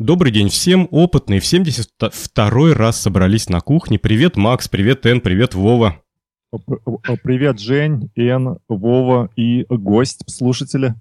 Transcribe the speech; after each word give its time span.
Добрый 0.00 0.32
день 0.32 0.48
всем, 0.48 0.88
опытные 0.90 1.40
в 1.40 1.44
72 1.44 2.72
раз 2.72 2.98
собрались 2.98 3.50
на 3.50 3.60
кухне. 3.60 3.98
Привет, 3.98 4.38
Макс, 4.38 4.66
привет, 4.66 5.04
Эн, 5.04 5.20
привет, 5.20 5.54
Вова. 5.54 6.00
Привет, 7.22 7.60
Жень, 7.60 8.10
Эн, 8.16 8.56
Вова 8.66 9.28
и 9.36 9.66
гость, 9.68 10.22
слушатели. 10.26 10.94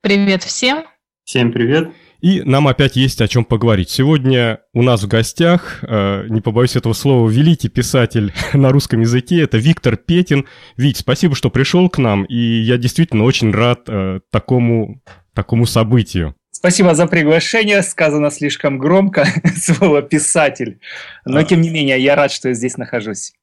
Привет 0.00 0.42
всем. 0.42 0.82
Всем 1.22 1.52
привет. 1.52 1.92
И 2.22 2.42
нам 2.42 2.66
опять 2.66 2.96
есть 2.96 3.20
о 3.20 3.28
чем 3.28 3.44
поговорить. 3.44 3.88
Сегодня 3.88 4.58
у 4.72 4.82
нас 4.82 5.04
в 5.04 5.06
гостях, 5.06 5.84
э, 5.86 6.26
не 6.28 6.40
побоюсь 6.40 6.74
этого 6.74 6.92
слова, 6.92 7.30
великий 7.30 7.68
писатель 7.68 8.32
на 8.52 8.70
русском 8.70 9.00
языке, 9.00 9.42
это 9.42 9.58
Виктор 9.58 9.96
Петин. 9.96 10.46
Вить, 10.76 10.96
спасибо, 10.96 11.36
что 11.36 11.50
пришел 11.50 11.88
к 11.88 11.98
нам, 11.98 12.24
и 12.24 12.36
я 12.36 12.78
действительно 12.78 13.22
очень 13.22 13.52
рад 13.52 13.82
э, 13.86 14.18
такому, 14.32 15.00
такому 15.34 15.66
событию. 15.66 16.34
Спасибо 16.64 16.94
за 16.94 17.06
приглашение. 17.06 17.82
Сказано 17.82 18.30
слишком 18.30 18.78
громко 18.78 19.26
слово 19.54 20.00
«писатель». 20.00 20.80
Но, 21.26 21.40
а. 21.40 21.44
тем 21.44 21.60
не 21.60 21.68
менее, 21.68 22.02
я 22.02 22.16
рад, 22.16 22.32
что 22.32 22.48
я 22.48 22.54
здесь 22.54 22.78
нахожусь. 22.78 23.34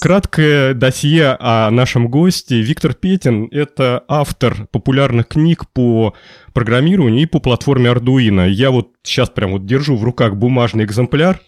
Краткое 0.00 0.72
досье 0.72 1.36
о 1.38 1.70
нашем 1.70 2.08
госте. 2.08 2.62
Виктор 2.62 2.94
Петин– 2.94 3.48
это 3.52 4.04
автор 4.08 4.68
популярных 4.70 5.28
книг 5.28 5.64
по 5.74 6.14
программированию 6.54 7.24
и 7.24 7.26
по 7.26 7.40
платформе 7.40 7.90
Arduino. 7.90 8.48
Я 8.48 8.70
вот 8.70 8.88
сейчас 9.02 9.28
прям 9.28 9.52
вот 9.52 9.66
держу 9.66 9.94
в 9.94 10.02
руках 10.02 10.36
бумажный 10.36 10.84
экземпляр. 10.84 11.38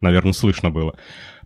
Наверное, 0.00 0.32
слышно 0.32 0.70
было. 0.70 0.94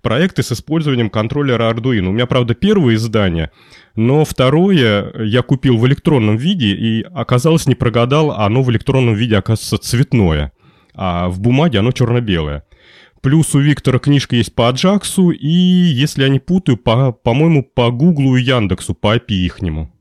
Проекты 0.02 0.42
с 0.42 0.52
использованием 0.52 1.10
контроллера 1.10 1.72
Arduino. 1.72 2.08
У 2.08 2.12
меня, 2.12 2.26
правда, 2.26 2.54
первое 2.54 2.94
издание, 2.94 3.50
но 3.96 4.24
второе 4.24 5.12
я 5.24 5.42
купил 5.42 5.76
в 5.76 5.86
электронном 5.86 6.36
виде, 6.36 6.68
и 6.68 7.02
оказалось, 7.02 7.66
не 7.66 7.74
прогадал, 7.74 8.32
оно 8.32 8.62
в 8.62 8.70
электронном 8.70 9.14
виде, 9.14 9.36
оказывается, 9.36 9.78
цветное, 9.78 10.52
а 10.94 11.28
в 11.28 11.40
бумаге 11.40 11.80
оно 11.80 11.92
черно-белое. 11.92 12.64
Плюс 13.20 13.54
у 13.54 13.58
Виктора 13.58 13.98
книжка 13.98 14.36
есть 14.36 14.54
по 14.54 14.68
Аджаксу 14.68 15.30
и, 15.30 15.48
если 15.48 16.22
я 16.22 16.28
не 16.28 16.38
путаю, 16.38 16.76
по, 16.76 17.12
по-моему, 17.12 17.64
по 17.64 17.90
Гуглу 17.90 18.36
и 18.36 18.42
Яндексу, 18.42 18.94
по 18.94 19.16
API 19.16 19.34
ихнему. 19.34 19.92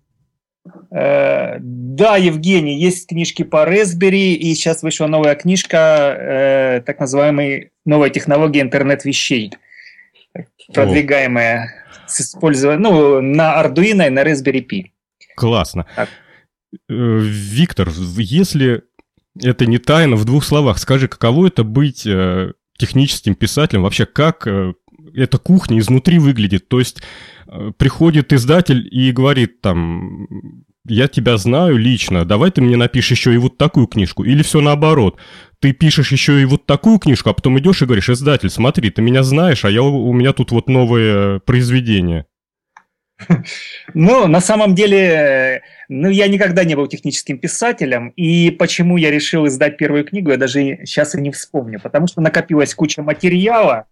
Э, 0.92 1.58
да, 1.60 2.18
Евгений, 2.18 2.80
есть 2.80 3.08
книжки 3.10 3.44
по 3.44 3.68
Raspberry, 3.68 4.34
и 4.34 4.54
сейчас 4.54 4.84
вышла 4.84 5.08
новая 5.08 5.36
книжка, 5.36 6.16
э, 6.18 6.82
так 6.86 7.00
называемая 7.00 7.72
новая 7.86 8.10
технология 8.10 8.62
интернет 8.62 9.04
вещей, 9.04 9.52
продвигаемая 10.74 11.66
О. 11.66 12.10
с 12.10 12.22
использованием, 12.22 12.82
ну, 12.82 13.22
на 13.22 13.62
Arduino 13.64 14.08
и 14.08 14.10
на 14.10 14.24
Raspberry 14.24 14.66
Pi. 14.66 14.92
Классно. 15.36 15.86
Так. 15.96 16.10
Э, 16.90 17.20
Виктор, 17.20 17.90
если 18.18 18.84
это 19.42 19.66
не 19.66 19.78
тайна, 19.78 20.16
в 20.16 20.26
двух 20.26 20.44
словах 20.44 20.80
скажи, 20.80 21.08
каково 21.08 21.48
это 21.48 21.64
быть 21.64 22.06
э, 22.06 22.54
техническим 22.78 23.36
писателем, 23.36 23.84
вообще 23.84 24.06
как 24.06 24.48
э, 24.48 24.74
эта 25.14 25.38
кухня 25.38 25.80
изнутри 25.80 26.20
выглядит. 26.20 26.68
То 26.68 26.80
есть 26.80 27.02
э, 27.48 27.72
приходит 27.78 28.34
издатель 28.34 28.88
и 28.90 29.12
говорит 29.12 29.62
там, 29.62 30.28
я 30.88 31.08
тебя 31.08 31.38
знаю 31.38 31.78
лично, 31.78 32.26
давай 32.26 32.52
ты 32.52 32.62
мне 32.62 32.78
напишешь 32.78 33.18
еще 33.18 33.34
и 33.34 33.38
вот 33.38 33.58
такую 33.58 33.88
книжку. 33.88 34.24
Или 34.24 34.44
все 34.44 34.62
наоборот, 34.62 35.18
ты 35.60 35.74
пишешь 35.74 36.12
еще 36.12 36.42
и 36.42 36.46
вот 36.46 36.66
такую 36.66 37.00
книжку, 37.00 37.30
а 37.30 37.34
потом 37.34 37.58
идешь 37.60 37.82
и 37.82 37.86
говоришь, 37.86 38.10
издатель, 38.10 38.50
смотри, 38.50 38.90
ты 38.90 39.02
меня 39.02 39.24
знаешь, 39.24 39.66
а 39.66 39.70
я, 39.70 39.82
у 39.84 40.14
меня 40.14 40.34
тут 40.34 40.52
вот 40.52 40.70
новое 40.70 41.40
произведение. 41.40 42.26
Ну, 43.94 44.28
на 44.28 44.42
самом 44.42 44.76
деле, 44.76 45.64
ну, 45.90 46.10
я 46.10 46.28
никогда 46.28 46.64
не 46.64 46.76
был 46.76 46.88
техническим 46.88 47.40
писателем, 47.40 48.10
и 48.10 48.52
почему 48.52 48.98
я 48.98 49.10
решил 49.10 49.48
издать 49.48 49.78
первую 49.78 50.06
книгу, 50.06 50.30
я 50.30 50.38
даже 50.38 50.82
сейчас 50.86 51.16
и 51.16 51.22
не 51.22 51.32
вспомню, 51.32 51.80
потому 51.80 52.08
что 52.08 52.22
накопилась 52.22 52.76
куча 52.76 53.02
материала, 53.02 53.88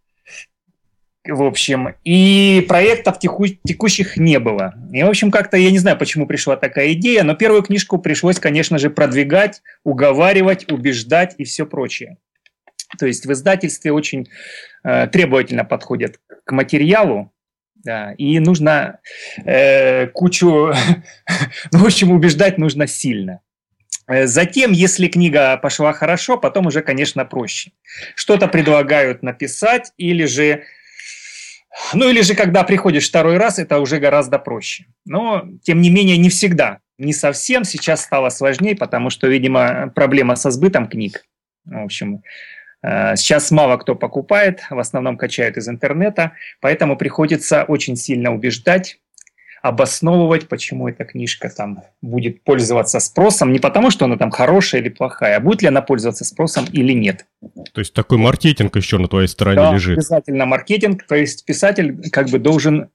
в 1.27 1.43
общем, 1.43 1.95
и 2.03 2.65
проектов 2.67 3.19
теку 3.19 3.47
текущих 3.47 4.17
не 4.17 4.39
было. 4.39 4.73
И, 4.91 5.03
в 5.03 5.07
общем, 5.07 5.31
как-то, 5.31 5.57
я 5.57 5.71
не 5.71 5.79
знаю, 5.79 5.97
почему 5.97 6.27
пришла 6.27 6.55
такая 6.55 6.93
идея, 6.93 7.23
но 7.23 7.35
первую 7.35 7.63
книжку 7.63 7.97
пришлось, 7.97 8.39
конечно 8.39 8.77
же, 8.77 8.89
продвигать, 8.89 9.61
уговаривать, 9.83 10.71
убеждать 10.71 11.35
и 11.37 11.43
все 11.43 11.65
прочее. 11.65 12.17
То 12.97 13.05
есть 13.05 13.25
в 13.25 13.31
издательстве 13.31 13.91
очень 13.91 14.29
э, 14.83 15.07
требовательно 15.07 15.65
подходят 15.65 16.19
к 16.43 16.51
материалу, 16.51 17.33
да, 17.75 18.13
и 18.13 18.39
нужно 18.39 18.99
э, 19.43 20.07
кучу, 20.07 20.47
ну, 21.71 21.79
в 21.79 21.85
общем, 21.85 22.11
убеждать 22.11 22.57
нужно 22.57 22.87
сильно. 22.87 23.41
Э, 24.07 24.27
затем, 24.27 24.71
если 24.71 25.07
книга 25.07 25.57
пошла 25.57 25.93
хорошо, 25.93 26.37
потом 26.37 26.67
уже, 26.67 26.81
конечно, 26.81 27.25
проще. 27.25 27.71
Что-то 28.15 28.47
предлагают 28.47 29.23
написать, 29.23 29.91
или 29.97 30.25
же, 30.25 30.63
ну, 31.93 32.09
или 32.09 32.21
же, 32.21 32.35
когда 32.35 32.63
приходишь 32.63 33.07
второй 33.07 33.37
раз, 33.37 33.59
это 33.59 33.79
уже 33.79 33.99
гораздо 33.99 34.39
проще. 34.39 34.85
Но, 35.05 35.45
тем 35.63 35.81
не 35.81 35.89
менее, 35.89 36.17
не 36.17 36.29
всегда, 36.29 36.79
не 36.97 37.13
совсем. 37.13 37.63
Сейчас 37.63 38.01
стало 38.01 38.29
сложнее, 38.29 38.75
потому 38.75 39.09
что, 39.09 39.27
видимо, 39.27 39.91
проблема 39.95 40.35
со 40.35 40.51
сбытом 40.51 40.87
книг. 40.87 41.25
В 41.65 41.83
общем, 41.83 42.21
Э, 42.85 43.15
сейчас 43.15 43.49
мало 43.49 43.77
кто 43.77 43.95
покупает, 43.95 44.63
в 44.69 44.77
основном 44.77 45.17
качают 45.17 45.57
из 45.57 45.67
интернета, 45.67 46.33
поэтому 46.61 46.97
приходится 46.97 47.63
очень 47.63 47.95
сильно 47.95 48.33
убеждать, 48.33 48.99
обосновывать, 49.65 50.47
почему 50.47 50.87
эта 50.87 51.05
книжка 51.05 51.49
там 51.49 51.81
будет 52.01 52.43
пользоваться 52.43 52.99
спросом, 52.99 53.51
не 53.51 53.57
потому, 53.57 53.89
что 53.89 54.05
она 54.05 54.15
там 54.15 54.29
хорошая 54.29 54.81
или 54.81 54.89
плохая, 54.89 55.37
а 55.37 55.39
будет 55.39 55.63
ли 55.63 55.67
она 55.67 55.81
пользоваться 55.81 56.23
спросом 56.23 56.65
или 56.71 56.93
нет. 56.93 57.25
То 57.73 57.81
есть 57.81 57.93
такой 57.93 58.19
маркетинг 58.19 58.75
еще 58.75 58.99
на 58.99 59.07
твоей 59.07 59.27
стороне 59.27 59.57
да, 59.57 59.73
лежит. 59.73 59.97
обязательно 59.97 60.45
маркетинг, 60.45 61.03
то 61.07 61.15
есть 61.15 61.45
писатель 61.45 62.09
как 62.11 62.29
бы 62.29 62.37
должен... 62.37 62.89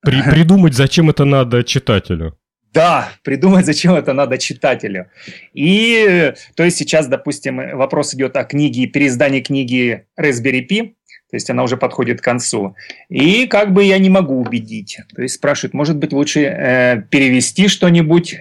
При, 0.00 0.22
придумать, 0.30 0.72
зачем 0.72 1.10
это 1.10 1.26
надо 1.26 1.62
читателю. 1.62 2.38
Да, 2.72 3.10
придумать, 3.22 3.66
зачем 3.66 3.94
это 3.94 4.14
надо 4.14 4.38
читателю. 4.38 5.10
И, 5.52 6.32
то 6.56 6.64
есть 6.64 6.78
сейчас, 6.78 7.06
допустим, 7.06 7.76
вопрос 7.76 8.14
идет 8.14 8.34
о 8.36 8.44
книге, 8.44 8.86
переиздании 8.86 9.40
книги 9.40 10.06
Raspberry 10.18 10.66
Pi, 10.66 10.94
то 11.32 11.36
есть 11.36 11.48
она 11.48 11.62
уже 11.62 11.78
подходит 11.78 12.20
к 12.20 12.24
концу. 12.24 12.76
И 13.08 13.46
как 13.46 13.72
бы 13.72 13.84
я 13.84 13.96
не 13.98 14.10
могу 14.10 14.38
убедить. 14.38 14.98
То 15.16 15.22
есть 15.22 15.36
спрашивают, 15.36 15.72
может 15.72 15.96
быть, 15.96 16.12
лучше 16.12 16.40
э, 16.40 17.02
перевести 17.08 17.68
что-нибудь? 17.68 18.36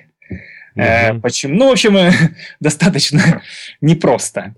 Э, 0.75 1.13
угу. 1.13 1.21
Почему? 1.21 1.55
Ну, 1.55 1.69
в 1.69 1.71
общем, 1.71 1.95
э, 1.95 2.11
достаточно 2.59 3.41
непросто. 3.81 4.55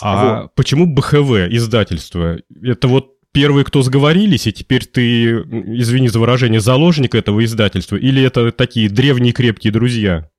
А 0.00 0.40
вот. 0.40 0.54
почему 0.54 0.86
БХВ 0.86 1.50
издательство? 1.50 2.38
Это 2.62 2.88
вот 2.88 3.16
первые, 3.30 3.66
кто 3.66 3.82
сговорились, 3.82 4.46
и 4.46 4.54
теперь 4.54 4.86
ты, 4.86 5.24
извини 5.26 6.08
за 6.08 6.18
выражение, 6.18 6.60
заложник 6.60 7.14
этого 7.14 7.44
издательства? 7.44 7.96
Или 7.96 8.22
это 8.22 8.52
такие 8.52 8.88
древние 8.88 9.34
крепкие 9.34 9.70
друзья? 9.70 10.30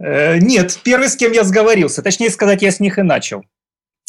Э, 0.00 0.38
нет, 0.38 0.80
первый, 0.82 1.08
с 1.08 1.14
кем 1.14 1.30
я 1.30 1.44
сговорился. 1.44 2.02
Точнее 2.02 2.30
сказать, 2.30 2.62
я 2.62 2.72
с 2.72 2.80
них 2.80 2.98
и 2.98 3.02
начал. 3.02 3.44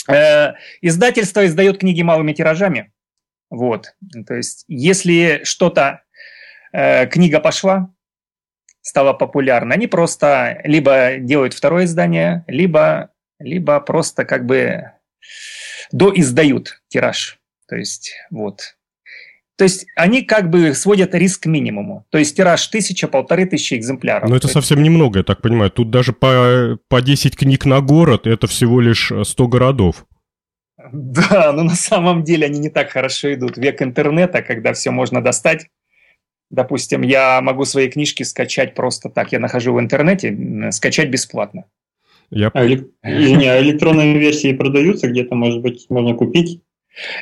Э, 0.09 0.53
издательство 0.81 1.45
издает 1.45 1.79
книги 1.79 2.01
малыми 2.01 2.33
тиражами. 2.33 2.91
Вот. 3.49 3.95
То 4.27 4.35
есть, 4.35 4.65
если 4.67 5.41
что-то, 5.43 6.03
э, 6.73 7.07
книга 7.07 7.39
пошла, 7.39 7.93
стала 8.81 9.13
популярна, 9.13 9.75
они 9.75 9.87
просто 9.87 10.61
либо 10.63 11.17
делают 11.17 11.53
второе 11.53 11.85
издание, 11.85 12.43
либо, 12.47 13.11
либо 13.39 13.79
просто 13.79 14.25
как 14.25 14.45
бы 14.45 14.91
доиздают 15.91 16.81
тираж. 16.87 17.39
То 17.67 17.75
есть, 17.75 18.13
вот. 18.29 18.74
То 19.57 19.63
есть 19.63 19.85
они 19.95 20.21
как 20.21 20.49
бы 20.49 20.73
сводят 20.73 21.15
риск 21.15 21.43
к 21.43 21.45
минимуму. 21.45 22.05
То 22.09 22.17
есть 22.17 22.35
тираж 22.35 22.67
тысяча, 22.67 23.07
полторы 23.07 23.45
тысячи 23.45 23.75
экземпляров. 23.75 24.29
Но 24.29 24.35
это 24.35 24.47
То 24.47 24.53
совсем 24.53 24.83
немного, 24.83 25.19
я 25.19 25.23
так 25.23 25.41
понимаю. 25.41 25.71
Тут 25.71 25.89
даже 25.91 26.11
по, 26.11 26.77
по 26.89 27.01
10 27.01 27.37
книг 27.37 27.65
на 27.65 27.79
город 27.79 28.27
это 28.27 28.47
всего 28.47 28.81
лишь 28.81 29.11
100 29.23 29.47
городов. 29.47 30.05
Да, 30.91 31.51
но 31.53 31.63
на 31.63 31.75
самом 31.75 32.23
деле 32.23 32.45
они 32.45 32.59
не 32.59 32.69
так 32.69 32.91
хорошо 32.91 33.33
идут. 33.33 33.57
Век 33.57 33.81
интернета, 33.81 34.41
когда 34.43 34.73
все 34.73 34.91
можно 34.91 35.23
достать. 35.23 35.67
Допустим, 36.51 37.01
я 37.01 37.41
могу 37.41 37.65
свои 37.65 37.89
книжки 37.89 38.23
скачать 38.23 38.75
просто 38.75 39.09
так. 39.09 39.31
Я 39.31 39.39
нахожу 39.39 39.73
в 39.73 39.79
интернете, 39.79 40.69
скачать 40.71 41.09
бесплатно. 41.09 41.63
Я... 42.29 42.51
А, 42.53 42.65
или... 42.65 42.87
Извини, 43.03 43.47
а 43.47 43.61
электронные 43.61 44.19
версии 44.19 44.53
продаются 44.53 45.07
где-то, 45.07 45.33
может 45.33 45.61
быть, 45.61 45.85
можно 45.89 46.13
купить? 46.13 46.61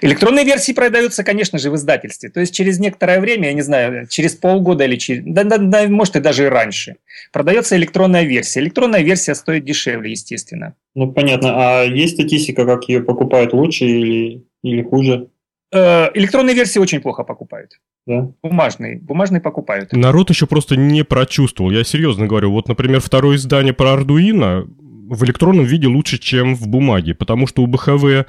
Электронные 0.01 0.45
версии 0.45 0.71
продаются, 0.71 1.23
конечно 1.23 1.57
же, 1.57 1.71
в 1.71 1.75
издательстве. 1.75 2.29
То 2.29 2.39
есть 2.39 2.53
через 2.53 2.79
некоторое 2.79 3.19
время, 3.19 3.47
я 3.47 3.53
не 3.53 3.61
знаю, 3.61 4.07
через 4.07 4.35
полгода 4.35 4.83
или 4.85 4.95
через, 4.95 5.23
да, 5.25 5.43
да, 5.43 5.57
да, 5.57 5.87
может 5.87 6.15
и 6.15 6.19
даже 6.19 6.45
и 6.45 6.49
раньше, 6.49 6.97
продается 7.31 7.75
электронная 7.75 8.23
версия. 8.23 8.59
Электронная 8.59 9.01
версия 9.01 9.35
стоит 9.35 9.65
дешевле, 9.65 10.11
естественно. 10.11 10.75
Ну, 10.95 11.11
понятно. 11.11 11.53
А 11.55 11.83
есть 11.83 12.13
статистика, 12.13 12.65
как 12.65 12.87
ее 12.87 13.01
покупают 13.01 13.53
лучше 13.53 13.85
или, 13.85 14.43
или 14.63 14.83
хуже? 14.83 15.27
Э, 15.73 16.09
электронные 16.13 16.55
версии 16.55 16.77
очень 16.77 17.01
плохо 17.01 17.23
покупают. 17.23 17.79
Да? 18.05 18.31
Бумажные. 18.43 18.99
Бумажные 18.99 19.41
покупают. 19.41 19.91
Народ 19.93 20.29
еще 20.29 20.45
просто 20.45 20.75
не 20.75 21.03
прочувствовал. 21.03 21.71
Я 21.71 21.83
серьезно 21.83 22.27
говорю. 22.27 22.51
Вот, 22.51 22.67
например, 22.67 22.99
второе 22.99 23.37
издание 23.37 23.73
про 23.73 23.95
Arduino 23.95 24.67
в 25.09 25.23
электронном 25.23 25.65
виде 25.65 25.87
лучше, 25.87 26.19
чем 26.19 26.55
в 26.55 26.67
бумаге, 26.67 27.15
потому 27.15 27.47
что 27.47 27.63
у 27.63 27.67
БХВ 27.67 28.27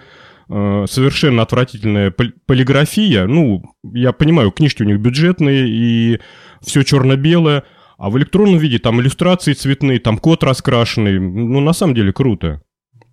э, 0.48 0.84
совершенно 0.88 1.42
отвратительная 1.42 2.10
полиграфия. 2.10 3.26
Ну, 3.26 3.62
я 3.82 4.12
понимаю, 4.12 4.50
книжки 4.50 4.82
у 4.82 4.86
них 4.86 4.98
бюджетные 4.98 5.68
и 5.68 6.20
все 6.62 6.82
черно-белое, 6.82 7.64
а 7.98 8.10
в 8.10 8.18
электронном 8.18 8.58
виде 8.58 8.78
там 8.78 9.00
иллюстрации 9.00 9.52
цветные, 9.52 10.00
там 10.00 10.18
код 10.18 10.42
раскрашенный. 10.44 11.18
Ну, 11.18 11.60
на 11.60 11.72
самом 11.72 11.94
деле 11.94 12.12
круто. 12.12 12.60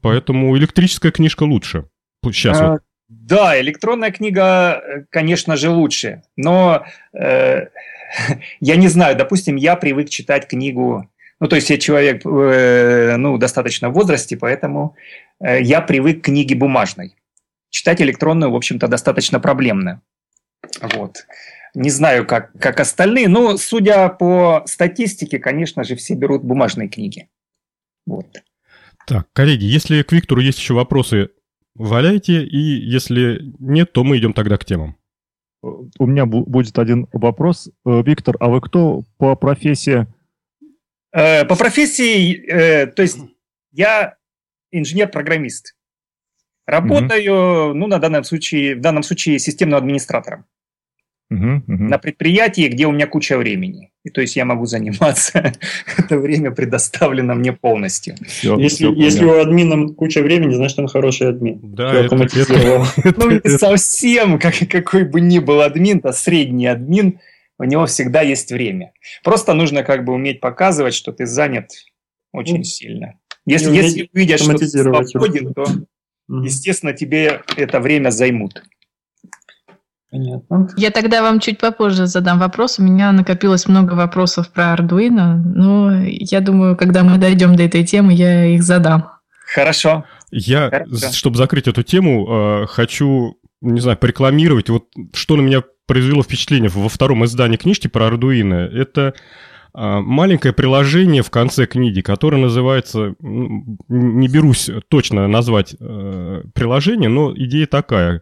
Поэтому 0.02 0.58
электрическая 0.58 1.12
книжка 1.12 1.44
лучше. 1.44 1.86
Сейчас 2.24 2.60
а, 2.60 2.72
вот. 2.72 2.82
Да, 3.10 3.60
электронная 3.60 4.12
книга, 4.12 4.82
э, 4.82 5.04
конечно 5.10 5.58
же, 5.58 5.70
лучше. 5.70 6.24
Но 6.38 6.86
э, 7.14 7.68
я 8.60 8.76
не 8.76 8.88
знаю, 8.88 9.18
допустим, 9.18 9.56
я 9.56 9.76
привык 9.76 10.10
читать 10.10 10.48
книгу. 10.48 11.10
Ну, 11.40 11.48
то 11.48 11.56
есть 11.56 11.70
я 11.70 11.78
человек 11.78 12.26
э, 12.26 13.16
ну, 13.18 13.38
достаточно 13.38 13.90
в 13.90 13.94
возрасте, 13.94 14.38
поэтому 14.38 14.96
э, 15.40 15.62
я 15.62 15.82
привык 15.82 16.22
к 16.22 16.26
книге 16.26 16.56
бумажной. 16.56 17.16
Читать 17.72 18.02
электронную, 18.02 18.52
в 18.52 18.56
общем-то, 18.56 18.88
достаточно 18.88 19.40
проблемно. 19.40 20.02
Вот. 20.94 21.26
Не 21.74 21.90
знаю, 21.90 22.28
как, 22.28 22.52
как 22.60 22.80
остальные, 22.80 23.30
но 23.30 23.58
судя 23.58 24.10
по 24.10 24.64
статистике, 24.68 25.40
конечно 25.40 25.84
же, 25.84 25.96
все 25.96 26.14
берут 26.14 26.44
бумажные 26.44 26.90
книги. 26.90 27.30
Вот. 28.06 28.28
Так, 29.08 29.28
коллеги, 29.34 29.64
если 29.64 30.04
к 30.04 30.12
Виктору 30.12 30.42
есть 30.42 30.60
еще 30.60 30.74
вопросы, 30.74 31.30
валяйте, 31.76 32.44
и 32.44 32.58
если 32.58 33.40
нет, 33.60 33.94
то 33.94 34.04
мы 34.04 34.18
идем 34.18 34.34
тогда 34.34 34.58
к 34.58 34.66
темам. 34.66 34.98
У 35.62 36.06
меня 36.06 36.26
будет 36.26 36.78
один 36.78 37.08
вопрос. 37.14 37.70
Э, 37.86 38.02
Виктор, 38.04 38.36
а 38.40 38.50
вы 38.50 38.62
кто 38.62 39.04
по 39.18 39.36
профессии? 39.36 40.08
Э, 41.14 41.46
по 41.46 41.56
профессии, 41.56 42.36
э, 42.48 42.88
то 42.88 43.02
есть 43.02 43.18
я 43.72 44.18
инженер-программист. 44.72 45.76
Работаю, 46.72 47.70
угу. 47.70 47.74
ну, 47.74 47.88
на 47.88 48.00
данном 48.00 48.24
случае, 48.24 48.76
в 48.76 48.82
данном 48.82 49.04
случае 49.04 49.40
системным 49.40 49.78
администратором 49.78 50.46
угу, 51.30 51.64
угу. 51.68 51.84
на 51.84 51.98
предприятии, 51.98 52.68
где 52.68 52.86
у 52.86 52.92
меня 52.92 53.08
куча 53.08 53.38
времени. 53.38 53.92
И 54.04 54.10
то 54.10 54.22
есть 54.22 54.36
я 54.36 54.46
могу 54.46 54.66
заниматься, 54.66 55.54
это 55.98 56.18
время 56.18 56.52
предоставлено 56.52 57.36
мне 57.36 57.54
полностью. 57.54 58.16
Все, 58.26 58.58
если, 58.58 58.86
все 58.86 58.94
если 58.94 59.26
у 59.26 59.40
админа 59.40 59.94
куча 59.94 60.22
времени, 60.22 60.54
значит 60.54 60.80
он 60.80 60.88
хороший 60.88 61.30
админ. 61.30 61.60
Да, 61.62 61.94
это, 61.94 62.16
это, 62.16 62.86
Ну, 63.18 63.32
не 63.32 63.58
совсем, 63.58 64.40
как, 64.40 64.56
какой 64.70 65.04
бы 65.04 65.22
ни 65.22 65.40
был 65.40 65.62
админ, 65.62 66.00
а 66.04 66.14
средний 66.14 66.68
админ, 66.68 67.20
у 67.60 67.64
него 67.64 67.86
всегда 67.86 68.22
есть 68.22 68.52
время. 68.52 68.94
Просто 69.24 69.54
нужно 69.54 69.84
как 69.84 70.04
бы 70.04 70.14
уметь 70.14 70.40
показывать, 70.40 70.94
что 70.94 71.12
ты 71.12 71.26
занят 71.26 71.72
очень 72.34 72.58
ну, 72.58 72.64
сильно. 72.64 73.20
Если, 73.46 73.76
если 73.76 74.10
увидишь, 74.14 74.40
что 74.40 74.58
ты 74.58 74.68
свободен, 74.68 75.54
то, 75.54 75.66
естественно, 76.40 76.94
тебе 76.94 77.42
это 77.58 77.80
время 77.80 78.10
займут. 78.10 78.64
Понятно. 80.12 80.68
Я 80.76 80.92
тогда 80.92 81.22
вам 81.22 81.40
чуть 81.40 81.58
попозже 81.58 82.06
задам 82.06 82.38
вопрос. 82.40 82.80
У 82.80 82.84
меня 82.84 83.14
накопилось 83.14 83.66
много 83.68 83.94
вопросов 83.94 84.52
про 84.52 84.76
Arduino, 84.76 85.36
но 85.36 86.04
я 86.04 86.42
думаю, 86.42 86.76
когда 86.76 87.04
мы 87.04 87.18
дойдем 87.18 87.56
до 87.56 87.64
этой 87.64 87.86
темы, 87.86 88.14
я 88.14 88.46
их 88.46 88.62
задам. 88.62 89.10
Хорошо. 89.54 90.04
Я, 90.32 90.70
Хорошо. 90.70 91.12
чтобы 91.14 91.38
закрыть 91.38 91.68
эту 91.68 91.84
тему, 91.84 92.64
э, 92.64 92.68
хочу, 92.68 93.38
не 93.62 93.80
знаю, 93.80 93.98
порекламировать. 93.98 94.70
Вот 94.70 94.88
что 95.14 95.38
на 95.38 95.42
меня 95.42 95.64
произвело 95.86 96.24
впечатление 96.24 96.70
во 96.70 96.90
втором 96.90 97.24
издании 97.26 97.58
книжки 97.58 97.88
про 97.88 98.08
Arduino. 98.08 98.56
Это 98.56 99.14
маленькое 99.74 100.54
приложение 100.54 101.24
в 101.24 101.30
конце 101.30 101.66
книги, 101.66 102.02
которое 102.02 102.38
называется, 102.38 103.16
не 103.20 104.28
берусь 104.28 104.70
точно 104.90 105.28
назвать 105.28 105.76
э, 105.80 106.44
приложение, 106.54 107.10
но 107.10 107.34
идея 107.36 107.68
такая 107.68 108.22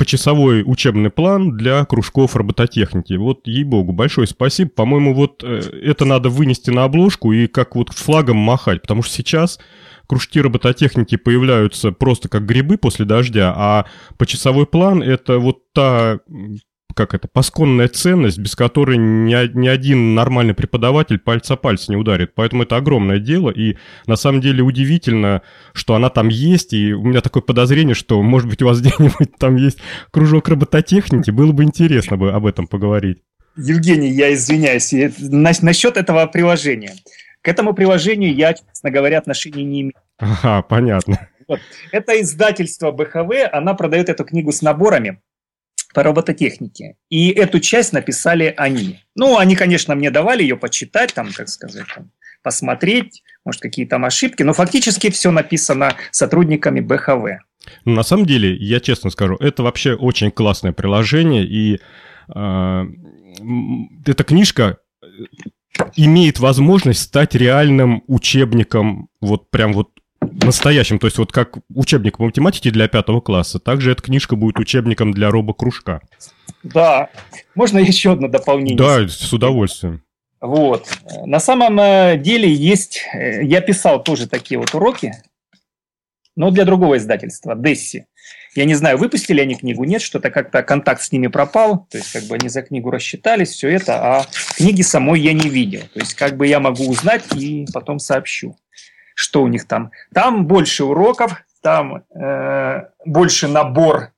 почасовой 0.00 0.62
учебный 0.64 1.10
план 1.10 1.58
для 1.58 1.84
кружков 1.84 2.34
робототехники. 2.34 3.12
Вот, 3.12 3.46
ей-богу, 3.46 3.92
большое 3.92 4.26
спасибо. 4.26 4.70
По-моему, 4.70 5.12
вот 5.12 5.44
э, 5.44 5.60
это 5.82 6.06
надо 6.06 6.30
вынести 6.30 6.70
на 6.70 6.84
обложку 6.84 7.32
и 7.32 7.46
как 7.46 7.76
вот 7.76 7.90
флагом 7.90 8.38
махать, 8.38 8.80
потому 8.80 9.02
что 9.02 9.12
сейчас 9.12 9.60
кружки 10.08 10.40
робототехники 10.40 11.16
появляются 11.16 11.92
просто 11.92 12.30
как 12.30 12.46
грибы 12.46 12.78
после 12.78 13.04
дождя, 13.04 13.52
а 13.54 13.84
почасовой 14.16 14.64
план— 14.64 15.02
это 15.04 15.38
вот 15.38 15.70
та 15.74 16.20
как 16.94 17.14
это, 17.14 17.28
пасконная 17.28 17.88
ценность, 17.88 18.38
без 18.38 18.56
которой 18.56 18.96
ни, 18.96 19.58
ни 19.58 19.68
один 19.68 20.14
нормальный 20.14 20.54
преподаватель 20.54 21.18
пальца 21.18 21.56
пальца 21.56 21.90
не 21.90 21.96
ударит. 21.96 22.34
Поэтому 22.34 22.62
это 22.62 22.76
огромное 22.76 23.18
дело, 23.18 23.50
и 23.50 23.76
на 24.06 24.16
самом 24.16 24.40
деле 24.40 24.62
удивительно, 24.62 25.42
что 25.72 25.94
она 25.94 26.10
там 26.10 26.28
есть, 26.28 26.72
и 26.72 26.92
у 26.92 27.04
меня 27.04 27.20
такое 27.20 27.42
подозрение, 27.42 27.94
что, 27.94 28.22
может 28.22 28.48
быть, 28.48 28.62
у 28.62 28.66
вас 28.66 28.80
где-нибудь 28.80 29.36
там 29.38 29.56
есть 29.56 29.78
кружок 30.10 30.48
робототехники, 30.48 31.30
было 31.30 31.52
бы 31.52 31.64
интересно 31.64 32.16
бы 32.16 32.32
об 32.32 32.46
этом 32.46 32.66
поговорить. 32.66 33.18
Евгений, 33.56 34.10
я 34.10 34.32
извиняюсь, 34.32 34.92
насчет 35.62 35.96
этого 35.96 36.26
приложения. 36.26 36.94
К 37.42 37.48
этому 37.48 37.74
приложению 37.74 38.34
я, 38.34 38.54
честно 38.54 38.90
говоря, 38.90 39.18
отношения 39.18 39.64
не 39.64 39.80
имею. 39.82 39.94
Ага, 40.18 40.62
понятно. 40.62 41.28
Вот. 41.48 41.60
Это 41.90 42.20
издательство 42.20 42.92
БХВ, 42.92 43.50
она 43.52 43.74
продает 43.74 44.08
эту 44.08 44.24
книгу 44.24 44.52
с 44.52 44.62
наборами 44.62 45.20
по 45.94 46.02
робототехнике. 46.02 46.96
И 47.08 47.30
эту 47.30 47.60
часть 47.60 47.92
написали 47.92 48.54
они. 48.56 49.00
Ну, 49.14 49.38
они, 49.38 49.56
конечно, 49.56 49.94
мне 49.94 50.10
давали 50.10 50.42
ее 50.42 50.56
почитать, 50.56 51.14
там, 51.14 51.32
как 51.32 51.48
сказать, 51.48 51.86
там, 51.94 52.10
посмотреть, 52.42 53.22
может, 53.44 53.60
какие 53.60 53.86
там 53.86 54.04
ошибки, 54.04 54.42
но 54.42 54.52
фактически 54.52 55.10
все 55.10 55.30
написано 55.30 55.94
сотрудниками 56.10 56.80
БХВ. 56.80 57.42
Ну, 57.84 57.94
на 57.94 58.02
самом 58.02 58.26
деле, 58.26 58.54
я 58.54 58.80
честно 58.80 59.10
скажу, 59.10 59.36
это 59.36 59.62
вообще 59.62 59.94
очень 59.94 60.30
классное 60.30 60.72
приложение, 60.72 61.44
и 61.44 61.78
э, 62.34 62.84
эта 64.06 64.24
книжка 64.24 64.78
имеет 65.96 66.38
возможность 66.40 67.00
стать 67.02 67.34
реальным 67.34 68.02
учебником, 68.06 69.08
вот 69.20 69.50
прям 69.50 69.72
вот 69.72 69.90
настоящим, 70.44 70.98
то 70.98 71.06
есть 71.06 71.18
вот 71.18 71.32
как 71.32 71.58
учебник 71.74 72.18
по 72.18 72.24
математике 72.24 72.70
для 72.70 72.88
пятого 72.88 73.20
класса, 73.20 73.58
также 73.58 73.92
эта 73.92 74.02
книжка 74.02 74.36
будет 74.36 74.58
учебником 74.58 75.12
для 75.12 75.30
робокружка. 75.30 76.00
Да. 76.62 77.08
Можно 77.54 77.78
еще 77.78 78.12
одно 78.12 78.28
дополнение? 78.28 78.76
Да, 78.76 79.08
с 79.08 79.32
удовольствием. 79.32 80.02
Вот. 80.40 80.88
На 81.26 81.38
самом 81.38 81.78
э, 81.80 82.16
деле 82.16 82.52
есть... 82.52 83.02
Э, 83.12 83.44
я 83.44 83.60
писал 83.60 84.02
тоже 84.02 84.26
такие 84.26 84.58
вот 84.58 84.74
уроки, 84.74 85.12
но 86.34 86.50
для 86.50 86.64
другого 86.64 86.96
издательства, 86.96 87.54
Десси. 87.54 88.06
Я 88.54 88.64
не 88.64 88.74
знаю, 88.74 88.98
выпустили 88.98 89.40
они 89.40 89.54
книгу, 89.54 89.84
нет, 89.84 90.02
что-то 90.02 90.30
как-то 90.30 90.62
контакт 90.62 91.02
с 91.02 91.12
ними 91.12 91.28
пропал, 91.28 91.86
то 91.90 91.98
есть 91.98 92.12
как 92.12 92.24
бы 92.24 92.34
они 92.34 92.48
за 92.48 92.62
книгу 92.62 92.90
рассчитались, 92.90 93.50
все 93.50 93.68
это, 93.68 94.02
а 94.02 94.26
книги 94.56 94.82
самой 94.82 95.20
я 95.20 95.32
не 95.34 95.48
видел. 95.48 95.82
То 95.92 96.00
есть 96.00 96.14
как 96.14 96.36
бы 96.36 96.46
я 96.46 96.58
могу 96.58 96.88
узнать 96.88 97.24
и 97.36 97.66
потом 97.72 97.98
сообщу 97.98 98.56
что 99.20 99.42
у 99.42 99.48
них 99.48 99.66
там. 99.66 99.90
Там 100.14 100.46
больше 100.46 100.84
уроков, 100.84 101.44
там 101.62 102.04
э, 102.14 102.84
больше 103.04 103.48
набор 103.48 104.12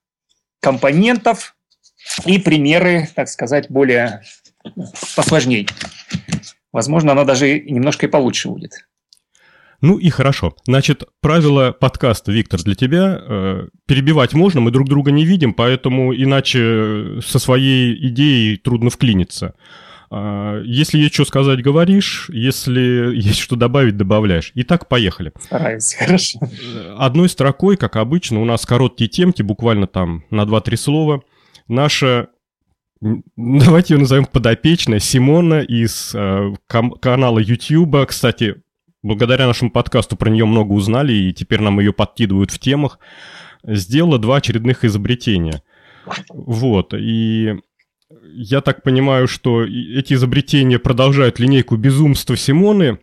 компонентов 0.61 1.57
и 2.25 2.39
примеры, 2.39 3.09
так 3.15 3.29
сказать, 3.29 3.69
более 3.69 4.23
посложнее. 5.17 5.67
Возможно, 6.73 7.13
оно 7.13 7.25
даже 7.25 7.61
немножко 7.61 8.07
и 8.07 8.09
получше 8.09 8.49
будет. 8.49 8.87
Ну 9.81 9.99
и 9.99 10.11
хорошо. 10.11 10.55
Значит, 10.65 11.03
правило 11.21 11.73
подкаста, 11.73 12.31
Виктор, 12.31 12.63
для 12.63 12.77
тебя. 12.77 13.21
Э, 13.21 13.67
перебивать 13.87 14.33
можно, 14.33 14.61
мы 14.61 14.71
друг 14.71 14.89
друга 14.89 15.11
не 15.11 15.25
видим, 15.25 15.53
поэтому 15.53 16.15
иначе 16.15 17.21
со 17.21 17.41
своей 17.41 18.09
идеей 18.09 18.57
трудно 18.57 18.91
вклиниться. 18.91 19.55
А, 20.15 20.61
если 20.63 20.99
есть 20.99 21.15
что 21.15 21.25
сказать, 21.25 21.63
говоришь. 21.63 22.29
Если 22.31 23.17
есть 23.17 23.39
что 23.39 23.57
добавить, 23.57 23.97
добавляешь. 23.97 24.53
Итак, 24.55 24.87
поехали. 24.87 25.33
Стараюсь, 25.41 25.95
хорошо. 25.99 26.39
Одной 26.99 27.31
строкой, 27.31 27.79
как 27.79 27.97
обычно, 27.97 28.43
у 28.43 28.45
нас 28.45 28.67
короткие 28.67 29.09
темки, 29.09 29.41
буквально 29.41 29.87
там 29.87 30.25
на 30.29 30.43
2-3 30.43 30.77
слова. 30.77 31.23
Наша 31.67 32.29
давайте 33.37 33.95
ее 33.95 34.01
назовем 34.01 34.27
подопечная, 34.27 34.99
Симона 34.99 35.63
из 35.63 36.15
э, 36.15 36.55
канала 36.69 37.39
YouTube. 37.39 38.07
Кстати, 38.07 38.57
благодаря 39.03 39.47
нашему 39.47 39.71
подкасту 39.71 40.17
про 40.17 40.29
нее 40.29 40.45
много 40.45 40.73
узнали, 40.73 41.15
и 41.15 41.33
теперь 41.33 41.63
нам 41.63 41.81
ее 41.81 41.95
подкидывают 41.95 42.51
в 42.51 42.59
темах. 42.59 42.99
Сделала 43.65 44.19
два 44.19 44.37
очередных 44.37 44.85
изобретения. 44.85 45.63
Вот, 46.29 46.93
и 46.95 47.55
я 48.23 48.61
так 48.61 48.83
понимаю, 48.83 49.29
что 49.29 49.65
эти 49.65 50.15
изобретения 50.15 50.79
продолжают 50.79 51.39
линейку 51.39 51.77
безумства 51.77 52.37
Симоны. 52.37 52.99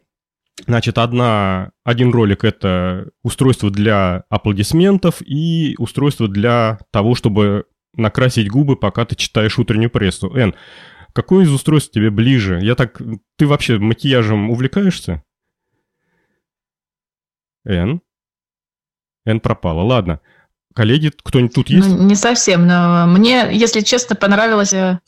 Значит, 0.67 0.97
одна, 0.97 1.71
один 1.83 2.11
ролик– 2.11 2.43
это 2.45 3.11
устройство 3.23 3.71
для 3.71 4.25
аплодисментов 4.29 5.21
и 5.21 5.75
устройство 5.77 6.27
для 6.27 6.79
того, 6.91 7.15
чтобы 7.15 7.65
накрасить 7.93 8.49
губы, 8.49 8.75
пока 8.75 9.05
ты 9.05 9.15
читаешь 9.15 9.57
утреннюю 9.57 9.89
прессу. 9.89 10.35
Эн, 10.35 10.53
какое 11.13 11.45
из 11.45 11.51
устройств 11.51 11.91
тебе 11.91 12.09
ближе? 12.09 12.59
Я 12.61 12.75
так... 12.75 13.01
Ты 13.37 13.47
вообще 13.47 13.79
макияжем 13.79 14.49
увлекаешься? 14.49 15.23
Н. 17.65 18.01
Н 19.25 19.39
пропала. 19.39 19.81
Ладно. 19.81 20.21
Коллеги, 20.79 21.11
кто-нибудь 21.23 21.53
тут 21.53 21.69
есть? 21.69 21.85
Ну, 21.85 22.03
не 22.03 22.15
совсем, 22.15 22.65
но 22.65 23.05
мне, 23.05 23.49
если 23.51 23.81
честно, 23.81 24.15
понравилось... 24.15 24.71
э, 24.71 24.99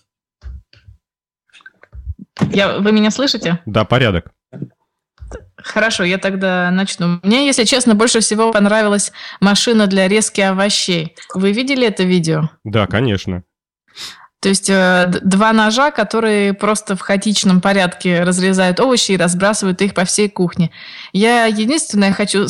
Я, 2.50 2.80
вы 2.80 2.92
меня 2.92 3.10
слышите? 3.10 3.60
Да, 3.66 3.86
порядок. 3.86 4.34
Хорошо, 5.56 6.04
я 6.04 6.18
тогда 6.18 6.70
начну. 6.72 7.22
Мне, 7.24 7.46
если 7.46 7.63
честно, 7.63 7.96
больше 7.96 8.20
всего 8.20 8.51
понравилась 8.51 9.13
машина 9.40 9.88
для 9.88 10.10
резки 10.10 10.42
овощей. 10.42 11.16
Вы 11.34 11.54
видели 11.54 11.88
это 11.88 12.04
видео? 12.04 12.50
Да, 12.66 12.86
конечно. 12.86 13.44
То 14.42 14.50
есть 14.50 14.70
э, 14.70 15.10
два 15.24 15.54
ножа, 15.54 15.92
которые 15.92 16.54
просто 16.54 16.98
в 16.98 17.00
хаотичном 17.00 17.62
порядке 17.62 18.24
разрезают 18.24 18.82
овощи 18.82 19.13
и 19.13 19.18
разбрасывают 19.18 19.82
их 19.82 19.94
по 19.94 20.04
всей 20.04 20.30
кухне. 20.30 20.72
Я 21.13 21.46
единственное 21.46 22.12
хочу 22.12 22.48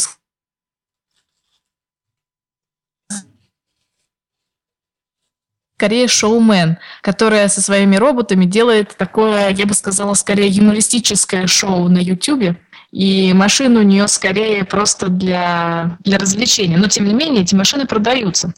скорее 5.81 6.07
шоумен, 6.07 6.77
которая 7.01 7.47
со 7.47 7.59
своими 7.59 7.95
роботами 7.95 8.45
делает 8.45 8.95
такое, 8.95 9.50
я 9.50 9.65
бы 9.65 9.73
сказала, 9.73 10.13
скорее 10.13 10.47
юмористическое 10.47 11.47
шоу 11.47 11.89
на 11.89 11.97
Ютубе. 11.97 12.57
И 12.91 13.33
машины 13.33 13.79
у 13.79 13.83
нее 13.83 14.07
скорее 14.07 14.63
просто 14.63 15.07
для, 15.07 15.97
для 16.03 16.19
развлечения. 16.19 16.77
Но, 16.77 16.88
тем 16.88 17.05
не 17.05 17.15
менее, 17.15 17.41
эти 17.41 17.55
машины 17.55 17.88
продаются. 17.88 18.53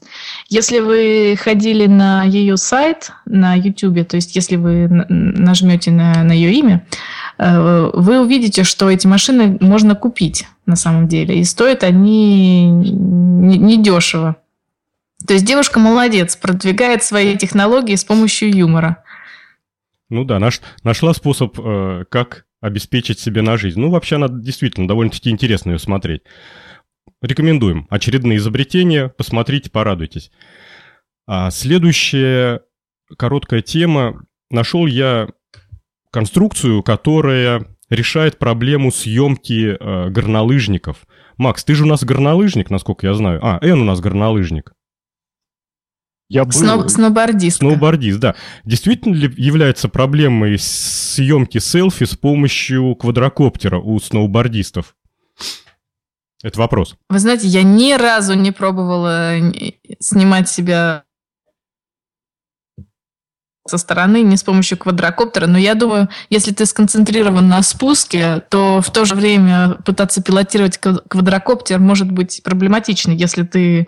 Если 0.50 0.80
вы 0.80 1.38
ходили 1.40 1.86
на 1.86 2.26
ее 2.26 2.58
сайт 2.58 3.12
на 3.26 3.56
YouTube, 3.56 4.06
то 4.06 4.18
есть 4.18 4.36
если 4.36 4.58
вы 4.58 4.90
нажмете 5.08 5.92
на, 5.92 6.24
на 6.24 6.34
ее 6.34 6.52
имя, 6.56 6.86
э, 7.38 7.90
вы 7.94 8.20
увидите, 8.20 8.66
что 8.66 8.90
эти 8.90 9.08
машины 9.08 9.58
можно 9.62 9.96
купить 9.96 10.46
на 10.66 10.76
самом 10.76 11.08
деле. 11.08 11.40
И 11.40 11.46
стоят 11.46 11.86
они 11.86 12.68
не- 12.68 13.58
недешево. 13.58 14.36
То 15.28 15.34
есть 15.34 15.46
девушка 15.46 15.80
молодец, 15.80 16.36
продвигает 16.36 17.04
свои 17.04 17.38
технологии 17.38 17.96
с 17.96 18.04
помощью 18.04 18.56
юмора. 18.56 19.04
Ну 20.10 20.26
да, 20.26 20.40
наш, 20.40 20.62
нашла 20.84 21.14
способ, 21.14 21.58
э, 21.60 22.06
как 22.10 22.46
обеспечить 22.62 23.20
себе 23.20 23.42
на 23.42 23.58
жизнь. 23.58 23.80
Ну, 23.80 23.90
вообще, 23.90 24.16
она 24.16 24.28
действительно 24.30 24.88
довольно-таки 24.88 25.30
интересно 25.30 25.72
ее 25.72 25.80
смотреть. 25.80 26.22
Рекомендуем. 27.22 27.88
Очередные 27.90 28.38
изобретения. 28.38 29.10
Посмотрите, 29.10 29.70
порадуйтесь. 29.70 30.32
А 31.28 31.52
следующая 31.52 32.62
короткая 33.18 33.62
тема. 33.62 34.24
Нашел 34.50 34.86
я 34.86 35.30
конструкцию, 36.12 36.84
которая 36.84 37.66
решает 37.90 38.40
проблему 38.40 38.92
съемки 38.92 39.78
э, 39.80 40.10
горнолыжников. 40.10 41.06
Макс, 41.38 41.64
ты 41.64 41.76
же 41.76 41.84
у 41.84 41.88
нас 41.88 42.04
горнолыжник, 42.04 42.70
насколько 42.70 43.08
я 43.08 43.14
знаю. 43.14 43.40
А, 43.42 43.60
Эн 43.62 43.82
у 43.82 43.86
нас 43.86 44.00
горнолыжник. 44.00 44.74
Я 46.34 46.46
был... 46.46 46.52
Сно- 46.52 46.90
сноубордистка. 46.90 47.60
Сноубордист, 47.60 48.20
да. 48.20 48.34
Действительно 48.66 49.14
ли 49.14 49.32
является 49.38 49.88
проблемой 49.88 50.58
съемки 50.58 51.60
селфи 51.60 52.06
с 52.06 52.16
помощью 52.16 52.96
квадрокоптера 52.96 53.78
у 53.78 54.00
сноубордистов? 54.00 54.96
Это 56.42 56.60
вопрос. 56.60 56.96
Вы 57.08 57.20
знаете, 57.20 57.48
я 57.48 57.62
ни 57.62 57.94
разу 57.94 58.34
не 58.34 58.52
пробовала 58.52 59.38
н- 59.38 59.54
снимать 60.00 60.50
себя 60.50 61.04
со 63.68 63.78
стороны, 63.78 64.24
не 64.24 64.36
с 64.36 64.44
помощью 64.44 64.80
квадрокоптера, 64.80 65.46
но 65.46 65.60
я 65.60 65.76
думаю, 65.76 66.10
если 66.32 66.52
ты 66.52 66.66
сконцентрирован 66.66 67.48
на 67.48 67.62
спуске, 67.62 68.42
то 68.50 68.82
в 68.82 68.92
то 68.92 69.06
же 69.06 69.14
время 69.14 69.76
пытаться 69.86 70.22
пилотировать 70.22 70.80
ква- 70.82 71.02
квадрокоптер 71.08 71.78
может 71.80 72.12
быть 72.12 72.42
проблематично, 72.44 73.12
если 73.12 73.44
ты 73.44 73.88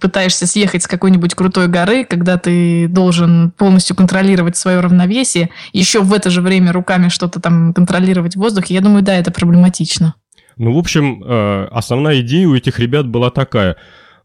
пытаешься 0.00 0.46
съехать 0.46 0.82
с 0.82 0.86
какой-нибудь 0.86 1.34
крутой 1.34 1.68
горы, 1.68 2.04
когда 2.04 2.38
ты 2.38 2.88
должен 2.88 3.52
полностью 3.52 3.96
контролировать 3.96 4.56
свое 4.56 4.80
равновесие, 4.80 5.50
еще 5.72 6.02
в 6.02 6.12
это 6.12 6.30
же 6.30 6.40
время 6.40 6.72
руками 6.72 7.08
что-то 7.08 7.40
там 7.40 7.72
контролировать 7.72 8.34
в 8.34 8.38
воздухе, 8.38 8.74
я 8.74 8.80
думаю, 8.80 9.02
да, 9.02 9.14
это 9.14 9.30
проблематично. 9.30 10.14
Ну, 10.56 10.74
в 10.74 10.78
общем, 10.78 11.22
э, 11.24 11.68
основная 11.70 12.20
идея 12.20 12.48
у 12.48 12.54
этих 12.54 12.78
ребят 12.78 13.08
была 13.08 13.30
такая, 13.30 13.76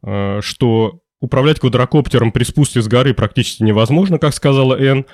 э, 0.04 0.42
что 0.42 1.00
управлять 1.20 1.60
квадрокоптером 1.60 2.32
при 2.32 2.44
спуске 2.44 2.82
с 2.82 2.88
горы 2.88 3.14
практически 3.14 3.64
невозможно, 3.64 4.20
как 4.20 4.34
сказала 4.34 4.76
Энн, 4.76 5.06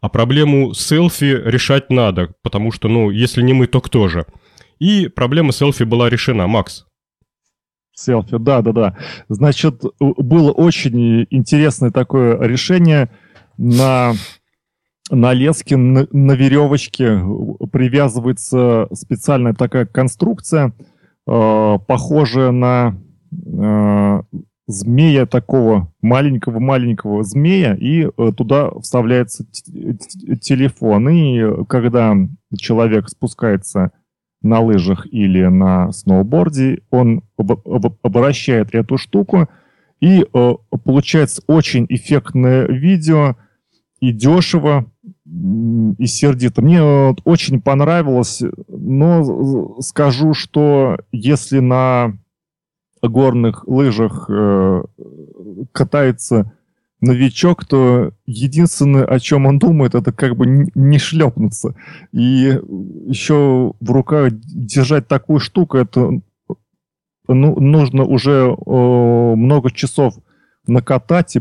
а 0.00 0.08
проблему 0.08 0.74
селфи 0.74 1.40
решать 1.44 1.90
надо, 1.90 2.30
потому 2.42 2.72
что, 2.72 2.88
ну, 2.88 3.10
если 3.10 3.42
не 3.42 3.52
мы, 3.52 3.66
то 3.66 3.80
кто 3.80 4.08
же? 4.08 4.26
И 4.80 5.06
проблема 5.06 5.52
селфи 5.52 5.84
была 5.84 6.10
решена. 6.10 6.48
Макс, 6.48 6.86
Селфи, 7.94 8.38
да, 8.38 8.62
да, 8.62 8.72
да. 8.72 8.96
Значит, 9.28 9.82
было 10.00 10.50
очень 10.50 11.26
интересное 11.30 11.90
такое 11.90 12.40
решение 12.40 13.10
на 13.58 14.14
на 15.10 15.34
леске, 15.34 15.76
на, 15.76 16.06
на 16.10 16.32
веревочке 16.32 17.20
привязывается 17.70 18.88
специальная 18.92 19.52
такая 19.52 19.84
конструкция, 19.84 20.72
э, 21.26 21.78
похожая 21.86 22.50
на 22.50 22.98
э, 23.30 24.22
змея 24.66 25.26
такого 25.26 25.92
маленького-маленького 26.00 27.24
змея, 27.24 27.74
и 27.74 28.04
э, 28.06 28.32
туда 28.34 28.70
вставляется 28.80 29.44
телефон. 30.40 31.08
И 31.10 31.64
когда 31.66 32.16
человек 32.56 33.08
спускается 33.08 33.92
на 34.42 34.60
лыжах 34.60 35.06
или 35.10 35.44
на 35.44 35.92
сноуборде, 35.92 36.82
он 36.90 37.22
об- 37.36 37.66
об- 37.66 37.96
обращает 38.02 38.74
эту 38.74 38.98
штуку, 38.98 39.48
и 40.00 40.24
э, 40.32 40.52
получается 40.84 41.42
очень 41.46 41.86
эффектное 41.88 42.66
видео, 42.66 43.36
и 44.00 44.10
дешево, 44.10 44.86
и 45.24 46.06
сердито. 46.06 46.60
Мне 46.60 46.82
вот 46.82 47.20
очень 47.24 47.60
понравилось, 47.60 48.42
но 48.68 49.80
скажу, 49.80 50.34
что 50.34 50.98
если 51.12 51.60
на 51.60 52.18
горных 53.00 53.66
лыжах 53.68 54.26
э, 54.28 54.82
катается 55.70 56.52
новичок, 57.02 57.64
то 57.64 58.12
единственное, 58.26 59.04
о 59.04 59.18
чем 59.18 59.46
он 59.46 59.58
думает, 59.58 59.94
это 59.94 60.12
как 60.12 60.36
бы 60.36 60.70
не 60.74 60.98
шлепнуться. 60.98 61.74
И 62.12 62.58
еще 63.06 63.74
в 63.80 63.90
руках 63.90 64.32
держать 64.32 65.08
такую 65.08 65.40
штуку, 65.40 65.76
это 65.76 66.20
ну, 67.28 67.60
нужно 67.60 68.04
уже 68.04 68.54
э, 68.54 69.34
много 69.36 69.70
часов 69.70 70.14
накатать 70.66 71.36
и 71.36 71.40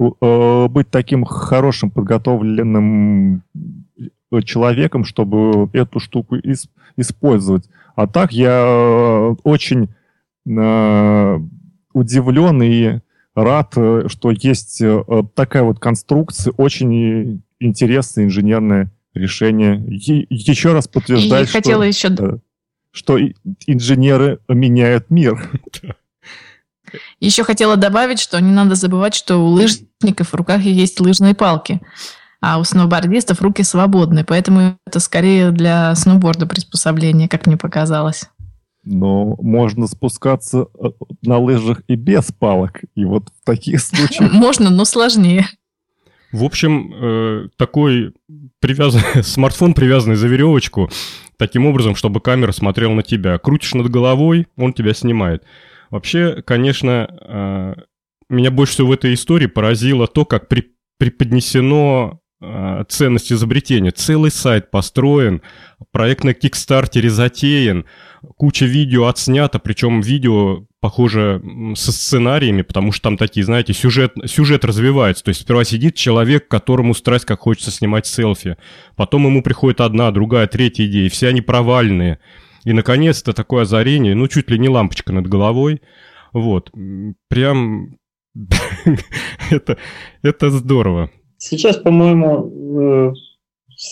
э, 0.00 0.68
быть 0.68 0.90
таким 0.90 1.24
хорошим 1.24 1.90
подготовленным 1.90 3.42
э, 4.30 4.42
человеком, 4.42 5.04
чтобы 5.04 5.70
эту 5.72 6.00
штуку 6.00 6.36
ис- 6.36 6.68
использовать. 6.96 7.68
А 7.94 8.06
так 8.06 8.32
я 8.32 9.34
очень 9.44 9.88
э, 10.48 11.38
удивлен 11.92 12.62
и 12.62 13.00
рад, 13.44 13.72
э, 13.76 14.04
что 14.08 14.30
есть 14.30 14.80
э, 14.80 15.02
такая 15.34 15.62
вот 15.62 15.78
конструкция, 15.78 16.52
очень 16.56 17.42
интересное 17.60 18.24
инженерное 18.24 18.90
решение. 19.14 19.80
И 19.88 20.26
еще 20.30 20.72
раз 20.72 20.86
И 20.86 20.90
подтверждает, 20.90 21.48
хотела 21.48 21.90
что, 21.92 22.08
еще 22.08 22.22
э, 22.22 22.38
что 22.92 23.18
инженеры 23.66 24.40
меняют 24.48 25.10
мир. 25.10 25.50
Еще 27.20 27.44
хотела 27.44 27.76
добавить, 27.76 28.18
что 28.18 28.40
не 28.40 28.50
надо 28.50 28.74
забывать, 28.74 29.14
что 29.14 29.36
у 29.36 29.48
лыжников 29.48 30.30
в 30.30 30.34
руках 30.34 30.62
есть 30.62 30.98
лыжные 31.00 31.34
палки, 31.34 31.82
а 32.40 32.58
у 32.58 32.64
сноубордистов 32.64 33.42
руки 33.42 33.62
свободны, 33.62 34.24
поэтому 34.24 34.78
это 34.86 34.98
скорее 34.98 35.50
для 35.50 35.94
сноуборда 35.94 36.46
приспособление, 36.46 37.28
как 37.28 37.46
мне 37.46 37.58
показалось. 37.58 38.24
Но 38.90 39.36
можно 39.40 39.86
спускаться 39.86 40.66
э, 40.74 40.88
на 41.22 41.38
лыжах 41.38 41.82
и 41.88 41.94
без 41.94 42.32
палок. 42.32 42.80
И 42.94 43.04
вот 43.04 43.28
в 43.28 43.44
таких 43.44 43.80
случаях... 43.80 44.32
Можно, 44.32 44.70
но 44.70 44.86
сложнее. 44.86 45.46
В 46.32 46.42
общем, 46.42 46.94
э, 46.94 47.48
такой 47.56 48.14
привязан... 48.60 49.02
смартфон, 49.22 49.74
привязанный 49.74 50.16
за 50.16 50.26
веревочку, 50.28 50.90
таким 51.36 51.66
образом, 51.66 51.96
чтобы 51.96 52.20
камера 52.20 52.52
смотрела 52.52 52.94
на 52.94 53.02
тебя. 53.02 53.38
Крутишь 53.38 53.74
над 53.74 53.90
головой, 53.90 54.46
он 54.56 54.72
тебя 54.72 54.94
снимает. 54.94 55.44
Вообще, 55.90 56.42
конечно, 56.42 57.08
э, 57.20 57.74
меня 58.30 58.50
больше 58.50 58.72
всего 58.72 58.88
в 58.88 58.92
этой 58.92 59.12
истории 59.12 59.46
поразило 59.46 60.06
то, 60.06 60.24
как 60.24 60.48
при- 60.48 60.72
преподнесено 60.98 62.20
ценность 62.40 63.32
изобретения. 63.32 63.90
Целый 63.90 64.30
сайт 64.30 64.70
построен, 64.70 65.42
проект 65.90 66.22
на 66.22 66.34
Кикстартере 66.34 67.10
затеян, 67.10 67.84
куча 68.36 68.64
видео 68.64 69.06
отснято, 69.06 69.58
причем 69.58 70.00
видео, 70.00 70.64
похоже, 70.80 71.42
со 71.74 71.90
сценариями, 71.90 72.62
потому 72.62 72.92
что 72.92 73.02
там 73.02 73.16
такие, 73.16 73.44
знаете, 73.44 73.72
сюжет, 73.72 74.14
сюжет 74.26 74.64
развивается. 74.64 75.24
То 75.24 75.30
есть 75.30 75.40
сперва 75.40 75.64
сидит 75.64 75.96
человек, 75.96 76.46
которому 76.46 76.94
страсть 76.94 77.24
как 77.24 77.40
хочется 77.40 77.72
снимать 77.72 78.06
селфи. 78.06 78.56
Потом 78.96 79.26
ему 79.26 79.42
приходит 79.42 79.80
одна, 79.80 80.10
другая, 80.12 80.46
третья 80.46 80.86
идея, 80.86 81.10
все 81.10 81.28
они 81.28 81.40
провальные. 81.40 82.20
И, 82.64 82.72
наконец-то, 82.72 83.32
такое 83.32 83.62
озарение, 83.62 84.14
ну, 84.14 84.28
чуть 84.28 84.50
ли 84.50 84.58
не 84.58 84.68
лампочка 84.68 85.12
над 85.12 85.26
головой. 85.26 85.80
Вот. 86.32 86.70
Прям... 87.28 87.96
это, 89.50 89.78
это 90.22 90.50
здорово. 90.50 91.10
Сейчас, 91.38 91.76
по-моему, 91.76 93.12
э, 93.12 93.12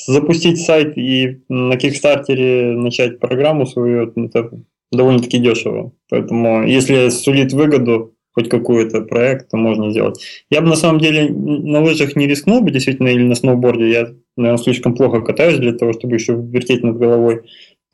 запустить 0.07 0.61
сайт 0.61 0.99
и 0.99 1.43
на 1.49 1.77
Кикстартере 1.77 2.77
начать 2.77 3.21
программу 3.21 3.67
свою, 3.67 4.09
это 4.09 4.51
довольно-таки 4.93 5.39
дешево. 5.39 5.93
Поэтому, 6.11 6.65
если 6.67 7.09
сулит 7.09 7.53
выгоду, 7.53 8.15
хоть 8.33 8.51
какой-то 8.51 9.01
проект, 9.01 9.51
то 9.51 9.57
можно 9.57 9.91
сделать. 9.91 10.21
Я 10.51 10.61
бы 10.61 10.69
на 10.69 10.77
самом 10.77 11.01
деле 11.01 11.31
на 11.31 11.83
лыжах 11.83 12.17
не 12.17 12.27
рискнул 12.27 12.61
бы 12.61 12.71
действительно 12.71 13.09
или 13.09 13.23
на 13.23 13.35
сноуборде. 13.35 13.91
Я, 13.91 14.09
наверное, 14.37 14.63
слишком 14.63 14.95
плохо 14.95 15.23
катаюсь 15.23 15.59
для 15.59 15.73
того, 15.73 15.95
чтобы 15.95 16.17
еще 16.17 16.35
вертеть 16.35 16.83
над 16.83 16.99
головой. 16.99 17.43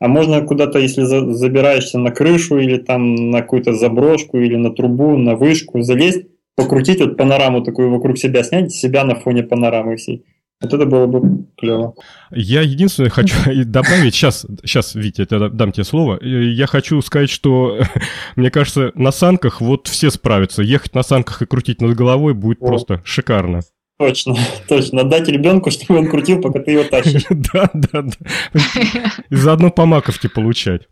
А 0.01 0.09
можно 0.09 0.41
куда-то, 0.41 0.81
если 0.81 1.03
за, 1.03 1.33
забираешься 1.33 1.99
на 1.99 2.11
крышу 2.11 2.59
или 2.59 2.77
там 2.79 3.31
на 3.31 3.43
какую-то 3.43 3.73
заброшку 3.75 4.39
или 4.39 4.57
на 4.57 4.73
трубу, 4.73 5.17
на 5.17 5.37
вышку, 5.37 5.81
залезть, 5.83 6.27
покрутить 6.57 7.01
вот 7.01 7.17
панораму 7.17 7.63
такую 7.63 7.91
вокруг 7.91 8.19
себя, 8.19 8.43
снять 8.43 8.73
себя 8.73 9.05
на 9.05 9.15
фоне 9.15 9.43
панорамы 9.43 9.97
всей. 9.97 10.25
Вот 10.63 10.73
это 10.73 10.87
было 10.87 11.07
бы 11.07 11.47
клево. 11.57 11.95
Я 12.31 12.63
единственное 12.63 13.11
хочу 13.11 13.37
добавить, 13.65 14.15
сейчас, 14.15 14.47
сейчас, 14.65 14.95
Витя, 14.95 15.27
я 15.29 15.49
дам 15.49 15.73
тебе 15.73 15.85
слово. 15.85 16.23
Я 16.23 16.67
хочу 16.67 17.01
сказать, 17.03 17.31
что, 17.31 17.81
мне 18.37 18.51
кажется, 18.51 18.93
на 18.95 19.11
санках 19.11 19.61
вот 19.61 19.89
все 19.89 20.11
справятся. 20.11 20.63
Ехать 20.63 20.95
на 20.95 21.03
санках 21.03 21.43
и 21.43 21.47
крутить 21.47 21.81
над 21.81 21.97
головой 21.97 22.35
будет 22.35 22.63
О. 22.63 22.67
просто 22.67 23.03
шикарно. 23.05 23.63
Точно, 23.99 24.37
точно. 24.69 25.03
Отдать 25.03 25.29
ребенку, 25.29 25.71
чтобы 25.71 26.01
он 26.01 26.09
крутил, 26.09 26.41
пока 26.41 26.61
ты 26.61 26.73
его 26.73 26.85
тащишь. 26.85 27.25
Да, 27.31 27.71
да, 27.73 28.03
да. 28.03 28.61
И 29.31 29.35
заодно 29.35 29.71
по 29.71 29.85
маковке 29.85 30.29
получать. 30.29 30.83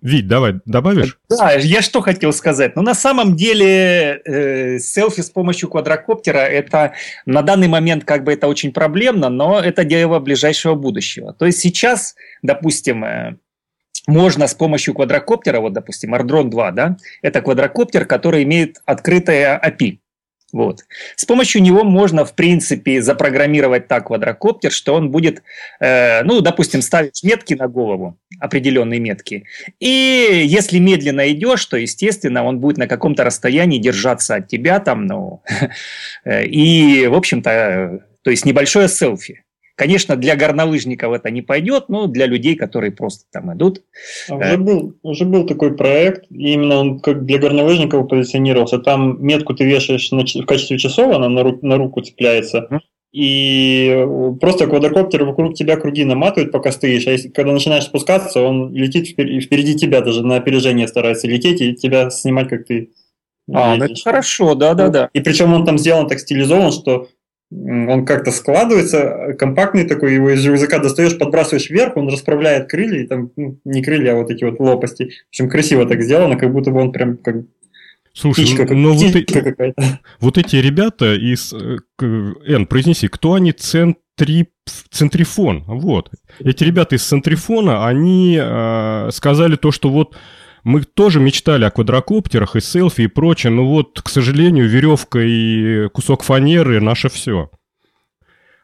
Вить, 0.00 0.28
давай, 0.28 0.60
добавишь? 0.64 1.18
Да, 1.28 1.52
я 1.52 1.82
что 1.82 2.00
хотел 2.00 2.32
сказать. 2.32 2.76
Ну, 2.76 2.82
на 2.82 2.94
самом 2.94 3.36
деле, 3.36 4.22
э, 4.24 4.78
селфи 4.78 5.22
с 5.22 5.30
помощью 5.30 5.68
квадрокоптера, 5.68 6.38
это 6.38 6.94
на 7.26 7.42
данный 7.42 7.68
момент 7.68 8.04
как 8.04 8.24
бы 8.24 8.32
это 8.32 8.46
очень 8.46 8.72
проблемно, 8.72 9.28
но 9.28 9.60
это 9.60 9.84
дело 9.84 10.20
ближайшего 10.20 10.74
будущего. 10.74 11.32
То 11.34 11.46
есть 11.46 11.58
сейчас, 11.58 12.14
допустим, 12.42 13.04
э, 13.04 13.36
можно 14.06 14.46
с 14.46 14.54
помощью 14.54 14.94
квадрокоптера, 14.94 15.60
вот, 15.60 15.72
допустим, 15.72 16.14
Ardron 16.14 16.48
2, 16.48 16.70
да, 16.70 16.96
это 17.22 17.40
квадрокоптер, 17.40 18.06
который 18.06 18.44
имеет 18.44 18.80
открытое 18.86 19.60
API. 19.62 19.98
Вот. 20.54 20.84
С 21.16 21.24
помощью 21.24 21.62
него 21.62 21.82
можно, 21.82 22.24
в 22.24 22.36
принципе, 22.36 23.02
запрограммировать 23.02 23.88
так 23.88 24.06
квадрокоптер, 24.06 24.70
что 24.70 24.94
он 24.94 25.10
будет, 25.10 25.42
э, 25.80 26.22
ну, 26.22 26.40
допустим, 26.42 26.80
ставить 26.80 27.24
метки 27.24 27.54
на 27.54 27.66
голову, 27.66 28.16
определенные 28.38 29.00
метки. 29.00 29.46
И 29.80 30.42
если 30.46 30.78
медленно 30.78 31.28
идешь, 31.32 31.66
то, 31.66 31.76
естественно, 31.76 32.44
он 32.44 32.60
будет 32.60 32.78
на 32.78 32.86
каком-то 32.86 33.24
расстоянии 33.24 33.80
держаться 33.80 34.36
от 34.36 34.46
тебя 34.46 34.78
там, 34.78 35.06
ну, 35.06 35.42
и, 36.24 37.08
в 37.08 37.14
общем-то, 37.14 38.04
то 38.22 38.30
есть 38.30 38.44
небольшое 38.46 38.86
селфи. 38.86 39.43
Конечно, 39.76 40.14
для 40.14 40.36
горнолыжников 40.36 41.12
это 41.12 41.30
не 41.30 41.42
пойдет, 41.42 41.88
но 41.88 42.06
для 42.06 42.26
людей, 42.26 42.54
которые 42.54 42.92
просто 42.92 43.24
там 43.32 43.52
идут. 43.54 43.82
А 44.28 44.36
уже, 44.36 44.56
был, 44.56 44.94
уже 45.02 45.24
был 45.24 45.46
такой 45.46 45.76
проект, 45.76 46.26
и 46.30 46.52
именно 46.52 46.76
он 46.76 47.00
как 47.00 47.24
для 47.24 47.38
горнолыжников 47.38 48.08
позиционировался. 48.08 48.78
Там 48.78 49.24
метку 49.24 49.52
ты 49.52 49.64
вешаешь 49.64 50.12
на, 50.12 50.22
в 50.22 50.46
качестве 50.46 50.78
часов, 50.78 51.12
она 51.12 51.28
на, 51.28 51.42
ру, 51.42 51.58
на 51.62 51.76
руку 51.76 52.02
цепляется. 52.02 52.68
И 53.12 54.06
просто 54.40 54.66
квадрокоптер 54.66 55.24
вокруг 55.24 55.54
тебя 55.54 55.76
круги 55.76 56.04
наматывает, 56.04 56.52
пока 56.52 56.70
стоишь. 56.70 57.06
А 57.06 57.10
если, 57.10 57.28
когда 57.28 57.52
начинаешь 57.52 57.84
спускаться, 57.84 58.40
он 58.40 58.72
летит 58.72 59.08
впереди, 59.08 59.40
впереди 59.40 59.76
тебя, 59.76 60.00
даже 60.02 60.24
на 60.24 60.36
опережение 60.36 60.86
старается 60.86 61.26
лететь 61.26 61.60
и 61.60 61.74
тебя 61.74 62.10
снимать, 62.10 62.48
как 62.48 62.66
ты 62.66 62.90
а, 63.52 63.76
ну 63.76 63.84
это 63.84 63.94
хорошо, 64.02 64.54
да, 64.54 64.74
да, 64.74 64.88
да. 64.88 65.10
И 65.12 65.20
причем 65.20 65.52
он 65.52 65.66
там 65.66 65.78
сделан 65.78 66.08
так 66.08 66.18
стилизован, 66.18 66.72
что 66.72 67.08
он 67.56 68.04
как-то 68.04 68.30
складывается, 68.30 69.34
компактный 69.38 69.84
такой, 69.84 70.14
его 70.14 70.30
из 70.30 70.44
рюкзака 70.44 70.78
достаешь, 70.78 71.18
подбрасываешь 71.18 71.70
вверх, 71.70 71.96
он 71.96 72.08
расправляет 72.08 72.68
крылья, 72.68 73.02
и 73.02 73.06
там, 73.06 73.30
ну, 73.36 73.58
не 73.64 73.82
крылья, 73.82 74.12
а 74.12 74.16
вот 74.16 74.30
эти 74.30 74.44
вот 74.44 74.58
лопасти. 74.58 75.10
В 75.26 75.28
общем, 75.30 75.48
красиво 75.48 75.86
так 75.86 76.02
сделано, 76.02 76.36
как 76.36 76.52
будто 76.52 76.70
бы 76.70 76.80
он 76.80 76.92
прям 76.92 77.16
как 77.16 77.36
Слушай, 78.12 78.44
птичка, 78.44 78.66
как, 78.66 78.76
ну, 78.76 78.92
вот, 78.92 79.16
и, 79.16 79.26
вот 80.20 80.38
эти 80.38 80.56
ребята 80.56 81.14
из... 81.14 81.52
Н, 81.52 81.82
э, 82.00 82.66
произнеси, 82.66 83.08
кто 83.08 83.34
они 83.34 83.52
центри, 83.52 84.48
центрифон? 84.90 85.64
Вот. 85.66 86.10
Эти 86.38 86.64
ребята 86.64 86.96
из 86.96 87.04
центрифона, 87.04 87.86
они 87.86 88.38
э, 88.40 89.10
сказали 89.12 89.56
то, 89.56 89.70
что 89.70 89.90
вот 89.90 90.16
мы 90.64 90.82
тоже 90.82 91.20
мечтали 91.20 91.64
о 91.64 91.70
квадрокоптерах 91.70 92.56
и 92.56 92.60
селфи 92.60 93.02
и 93.02 93.06
прочее, 93.06 93.52
но 93.52 93.66
вот, 93.66 94.00
к 94.00 94.08
сожалению, 94.08 94.68
веревка 94.68 95.20
и 95.20 95.88
кусок 95.90 96.22
фанеры– 96.22 96.80
наше 96.80 97.08
все. 97.08 97.50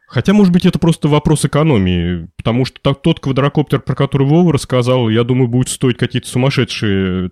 Хотя, 0.08 0.32
может 0.32 0.52
быть, 0.52 0.66
это 0.66 0.78
просто 0.80 1.06
вопрос 1.06 1.44
экономии, 1.44 2.28
потому 2.36 2.64
что 2.64 2.94
тот 2.94 3.20
квадрокоптер, 3.20 3.80
про 3.80 3.94
который 3.94 4.26
Вова 4.26 4.52
рассказал, 4.52 5.08
я 5.08 5.22
думаю, 5.22 5.46
будет 5.46 5.68
стоить 5.68 5.98
какие-то 5.98 6.26
сумасшедшие 6.26 7.30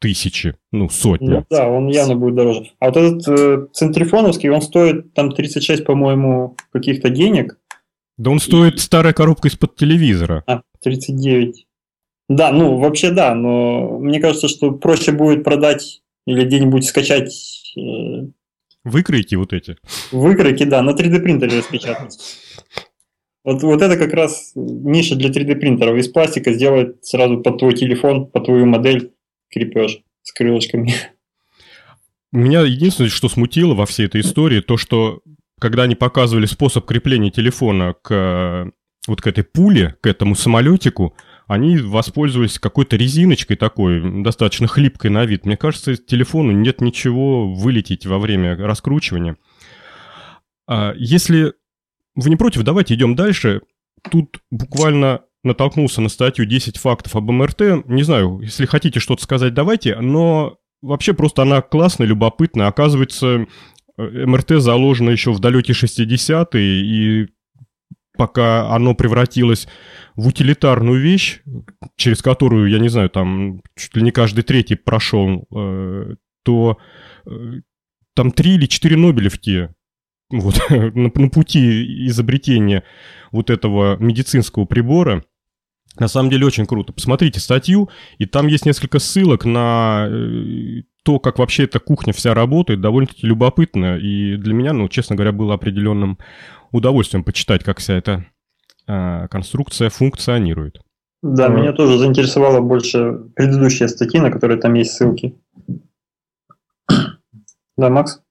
тысячи, 0.00 0.56
ну, 0.72 0.88
сотни. 0.88 1.28
Ну, 1.28 1.46
да, 1.50 1.68
он 1.68 1.88
явно 1.88 2.16
будет 2.16 2.36
дороже. 2.36 2.70
А 2.78 2.86
вот 2.86 2.96
этот 2.96 3.28
э, 3.28 3.66
центрифоновский, 3.72 4.48
он 4.48 4.62
стоит 4.62 5.12
там 5.14 5.32
36, 5.32 5.84
по-моему, 5.84 6.56
каких-то 6.72 7.10
денег. 7.10 7.58
Да 8.16 8.30
он 8.30 8.38
стоит 8.38 8.76
и... 8.76 8.78
старая 8.78 9.12
коробка 9.12 9.48
из-под 9.48 9.76
телевизора. 9.76 10.44
А, 10.46 10.62
39. 10.82 11.66
Да, 12.28 12.52
ну 12.52 12.78
вообще 12.78 13.10
да, 13.10 13.34
но 13.34 13.98
мне 13.98 14.20
кажется, 14.20 14.48
что 14.48 14.72
проще 14.72 15.12
будет 15.12 15.44
продать 15.44 16.02
или 16.26 16.44
где-нибудь 16.44 16.84
скачать... 16.84 17.72
Э, 17.76 18.26
Выкройки 18.84 19.34
вот 19.34 19.52
эти? 19.52 19.76
Выкройки, 20.12 20.64
да, 20.64 20.82
на 20.82 20.90
3D 20.90 21.20
принтере 21.20 21.58
распечатать. 21.58 22.18
Вот, 23.44 23.62
вот 23.62 23.82
это 23.82 23.96
как 23.98 24.14
раз 24.14 24.52
ниша 24.54 25.16
для 25.16 25.30
3D 25.30 25.56
принтеров. 25.56 25.96
Из 25.96 26.08
пластика 26.08 26.52
сделать 26.52 27.04
сразу 27.04 27.38
под 27.40 27.58
твой 27.58 27.74
телефон, 27.74 28.26
под 28.26 28.46
твою 28.46 28.66
модель 28.66 29.12
крепеж 29.50 30.00
с 30.22 30.32
крылышками. 30.32 30.94
Меня 32.32 32.62
единственное, 32.62 33.10
что 33.10 33.28
смутило 33.28 33.74
во 33.74 33.86
всей 33.86 34.06
этой 34.06 34.22
истории, 34.22 34.60
то, 34.60 34.76
что 34.76 35.20
когда 35.60 35.84
они 35.84 35.94
показывали 35.94 36.46
способ 36.46 36.84
крепления 36.84 37.30
телефона 37.30 37.94
к 38.02 38.72
вот 39.06 39.20
к 39.20 39.26
этой 39.26 39.44
пуле, 39.44 39.96
к 40.00 40.06
этому 40.06 40.34
самолетику, 40.34 41.14
они 41.46 41.76
воспользовались 41.78 42.58
какой-то 42.58 42.96
резиночкой 42.96 43.56
такой, 43.56 44.22
достаточно 44.22 44.66
хлипкой 44.66 45.10
на 45.10 45.24
вид. 45.24 45.44
Мне 45.46 45.56
кажется, 45.56 45.96
телефону 45.96 46.52
нет 46.52 46.80
ничего 46.80 47.52
вылететь 47.52 48.06
во 48.06 48.18
время 48.18 48.56
раскручивания. 48.56 49.36
А 50.66 50.94
если 50.96 51.52
вы 52.14 52.30
не 52.30 52.36
против, 52.36 52.62
давайте 52.62 52.94
идем 52.94 53.14
дальше. 53.14 53.62
Тут 54.10 54.40
буквально 54.50 55.22
натолкнулся 55.42 56.00
на 56.00 56.08
статью 56.08 56.46
10 56.46 56.78
фактов 56.78 57.16
об 57.16 57.30
МРТ. 57.30 57.86
Не 57.86 58.02
знаю, 58.02 58.40
если 58.40 58.66
хотите 58.66 59.00
что-то 59.00 59.22
сказать, 59.22 59.52
давайте, 59.52 59.96
но 60.00 60.56
вообще 60.80 61.12
просто 61.12 61.42
она 61.42 61.60
классная, 61.60 62.06
любопытная. 62.06 62.68
Оказывается, 62.68 63.46
МРТ 63.96 64.62
заложено 64.62 65.10
еще 65.10 65.32
в 65.32 65.40
далекие 65.40 65.74
60-е, 65.74 66.80
и 66.80 67.28
пока 68.16 68.70
оно 68.70 68.94
превратилось 68.94 69.68
в 70.14 70.28
утилитарную 70.28 71.00
вещь, 71.00 71.40
через 71.96 72.22
которую, 72.22 72.70
я 72.70 72.78
не 72.78 72.88
знаю, 72.88 73.10
там 73.10 73.60
чуть 73.76 73.96
ли 73.96 74.02
не 74.02 74.10
каждый 74.10 74.42
третий 74.42 74.76
прошел, 74.76 75.46
э, 75.54 76.14
то 76.44 76.78
э, 77.26 77.30
там 78.14 78.30
три 78.30 78.54
или 78.54 78.66
четыре 78.66 78.96
Нобелевки 78.96 79.68
вот, 80.30 80.60
на, 80.70 81.10
на 81.14 81.28
пути 81.28 82.06
изобретения 82.06 82.84
вот 83.32 83.50
этого 83.50 83.96
медицинского 83.96 84.64
прибора. 84.64 85.24
На 85.98 86.08
самом 86.08 86.30
деле 86.30 86.46
очень 86.46 86.66
круто. 86.66 86.92
Посмотрите 86.92 87.38
статью, 87.40 87.88
и 88.18 88.26
там 88.26 88.48
есть 88.48 88.66
несколько 88.66 88.98
ссылок 88.98 89.44
на 89.44 90.06
э, 90.08 90.82
то, 91.04 91.20
как 91.20 91.38
вообще 91.38 91.64
эта 91.64 91.78
кухня 91.78 92.12
вся 92.12 92.34
работает, 92.34 92.80
довольно-таки 92.80 93.26
любопытно. 93.26 93.98
И 93.98 94.36
для 94.36 94.54
меня, 94.54 94.72
ну, 94.72 94.88
честно 94.88 95.14
говоря, 95.14 95.32
было 95.32 95.54
определенным 95.54 96.18
удовольствием 96.72 97.22
почитать, 97.22 97.62
как 97.62 97.78
вся 97.78 97.94
эта 97.94 98.24
э, 98.88 99.28
конструкция 99.28 99.90
функционирует. 99.90 100.80
Да, 101.22 101.48
меня 101.48 101.72
тоже 101.72 101.98
заинтересовала 101.98 102.60
больше 102.60 103.18
предыдущая 103.34 103.88
статья, 103.88 104.22
на 104.22 104.30
которой 104.30 104.58
там 104.58 104.74
есть 104.74 104.92
ссылки. 104.92 105.36
Да, 107.76 107.90
Макс? 107.90 108.22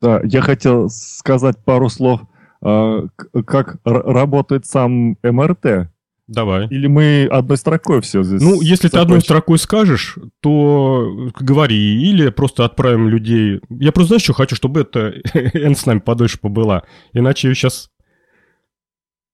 Да, 0.00 0.20
я 0.22 0.42
хотел 0.42 0.88
сказать 0.90 1.56
пару 1.64 1.88
слов, 1.88 2.20
э, 2.64 3.08
как 3.44 3.78
работает 3.84 4.64
сам 4.64 5.16
МРТ. 5.24 5.90
Давай. 6.30 6.68
Или 6.68 6.86
мы 6.86 7.26
одной 7.28 7.56
строкой 7.56 8.00
все 8.02 8.22
здесь? 8.22 8.40
Ну, 8.40 8.60
если 8.60 8.86
закончим? 8.86 8.90
ты 8.90 8.98
одной 8.98 9.20
строкой 9.20 9.58
скажешь, 9.58 10.16
то 10.40 11.28
говори. 11.40 11.76
Или 12.08 12.30
просто 12.30 12.64
отправим 12.64 13.08
людей. 13.08 13.60
Я 13.68 13.90
просто 13.90 14.10
знаешь, 14.10 14.22
что 14.22 14.32
хочу, 14.32 14.54
чтобы 14.54 14.82
это 14.82 15.12
Н 15.34 15.74
с 15.74 15.86
нами 15.86 15.98
подольше 15.98 16.38
побыла. 16.38 16.84
Иначе 17.12 17.48
ее 17.48 17.56
сейчас... 17.56 17.90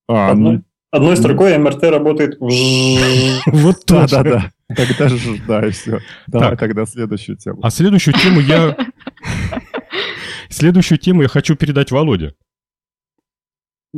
А, 0.09 0.33
ну, 0.35 0.63
одной 0.91 1.19
строкой 1.19 1.59
МРТ 1.59 1.83
работает 1.85 2.39
Вот 2.41 3.77
Да, 3.87 4.03
точно. 4.03 4.25
да, 4.25 4.51
да. 4.69 4.75
Тогда 4.75 5.09
же, 5.09 5.41
да, 5.47 5.67
и 5.67 5.71
все. 5.73 6.01
Давай 6.27 6.57
тогда 6.57 6.87
следующую 6.87 7.37
тему. 7.37 7.61
А 7.63 7.69
следующую 7.69 8.15
тему 8.15 8.41
я... 8.41 8.75
Следующую 10.49 10.97
тему 10.99 11.23
я 11.23 11.29
хочу 11.29 11.57
передать 11.57 11.91
Володе. 11.91 12.35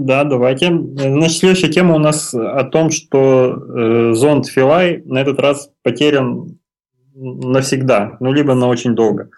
Да, 0.01 0.23
давайте. 0.23 0.71
Значит, 0.95 1.39
следующая 1.39 1.71
тема 1.71 1.97
у 1.97 1.99
нас 1.99 2.33
о 2.33 2.63
том, 2.63 2.93
что 2.93 3.51
э, 3.51 4.13
зонд 4.15 4.47
Филай 4.47 5.03
на 5.05 5.19
этот 5.19 5.41
раз 5.41 5.73
потерян 5.83 6.57
навсегда, 7.17 8.17
ну, 8.21 8.33
либо 8.33 8.55
на 8.55 8.69
очень 8.69 8.95
долго. 8.95 9.31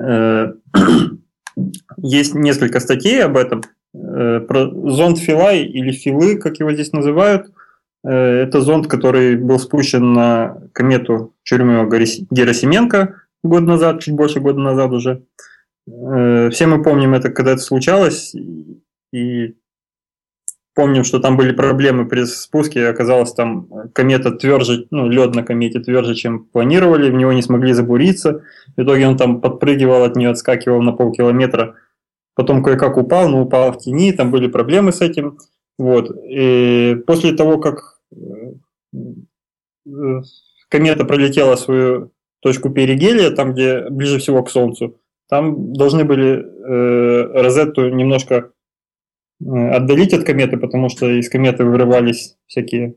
Э, 0.00 0.54
есть 1.98 2.34
несколько 2.34 2.80
статей 2.80 3.22
об 3.22 3.36
этом. 3.36 3.60
Э, 3.94 4.40
про 4.40 4.70
зонд 4.90 5.18
Филай 5.18 5.64
или 5.64 5.92
Филы, 5.92 6.38
как 6.38 6.58
его 6.58 6.72
здесь 6.72 6.92
называют, 6.92 7.52
э, 8.02 8.10
это 8.10 8.62
зонд, 8.62 8.86
который 8.86 9.36
был 9.36 9.58
спущен 9.58 10.14
на 10.14 10.56
комету 10.72 11.34
Чурюмова-Герасименко 11.44 13.12
год 13.42 13.62
назад, 13.64 14.00
чуть 14.00 14.14
больше 14.14 14.40
года 14.40 14.58
назад 14.58 14.90
уже. 14.92 15.24
Э, 15.86 16.48
все 16.50 16.66
мы 16.66 16.82
помним 16.82 17.12
это, 17.12 17.28
когда 17.28 17.52
это 17.52 17.60
случалось, 17.60 18.34
и 19.12 19.54
помним, 20.74 21.04
что 21.04 21.18
там 21.20 21.36
были 21.36 21.52
проблемы 21.52 22.06
при 22.08 22.24
спуске, 22.24 22.88
оказалось 22.88 23.32
там 23.32 23.68
комета 23.92 24.30
тверже, 24.30 24.86
ну, 24.90 25.08
лед 25.08 25.34
на 25.34 25.42
комете 25.42 25.80
тверже, 25.80 26.14
чем 26.14 26.44
планировали, 26.44 27.10
в 27.10 27.14
него 27.14 27.32
не 27.32 27.42
смогли 27.42 27.72
забуриться, 27.72 28.42
в 28.76 28.82
итоге 28.82 29.06
он 29.06 29.16
там 29.16 29.40
подпрыгивал 29.40 30.04
от 30.04 30.16
нее, 30.16 30.30
отскакивал 30.30 30.82
на 30.82 30.92
полкилометра, 30.92 31.76
потом 32.34 32.62
кое-как 32.62 32.96
упал, 32.96 33.28
но 33.28 33.42
упал 33.42 33.72
в 33.72 33.78
тени, 33.78 34.12
там 34.12 34.30
были 34.30 34.46
проблемы 34.46 34.92
с 34.92 35.00
этим, 35.00 35.38
вот, 35.78 36.10
и 36.28 36.96
после 37.06 37.32
того, 37.32 37.58
как 37.58 37.98
э, 38.94 40.20
комета 40.68 41.04
пролетела 41.04 41.56
свою 41.56 42.12
точку 42.40 42.70
перигелия, 42.70 43.30
там, 43.30 43.52
где 43.52 43.88
ближе 43.88 44.18
всего 44.18 44.42
к 44.42 44.50
Солнцу, 44.50 44.98
там 45.28 45.72
должны 45.72 46.04
были 46.04 46.44
э, 46.44 47.42
Розетту 47.42 47.88
немножко 47.88 48.50
отдалить 49.46 50.12
от 50.14 50.24
кометы, 50.24 50.56
потому 50.56 50.88
что 50.88 51.10
из 51.10 51.28
кометы 51.28 51.64
вырывались 51.64 52.36
всякие 52.46 52.94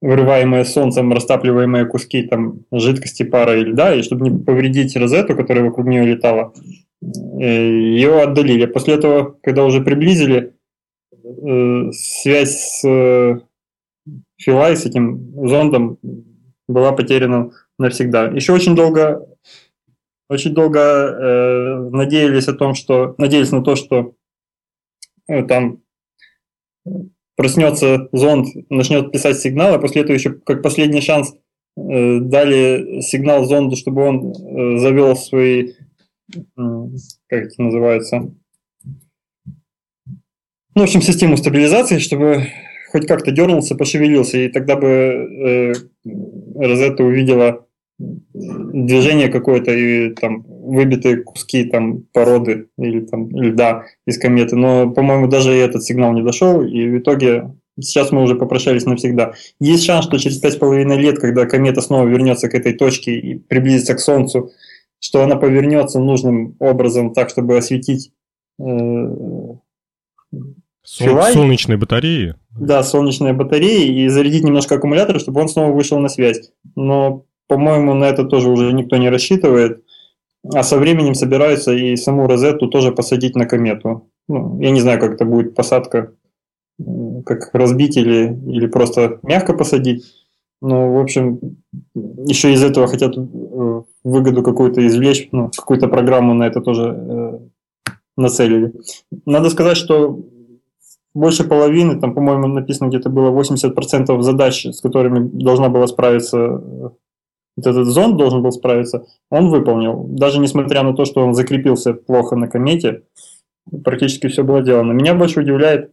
вырываемые 0.00 0.64
солнцем 0.64 1.12
растапливаемые 1.12 1.86
куски 1.86 2.22
там 2.22 2.60
жидкости, 2.70 3.22
пара 3.22 3.58
и 3.58 3.64
льда, 3.64 3.94
и 3.94 4.02
чтобы 4.02 4.28
не 4.28 4.38
повредить 4.38 4.96
розету, 4.96 5.34
которая 5.34 5.64
вокруг 5.64 5.86
нее 5.86 6.04
летала, 6.04 6.52
ее 7.00 8.22
отдалили. 8.22 8.66
После 8.66 8.94
этого, 8.94 9.36
когда 9.42 9.64
уже 9.64 9.80
приблизили, 9.80 10.54
связь 11.92 12.80
с 12.80 13.40
Филай, 14.38 14.76
с 14.76 14.84
этим 14.84 15.48
зондом, 15.48 15.98
была 16.68 16.92
потеряна 16.92 17.50
навсегда. 17.78 18.26
Еще 18.26 18.52
очень 18.52 18.76
долго, 18.76 19.26
очень 20.28 20.52
долго 20.52 20.80
э, 20.80 21.90
надеялись 21.90 22.48
о 22.48 22.54
том, 22.54 22.74
что 22.74 23.14
надеялись 23.18 23.52
на 23.52 23.62
то, 23.62 23.76
что 23.76 24.14
Э, 24.16 24.25
там 25.26 25.82
проснется 27.36 28.08
зонд, 28.12 28.48
начнет 28.70 29.12
писать 29.12 29.38
сигнал, 29.38 29.74
а 29.74 29.78
после 29.78 30.02
этого 30.02 30.16
еще 30.16 30.32
как 30.32 30.62
последний 30.62 31.00
шанс 31.00 31.34
э, 31.76 32.18
дали 32.20 33.00
сигнал 33.02 33.44
зонду, 33.44 33.76
чтобы 33.76 34.02
он 34.02 34.32
э, 34.32 34.78
завел 34.78 35.16
свои, 35.16 35.74
как 36.56 37.44
это 37.44 37.62
называется, 37.62 38.30
ну, 40.76 40.82
в 40.82 40.84
общем, 40.84 41.00
систему 41.00 41.38
стабилизации, 41.38 41.98
чтобы 41.98 42.48
хоть 42.92 43.06
как-то 43.06 43.30
дернулся, 43.30 43.74
пошевелился, 43.76 44.36
и 44.36 44.48
тогда 44.48 44.76
бы 44.76 44.86
э, 44.86 45.72
Розетта 46.54 47.02
увидела 47.02 47.66
движение 47.98 49.28
какое-то 49.28 49.72
и 49.72 50.10
там 50.10 50.44
выбитые 50.66 51.22
куски 51.22 51.64
там 51.64 52.02
породы 52.12 52.68
или 52.76 53.00
там 53.00 53.30
льда 53.30 53.84
из 54.06 54.18
кометы. 54.18 54.56
Но, 54.56 54.90
по-моему, 54.90 55.28
даже 55.28 55.54
и 55.54 55.60
этот 55.60 55.84
сигнал 55.84 56.12
не 56.12 56.22
дошел, 56.22 56.62
и 56.62 56.88
в 56.88 56.98
итоге 56.98 57.54
сейчас 57.80 58.10
мы 58.10 58.22
уже 58.22 58.34
попрощались 58.34 58.84
навсегда. 58.84 59.32
Есть 59.60 59.84
шанс, 59.84 60.06
что 60.06 60.18
через 60.18 60.38
пять 60.38 60.54
с 60.54 60.56
половиной 60.56 60.98
лет, 60.98 61.18
когда 61.18 61.46
комета 61.46 61.80
снова 61.80 62.06
вернется 62.06 62.48
к 62.48 62.54
этой 62.54 62.74
точке 62.74 63.18
и 63.18 63.38
приблизится 63.38 63.94
к 63.94 64.00
Солнцу, 64.00 64.50
что 64.98 65.22
она 65.22 65.36
повернется 65.36 66.00
нужным 66.00 66.56
образом 66.58 67.12
так, 67.12 67.30
чтобы 67.30 67.56
осветить 67.56 68.10
э, 68.58 68.64
Сол- 70.82 71.22
солнечные 71.32 71.78
батареи. 71.78 72.34
Да, 72.58 72.82
солнечные 72.82 73.34
батареи 73.34 74.04
и 74.04 74.08
зарядить 74.08 74.44
немножко 74.44 74.76
аккумулятора, 74.76 75.18
чтобы 75.18 75.40
он 75.40 75.48
снова 75.48 75.72
вышел 75.72 75.98
на 75.98 76.08
связь. 76.08 76.52
Но 76.74 77.26
по-моему, 77.48 77.94
на 77.94 78.04
это 78.04 78.24
тоже 78.24 78.48
уже 78.48 78.72
никто 78.72 78.96
не 78.96 79.08
рассчитывает. 79.08 79.84
А 80.54 80.62
со 80.62 80.78
временем 80.78 81.14
собираются 81.14 81.72
и 81.72 81.96
саму 81.96 82.26
Розетту 82.26 82.68
тоже 82.68 82.92
посадить 82.92 83.36
на 83.36 83.46
комету. 83.46 84.10
Ну, 84.28 84.60
я 84.60 84.70
не 84.70 84.80
знаю, 84.80 85.00
как 85.00 85.14
это 85.14 85.24
будет 85.24 85.54
посадка, 85.54 86.12
как 87.24 87.50
разбить 87.52 87.96
или, 87.96 88.36
или 88.46 88.66
просто 88.66 89.18
мягко 89.22 89.54
посадить. 89.54 90.04
Но, 90.62 90.94
в 90.94 90.98
общем, 90.98 91.38
еще 91.94 92.52
из 92.52 92.62
этого 92.62 92.86
хотят 92.86 93.16
э, 93.16 93.82
выгоду 94.04 94.42
какую-то 94.42 94.86
извлечь, 94.86 95.28
ну, 95.32 95.50
какую-то 95.54 95.88
программу 95.88 96.34
на 96.34 96.44
это 96.44 96.60
тоже 96.60 96.96
э, 96.96 97.38
нацелили. 98.16 98.72
Надо 99.26 99.50
сказать, 99.50 99.76
что 99.76 100.18
больше 101.14 101.44
половины, 101.44 102.00
там, 102.00 102.14
по-моему, 102.14 102.46
написано 102.46 102.88
где-то 102.88 103.10
было 103.10 103.30
80% 103.30 104.20
задач, 104.22 104.66
с 104.66 104.80
которыми 104.80 105.28
должна 105.28 105.68
была 105.68 105.86
справиться 105.86 106.62
вот 107.56 107.66
этот 107.66 107.86
зонд 107.86 108.16
должен 108.16 108.42
был 108.42 108.52
справиться, 108.52 109.06
он 109.30 109.50
выполнил. 109.50 110.04
Даже 110.08 110.38
несмотря 110.38 110.82
на 110.82 110.94
то, 110.94 111.04
что 111.04 111.24
он 111.24 111.34
закрепился 111.34 111.94
плохо 111.94 112.36
на 112.36 112.48
комете, 112.48 113.02
практически 113.84 114.28
все 114.28 114.44
было 114.44 114.62
сделано. 114.62 114.92
Меня 114.92 115.14
больше 115.14 115.40
удивляет 115.40 115.92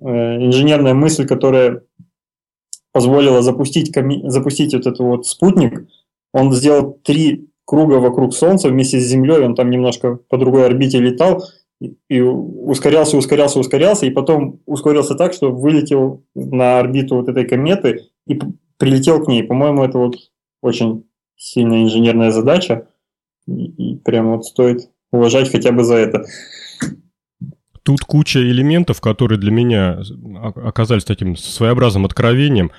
э, 0.00 0.06
инженерная 0.06 0.94
мысль, 0.94 1.26
которая 1.26 1.82
позволила 2.92 3.42
запустить, 3.42 3.92
коми... 3.92 4.28
запустить 4.28 4.74
вот 4.74 4.86
этот 4.86 5.00
вот 5.00 5.26
спутник. 5.26 5.86
Он 6.32 6.52
сделал 6.52 6.98
три 7.02 7.48
круга 7.64 7.94
вокруг 7.94 8.34
Солнца 8.34 8.68
вместе 8.68 8.98
с 8.98 9.06
Землей, 9.06 9.44
он 9.44 9.54
там 9.54 9.70
немножко 9.70 10.18
по 10.28 10.38
другой 10.38 10.66
орбите 10.66 10.98
летал, 10.98 11.44
и 12.08 12.20
ускорялся, 12.20 13.16
ускорялся, 13.16 13.58
ускорялся, 13.58 14.06
и 14.06 14.10
потом 14.10 14.60
ускорился 14.66 15.14
так, 15.14 15.32
что 15.32 15.50
вылетел 15.50 16.22
на 16.34 16.78
орбиту 16.78 17.16
вот 17.16 17.28
этой 17.28 17.46
кометы 17.46 18.08
и 18.26 18.38
прилетел 18.76 19.24
к 19.24 19.28
ней. 19.28 19.42
По-моему, 19.42 19.84
это 19.84 19.98
вот 19.98 20.16
очень 20.60 21.04
сильная 21.36 21.82
инженерная 21.84 22.30
задача, 22.30 22.88
и, 23.46 23.94
и 23.94 23.98
прям 23.98 24.32
вот 24.32 24.44
стоит 24.44 24.90
уважать 25.10 25.50
хотя 25.50 25.72
бы 25.72 25.84
за 25.84 25.96
это. 25.96 26.24
Тут 27.82 28.00
куча 28.00 28.40
элементов, 28.40 29.00
которые 29.00 29.38
для 29.38 29.50
меня 29.50 30.02
оказались 30.56 31.04
таким 31.04 31.36
своеобразным 31.36 32.04
откровением. 32.04 32.70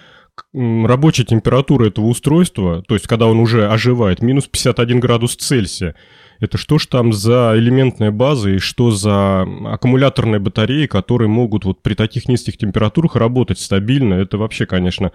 Рабочая 0.54 1.26
температура 1.26 1.88
этого 1.88 2.06
устройства, 2.06 2.84
то 2.88 2.94
есть 2.94 3.08
когда 3.08 3.28
он 3.28 3.40
уже 3.40 3.68
оживает, 3.68 4.22
минус 4.22 4.48
51 4.48 5.00
градус 5.00 5.36
Цельсия. 5.36 5.96
Это 6.40 6.58
что 6.58 6.80
ж 6.80 6.88
там 6.88 7.14
за 7.14 7.54
элементная 7.56 8.12
база 8.12 8.50
и 8.50 8.58
что 8.58 8.92
за 8.92 9.42
аккумуляторные 9.42 10.40
батареи, 10.40 10.88
которые 10.88 11.28
могут 11.28 11.66
вот 11.66 11.84
при 11.84 11.94
таких 11.94 12.28
низких 12.28 12.58
температурах 12.58 13.16
работать 13.16 13.60
стабильно? 13.60 14.16
Это 14.16 14.38
вообще, 14.38 14.66
конечно, 14.66 15.12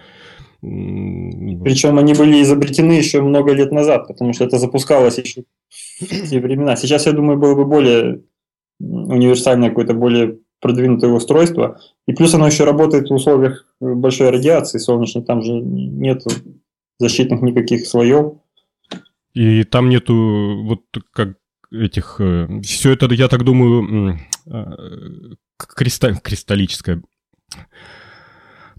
причем 0.61 1.99
они 1.99 2.13
были 2.13 2.41
изобретены 2.41 2.93
еще 2.93 3.21
много 3.21 3.53
лет 3.53 3.71
назад, 3.71 4.07
потому 4.07 4.33
что 4.33 4.45
это 4.45 4.57
запускалось 4.57 5.17
еще 5.17 5.43
в 5.99 6.29
те 6.29 6.39
времена. 6.39 6.75
Сейчас, 6.75 7.05
я 7.05 7.11
думаю, 7.11 7.37
было 7.37 7.55
бы 7.55 7.65
более 7.65 8.21
универсальное 8.79 9.69
какое-то 9.69 9.93
более 9.93 10.39
продвинутое 10.59 11.11
устройство. 11.11 11.79
И 12.07 12.13
плюс 12.13 12.33
оно 12.33 12.47
еще 12.47 12.63
работает 12.63 13.09
в 13.09 13.13
условиях 13.13 13.65
большой 13.79 14.29
радиации 14.31 14.79
солнечной, 14.79 15.23
там 15.23 15.41
же 15.41 15.53
нет 15.53 16.23
защитных 16.99 17.41
никаких 17.41 17.85
слоев. 17.85 18.33
И 19.33 19.63
там 19.63 19.89
нету 19.89 20.63
вот 20.63 20.81
как 21.11 21.37
этих... 21.71 22.15
Э, 22.19 22.47
Все 22.63 22.93
это, 22.93 23.13
я 23.13 23.27
так 23.27 23.43
думаю, 23.43 24.17
а, 24.49 24.77
кристалл, 25.57 26.15
кристаллическое 26.23 27.03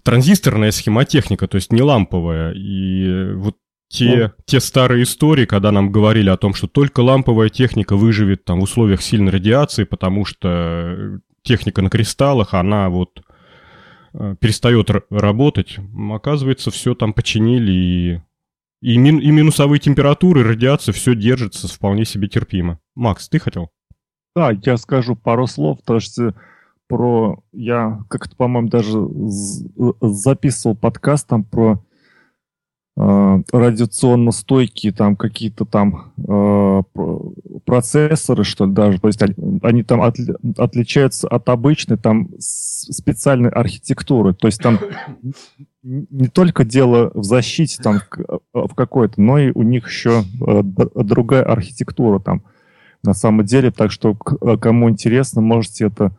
транзисторная 0.03 0.71
схемотехника, 0.71 1.47
то 1.47 1.55
есть 1.55 1.71
не 1.71 1.81
ламповая. 1.81 2.53
И 2.53 3.33
вот 3.33 3.57
те, 3.89 4.27
ну. 4.27 4.43
те 4.45 4.59
старые 4.59 5.03
истории, 5.03 5.45
когда 5.45 5.71
нам 5.71 5.91
говорили 5.91 6.29
о 6.29 6.37
том, 6.37 6.53
что 6.53 6.67
только 6.67 7.01
ламповая 7.01 7.49
техника 7.49 7.95
выживет 7.95 8.45
там 8.45 8.59
в 8.59 8.63
условиях 8.63 9.01
сильной 9.01 9.31
радиации, 9.31 9.83
потому 9.83 10.25
что 10.25 11.19
техника 11.41 11.81
на 11.81 11.89
кристаллах, 11.89 12.53
она 12.53 12.89
вот 12.89 13.21
э, 14.13 14.35
перестает 14.39 14.91
работать. 15.09 15.77
Оказывается, 16.11 16.69
все 16.69 16.93
там 16.93 17.13
починили, 17.13 17.71
и, 17.71 18.21
и, 18.81 18.97
мин, 18.97 19.17
и 19.17 19.31
минусовые 19.31 19.79
температуры, 19.79 20.41
и 20.41 20.43
радиация, 20.43 20.93
все 20.93 21.15
держится 21.15 21.67
вполне 21.67 22.05
себе 22.05 22.27
терпимо. 22.27 22.79
Макс, 22.95 23.27
ты 23.27 23.39
хотел? 23.39 23.71
Да, 24.35 24.51
я 24.51 24.77
скажу 24.77 25.15
пару 25.15 25.47
слов, 25.47 25.79
потому 25.79 25.99
что 25.99 26.35
про... 26.89 27.39
Я 27.53 28.01
как-то, 28.09 28.35
по-моему, 28.35 28.67
даже 28.67 28.99
записывал 30.01 30.75
подкаст 30.75 31.27
там 31.27 31.43
про 31.43 31.79
э, 32.97 33.41
радиационно 33.53 34.31
стойкие 34.31 34.91
там 34.91 35.15
какие-то 35.15 35.65
там 35.65 36.11
э, 36.27 36.81
процессоры, 37.63 38.43
что 38.43 38.65
ли, 38.65 38.73
даже. 38.73 38.99
То 38.99 39.07
есть 39.07 39.21
они, 39.61 39.83
там 39.83 40.01
отли, 40.01 40.35
отличаются 40.57 41.27
от 41.27 41.47
обычной 41.47 41.97
там 41.97 42.29
специальной 42.39 43.51
архитектуры. 43.51 44.33
То 44.33 44.47
есть 44.47 44.59
там 44.59 44.79
не 45.83 46.27
только 46.27 46.65
дело 46.65 47.11
в 47.13 47.23
защите 47.23 47.81
там 47.83 48.01
в 48.51 48.73
какой-то, 48.73 49.21
но 49.21 49.37
и 49.37 49.51
у 49.51 49.61
них 49.61 49.87
еще 49.87 50.23
э, 50.41 50.63
другая 50.63 51.43
архитектура 51.43 52.19
там 52.19 52.41
на 53.03 53.13
самом 53.13 53.45
деле. 53.45 53.69
Так 53.69 53.91
что 53.91 54.15
кому 54.15 54.89
интересно, 54.89 55.41
можете 55.41 55.85
это 55.85 56.17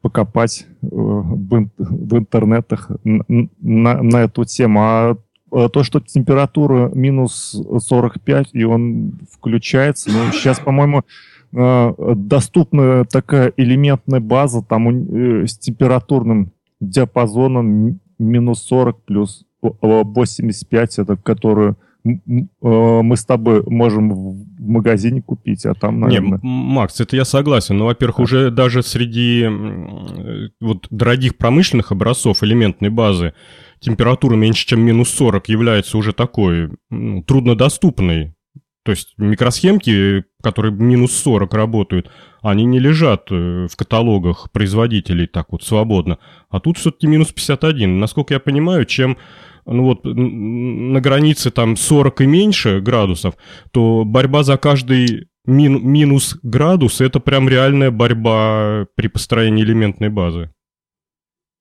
покопать 0.00 0.66
в, 0.82 1.68
в 1.78 2.18
интернетах 2.18 2.90
на, 3.04 4.02
на, 4.02 4.18
эту 4.18 4.44
тему. 4.44 4.80
А 4.82 5.16
Э, 5.52 5.68
то, 5.72 5.82
что 5.82 6.00
температура 6.00 6.90
минус 6.94 7.56
45, 7.78 8.50
и 8.52 8.64
он 8.64 9.12
включается. 9.30 10.10
Ну, 10.10 10.32
сейчас, 10.32 10.58
по-моему, 10.58 11.02
э, 11.52 11.94
доступна 12.16 13.04
такая 13.04 13.52
элементная 13.56 14.20
база 14.20 14.62
там 14.62 14.88
э, 14.88 15.46
с 15.46 15.56
температурным 15.56 16.52
диапазоном 16.80 18.00
минус 18.18 18.62
40 18.64 19.04
плюс 19.04 19.46
85, 19.62 20.98
это 20.98 21.16
которую 21.16 21.76
мы 22.60 23.16
с 23.16 23.24
тобой 23.24 23.62
можем 23.66 24.10
в 24.10 24.60
магазине 24.60 25.22
купить, 25.22 25.66
а 25.66 25.74
там, 25.74 26.00
наверное... 26.00 26.38
Не, 26.42 26.48
Макс, 26.48 27.00
это 27.00 27.16
я 27.16 27.24
согласен, 27.24 27.76
но, 27.78 27.86
во-первых, 27.86 28.20
уже 28.20 28.50
даже 28.50 28.82
среди 28.82 29.46
вот 30.60 30.86
дорогих 30.90 31.36
промышленных 31.36 31.92
образцов 31.92 32.42
элементной 32.42 32.90
базы 32.90 33.34
температура 33.80 34.34
меньше, 34.36 34.66
чем 34.66 34.80
минус 34.80 35.10
40, 35.10 35.48
является 35.48 35.98
уже 35.98 36.12
такой 36.12 36.70
ну, 36.90 37.22
труднодоступной. 37.22 38.34
То 38.84 38.92
есть 38.92 39.14
микросхемки, 39.18 40.24
которые 40.42 40.72
минус 40.72 41.12
40 41.12 41.52
работают, 41.52 42.10
они 42.40 42.64
не 42.64 42.78
лежат 42.78 43.26
э, 43.32 43.66
в 43.68 43.76
каталогах 43.76 44.50
производителей 44.52 45.26
так 45.26 45.46
вот 45.50 45.64
свободно. 45.64 46.18
А 46.50 46.60
тут 46.60 46.78
все-таки 46.78 47.08
минус 47.08 47.32
51. 47.32 47.98
Насколько 47.98 48.34
я 48.34 48.40
понимаю, 48.40 48.84
чем 48.84 49.18
ну 49.66 49.82
вот 49.82 50.04
на 50.04 51.00
границе 51.00 51.50
там 51.50 51.76
40 51.76 52.20
и 52.20 52.26
меньше 52.26 52.80
градусов, 52.80 53.34
то 53.72 54.04
борьба 54.04 54.42
за 54.42 54.56
каждый 54.56 55.28
мин, 55.46 55.86
минус 55.86 56.38
градус 56.42 57.00
это 57.00 57.20
прям 57.20 57.48
реальная 57.48 57.90
борьба 57.90 58.86
при 58.94 59.08
построении 59.08 59.64
элементной 59.64 60.08
базы. 60.08 60.50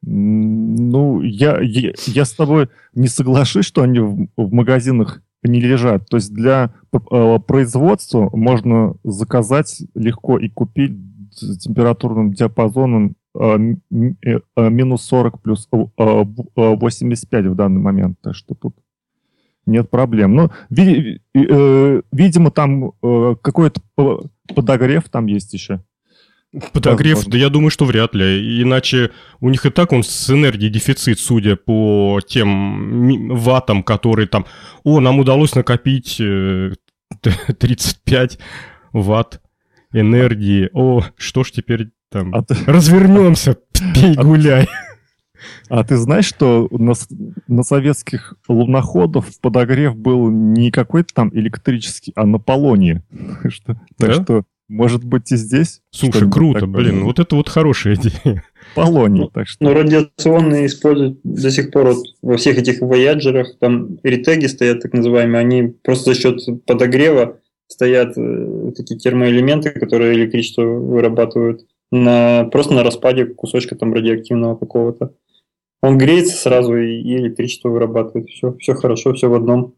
Ну, 0.08 1.22
я, 1.22 1.60
я, 1.62 1.94
я 2.06 2.26
с 2.26 2.34
тобой 2.34 2.70
не 2.94 3.08
соглашусь, 3.08 3.66
что 3.66 3.82
они 3.82 4.00
в, 4.00 4.28
в 4.38 4.54
магазинах 4.54 5.24
не 5.42 5.60
лежат. 5.60 6.08
То 6.08 6.18
есть 6.18 6.32
для 6.32 6.74
э, 6.94 7.40
производства 7.48 8.30
можно 8.32 8.96
заказать 9.04 9.82
легко 9.96 10.38
и 10.38 10.50
купить 10.50 10.94
с 11.32 11.58
температурным 11.58 12.34
диапазоном 12.34 13.16
минус 13.36 15.04
40 15.04 15.42
плюс 15.42 15.68
85 15.70 17.46
в 17.46 17.56
данный 17.56 17.82
момент. 17.82 18.18
Так 18.22 18.36
что 18.36 18.56
тут 18.56 18.76
нет 19.66 19.90
проблем. 19.90 20.36
Ну, 20.36 20.52
ви, 20.70 21.22
видимо, 21.34 22.52
там 22.52 22.92
какой-то 23.42 23.82
подогрев 24.54 25.10
там 25.10 25.26
есть 25.26 25.54
еще. 25.54 25.82
Подогрев, 26.72 27.16
Возможно. 27.18 27.32
да 27.32 27.38
я 27.38 27.50
думаю, 27.50 27.70
что 27.70 27.86
вряд 27.86 28.16
ли. 28.16 28.62
Иначе 28.62 29.12
у 29.42 29.50
них 29.50 29.66
и 29.66 29.70
так 29.70 29.92
он 29.92 30.04
с 30.04 30.30
энергией 30.30 30.72
дефицит, 30.72 31.20
судя 31.20 31.58
по 31.58 32.22
тем 32.26 33.36
ваттам, 33.36 33.84
которые 33.84 34.28
там... 34.28 34.46
О, 34.84 35.02
нам 35.02 35.20
удалось 35.20 35.54
накопить 35.56 36.16
35 37.20 38.36
э, 38.36 38.38
ватт 38.94 39.42
энергии. 39.92 40.70
О, 40.74 41.04
что 41.18 41.44
ж 41.44 41.52
теперь 41.52 41.90
там... 42.16 42.34
А 42.34 42.44
ты... 42.44 42.56
Развернемся, 42.66 43.58
пей, 43.94 44.16
а 44.16 44.24
гуляй. 44.24 44.70
А 45.68 45.84
ты 45.84 45.98
знаешь, 45.98 46.26
что 46.26 46.70
на, 46.72 46.94
на 47.48 47.64
советских 47.64 48.36
луноходов 48.48 49.28
подогрев 49.42 49.98
был 49.98 50.30
не 50.30 50.72
какой-то 50.72 51.14
там 51.14 51.30
электрический, 51.34 52.14
а 52.16 52.26
на 52.26 52.40
полонии. 52.40 53.04
Что, 53.50 53.74
да? 53.74 54.08
Так 54.08 54.14
что 54.14 54.44
может 54.68 55.04
быть, 55.04 55.32
и 55.32 55.36
здесь? 55.36 55.82
Слушай, 55.92 56.28
круто, 56.32 56.62
такое. 56.62 56.76
блин, 56.76 57.04
вот 57.04 57.20
это 57.20 57.36
вот 57.36 57.50
хорошая 57.50 57.96
идея. 57.96 58.44
Полоний, 58.74 59.22
ну, 59.22 59.28
так 59.28 59.48
что... 59.48 59.64
Ну, 59.64 59.74
радиационные 59.74 60.66
используют 60.66 61.20
до 61.24 61.52
сих 61.52 61.70
пор 61.70 61.94
вот 61.94 62.04
во 62.24 62.38
всех 62.38 62.58
этих 62.58 62.82
вояджерах, 62.82 63.60
там 63.60 64.00
ретеги 64.02 64.48
стоят 64.48 64.82
так 64.82 64.94
называемые, 64.94 65.40
они 65.40 65.76
просто 65.84 66.16
за 66.16 66.20
счет 66.20 66.66
подогрева 66.66 67.38
стоят 67.68 68.18
э, 68.18 68.72
такие 68.76 69.00
термоэлементы, 69.00 69.70
которые 69.70 70.16
электричество 70.16 70.64
вырабатывают 70.64 71.62
на, 71.96 72.46
просто 72.46 72.74
на 72.74 72.84
распаде 72.84 73.26
кусочка 73.26 73.76
там 73.76 73.94
радиоактивного 73.94 74.56
какого-то. 74.56 75.14
Он 75.82 75.98
греется 75.98 76.36
сразу 76.36 76.76
и, 76.76 77.02
и 77.02 77.18
электричество 77.18 77.70
вырабатывает. 77.70 78.30
Все, 78.30 78.56
все 78.58 78.74
хорошо, 78.74 79.14
все 79.14 79.28
в 79.28 79.34
одном. 79.34 79.76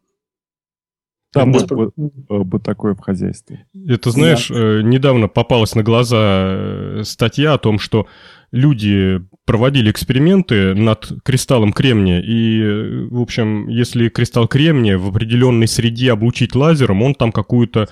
Там 1.34 1.52
бы, 1.52 1.92
бы, 1.96 2.44
бы 2.46 2.60
такое 2.60 2.96
в 2.96 3.00
хозяйстве. 3.00 3.66
Это, 3.88 4.12
знаешь, 4.12 4.48
да. 4.48 4.56
Э, 4.56 4.82
недавно 4.82 5.28
попалась 5.28 5.76
на 5.76 5.84
глаза 5.84 6.18
э, 6.20 7.02
статья 7.04 7.54
о 7.54 7.58
том, 7.58 7.80
что 7.80 8.08
люди 8.52 9.22
проводили 9.46 9.92
эксперименты 9.92 10.74
над 10.74 11.12
кристаллом 11.24 11.74
кремния, 11.74 12.22
и, 12.22 12.62
э, 12.62 13.08
в 13.12 13.22
общем, 13.22 13.68
если 13.68 14.08
кристалл 14.08 14.48
кремния 14.48 14.98
в 14.98 15.10
определенной 15.10 15.68
среде 15.68 16.14
облучить 16.14 16.56
лазером, 16.56 17.02
он 17.02 17.14
там 17.14 17.34
какую-то 17.34 17.90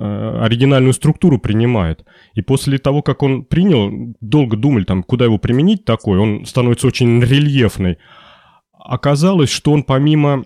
оригинальную 0.00 0.92
структуру 0.92 1.38
принимает. 1.38 2.04
И 2.34 2.42
после 2.42 2.78
того, 2.78 3.02
как 3.02 3.22
он 3.22 3.44
принял, 3.44 4.14
долго 4.20 4.56
думали, 4.56 4.84
там, 4.84 5.02
куда 5.02 5.24
его 5.24 5.38
применить 5.38 5.84
такой, 5.84 6.18
он 6.18 6.46
становится 6.46 6.86
очень 6.86 7.22
рельефный. 7.22 7.98
Оказалось, 8.72 9.50
что 9.50 9.72
он 9.72 9.82
помимо 9.82 10.44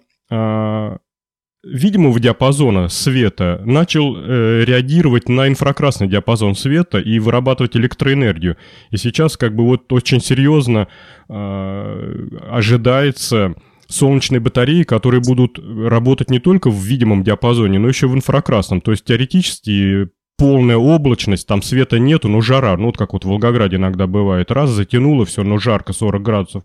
видимого 1.64 2.21
диапазона 2.21 2.88
света 2.88 3.62
начал 3.64 4.17
э, 4.17 4.64
реагировать 4.64 5.29
на 5.29 5.49
инфракрасный 5.49 6.09
диапазон 6.09 6.55
света 6.55 6.99
и 6.99 7.19
вырабатывать 7.19 7.77
электроэнергию. 7.77 8.57
И 8.90 8.97
сейчас 8.97 9.37
как 9.37 9.55
бы 9.55 9.64
вот 9.64 9.93
очень 9.93 10.21
серьезно 10.21 10.88
э, 11.29 12.29
ожидается 12.51 13.55
солнечные 13.88 14.40
батареи, 14.40 14.83
которые 14.83 15.20
будут 15.20 15.59
работать 15.59 16.31
не 16.31 16.38
только 16.38 16.70
в 16.70 16.83
видимом 16.83 17.23
диапазоне, 17.23 17.79
но 17.79 17.88
еще 17.88 18.07
в 18.07 18.14
инфракрасном. 18.14 18.81
То 18.81 18.90
есть 18.90 19.05
теоретически 19.05 20.09
полная 20.37 20.77
облачность, 20.77 21.47
там 21.47 21.62
света 21.62 21.99
нету, 21.99 22.29
но 22.29 22.40
жара, 22.40 22.77
ну 22.77 22.87
вот 22.87 22.97
как 22.97 23.12
вот 23.12 23.25
в 23.25 23.29
Волгограде 23.29 23.77
иногда 23.77 24.07
бывает, 24.07 24.51
раз 24.51 24.70
затянуло 24.70 25.25
все, 25.25 25.44
но 25.44 25.59
жарко 25.59 25.92
40 25.92 26.23
градусов, 26.23 26.64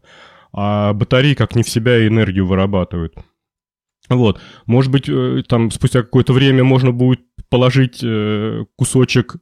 а 0.52 0.94
батареи 0.94 1.36
как 1.36 1.56
не 1.56 1.64
в 1.64 1.70
себя 1.70 2.06
энергию 2.08 2.48
вырабатывают. 2.48 3.14
Вот, 4.10 4.42
может 4.66 4.92
быть, 4.92 5.08
э, 5.08 5.44
там 5.48 5.70
спустя 5.70 6.02
какое-то 6.02 6.34
время 6.34 6.64
можно 6.64 6.92
будет 6.92 7.22
положить 7.50 8.00
э, 8.04 8.66
кусочек 8.76 9.36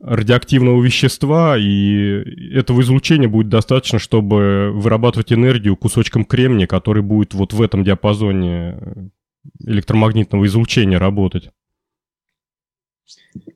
радиоактивного 0.00 0.82
вещества, 0.82 1.56
и 1.58 2.52
этого 2.52 2.82
излучения 2.82 3.28
будет 3.28 3.48
достаточно, 3.48 3.98
чтобы 3.98 4.70
вырабатывать 4.72 5.32
энергию 5.32 5.76
кусочком 5.76 6.24
кремния, 6.24 6.66
который 6.66 7.02
будет 7.02 7.34
вот 7.34 7.52
в 7.52 7.60
этом 7.62 7.84
диапазоне 7.84 9.10
электромагнитного 9.64 10.46
излучения 10.46 10.98
работать. 10.98 11.50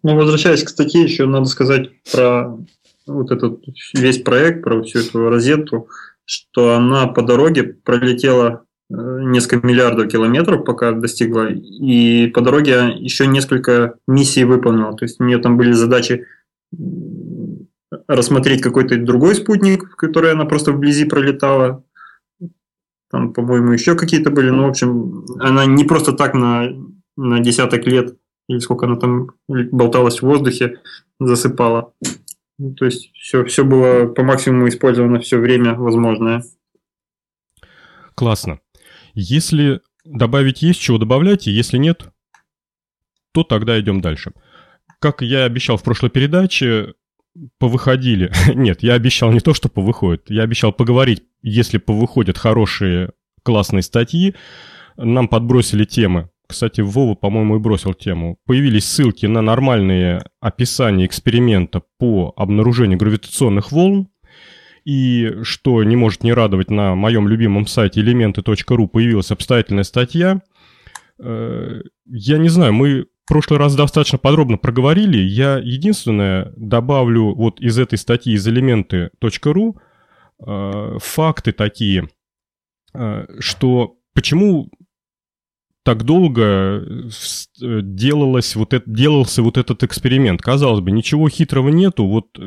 Ну, 0.03 0.17
возвращаясь 0.17 0.65
к 0.65 0.69
статье, 0.69 1.03
еще 1.03 1.27
надо 1.27 1.47
сказать 1.47 1.91
про 2.13 2.57
вот 3.07 3.31
этот 3.31 3.63
весь 3.95 4.19
проект, 4.19 4.63
про 4.63 4.83
всю 4.83 5.01
эту 5.01 5.29
розетку, 5.29 5.89
что 6.25 6.75
она 6.75 7.07
по 7.07 7.23
дороге 7.23 7.65
пролетела 7.65 8.65
несколько 8.93 9.67
миллиардов 9.67 10.09
километров, 10.09 10.65
пока 10.65 10.93
достигла, 10.93 11.49
и 11.51 12.27
по 12.29 12.41
дороге 12.41 12.93
еще 12.99 13.27
несколько 13.27 13.95
миссий 14.07 14.45
выполнила. 14.45 14.95
То 14.95 15.05
есть 15.05 15.21
у 15.21 15.25
нее 15.25 15.39
там 15.39 15.57
были 15.57 15.73
задачи 15.73 16.27
рассмотреть 18.07 18.63
какой-то 18.63 18.97
другой 18.99 19.35
спутник, 19.35 19.97
который 19.97 20.33
она 20.33 20.45
просто 20.45 20.73
вблизи 20.73 21.05
пролетала. 21.05 21.85
Там, 23.11 23.33
по-моему, 23.33 23.73
еще 23.73 23.95
какие-то 23.95 24.31
были. 24.31 24.51
Ну, 24.51 24.65
в 24.67 24.71
общем, 24.71 25.25
она 25.39 25.67
не 25.67 25.85
просто 25.85 26.13
так 26.13 26.35
на, 26.35 26.69
на 27.17 27.41
десяток 27.41 27.87
лет, 27.87 28.17
или 28.49 28.59
сколько 28.59 28.87
она 28.87 28.97
там 28.97 29.33
болталась 29.49 30.21
в 30.21 30.27
воздухе, 30.27 30.81
засыпала. 31.21 31.93
То 32.77 32.85
есть 32.85 33.11
все, 33.15 33.45
все 33.45 33.65
было 33.65 34.07
по 34.07 34.23
максимуму 34.23 34.69
использовано 34.69 35.21
все 35.21 35.39
время 35.39 35.75
возможное. 35.75 36.43
Классно. 38.15 38.61
Если 39.15 39.81
добавить 40.05 40.63
есть, 40.63 40.81
чего 40.81 40.99
добавляйте, 40.99 41.53
если 41.53 41.79
нет, 41.79 42.09
то 43.33 43.45
тогда 43.45 43.81
идем 43.81 44.01
дальше. 44.01 44.33
Как 45.01 45.23
я 45.23 45.45
обещал 45.45 45.77
в 45.77 45.83
прошлой 45.83 46.11
передаче, 46.11 46.95
повыходили. 47.59 48.31
Нет, 48.55 48.83
я 48.83 48.95
обещал 48.95 49.33
не 49.33 49.41
то, 49.41 49.55
что 49.55 49.69
повыходит. 49.69 50.25
Я 50.29 50.43
обещал 50.43 50.73
поговорить, 50.73 51.25
если 51.43 51.79
повыходят 51.79 52.39
хорошие 52.39 53.13
классные 53.43 53.83
статьи. 53.83 54.35
Нам 54.97 55.29
подбросили 55.29 55.85
темы. 55.85 56.31
Кстати, 56.47 56.83
Вова, 56.83 57.15
по-моему, 57.15 57.57
и 57.57 57.61
бросил 57.61 57.95
тему. 57.95 58.39
Появились 58.47 58.85
ссылки 58.85 59.25
на 59.27 59.41
нормальные 59.41 60.23
описания 60.41 61.07
эксперимента 61.07 61.83
по 61.99 62.33
обнаружению 62.37 62.99
гравитационных 62.99 63.73
волн. 63.73 64.09
И 64.85 65.43
что 65.43 65.83
не 65.85 65.97
может 65.97 66.25
не 66.25 66.33
радовать, 66.33 66.71
на 66.71 66.95
моем 66.95 67.29
любимом 67.29 67.67
сайте 67.67 68.01
elemenты.ru 68.01 68.89
появилась 68.89 69.31
обстоятельная 69.31 69.85
статья. 69.85 70.43
Э, 71.19 71.81
я 72.07 72.39
не 72.39 72.49
знаю, 72.49 72.73
мы 72.73 73.07
в 73.25 73.29
прошлый 73.29 73.59
раз 73.59 73.77
достаточно 73.77 74.19
подробно 74.19 74.59
проговорили. 74.59 75.19
Я 75.19 75.59
единственное 75.59 76.53
добавлю 76.57 77.35
вот 77.35 77.61
из 77.61 77.79
этой 77.79 77.97
статьи 77.97 78.35
из 78.35 78.47
элементы.ру 78.47 79.77
э, 80.45 80.99
факты 81.01 81.53
такие, 81.53 82.09
э, 82.95 83.27
что 83.39 83.97
почему 84.15 84.69
так 85.85 86.05
долго 86.05 86.85
делалось 87.61 88.55
вот 88.55 88.73
это, 88.73 88.89
делался 88.89 89.43
вот 89.43 89.59
этот 89.59 89.83
эксперимент. 89.83 90.41
Казалось 90.41 90.81
бы, 90.81 90.93
ничего 90.93 91.29
хитрого 91.29 91.71
нету. 91.71 92.07
Вот 92.07 92.39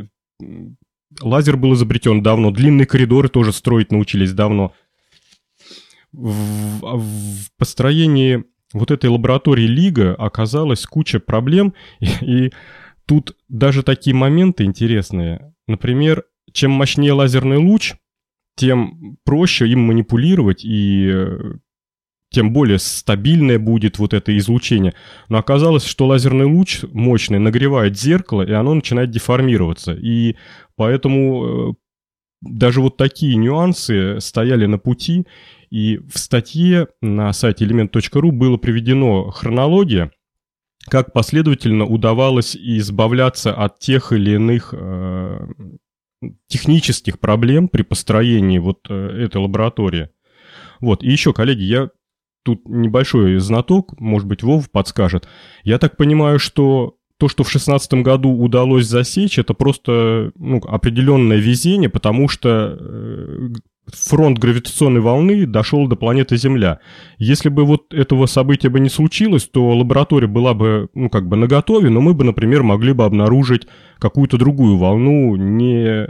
лазер 1.21 1.58
был 1.58 1.73
изобретен 1.73 2.21
давно, 2.21 2.51
длинные 2.51 2.86
коридоры 2.86 3.30
тоже 3.30 3.54
строить 3.54 3.91
научились 3.91 4.34
давно. 4.34 4.73
В, 6.12 6.97
в 6.97 7.49
построении 7.58 8.45
вот 8.73 8.91
этой 8.91 9.10
лаборатории 9.10 9.67
Лига 9.67 10.15
оказалась 10.15 10.86
куча 10.86 11.19
проблем, 11.19 11.73
и, 11.99 12.08
и 12.47 12.54
тут 13.06 13.36
даже 13.49 13.84
такие 13.84 14.15
моменты 14.15 14.63
интересные. 14.63 15.54
Например, 15.67 16.23
чем 16.51 16.71
мощнее 16.71 17.13
лазерный 17.13 17.58
луч, 17.58 17.93
тем 18.56 19.17
проще 19.25 19.67
им 19.67 19.82
манипулировать 19.82 20.63
и 20.63 21.10
э, 21.12 21.56
тем 22.32 22.51
более 22.54 22.80
стабильное 22.80 23.60
будет 23.60 23.97
вот 23.97 24.13
это 24.13 24.38
излучение. 24.38 24.93
Но 25.30 25.38
оказалось, 25.38 25.86
что 25.86 26.08
лазерный 26.08 26.45
луч 26.45 26.82
мощный 26.91 27.39
нагревает 27.39 27.97
зеркало, 27.97 28.41
и 28.41 28.51
оно 28.51 28.73
начинает 28.73 29.12
деформироваться. 29.12 29.93
И 29.93 30.36
поэтому 30.76 31.46
э, 31.46 31.74
даже 32.42 32.82
вот 32.82 32.98
такие 32.98 33.36
нюансы 33.36 34.20
стояли 34.20 34.66
на 34.66 34.78
пути, 34.78 35.26
и 35.70 35.98
в 35.98 36.18
статье 36.18 36.88
на 37.02 37.34
сайте 37.34 37.66
element.ru 37.66 38.32
было 38.32 38.58
приведено 38.58 39.30
хронология, 39.32 40.12
как 40.88 41.14
последовательно 41.14 41.86
удавалось 41.86 42.56
избавляться 42.56 43.54
от 43.54 43.80
тех 43.80 44.12
или 44.12 44.32
иных 44.36 44.74
э, 44.78 45.48
технических 46.48 47.20
проблем 47.20 47.68
при 47.68 47.82
построении 47.82 48.60
вот 48.60 48.86
э, 48.90 48.94
этой 48.94 49.38
лаборатории. 49.38 50.10
Вот, 50.80 51.04
и 51.04 51.10
еще, 51.10 51.34
коллеги, 51.34 51.64
я 51.64 51.90
тут 52.44 52.68
небольшой 52.68 53.40
знаток, 53.40 54.00
может 54.00 54.28
быть, 54.28 54.44
Вов 54.44 54.70
подскажет. 54.70 55.28
Я 55.64 55.80
так 55.80 55.98
понимаю, 55.98 56.38
что 56.38 56.98
то, 57.17 57.30
что 57.30 57.43
в 57.43 57.47
2016 57.47 57.93
году 57.95 58.32
удалось 58.32 58.86
засечь, 58.86 59.39
это 59.39 59.54
просто 59.54 60.32
ну, 60.36 60.58
определенное 60.58 61.38
везение, 61.38 61.89
потому 61.89 62.28
что 62.28 62.78
э, 62.80 63.49
фронт 63.88 64.38
гравитационной 64.38 65.01
волны 65.01 65.45
дошел 65.45 65.88
до 65.88 65.95
планеты 65.95 66.38
Земля. 66.38 66.80
Если 67.17 67.49
бы 67.49 67.63
вот 67.63 67.93
этого 67.93 68.25
события 68.25 68.69
бы 68.69 68.80
не 68.80 68.89
случилось, 68.89 69.47
то 69.47 69.75
лаборатория 69.78 70.28
была 70.28 70.54
бы, 70.54 70.89
ну, 70.93 71.10
как 71.10 71.28
бы 71.28 71.38
наготове, 71.38 71.89
но 71.89 72.01
мы 72.01 72.13
бы, 72.13 72.23
например, 72.23 72.63
могли 72.63 72.93
бы 72.93 73.06
обнаружить 73.06 73.67
какую-то 73.99 74.38
другую 74.38 74.78
волну, 74.78 75.36
не, 75.36 76.08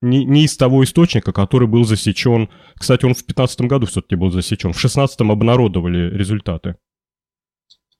не, 0.00 0.24
не 0.24 0.44
из 0.44 0.56
того 0.56 0.84
источника, 0.84 1.32
который 1.32 1.68
был 1.68 1.84
засечен. 1.84 2.48
Кстати, 2.76 3.04
он 3.04 3.12
в 3.12 3.18
2015 3.18 3.60
году 3.62 3.86
все-таки 3.86 4.16
был 4.16 4.30
засечен. 4.30 4.70
В 4.70 4.80
2016 4.80 5.20
обнародовали 5.20 6.16
результаты. 6.16 6.76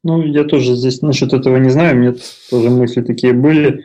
Ну, 0.03 0.23
я 0.23 0.45
тоже 0.45 0.75
здесь 0.77 1.03
насчет 1.03 1.33
этого 1.33 1.57
не 1.59 1.69
знаю, 1.69 1.97
у 1.97 1.99
меня 1.99 2.15
тоже 2.49 2.71
мысли 2.71 3.03
такие 3.03 3.33
были. 3.33 3.85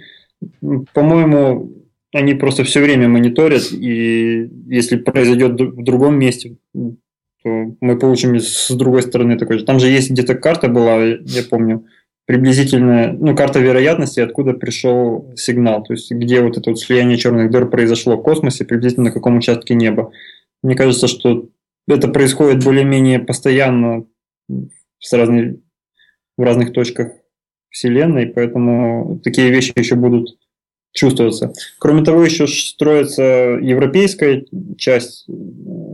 По-моему, 0.94 1.72
они 2.14 2.34
просто 2.34 2.64
все 2.64 2.82
время 2.82 3.10
мониторят, 3.10 3.72
и 3.72 4.50
если 4.68 4.96
произойдет 4.96 5.60
в 5.60 5.84
другом 5.84 6.18
месте, 6.18 6.58
то 7.44 7.76
мы 7.82 8.00
получим 8.00 8.40
с 8.40 8.72
другой 8.72 9.02
стороны 9.02 9.38
такой 9.38 9.60
же. 9.60 9.66
Там 9.66 9.80
же 9.80 9.88
есть 9.88 10.10
где-то 10.10 10.36
карта 10.36 10.70
была, 10.70 11.04
я 11.04 11.44
помню, 11.50 11.86
приблизительная, 12.26 13.12
ну, 13.12 13.36
карта 13.36 13.60
вероятности, 13.60 14.20
откуда 14.20 14.54
пришел 14.54 15.32
сигнал, 15.36 15.84
то 15.84 15.94
есть 15.94 16.12
где 16.12 16.42
вот 16.42 16.58
это 16.58 16.72
вот 16.72 16.80
слияние 16.80 17.18
черных 17.18 17.52
дыр 17.52 17.70
произошло 17.70 18.18
в 18.18 18.24
космосе, 18.24 18.66
приблизительно 18.66 19.08
на 19.08 19.12
каком 19.12 19.38
участке 19.38 19.76
неба. 19.76 20.12
Мне 20.64 20.76
кажется, 20.76 21.08
что 21.08 21.50
это 21.88 22.08
происходит 22.08 22.64
более-менее 22.64 23.20
постоянно 23.20 24.06
с 25.00 25.14
разной, 25.14 25.60
в 26.38 26.42
разных 26.42 26.74
точках 26.74 27.12
Вселенной, 27.70 28.28
поэтому 28.28 29.20
такие 29.24 29.50
вещи 29.50 29.74
еще 29.76 29.96
будут 29.96 30.38
чувствоваться. 30.94 31.54
Кроме 31.78 32.04
того, 32.04 32.24
еще 32.24 32.48
строится 32.48 33.22
европейская 33.62 34.46
часть 34.78 35.28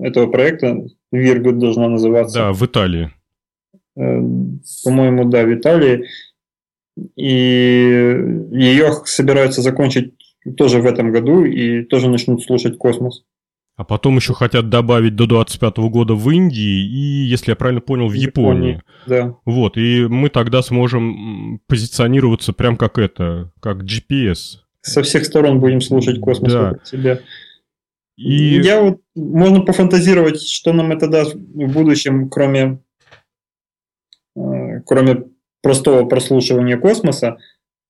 этого 0.03 0.27
проекта, 0.27 0.85
Виргут 1.11 1.59
должна 1.59 1.89
называться. 1.89 2.39
Да, 2.39 2.53
в 2.53 2.65
Италии. 2.65 3.11
Э, 3.97 4.21
по-моему, 4.83 5.25
да, 5.25 5.43
в 5.43 5.53
Италии. 5.53 6.05
И 7.15 8.15
ее 8.51 8.93
собираются 9.05 9.61
закончить 9.61 10.13
тоже 10.57 10.81
в 10.81 10.85
этом 10.85 11.11
году 11.11 11.45
и 11.45 11.83
тоже 11.83 12.09
начнут 12.09 12.43
слушать 12.43 12.77
космос. 12.77 13.23
А 13.77 13.83
потом 13.83 14.17
еще 14.17 14.33
хотят 14.33 14.69
добавить 14.69 15.15
до 15.15 15.25
25 15.25 15.77
года 15.89 16.13
в 16.13 16.29
Индии 16.29 16.85
и, 16.85 17.25
если 17.25 17.51
я 17.51 17.55
правильно 17.55 17.81
понял, 17.81 18.07
в 18.07 18.13
Японии. 18.13 18.73
Японии. 18.73 18.83
Да. 19.07 19.35
Вот, 19.45 19.77
и 19.77 20.05
мы 20.07 20.29
тогда 20.29 20.61
сможем 20.61 21.61
позиционироваться 21.67 22.53
прям 22.53 22.77
как 22.77 22.99
это, 22.99 23.51
как 23.59 23.83
GPS 23.83 24.61
со 24.81 25.03
всех 25.03 25.25
сторон 25.25 25.59
будем 25.59 25.81
слушать 25.81 26.19
космос 26.19 26.51
да. 26.51 26.61
вокруг 26.63 26.87
себя. 26.87 27.19
И... 28.17 28.59
Я 28.61 28.81
вот, 28.81 29.01
можно 29.15 29.61
пофантазировать, 29.61 30.41
что 30.41 30.73
нам 30.73 30.91
это 30.91 31.07
даст 31.07 31.33
в 31.33 31.71
будущем, 31.71 32.29
кроме, 32.29 32.79
э, 34.35 34.81
кроме 34.85 35.25
простого 35.61 36.07
прослушивания 36.07 36.77
космоса, 36.77 37.37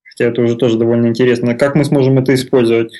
хотя 0.03 0.25
это 0.25 0.41
уже 0.41 0.55
тоже 0.55 0.77
довольно 0.77 1.07
интересно, 1.07 1.55
как 1.55 1.75
мы 1.75 1.85
сможем 1.85 2.19
это 2.19 2.33
использовать. 2.33 2.93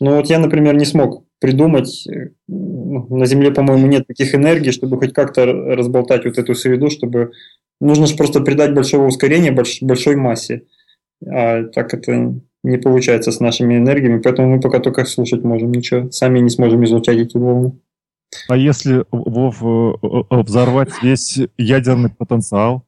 Ну 0.00 0.16
вот 0.16 0.26
я, 0.26 0.38
например, 0.38 0.74
не 0.74 0.84
смог 0.84 1.24
придумать, 1.40 2.06
э, 2.06 2.30
ну, 2.48 3.06
на 3.10 3.26
Земле, 3.26 3.50
по-моему, 3.50 3.86
нет 3.86 4.06
таких 4.06 4.34
энергий, 4.34 4.72
чтобы 4.72 4.98
хоть 4.98 5.12
как-то 5.12 5.46
разболтать 5.46 6.24
вот 6.24 6.38
эту 6.38 6.54
среду, 6.54 6.90
чтобы... 6.90 7.32
Нужно 7.80 8.06
же 8.06 8.16
просто 8.16 8.40
придать 8.40 8.74
большого 8.74 9.06
ускорения 9.06 9.52
больш... 9.52 9.82
большой 9.82 10.16
массе. 10.16 10.62
А 11.26 11.64
так 11.64 11.92
это 11.94 12.40
не 12.62 12.78
получается 12.78 13.32
с 13.32 13.40
нашими 13.40 13.76
энергиями, 13.76 14.20
поэтому 14.20 14.48
мы 14.48 14.60
пока 14.60 14.80
только 14.80 15.04
слушать 15.04 15.44
можем, 15.44 15.72
ничего, 15.72 16.10
сами 16.10 16.40
не 16.40 16.50
сможем 16.50 16.84
излучать 16.84 17.18
эти 17.18 17.36
волны. 17.36 17.78
А 18.48 18.56
если, 18.56 19.04
Вов, 19.10 19.62
э, 19.62 19.92
э, 20.02 20.42
взорвать 20.42 20.90
весь 21.02 21.38
ядерный 21.56 22.10
потенциал? 22.10 22.86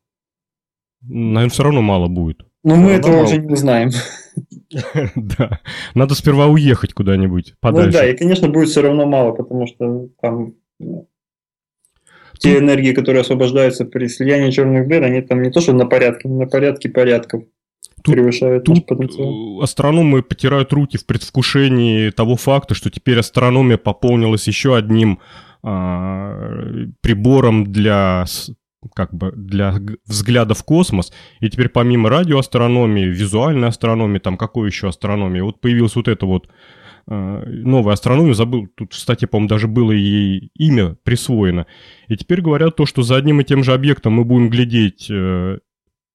Наверное, 1.02 1.48
все 1.48 1.62
равно 1.62 1.80
мало 1.80 2.08
будет. 2.08 2.47
Но 2.64 2.76
мы 2.76 2.90
этого 2.92 3.12
мало. 3.12 3.24
уже 3.24 3.38
не 3.38 3.52
узнаем. 3.52 3.90
Да. 5.16 5.60
Надо 5.94 6.14
сперва 6.14 6.46
уехать 6.46 6.92
куда-нибудь 6.92 7.54
подальше. 7.58 7.86
Ну 7.86 7.92
да, 7.92 8.06
и, 8.06 8.14
конечно, 8.14 8.48
будет 8.48 8.68
все 8.68 8.82
равно 8.82 9.06
мало, 9.06 9.32
потому 9.32 9.66
что 9.66 10.08
там 10.20 10.56
те 12.38 12.58
энергии, 12.58 12.92
которые 12.92 13.22
освобождаются 13.22 13.84
при 13.84 14.06
слиянии 14.08 14.50
черных 14.50 14.86
дыр, 14.86 15.02
они 15.02 15.22
там 15.22 15.42
не 15.42 15.50
то, 15.50 15.60
что 15.60 15.72
на 15.72 15.86
порядке, 15.86 16.28
на 16.28 16.46
порядке 16.46 16.88
порядков. 16.88 17.44
Тут, 18.04 18.14
превышает 18.14 18.64
тут 18.64 18.86
потенциал. 18.86 19.60
астрономы 19.62 20.22
потирают 20.22 20.72
руки 20.72 20.98
в 20.98 21.06
предвкушении 21.06 22.10
того 22.10 22.36
факта, 22.36 22.74
что 22.74 22.90
теперь 22.90 23.18
астрономия 23.18 23.76
пополнилась 23.76 24.46
еще 24.46 24.76
одним 24.76 25.18
а, 25.62 26.36
прибором 27.00 27.72
для 27.72 28.24
как 28.94 29.12
бы 29.12 29.32
для 29.32 29.74
взгляда 30.06 30.54
в 30.54 30.64
космос. 30.64 31.12
И 31.40 31.48
теперь 31.48 31.68
помимо 31.68 32.08
радиоастрономии, 32.08 33.06
визуальной 33.06 33.68
астрономии, 33.68 34.18
там 34.18 34.36
какой 34.36 34.68
еще 34.68 34.88
астрономии, 34.88 35.40
вот 35.40 35.60
появилась 35.60 35.96
вот 35.96 36.08
эта 36.08 36.26
вот 36.26 36.48
э, 37.08 37.44
новая 37.46 37.94
астрономия, 37.94 38.34
забыл, 38.34 38.68
тут, 38.74 38.92
кстати, 38.92 39.24
по-моему, 39.24 39.48
даже 39.48 39.66
было 39.68 39.92
ей 39.92 40.50
имя 40.54 40.96
присвоено. 41.02 41.66
И 42.08 42.16
теперь 42.16 42.40
говорят 42.40 42.76
то, 42.76 42.86
что 42.86 43.02
за 43.02 43.16
одним 43.16 43.40
и 43.40 43.44
тем 43.44 43.64
же 43.64 43.74
объектом 43.74 44.14
мы 44.14 44.24
будем 44.24 44.48
глядеть 44.48 45.10
э, 45.10 45.58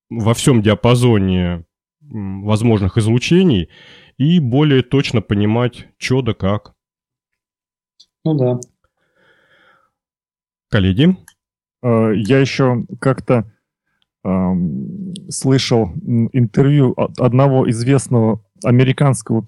во 0.10 0.34
всем 0.34 0.62
диапазоне 0.62 1.66
возможных 2.02 2.98
излучений 2.98 3.70
и 4.18 4.40
более 4.40 4.84
точно 4.84 5.22
понимать, 5.22 5.88
что 5.98 6.22
да 6.22 6.34
как. 6.34 6.76
Ну 8.24 8.36
да. 8.36 8.60
Коллеги? 10.70 11.16
Э, 11.84 12.14
я 12.16 12.40
еще 12.40 12.86
как-то 13.00 13.50
слышал 15.28 15.92
интервью 16.32 16.96
одного 17.18 17.70
известного 17.70 18.42
американского 18.64 19.46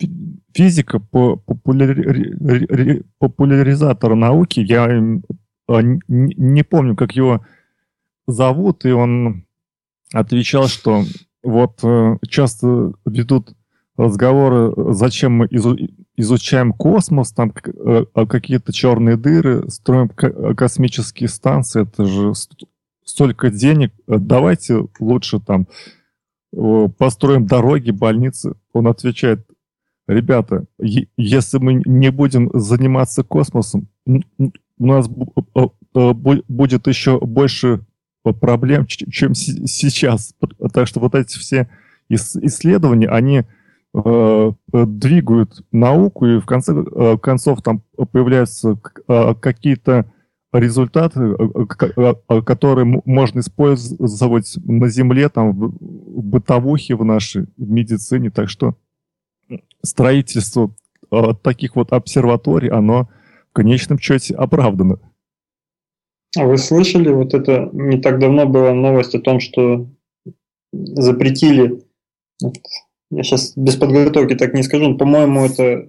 физика, 0.54 1.00
по 1.00 1.38
популяри... 1.38 3.04
популяризатора 3.18 4.16
науки. 4.16 4.60
Я 4.60 4.86
а, 5.68 5.82
не 5.82 6.64
помню, 6.64 6.98
как 6.98 7.14
его 7.14 7.46
зовут, 8.28 8.86
и 8.86 8.92
он 8.92 9.46
отвечал, 10.14 10.68
что 10.68 11.04
вот 11.44 11.80
э, 11.84 12.18
часто 12.28 12.94
ведут 13.06 13.54
разговоры, 13.98 14.74
зачем 14.93 15.34
мы 15.34 15.48
изучаем 16.18 16.74
космос, 16.74 17.32
там 17.32 17.54
э, 17.66 18.06
а 18.14 18.26
какие-то 18.26 18.74
черные 18.74 19.18
дыры, 19.18 19.70
строим 19.70 20.10
космические 20.10 21.30
станции, 21.30 21.84
это 21.84 22.06
же 22.06 22.34
столько 23.04 23.50
денег, 23.50 23.93
давайте 24.08 24.88
лучше 25.00 25.39
там 25.39 25.68
построим 26.98 27.46
дороги, 27.46 27.91
больницы. 27.91 28.56
Он 28.74 28.88
отвечает, 28.88 29.46
ребята, 30.08 30.66
если 30.78 31.58
мы 31.58 31.82
не 31.86 32.12
будем 32.12 32.50
заниматься 32.54 33.24
космосом, 33.24 33.89
у 34.06 34.86
нас 34.86 35.08
будет 35.08 36.88
еще 36.88 37.20
больше 37.20 37.82
проблем, 38.24 38.88
чем 38.88 39.34
сейчас. 39.36 40.34
Так 40.74 40.88
что 40.88 41.00
вот 41.00 41.16
эти 41.16 41.38
все 41.38 41.70
исследования, 42.10 43.08
они 43.10 43.39
э, 43.39 43.46
двигают 44.72 45.64
науку, 45.72 46.26
и 46.28 46.39
в 46.39 46.46
конце 46.46 46.74
э, 46.74 47.18
концов 47.18 47.62
там 47.62 47.82
появляются 48.12 48.78
э, 49.08 49.36
какие-то 49.36 50.12
результаты, 50.52 51.36
которые 52.46 53.02
можно 53.06 53.39
использовать 53.39 54.58
на 54.66 54.89
Земле, 54.89 55.30
там, 55.30 55.52
в 55.52 56.22
бытовухе 56.24 56.96
в 56.96 57.04
нашей 57.06 57.43
в 57.58 57.70
медицине. 57.70 58.32
Так 58.32 58.50
что 58.50 58.76
строительство 59.82 60.74
таких 61.41 61.76
вот 61.76 61.91
обсерваторий, 61.91 62.70
оно 62.70 63.10
в 63.50 63.54
конечном 63.54 64.00
счете 64.00 64.34
оправдано. 64.34 65.00
А 66.38 66.46
вы 66.46 66.58
слышали, 66.58 67.10
вот 67.10 67.34
это 67.34 67.70
не 67.74 68.00
так 68.00 68.20
давно 68.20 68.46
была 68.46 68.74
новость 68.74 69.16
о 69.16 69.22
том, 69.22 69.39
что 69.41 69.88
запретили, 70.72 71.84
я 73.16 73.24
сейчас 73.24 73.53
без 73.55 73.76
подготовки 73.76 74.36
так 74.36 74.53
не 74.53 74.63
скажу, 74.63 74.89
но, 74.89 74.97
по-моему, 74.97 75.45
это 75.45 75.88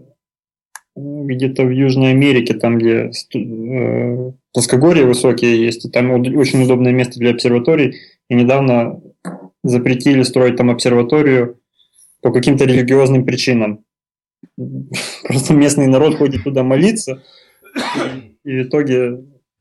где-то 0.95 1.65
в 1.65 1.71
Южной 1.71 2.13
Америке, 2.13 2.55
там, 2.55 2.79
где 2.79 3.11
э, 3.35 4.33
плоскогорья 4.53 5.05
высокие 5.05 5.63
есть, 5.63 5.85
и 5.85 5.91
там 5.91 6.11
очень 6.11 6.63
удобное 6.63 6.93
место 6.93 7.19
для 7.19 7.33
обсерваторий, 7.33 7.97
и 8.31 8.35
недавно 8.35 9.01
запретили 9.63 10.23
строить 10.23 10.57
там 10.57 10.71
обсерваторию 10.71 11.59
по 12.23 12.33
каким-то 12.33 12.65
религиозным 12.65 13.25
причинам. 13.25 13.85
Просто 15.25 15.53
местный 15.53 15.87
народ 15.87 16.17
ходит 16.17 16.45
туда 16.45 16.63
молиться, 16.63 17.23
и 18.45 18.61
в 18.61 18.63
итоге 18.63 19.19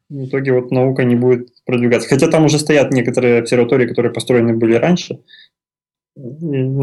в 0.09 0.25
итоге 0.25 0.53
вот 0.53 0.71
наука 0.71 1.03
не 1.03 1.15
будет 1.15 1.49
продвигаться. 1.65 2.07
Хотя 2.07 2.27
там 2.27 2.45
уже 2.45 2.59
стоят 2.59 2.91
некоторые 2.91 3.39
обсерватории, 3.39 3.87
которые 3.87 4.13
построены 4.13 4.53
были 4.53 4.75
раньше. 4.75 5.19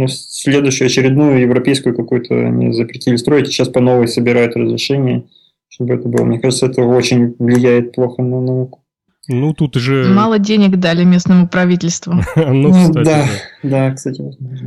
Следующую 0.08 0.86
очередную 0.86 1.40
европейскую 1.40 1.94
какую-то 1.94 2.34
они 2.48 2.72
запретили 2.72 3.16
строить, 3.16 3.48
и 3.48 3.50
сейчас 3.50 3.68
по 3.68 3.80
новой 3.80 4.06
собирают 4.06 4.56
разрешение, 4.56 5.24
чтобы 5.68 5.94
это 5.94 6.06
было. 6.06 6.24
Мне 6.24 6.38
кажется, 6.38 6.66
это 6.66 6.82
очень 6.82 7.34
влияет 7.38 7.92
плохо 7.92 8.22
на 8.22 8.40
науку. 8.40 8.82
Ну, 9.28 9.54
тут 9.54 9.76
же... 9.76 10.12
Мало 10.12 10.38
денег 10.38 10.78
дали 10.78 11.04
местному 11.04 11.48
правительству. 11.48 12.12
ну, 12.36 12.52
ну, 12.52 12.72
кстати, 12.72 13.04
да, 13.04 13.26
да, 13.62 13.90
кстати. 13.92 14.22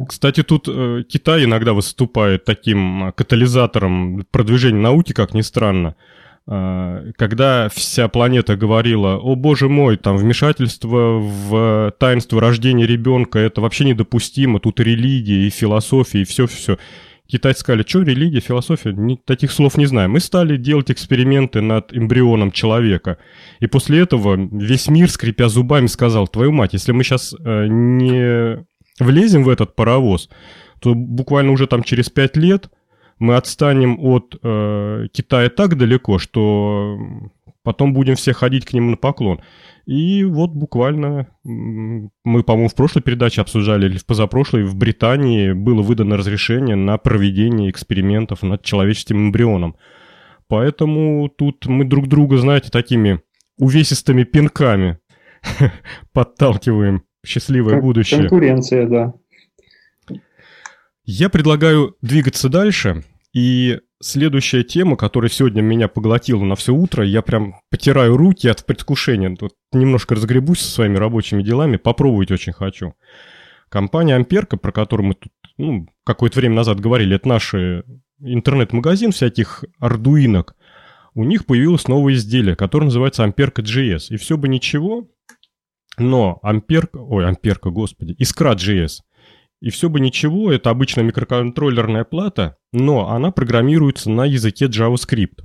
Кстати, 0.08 0.44
тут 0.44 0.68
э, 0.70 1.04
Китай 1.08 1.44
иногда 1.44 1.74
выступает 1.74 2.46
таким 2.46 3.14
катализатором 3.16 4.26
продвижения 4.32 4.80
науки, 4.80 5.12
как 5.12 5.34
ни 5.34 5.42
странно. 5.42 5.96
А, 6.48 7.04
когда 7.18 7.70
вся 7.70 8.08
планета 8.08 8.56
говорила, 8.56 9.18
о 9.18 9.36
боже 9.36 9.68
мой, 9.68 9.98
там 9.98 10.18
вмешательство 10.18 11.20
в 11.20 11.94
таинство 12.00 12.40
рождения 12.40 12.86
ребенка, 12.86 13.40
это 13.40 13.62
вообще 13.62 13.86
недопустимо, 13.86 14.60
тут 14.60 14.80
религия, 14.80 15.48
и 15.48 15.50
философия, 15.50 16.22
и 16.22 16.26
все-все. 16.26 16.78
Китайцы 17.28 17.62
сказали, 17.62 17.84
что 17.88 18.04
религия, 18.04 18.40
философия, 18.40 18.94
ни, 18.94 19.16
таких 19.16 19.52
слов 19.52 19.78
не 19.78 19.88
знаем. 19.88 20.12
Мы 20.12 20.20
стали 20.20 20.58
делать 20.58 20.92
эксперименты 20.92 21.62
над 21.62 21.92
эмбрионом 21.92 22.52
человека. 22.52 23.18
И 23.60 23.66
после 23.66 24.02
этого 24.02 24.36
весь 24.36 24.88
мир, 24.90 25.10
скрипя 25.10 25.50
зубами, 25.50 25.88
сказал, 25.88 26.28
твою 26.28 26.52
мать, 26.52 26.74
если 26.74 26.92
мы 26.92 27.04
сейчас 27.04 27.34
э, 27.34 27.66
не 27.68 28.64
влезем 29.00 29.44
в 29.44 29.50
этот 29.50 29.76
паровоз, 29.76 30.30
то 30.80 30.94
буквально 30.94 31.52
уже 31.52 31.66
там 31.66 31.82
через 31.82 32.12
пять 32.12 32.38
лет 32.38 32.70
мы 33.20 33.36
отстанем 33.36 33.98
от 34.00 34.36
э, 34.42 35.08
Китая 35.12 35.50
так 35.50 35.78
далеко, 35.78 36.20
что 36.20 36.98
потом 37.64 37.94
будем 37.94 38.16
все 38.16 38.34
ходить 38.34 38.66
к 38.66 38.74
нему 38.74 38.92
на 38.92 38.98
поклон. 38.98 39.42
И 39.86 40.24
вот 40.24 40.52
буквально 40.52 41.28
мы, 41.44 42.44
по-моему, 42.44 42.70
в 42.70 42.76
прошлой 42.76 43.02
передаче 43.02 43.42
обсуждали, 43.42 43.86
или 43.86 43.98
в 43.98 44.06
позапрошлой, 44.06 44.64
в 44.64 44.76
Британии 44.76 45.54
было 45.54 45.82
выдано 45.82 46.18
разрешение 46.18 46.76
на 46.76 46.98
проведение 46.98 47.70
экспериментов 47.70 48.44
над 48.44 48.64
человеческим 48.64 49.28
эмбрионом. 49.28 49.76
Поэтому 50.48 51.30
тут 51.30 51.66
мы 51.66 51.86
друг 51.86 52.08
друга, 52.08 52.38
знаете, 52.38 52.70
такими 52.70 53.22
увесистыми 53.58 54.24
пинками 54.24 55.00
подталкиваем 56.14 57.04
счастливое 57.26 57.82
будущее. 57.82 58.22
Конкуренция, 58.22 58.88
да. 58.88 59.14
Я 61.06 61.30
предлагаю 61.30 61.96
двигаться 62.02 62.50
дальше. 62.50 63.04
И 63.32 63.80
следующая 64.02 64.64
тема, 64.64 64.98
которая 64.98 65.30
сегодня 65.30 65.62
меня 65.62 65.88
поглотила 65.88 66.44
на 66.44 66.56
все 66.56 66.74
утро, 66.74 67.06
я 67.06 67.22
прям 67.22 67.56
потираю 67.70 68.18
руки 68.18 68.48
от 68.48 68.66
предвкушения. 68.66 69.36
Тут 69.36 69.54
немножко 69.72 70.16
разгребусь 70.16 70.62
со 70.62 70.72
своими 70.72 70.98
рабочими 70.98 71.44
делами, 71.44 71.78
попробовать 71.78 72.32
очень 72.32 72.54
хочу. 72.54 72.94
Компания 73.70 74.16
Амперка, 74.16 74.58
про 74.58 74.72
которую 74.72 75.10
мы 75.10 75.14
тут 75.16 75.32
ну, 75.58 75.88
какое-то 76.06 76.40
время 76.40 76.56
назад 76.56 76.80
говорили, 76.80 77.16
это 77.16 77.28
наш 77.28 77.54
интернет-магазин 78.20 79.12
всяких 79.12 79.64
ардуинок. 79.80 80.56
У 81.14 81.24
них 81.24 81.46
появилось 81.46 81.88
новое 81.88 82.16
изделие, 82.16 82.56
которое 82.56 82.86
называется 82.86 83.24
Амперка 83.24 83.62
GS. 83.62 84.08
И 84.10 84.18
все 84.18 84.38
бы 84.38 84.48
ничего, 84.48 85.08
но 85.98 86.40
Амперка, 86.42 86.98
ой, 86.98 87.28
Амперка, 87.28 87.70
господи, 87.70 88.16
Искра 88.18 88.54
GS– 88.54 89.02
и 89.66 89.72
все 89.72 89.90
бы 89.90 90.00
ничего, 90.00 90.52
это 90.52 90.70
обычная 90.70 91.04
микроконтроллерная 91.04 92.04
плата, 92.04 92.56
но 92.72 93.10
она 93.10 93.32
программируется 93.32 94.12
на 94.12 94.24
языке 94.24 94.66
JavaScript. 94.68 95.40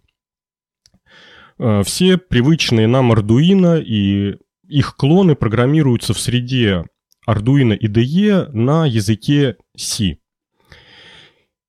Э, 1.58 1.82
все 1.84 2.18
привычные 2.18 2.86
нам 2.86 3.12
Arduino 3.12 3.82
и 3.82 4.36
их 4.68 4.96
клоны 4.96 5.36
программируются 5.36 6.12
в 6.12 6.20
среде 6.20 6.84
Arduino 7.26 7.74
IDE 7.74 8.50
на 8.52 8.84
языке 8.84 9.56
C. 9.74 10.18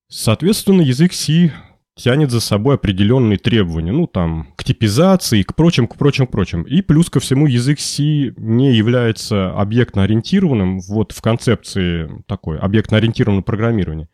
Соответственно, 0.10 0.82
язык 0.82 1.14
C 1.14 1.54
тянет 2.02 2.32
за 2.32 2.40
собой 2.40 2.76
определенные 2.76 3.38
требования, 3.38 3.92
ну 3.92 4.08
там, 4.08 4.54
к 4.56 4.64
типизации, 4.64 5.44
к 5.44 5.56
прочим, 5.56 5.88
к 5.88 5.96
прочим, 5.98 6.28
к 6.28 6.32
прочим. 6.32 6.64
И 6.64 6.82
плюс 6.82 7.10
ко 7.10 7.20
всему 7.20 7.46
язык 7.46 7.80
C 7.80 8.34
не 8.38 8.74
является 8.74 9.52
объектно-ориентированным 9.52 10.80
вот 10.82 11.12
в 11.12 11.22
концепции 11.22 12.10
такой, 12.28 12.58
объектно-ориентированного 12.58 13.44
программирования. 13.44 14.10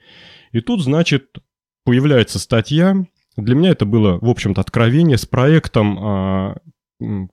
И 0.52 0.60
тут, 0.60 0.84
значит, 0.84 1.38
появляется 1.86 2.40
статья, 2.40 3.06
для 3.38 3.56
меня 3.56 3.70
это 3.70 3.86
было, 3.86 4.18
в 4.20 4.30
общем-то, 4.30 4.60
откровение 4.60 5.18
с 5.18 5.26
проектом, 5.26 5.98
а, 6.00 6.58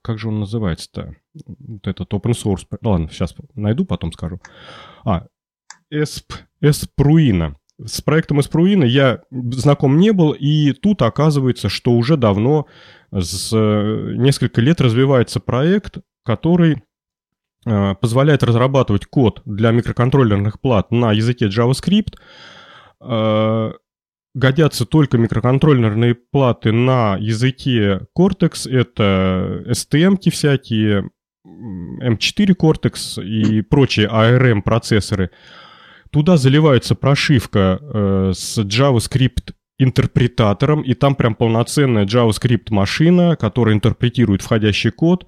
как 0.01 0.19
же 0.19 0.29
он 0.29 0.39
называется-то, 0.39 1.15
вот 1.33 1.87
этот 1.87 2.13
open 2.13 2.31
source, 2.31 2.65
ладно, 2.81 3.09
сейчас 3.11 3.35
найду, 3.55 3.85
потом 3.85 4.13
скажу. 4.13 4.39
А, 5.03 5.27
Esp. 5.91 6.33
С 7.83 8.01
проектом 8.01 8.39
Эспруина 8.39 8.85
я 8.85 9.21
знаком 9.31 9.97
не 9.97 10.13
был, 10.13 10.31
и 10.31 10.71
тут 10.71 11.01
оказывается, 11.01 11.67
что 11.67 11.91
уже 11.91 12.15
давно, 12.15 12.67
с 13.11 13.51
несколько 13.53 14.61
лет 14.61 14.79
развивается 14.79 15.41
проект, 15.41 15.97
который 16.23 16.83
э, 17.65 17.95
позволяет 17.95 18.43
разрабатывать 18.43 19.05
код 19.05 19.41
для 19.45 19.71
микроконтроллерных 19.71 20.61
плат 20.61 20.91
на 20.91 21.11
языке 21.11 21.47
JavaScript. 21.47 22.15
Э, 23.01 23.73
годятся 24.33 24.85
только 24.85 25.17
микроконтроллерные 25.17 26.15
платы 26.15 26.71
на 26.71 27.17
языке 27.17 28.07
Cortex, 28.17 28.69
это 28.69 29.63
STM 29.67 30.17
всякие, 30.31 31.09
M4 31.45 32.55
Cortex 32.55 33.21
и 33.21 33.61
прочие 33.61 34.07
ARM 34.07 34.61
процессоры– 34.61 35.31
Туда 36.15 36.37
заливается 36.37 36.95
прошивка 36.95 37.77
э, 37.81 38.31
с 38.33 38.57
JavaScript 38.59 39.51
интерпретатором, 39.77 40.81
и 40.81 40.93
там 40.93 41.13
прям 41.13 41.35
полноценная 41.35 42.05
JavaScript 42.05 42.67
машина, 42.69 43.35
которая 43.35 43.75
интерпретирует 43.75 44.41
входящий 44.41 44.91
код. 44.91 45.27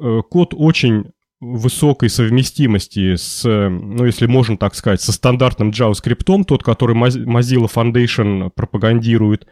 Э, 0.00 0.22
код 0.30 0.54
очень 0.56 1.12
высокой 1.38 2.08
совместимости 2.08 3.14
с, 3.14 3.44
ну, 3.44 4.06
если 4.06 4.24
можно 4.24 4.56
так 4.56 4.74
сказать, 4.74 5.02
со 5.02 5.12
стандартным 5.12 5.68
JavaScript, 5.68 6.44
тот, 6.44 6.62
который 6.62 6.96
Mozilla 6.96 7.70
Foundation 7.70 8.48
пропагандирует, 8.48 9.46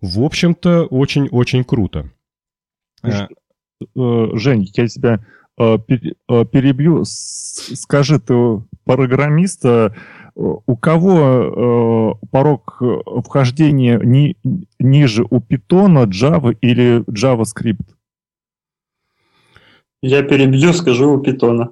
в 0.00 0.22
общем-то, 0.22 0.84
очень-очень 0.84 1.64
круто. 1.64 2.08
Э, 3.02 3.26
Жень, 3.96 4.70
я 4.74 4.86
тебя 4.86 5.26
перебью. 5.56 7.04
Скажи, 7.04 8.18
ты 8.20 8.34
программист, 8.84 9.64
у 10.34 10.76
кого 10.76 12.18
порог 12.30 12.80
вхождения 13.24 13.98
ни, 14.02 14.36
ниже 14.78 15.24
у 15.24 15.40
Python, 15.40 16.06
Java 16.06 16.56
или 16.60 17.02
JavaScript? 17.10 17.86
Я 20.02 20.22
перебью, 20.22 20.72
скажу 20.72 21.12
у 21.12 21.18
питона. 21.18 21.70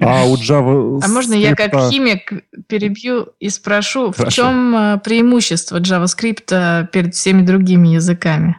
А 0.00 0.24
у 0.24 0.34
Java... 0.34 1.00
А 1.02 1.08
можно 1.08 1.34
я 1.34 1.54
как 1.54 1.90
химик 1.90 2.32
перебью 2.66 3.28
и 3.38 3.48
спрошу, 3.48 4.12
Хорошо. 4.12 4.30
в 4.30 4.34
чем 4.34 4.76
э, 4.76 5.00
преимущество 5.02 5.80
JavaScript 5.80 6.88
перед 6.88 7.14
всеми 7.14 7.42
другими 7.42 7.88
языками? 7.88 8.56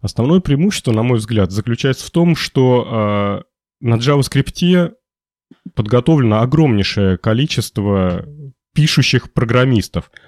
Основное 0.00 0.40
преимущество, 0.40 0.92
на 0.92 1.02
мой 1.02 1.18
взгляд, 1.18 1.50
заключается 1.50 2.06
в 2.06 2.10
том, 2.10 2.36
что 2.36 3.44
э, 3.80 3.86
на 3.86 3.96
JavaScript 3.96 4.92
подготовлено 5.74 6.40
огромнейшее 6.40 7.18
количество 7.18 8.24
пишущих 8.74 9.32
программистов– 9.32 10.10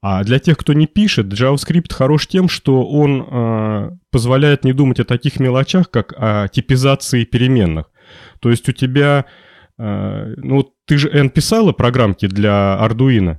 а 0.00 0.22
для 0.22 0.38
тех, 0.38 0.56
кто 0.56 0.72
не 0.74 0.86
пишет, 0.86 1.26
JavaScript 1.26 1.92
хорош 1.92 2.28
тем, 2.28 2.48
что 2.48 2.84
он 2.86 3.26
э, 3.28 3.90
позволяет 4.12 4.64
не 4.64 4.72
думать 4.72 5.00
о 5.00 5.04
таких 5.04 5.40
мелочах, 5.40 5.90
как 5.90 6.14
о 6.16 6.46
типизации 6.48 7.24
переменных. 7.24 7.90
То 8.40 8.50
есть 8.50 8.68
у 8.68 8.72
тебя, 8.72 9.24
э, 9.76 10.34
ну 10.36 10.72
ты 10.86 10.98
же 10.98 11.10
N 11.10 11.30
писала 11.30 11.72
программки 11.72 12.26
для 12.26 12.78
Arduino? 12.80 13.38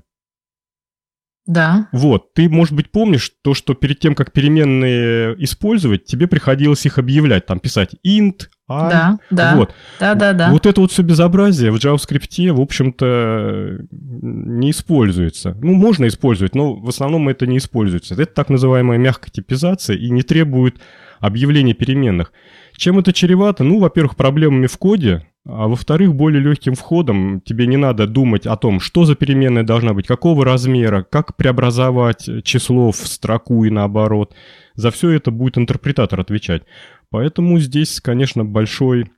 Да. 1.49 1.87
Вот, 1.91 2.35
ты, 2.35 2.47
может 2.47 2.75
быть, 2.75 2.91
помнишь 2.91 3.31
то, 3.41 3.55
что 3.55 3.73
перед 3.73 3.99
тем, 3.99 4.13
как 4.13 4.31
переменные 4.31 5.33
использовать, 5.43 6.05
тебе 6.05 6.27
приходилось 6.27 6.85
их 6.85 6.99
объявлять, 6.99 7.47
там 7.47 7.59
писать 7.59 7.95
int, 8.05 8.49
i. 8.69 8.89
Да, 8.91 9.19
да. 9.31 9.55
Вот. 9.55 9.73
Да, 9.99 10.13
да, 10.13 10.33
да. 10.33 10.51
Вот 10.51 10.67
это 10.67 10.79
вот 10.79 10.91
все 10.91 11.01
безобразие 11.01 11.71
в 11.71 11.77
JavaScript, 11.77 12.53
в 12.53 12.61
общем-то, 12.61 13.79
не 13.89 14.69
используется. 14.69 15.57
Ну, 15.59 15.73
можно 15.73 16.07
использовать, 16.07 16.53
но 16.53 16.75
в 16.75 16.87
основном 16.87 17.27
это 17.29 17.47
не 17.47 17.57
используется. 17.57 18.13
Это 18.13 18.27
так 18.27 18.49
называемая 18.49 18.99
мягкая 18.99 19.31
типизация 19.31 19.95
и 19.95 20.11
не 20.11 20.21
требует 20.21 20.79
объявления 21.19 21.73
переменных. 21.73 22.31
Чем 22.77 22.99
это 22.99 23.11
чревато? 23.11 23.63
Ну, 23.63 23.79
во-первых, 23.79 24.15
проблемами 24.15 24.67
в 24.67 24.77
коде, 24.77 25.25
а 25.45 25.67
во-вторых, 25.67 26.15
более 26.15 26.41
легким 26.41 26.75
входом 26.75 27.41
тебе 27.41 27.65
не 27.65 27.77
надо 27.77 28.07
думать 28.07 28.45
о 28.45 28.55
том, 28.57 28.79
что 28.79 29.05
за 29.05 29.15
переменная 29.15 29.63
должна 29.63 29.93
быть, 29.93 30.05
какого 30.05 30.45
размера, 30.45 31.03
как 31.03 31.35
преобразовать 31.37 32.29
число 32.43 32.91
в 32.91 32.97
строку 32.97 33.63
и 33.63 33.69
наоборот. 33.69 34.35
За 34.75 34.91
все 34.91 35.09
это 35.11 35.31
будет 35.31 35.57
интерпретатор 35.57 36.19
отвечать. 36.19 36.63
Поэтому 37.09 37.59
здесь, 37.59 37.99
конечно, 38.01 38.45
большой, 38.45 39.11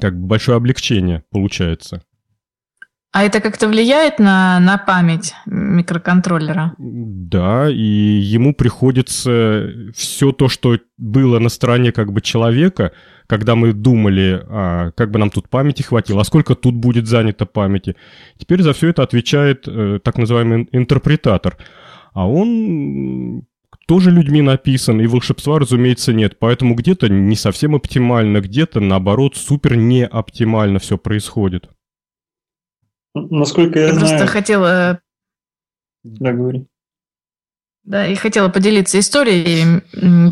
как 0.00 0.18
бы 0.18 0.26
большое 0.26 0.56
облегчение 0.56 1.24
получается. 1.30 2.02
А 3.12 3.24
это 3.24 3.40
как-то 3.40 3.68
влияет 3.68 4.18
на, 4.18 4.58
на 4.58 4.78
память 4.78 5.34
микроконтроллера? 5.44 6.74
Да, 6.78 7.68
и 7.68 7.76
ему 7.76 8.54
приходится 8.54 9.68
все 9.94 10.32
то, 10.32 10.48
что 10.48 10.78
было 10.96 11.38
на 11.38 11.50
стороне 11.50 11.92
как 11.92 12.10
бы 12.10 12.22
человека, 12.22 12.92
когда 13.26 13.54
мы 13.54 13.74
думали, 13.74 14.42
а, 14.48 14.92
как 14.92 15.10
бы 15.10 15.18
нам 15.18 15.28
тут 15.28 15.50
памяти 15.50 15.82
хватило, 15.82 16.22
а 16.22 16.24
сколько 16.24 16.54
тут 16.54 16.74
будет 16.74 17.06
занято 17.06 17.44
памяти. 17.44 17.96
Теперь 18.38 18.62
за 18.62 18.72
все 18.72 18.88
это 18.88 19.02
отвечает 19.02 19.68
э, 19.68 19.98
так 20.02 20.16
называемый 20.16 20.68
интерпретатор. 20.72 21.58
А 22.14 22.26
он 22.26 23.42
тоже 23.86 24.10
людьми 24.10 24.40
написан, 24.40 25.02
и 25.02 25.06
волшебства, 25.06 25.58
разумеется, 25.58 26.14
нет. 26.14 26.38
Поэтому 26.38 26.74
где-то 26.74 27.10
не 27.10 27.36
совсем 27.36 27.74
оптимально, 27.74 28.40
где-то, 28.40 28.80
наоборот, 28.80 29.36
супер 29.36 29.76
не 29.76 30.06
оптимально 30.06 30.78
все 30.78 30.96
происходит. 30.96 31.68
Насколько 33.14 33.78
я, 33.78 33.86
я 33.86 33.92
знаю... 33.94 34.08
просто 34.08 34.26
хотела... 34.26 35.00
Да, 36.02 36.32
говори. 36.32 36.66
Да, 37.84 38.06
и 38.06 38.14
хотела 38.14 38.48
поделиться 38.48 38.98
историей. 38.98 39.82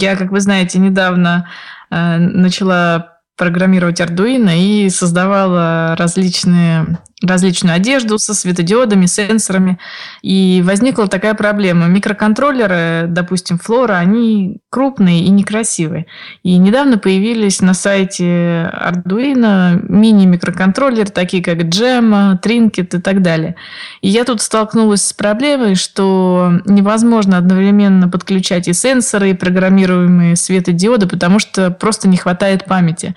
Я, 0.00 0.16
как 0.16 0.30
вы 0.30 0.40
знаете, 0.40 0.78
недавно 0.78 1.48
э, 1.90 2.16
начала 2.18 3.20
программировать 3.36 4.00
Arduino 4.00 4.56
и 4.56 4.88
создавала 4.88 5.96
различные 5.96 6.98
различную 7.22 7.76
одежду 7.76 8.18
со 8.18 8.34
светодиодами, 8.34 9.06
сенсорами. 9.06 9.78
И 10.22 10.62
возникла 10.64 11.06
такая 11.06 11.34
проблема. 11.34 11.86
Микроконтроллеры, 11.86 13.06
допустим, 13.08 13.60
Flora, 13.64 13.96
они 13.96 14.58
крупные 14.70 15.24
и 15.24 15.30
некрасивые. 15.30 16.06
И 16.42 16.56
недавно 16.56 16.98
появились 16.98 17.60
на 17.60 17.74
сайте 17.74 18.70
Arduino 18.72 19.80
мини-микроконтроллеры, 19.88 21.10
такие 21.10 21.42
как 21.42 21.58
Gem, 21.58 22.40
Trinket 22.40 22.98
и 22.98 23.00
так 23.00 23.22
далее. 23.22 23.56
И 24.00 24.08
я 24.08 24.24
тут 24.24 24.40
столкнулась 24.40 25.04
с 25.04 25.12
проблемой, 25.12 25.74
что 25.74 26.52
невозможно 26.64 27.36
одновременно 27.36 28.08
подключать 28.08 28.68
и 28.68 28.72
сенсоры, 28.72 29.30
и 29.30 29.34
программируемые 29.34 30.36
светодиоды, 30.36 31.06
потому 31.06 31.38
что 31.38 31.70
просто 31.70 32.08
не 32.08 32.16
хватает 32.16 32.64
памяти. 32.64 33.14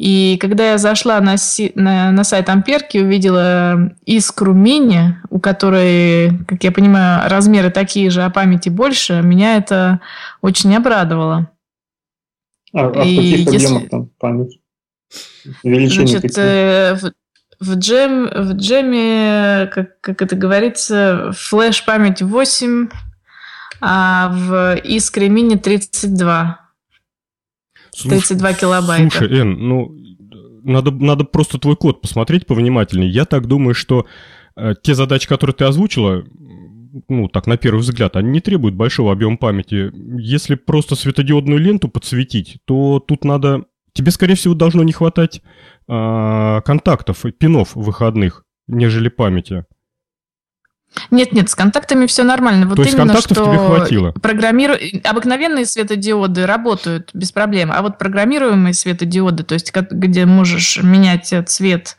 И 0.00 0.38
когда 0.40 0.70
я 0.70 0.78
зашла 0.78 1.20
на, 1.20 1.36
си, 1.36 1.72
на, 1.74 2.10
на 2.10 2.24
сайт 2.24 2.48
Амперки, 2.48 2.96
увидела 2.96 3.92
искру 4.06 4.54
мини, 4.54 5.18
у 5.28 5.38
которой, 5.38 6.38
как 6.48 6.64
я 6.64 6.72
понимаю, 6.72 7.28
размеры 7.28 7.70
такие 7.70 8.08
же, 8.08 8.22
а 8.22 8.30
памяти 8.30 8.70
больше, 8.70 9.20
меня 9.20 9.58
это 9.58 10.00
очень 10.40 10.74
обрадовало. 10.74 11.50
А, 12.72 12.86
а 12.86 12.88
в 12.88 12.92
каких 12.94 13.40
если... 13.40 13.56
объемах 13.56 13.90
там 13.90 14.08
память? 14.18 14.60
Величины 15.64 16.06
Значит, 16.06 16.38
э, 16.38 16.94
в, 16.94 17.12
в, 17.60 17.74
джем, 17.74 18.30
в 18.34 18.52
джеме, 18.54 19.66
как, 19.66 20.00
как 20.00 20.22
это 20.22 20.34
говорится, 20.34 21.32
флеш-память 21.34 22.22
8, 22.22 22.88
а 23.82 24.30
в 24.32 24.76
искре 24.78 25.28
мини 25.28 25.56
32. 25.56 26.59
32 28.08 28.52
килобайта. 28.54 29.10
Слушай, 29.10 29.40
Эн, 29.40 29.52
ну, 29.52 29.94
надо, 30.62 30.90
надо 30.90 31.24
просто 31.24 31.58
твой 31.58 31.76
код 31.76 32.00
посмотреть 32.00 32.46
повнимательнее. 32.46 33.10
Я 33.10 33.24
так 33.24 33.46
думаю, 33.46 33.74
что 33.74 34.06
э, 34.56 34.74
те 34.82 34.94
задачи, 34.94 35.28
которые 35.28 35.54
ты 35.54 35.64
озвучила, 35.64 36.24
ну, 37.08 37.28
так, 37.28 37.46
на 37.46 37.56
первый 37.56 37.80
взгляд, 37.80 38.16
они 38.16 38.30
не 38.30 38.40
требуют 38.40 38.74
большого 38.74 39.12
объема 39.12 39.36
памяти. 39.36 39.92
Если 40.20 40.54
просто 40.54 40.96
светодиодную 40.96 41.60
ленту 41.60 41.88
подсветить, 41.88 42.58
то 42.64 42.98
тут 43.00 43.24
надо... 43.24 43.64
Тебе, 43.92 44.10
скорее 44.10 44.34
всего, 44.34 44.54
должно 44.54 44.82
не 44.82 44.92
хватать 44.92 45.42
э, 45.88 46.60
контактов, 46.64 47.24
пинов 47.38 47.74
выходных, 47.74 48.44
нежели 48.68 49.08
памяти. 49.08 49.64
Нет, 51.10 51.32
нет, 51.32 51.48
с 51.48 51.54
контактами 51.54 52.06
все 52.06 52.24
нормально. 52.24 52.66
Вот 52.66 52.76
То 52.76 52.82
есть 52.82 52.94
именно, 52.94 53.12
контактов 53.12 53.36
что 53.36 53.46
тебе 53.46 53.58
хватило? 53.58 54.12
Программиру... 54.12 54.74
Обыкновенные 55.04 55.64
светодиоды 55.66 56.46
работают 56.46 57.10
без 57.14 57.32
проблем, 57.32 57.70
а 57.72 57.82
вот 57.82 57.98
программируемые 57.98 58.74
светодиоды, 58.74 59.44
то 59.44 59.54
есть 59.54 59.72
где 59.74 60.26
можешь 60.26 60.82
менять 60.82 61.32
цвет 61.46 61.96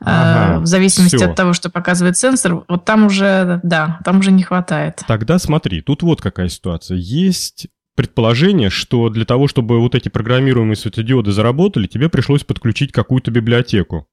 э, 0.00 0.04
ага, 0.04 0.60
в 0.60 0.66
зависимости 0.66 1.16
все. 1.16 1.26
от 1.26 1.36
того, 1.36 1.52
что 1.54 1.70
показывает 1.70 2.16
сенсор, 2.16 2.64
вот 2.68 2.84
там 2.84 3.06
уже, 3.06 3.60
да, 3.62 3.98
там 4.04 4.18
уже 4.18 4.32
не 4.32 4.42
хватает. 4.42 5.00
Тогда 5.06 5.38
смотри, 5.38 5.80
тут 5.80 6.02
вот 6.02 6.20
какая 6.20 6.48
ситуация. 6.48 6.98
Есть 6.98 7.68
предположение, 7.96 8.70
что 8.70 9.08
для 9.08 9.24
того, 9.24 9.48
чтобы 9.48 9.80
вот 9.80 9.94
эти 9.94 10.08
программируемые 10.08 10.76
светодиоды 10.76 11.32
заработали, 11.32 11.86
тебе 11.86 12.08
пришлось 12.08 12.44
подключить 12.44 12.92
какую-то 12.92 13.30
библиотеку 13.30 14.06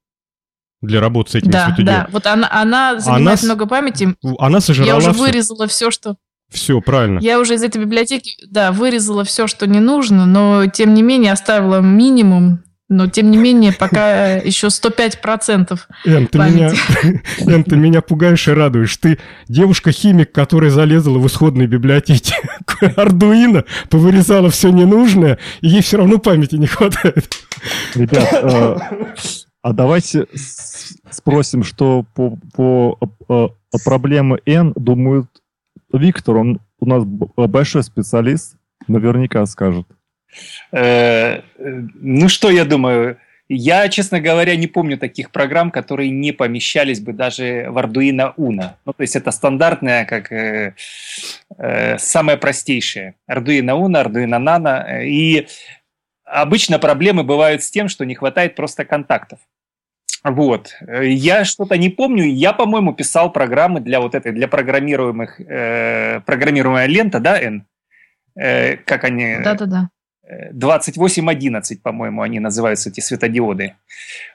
для 0.80 1.00
работы 1.00 1.32
с 1.32 1.34
этими 1.36 1.50
да, 1.50 1.66
светодиодами. 1.66 2.04
Да, 2.04 2.08
вот 2.12 2.26
она, 2.26 2.48
она 2.50 3.00
занимает 3.00 3.40
она, 3.40 3.54
много 3.54 3.66
памяти. 3.66 4.14
Она 4.38 4.60
сожрала 4.60 4.88
Я 4.88 4.96
уже 4.96 5.12
все. 5.12 5.20
вырезала 5.20 5.66
все, 5.66 5.90
что... 5.90 6.16
Все, 6.50 6.80
правильно. 6.80 7.18
Я 7.18 7.40
уже 7.40 7.54
из 7.54 7.62
этой 7.62 7.80
библиотеки, 7.80 8.34
да, 8.48 8.72
вырезала 8.72 9.24
все, 9.24 9.46
что 9.46 9.66
не 9.66 9.80
нужно, 9.80 10.24
но 10.24 10.66
тем 10.66 10.94
не 10.94 11.02
менее 11.02 11.32
оставила 11.32 11.80
минимум 11.80 12.62
но, 12.90 13.06
тем 13.06 13.30
не 13.30 13.36
менее, 13.36 13.72
пока 13.72 14.36
еще 14.36 14.68
105% 14.68 15.78
Эн, 16.06 16.26
ты 16.26 16.38
меня, 16.38 16.72
Эн, 17.40 17.64
ты 17.64 17.76
меня 17.76 18.00
пугаешь 18.00 18.48
и 18.48 18.52
радуешь. 18.52 18.96
Ты 18.96 19.18
девушка-химик, 19.48 20.32
которая 20.32 20.70
залезла 20.70 21.18
в 21.18 21.26
исходные 21.26 21.68
библиотеки 21.68 22.34
Ардуино, 22.96 23.64
повырезала 23.90 24.50
все 24.50 24.70
ненужное, 24.70 25.38
и 25.60 25.68
ей 25.68 25.82
все 25.82 25.98
равно 25.98 26.18
памяти 26.18 26.56
не 26.56 26.66
хватает. 26.66 27.36
Ребят, 27.94 28.28
э, 28.32 28.76
а 29.68 29.72
давайте 29.74 30.26
спросим, 31.10 31.62
что 31.62 32.06
по, 32.14 32.38
по, 32.54 32.96
по 33.26 33.54
проблеме 33.84 34.38
N 34.46 34.72
думает 34.74 35.26
Виктор. 35.92 36.38
Он 36.38 36.60
у 36.80 36.86
нас 36.86 37.04
большой 37.04 37.82
специалист, 37.82 38.56
наверняка 38.86 39.44
скажет. 39.44 39.86
Э, 40.72 41.42
ну 41.58 42.30
что 42.30 42.48
я 42.48 42.64
думаю? 42.64 43.18
Я, 43.50 43.88
честно 43.90 44.20
говоря, 44.20 44.56
не 44.56 44.68
помню 44.68 44.96
таких 44.96 45.30
программ, 45.30 45.70
которые 45.70 46.08
не 46.08 46.32
помещались 46.32 47.00
бы 47.00 47.12
даже 47.12 47.66
в 47.68 47.76
Arduino 47.76 48.34
Uno. 48.38 48.70
Ну, 48.86 48.94
то 48.94 49.02
есть 49.02 49.16
это 49.16 49.30
стандартная, 49.30 50.06
как 50.06 50.32
э, 50.32 50.76
э, 51.58 51.98
самое 51.98 52.38
простейшее. 52.38 53.16
Arduino 53.30 53.78
Uno, 53.78 54.02
Arduino 54.02 54.38
Nano. 54.38 55.04
И 55.04 55.46
обычно 56.24 56.78
проблемы 56.78 57.22
бывают 57.22 57.62
с 57.62 57.70
тем, 57.70 57.88
что 57.88 58.06
не 58.06 58.14
хватает 58.14 58.54
просто 58.54 58.86
контактов. 58.86 59.40
Вот. 60.24 60.74
Я 61.02 61.44
что-то 61.44 61.76
не 61.78 61.88
помню. 61.88 62.24
Я, 62.24 62.52
по-моему, 62.52 62.92
писал 62.92 63.32
программы 63.32 63.80
для 63.80 64.00
вот 64.00 64.14
этой, 64.14 64.32
для 64.32 64.48
программируемых, 64.48 65.40
э, 65.40 66.20
программируемая 66.26 66.86
лента, 66.86 67.20
да, 67.20 67.40
N? 67.40 67.64
Э, 68.36 68.76
как 68.76 69.04
они... 69.04 69.38
Да-да-да. 69.42 69.90
2811, 70.52 71.82
по-моему, 71.82 72.20
они 72.22 72.38
называются, 72.38 72.90
эти 72.90 73.00
светодиоды. 73.00 73.76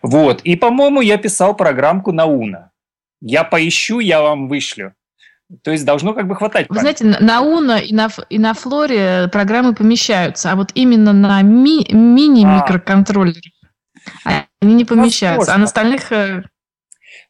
Вот. 0.01 0.41
И, 0.41 0.55
по-моему, 0.55 1.01
я 1.01 1.17
писал 1.17 1.55
программку 1.55 2.11
на 2.11 2.25
Уна. 2.25 2.71
Я 3.21 3.43
поищу, 3.43 3.99
я 3.99 4.21
вам 4.21 4.47
вышлю. 4.47 4.93
То 5.61 5.71
есть 5.71 5.85
должно 5.85 6.13
как 6.13 6.27
бы 6.27 6.35
хватать. 6.35 6.65
Вы 6.69 6.79
знаете, 6.79 7.05
на 7.05 7.41
Уна 7.41 7.77
и 7.77 7.93
на, 7.93 8.09
и 8.29 8.39
на 8.39 8.53
Флоре 8.53 9.29
программы 9.31 9.75
помещаются, 9.75 10.51
а 10.51 10.55
вот 10.55 10.71
именно 10.73 11.13
на 11.13 11.41
ми, 11.41 11.85
мини-микроконтроллерах 11.91 13.53
а. 13.61 13.62
Они 14.23 14.73
не 14.75 14.85
помещаются, 14.85 15.51
Возможно. 15.51 15.53
а 15.53 15.57
на 15.57 15.63
остальных... 15.65 16.11
Э, 16.11 16.43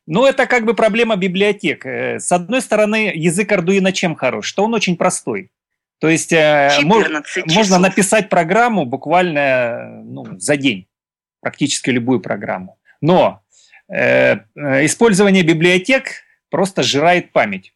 ну, 0.06 0.26
это 0.26 0.46
как 0.48 0.66
бы 0.66 0.74
проблема 0.74 1.16
библиотек. 1.16 1.86
Э, 1.86 2.20
с 2.20 2.32
одной 2.32 2.62
стороны, 2.62 3.12
язык 3.16 3.52
Arduino 3.52 3.92
чем 3.92 4.16
хорош? 4.16 4.48
Что 4.48 4.66
он 4.66 4.74
очень 4.74 4.98
простой. 4.98 5.52
То 6.00 6.10
есть 6.10 6.34
э, 6.34 6.70
можно 6.84 7.80
написать 7.80 8.30
программу 8.30 8.86
буквально 8.86 10.02
ну, 10.04 10.38
за 10.38 10.58
день, 10.58 10.88
практически 11.40 11.92
любую 11.92 12.20
программу. 12.20 12.78
Но 13.00 13.42
э, 13.88 14.36
э 14.56 14.86
использование 14.86 15.44
библиотек 15.44 16.24
просто 16.50 16.84
сжирает 16.84 17.32
память. 17.32 17.74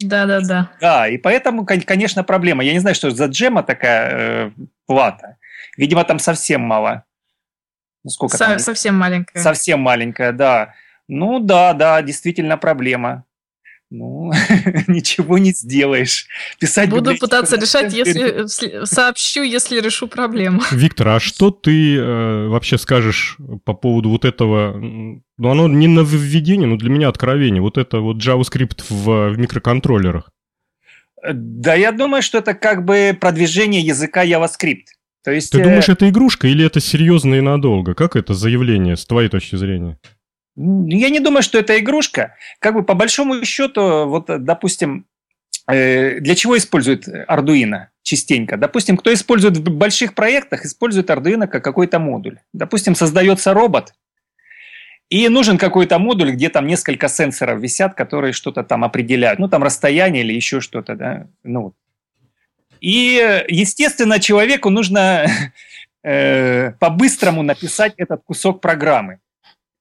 Да, 0.00 0.26
да, 0.26 0.40
да. 0.40 0.72
Да, 0.80 1.08
и 1.08 1.16
поэтому, 1.16 1.64
конечно, 1.64 2.24
проблема. 2.24 2.64
Я 2.64 2.72
не 2.72 2.80
знаю, 2.80 2.94
что 2.94 3.10
за 3.10 3.26
джема 3.26 3.62
такая 3.62 4.10
э, 4.10 4.50
плата. 4.86 5.36
Видимо, 5.76 6.04
там 6.04 6.18
совсем 6.18 6.62
мало. 6.62 7.04
Ну, 8.04 8.10
сколько 8.10 8.36
Со- 8.36 8.46
там? 8.46 8.58
Совсем 8.58 8.96
маленькая. 8.96 9.42
Совсем 9.42 9.80
маленькая, 9.80 10.32
да. 10.32 10.74
Ну 11.08 11.40
да, 11.40 11.72
да, 11.74 12.02
действительно 12.02 12.56
проблема. 12.56 13.24
Ну, 13.94 14.32
ничего 14.86 15.36
не 15.36 15.52
сделаешь. 15.52 16.26
Писать 16.58 16.88
Буду 16.88 17.14
пытаться 17.18 17.56
решать, 17.56 17.92
если 17.92 18.46
сообщу, 18.86 19.42
если 19.42 19.78
решу 19.80 20.08
проблему. 20.08 20.62
Виктор, 20.70 21.08
а 21.08 21.20
что 21.20 21.50
ты 21.50 21.98
э, 21.98 22.46
вообще 22.48 22.78
скажешь 22.78 23.36
по 23.64 23.74
поводу 23.74 24.08
вот 24.08 24.24
этого? 24.24 24.74
Ну, 24.78 25.22
оно 25.50 25.68
не 25.68 25.88
нововведение, 25.88 26.66
но 26.66 26.76
для 26.76 26.88
меня 26.88 27.08
откровение. 27.08 27.60
Вот 27.60 27.76
это 27.76 27.98
вот 27.98 28.16
JavaScript 28.16 28.82
в, 28.88 29.34
в 29.34 29.38
микроконтроллерах. 29.38 30.30
Да, 31.22 31.74
я 31.74 31.92
думаю, 31.92 32.22
что 32.22 32.38
это 32.38 32.54
как 32.54 32.86
бы 32.86 33.16
продвижение 33.20 33.82
языка 33.82 34.24
JavaScript. 34.24 34.86
То 35.24 35.30
есть, 35.30 35.52
Ты 35.52 35.60
э... 35.60 35.64
думаешь, 35.64 35.88
это 35.88 36.08
игрушка 36.08 36.48
или 36.48 36.64
это 36.64 36.80
серьезно 36.80 37.36
и 37.36 37.40
надолго? 37.40 37.94
Как 37.94 38.16
это 38.16 38.34
заявление 38.34 38.96
с 38.96 39.04
твоей 39.06 39.28
точки 39.28 39.56
зрения? 39.56 39.98
Я 40.56 41.08
не 41.08 41.20
думаю, 41.20 41.42
что 41.42 41.58
это 41.58 41.78
игрушка. 41.78 42.36
Как 42.58 42.74
бы 42.74 42.82
по 42.82 42.94
большому 42.94 43.44
счету, 43.44 44.06
вот, 44.06 44.26
допустим, 44.44 45.06
э, 45.66 46.20
для 46.20 46.34
чего 46.34 46.58
используют 46.58 47.08
Arduino 47.08 47.86
частенько? 48.02 48.56
Допустим, 48.56 48.96
кто 48.96 49.12
использует 49.14 49.56
в 49.56 49.70
больших 49.70 50.14
проектах, 50.14 50.64
использует 50.64 51.08
Arduino 51.08 51.46
как 51.46 51.64
какой-то 51.64 51.98
модуль. 51.98 52.38
Допустим, 52.52 52.94
создается 52.94 53.54
робот, 53.54 53.94
и 55.12 55.28
нужен 55.28 55.58
какой-то 55.58 55.98
модуль, 55.98 56.32
где 56.32 56.48
там 56.48 56.66
несколько 56.66 57.06
сенсоров 57.08 57.60
висят, 57.60 57.94
которые 57.94 58.32
что-то 58.32 58.62
там 58.62 58.82
определяют. 58.82 59.38
Ну, 59.38 59.46
там 59.46 59.62
расстояние 59.62 60.24
или 60.24 60.32
еще 60.32 60.62
что-то, 60.62 60.94
да. 60.96 61.26
Ну, 61.44 61.74
и, 62.82 63.44
естественно, 63.46 64.18
человеку 64.18 64.68
нужно 64.68 65.26
э, 66.02 66.72
по-быстрому 66.80 67.42
написать 67.42 67.94
этот 67.96 68.22
кусок 68.24 68.60
программы. 68.60 69.20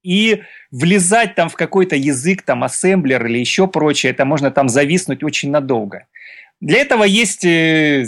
И 0.04 0.44
влезать 0.72 1.36
там 1.36 1.50
в 1.50 1.56
какой-то 1.56 1.96
язык, 1.96 2.44
там, 2.44 2.64
ассемблер 2.64 3.26
или 3.26 3.40
еще 3.40 3.68
прочее, 3.68 4.12
это 4.12 4.24
можно 4.24 4.52
там 4.52 4.70
зависнуть 4.70 5.24
очень 5.24 5.50
надолго. 5.50 6.06
Для 6.60 6.80
этого 6.80 7.04
есть 7.04 7.44
э, 7.44 8.06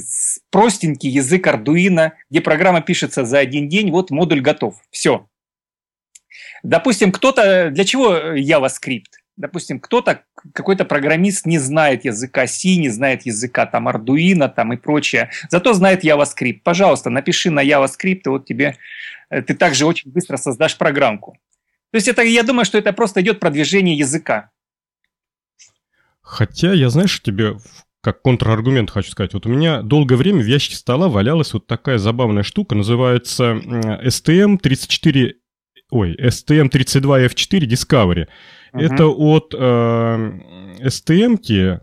простенький 0.51 1.09
язык 1.09 1.47
Arduino, 1.47 2.11
где 2.29 2.41
программа 2.41 2.81
пишется 2.81 3.25
за 3.25 3.39
один 3.39 3.69
день, 3.69 3.89
вот 3.89 4.11
модуль 4.11 4.41
готов, 4.41 4.75
все. 4.91 5.27
Допустим, 6.61 7.11
кто-то, 7.11 7.71
для 7.71 7.83
чего 7.83 8.15
JavaScript? 8.37 9.22
Допустим, 9.37 9.79
кто-то, 9.79 10.23
какой-то 10.53 10.85
программист 10.85 11.45
не 11.45 11.57
знает 11.57 12.05
языка 12.05 12.47
C, 12.47 12.75
не 12.75 12.89
знает 12.89 13.25
языка 13.25 13.65
там 13.65 13.87
Arduino 13.87 14.51
там 14.53 14.73
и 14.73 14.77
прочее, 14.77 15.31
зато 15.49 15.73
знает 15.73 16.03
JavaScript. 16.03 16.61
Пожалуйста, 16.63 17.09
напиши 17.09 17.49
на 17.49 17.63
JavaScript, 17.63 18.21
и 18.25 18.29
вот 18.29 18.45
тебе, 18.45 18.77
э, 19.29 19.41
ты 19.41 19.53
также 19.55 19.85
очень 19.85 20.11
быстро 20.11 20.37
создашь 20.37 20.77
программку. 20.77 21.37
То 21.91 21.97
есть 21.97 22.07
это, 22.07 22.21
я 22.23 22.43
думаю, 22.43 22.65
что 22.65 22.77
это 22.77 22.93
просто 22.93 23.21
идет 23.21 23.39
продвижение 23.39 23.97
языка. 23.97 24.51
Хотя 26.21 26.73
я, 26.73 26.89
знаешь, 26.89 27.21
тебе 27.21 27.57
как 28.01 28.21
контраргумент 28.21 28.91
хочу 28.91 29.11
сказать. 29.11 29.33
Вот 29.33 29.45
у 29.45 29.49
меня 29.49 29.81
долгое 29.81 30.17
время 30.17 30.41
в 30.41 30.45
ящике 30.45 30.75
стола 30.75 31.07
валялась 31.07 31.53
вот 31.53 31.67
такая 31.67 31.97
забавная 31.97 32.43
штука, 32.43 32.75
называется 32.75 33.53
STM34, 33.53 35.33
ой, 35.93 36.15
STM32F4 36.15 37.59
Discovery. 37.59 38.27
Это 38.73 39.07
от 39.07 39.53
э, 39.53 40.31
STM-ки 40.81 41.79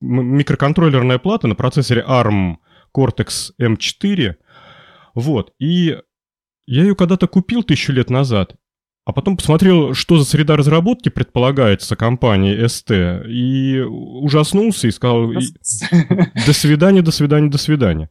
микроконтроллерная 0.00 1.18
плата 1.18 1.46
на 1.46 1.54
процессоре 1.54 2.04
ARM 2.06 2.56
Cortex 2.96 3.50
M4. 3.60 4.34
Вот. 5.14 5.52
И 5.58 5.98
я 6.66 6.82
ее 6.82 6.94
когда-то 6.94 7.26
купил 7.26 7.62
тысячу 7.62 7.92
лет 7.92 8.10
назад. 8.10 8.54
А 9.04 9.12
потом 9.12 9.36
посмотрел, 9.36 9.94
что 9.94 10.16
за 10.16 10.24
среда 10.24 10.56
разработки 10.56 11.08
предполагается 11.08 11.96
компанией 11.96 12.64
ST, 12.64 13.26
и 13.26 13.80
ужаснулся 13.80 14.86
и 14.86 14.92
сказал, 14.92 15.32
до 16.46 16.52
свидания, 16.52 17.02
до 17.02 17.10
свидания, 17.10 17.50
до 17.50 17.58
свидания. 17.58 18.10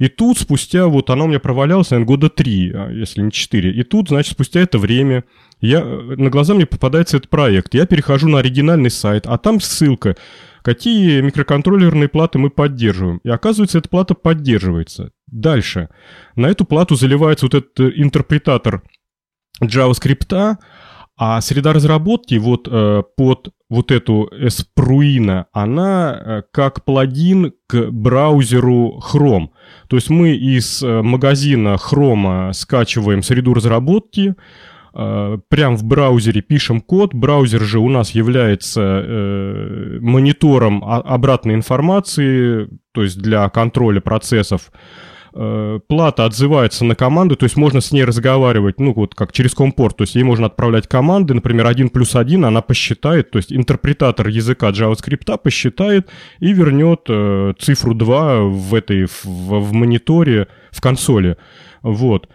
И 0.00 0.08
тут 0.08 0.38
спустя, 0.38 0.86
вот 0.86 1.10
оно 1.10 1.26
у 1.26 1.28
меня 1.28 1.40
провалялось, 1.40 1.90
наверное, 1.90 2.06
года 2.06 2.30
три, 2.30 2.72
а, 2.72 2.90
если 2.90 3.20
не 3.20 3.30
четыре. 3.30 3.70
И 3.70 3.82
тут, 3.82 4.08
значит, 4.08 4.32
спустя 4.32 4.60
это 4.60 4.78
время 4.78 5.24
я, 5.60 5.84
на 5.84 6.30
глаза 6.30 6.54
мне 6.54 6.64
попадается 6.64 7.18
этот 7.18 7.28
проект. 7.28 7.74
Я 7.74 7.84
перехожу 7.84 8.26
на 8.26 8.38
оригинальный 8.38 8.90
сайт, 8.90 9.26
а 9.26 9.36
там 9.36 9.60
ссылка, 9.60 10.16
какие 10.62 11.20
микроконтроллерные 11.20 12.08
платы 12.08 12.38
мы 12.38 12.48
поддерживаем. 12.48 13.20
И 13.24 13.28
оказывается, 13.28 13.76
эта 13.76 13.90
плата 13.90 14.14
поддерживается. 14.14 15.10
Дальше. 15.26 15.90
На 16.34 16.46
эту 16.46 16.64
плату 16.64 16.94
заливается 16.94 17.44
вот 17.44 17.54
этот 17.54 17.78
интерпретатор 17.78 18.82
JavaScript, 19.62 20.56
а 21.18 21.40
среда 21.42 21.74
разработки 21.74 22.36
вот 22.36 22.66
э, 22.70 23.02
под 23.18 23.50
вот 23.70 23.92
эту 23.92 24.28
Espruino, 24.32 25.46
она 25.52 26.20
э, 26.20 26.42
как 26.52 26.84
плагин 26.84 27.52
к 27.68 27.90
браузеру 27.90 29.00
Chrome. 29.00 29.50
То 29.88 29.96
есть 29.96 30.10
мы 30.10 30.32
из 30.34 30.82
э, 30.82 31.02
магазина 31.02 31.76
Chrome 31.76 32.52
скачиваем 32.52 33.22
среду 33.22 33.54
разработки, 33.54 34.34
э, 34.92 35.38
прям 35.48 35.76
в 35.76 35.84
браузере 35.84 36.42
пишем 36.42 36.80
код. 36.80 37.14
Браузер 37.14 37.62
же 37.62 37.78
у 37.78 37.88
нас 37.88 38.10
является 38.10 38.80
монитором 40.00 40.84
обратной 40.84 41.54
информации, 41.54 42.68
то 42.92 43.04
есть 43.04 43.22
для 43.22 43.48
контроля 43.50 44.00
процессов. 44.00 44.72
Э, 45.32 45.78
плата 45.86 46.24
отзывается 46.24 46.84
на 46.84 46.96
команду, 46.96 47.36
то 47.36 47.44
есть 47.44 47.56
можно 47.56 47.80
с 47.80 47.92
ней 47.92 48.04
разговаривать, 48.04 48.80
ну, 48.80 48.92
вот 48.92 49.14
как 49.14 49.32
через 49.32 49.54
компорт, 49.54 49.96
то 49.96 50.02
есть 50.02 50.16
ей 50.16 50.24
можно 50.24 50.46
отправлять 50.46 50.88
команды, 50.88 51.34
например, 51.34 51.68
1 51.68 51.90
плюс 51.90 52.16
1, 52.16 52.44
она 52.44 52.62
посчитает, 52.62 53.30
то 53.30 53.38
есть 53.38 53.52
интерпретатор 53.52 54.26
языка 54.26 54.70
JavaScript 54.70 55.38
посчитает 55.38 56.10
и 56.40 56.52
вернет 56.52 57.02
э, 57.08 57.52
цифру 57.60 57.94
2 57.94 58.40
в 58.40 58.74
этой, 58.74 59.04
в, 59.06 59.24
в 59.24 59.72
мониторе, 59.72 60.48
в 60.72 60.80
консоли, 60.80 61.36
вот. 61.82 62.28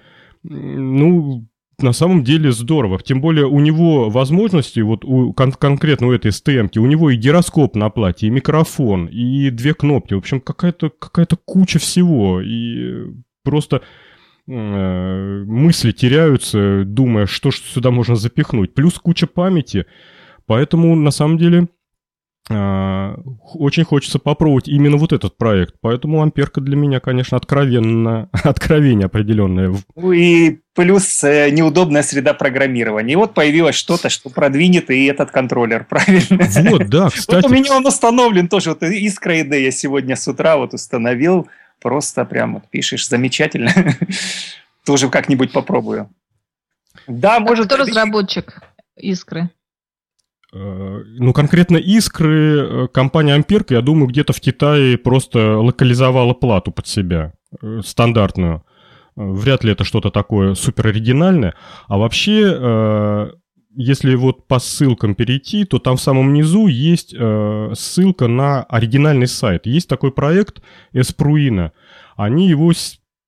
Ну, 0.44 1.46
на 1.82 1.94
самом 1.94 2.24
деле 2.24 2.52
здорово. 2.52 3.00
Тем 3.00 3.22
более 3.22 3.46
у 3.46 3.60
него 3.60 4.10
возможности, 4.10 4.80
вот 4.80 5.04
у, 5.06 5.34
кон- 5.34 5.52
конкретно 5.52 6.08
у 6.08 6.12
этой 6.12 6.32
stm 6.32 6.78
у 6.80 6.86
него 6.86 7.10
и 7.10 7.16
гироскоп 7.16 7.76
на 7.76 7.90
плате, 7.90 8.28
и 8.28 8.30
микрофон, 8.30 9.08
и 9.08 9.50
две 9.50 9.74
кнопки. 9.74 10.14
В 10.14 10.18
общем, 10.18 10.42
какая-то 10.42 10.90
какая 10.90 11.28
куча 11.46 11.80
всего. 11.80 12.42
И 12.42 13.12
просто 13.44 13.82
э, 14.48 15.44
мысли 15.46 15.92
теряются, 15.92 16.84
думая, 16.86 17.26
что 17.26 17.52
ж 17.52 17.56
сюда 17.56 17.92
можно 17.92 18.16
запихнуть. 18.16 18.74
Плюс 18.74 18.94
куча 18.96 19.28
памяти. 19.28 19.86
Поэтому, 20.48 20.96
на 20.96 21.12
самом 21.12 21.38
деле, 21.38 21.68
очень 22.48 23.84
хочется 23.86 24.20
попробовать 24.20 24.68
именно 24.68 24.98
вот 24.98 25.14
этот 25.14 25.36
проект. 25.36 25.76
Поэтому 25.82 26.22
амперка 26.22 26.62
для 26.62 26.76
меня, 26.76 27.00
конечно, 27.00 27.38
откровенно, 27.38 28.30
откровение 28.44 29.06
определенное. 29.06 29.76
Ну 29.96 30.12
и 30.12 30.60
плюс 30.76 31.24
э, 31.24 31.50
неудобная 31.50 32.04
среда 32.04 32.36
программирования. 32.36 33.14
И 33.14 33.16
вот 33.16 33.34
появилось 33.34 33.76
что-то, 33.76 34.10
что 34.10 34.30
продвинет 34.30 34.92
и 34.92 35.06
этот 35.06 35.32
контроллер, 35.32 35.86
правильно? 35.90 36.70
Вот, 36.70 36.88
да, 36.88 37.10
кстати. 37.10 37.44
Вот 37.44 37.52
у 37.52 37.54
меня 37.54 37.76
он 37.76 37.86
установлен 37.88 38.48
тоже. 38.48 38.70
Вот 38.70 38.84
Искра 38.84 39.40
ID 39.40 39.60
я 39.60 39.72
сегодня 39.72 40.16
с 40.16 40.28
утра 40.28 40.58
вот 40.58 40.74
установил. 40.76 41.48
Просто 41.82 42.26
прям 42.26 42.56
вот 42.56 42.70
пишешь, 42.70 43.08
замечательно. 43.08 43.72
Тоже 44.86 45.10
как-нибудь 45.10 45.52
попробую. 45.52 46.10
Да, 47.08 47.38
а 47.38 47.40
может... 47.40 47.68
Кто 47.68 47.78
разработчик 47.78 48.62
Искры? 48.96 49.50
Э, 50.56 51.04
ну, 51.18 51.34
конкретно 51.34 51.76
искры 51.76 52.86
э, 52.86 52.88
компания 52.88 53.34
Амперка, 53.34 53.74
я 53.74 53.82
думаю, 53.82 54.08
где-то 54.08 54.32
в 54.32 54.40
Китае 54.40 54.98
просто 54.98 55.58
локализовала 55.60 56.34
плату 56.34 56.72
под 56.72 56.88
себя, 56.88 57.34
э, 57.62 57.82
стандартную. 57.84 58.64
Вряд 59.18 59.66
ли 59.66 59.72
это 59.72 59.84
что-то 59.84 60.12
такое 60.12 60.56
супер 60.56 60.88
оригинальное. 60.88 61.56
А 61.88 61.98
вообще, 61.98 63.32
если 63.74 64.14
вот 64.16 64.46
по 64.46 64.60
ссылкам 64.60 65.16
перейти, 65.16 65.64
то 65.64 65.80
там 65.80 65.96
в 65.96 66.02
самом 66.02 66.34
низу 66.34 66.68
есть 66.68 67.16
ссылка 67.80 68.28
на 68.28 68.64
оригинальный 68.64 69.28
сайт. 69.28 69.68
Есть 69.68 69.88
такой 69.88 70.12
проект 70.12 70.62
Espruino. 70.94 71.72
Они 72.18 72.50
его 72.50 72.74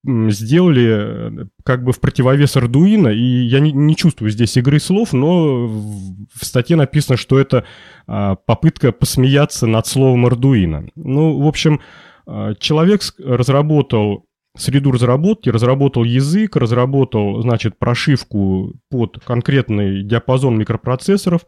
сделали 0.07 1.41
э, 1.41 1.45
как 1.65 1.83
бы 1.83 1.91
в 1.91 1.99
противовес 1.99 2.55
Arduino, 2.55 3.13
и 3.13 3.45
я 3.45 3.59
не, 3.59 3.71
не 3.73 3.95
чувствую 3.95 4.31
здесь 4.31 4.55
игры 4.55 4.79
слов, 4.79 5.11
но 5.11 5.67
в 5.67 6.45
статье 6.45 6.75
написано, 6.77 7.17
что 7.17 7.37
это 7.39 7.65
а, 8.07 8.35
попытка 8.35 8.91
посмеяться 8.91 9.67
над 9.67 9.85
словом 9.85 10.25
Arduino. 10.25 10.89
Ну, 10.95 11.41
в 11.41 11.47
общем, 11.47 11.81
а, 12.25 12.55
человек 12.55 13.01
разработал 13.19 14.25
среду 14.57 14.91
разработки, 14.91 15.49
разработал 15.49 16.05
язык, 16.05 16.55
разработал, 16.55 17.41
значит, 17.41 17.77
прошивку 17.77 18.73
под 18.89 19.19
конкретный 19.23 20.03
диапазон 20.03 20.57
микропроцессоров, 20.57 21.45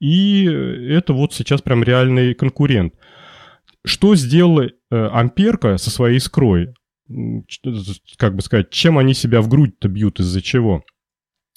и 0.00 0.44
это 0.44 1.12
вот 1.12 1.34
сейчас 1.34 1.62
прям 1.62 1.82
реальный 1.82 2.34
конкурент. 2.34 2.94
Что 3.84 4.14
сделала 4.14 4.66
э, 4.66 4.70
Амперка 4.90 5.78
со 5.78 5.90
своей 5.90 6.18
искрой? 6.18 6.74
Как 8.16 8.34
бы 8.34 8.42
сказать, 8.42 8.70
чем 8.70 8.98
они 8.98 9.14
себя 9.14 9.40
в 9.40 9.48
грудь-то 9.48 9.88
бьют, 9.88 10.20
из-за 10.20 10.42
чего? 10.42 10.84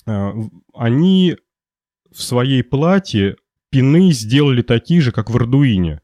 А, 0.05 0.33
они 0.73 1.37
в 2.11 2.21
своей 2.21 2.63
плате 2.63 3.35
пины 3.69 4.11
сделали 4.11 4.61
такие 4.61 5.01
же, 5.01 5.11
как 5.11 5.29
в 5.29 5.37
Arduino. 5.37 5.99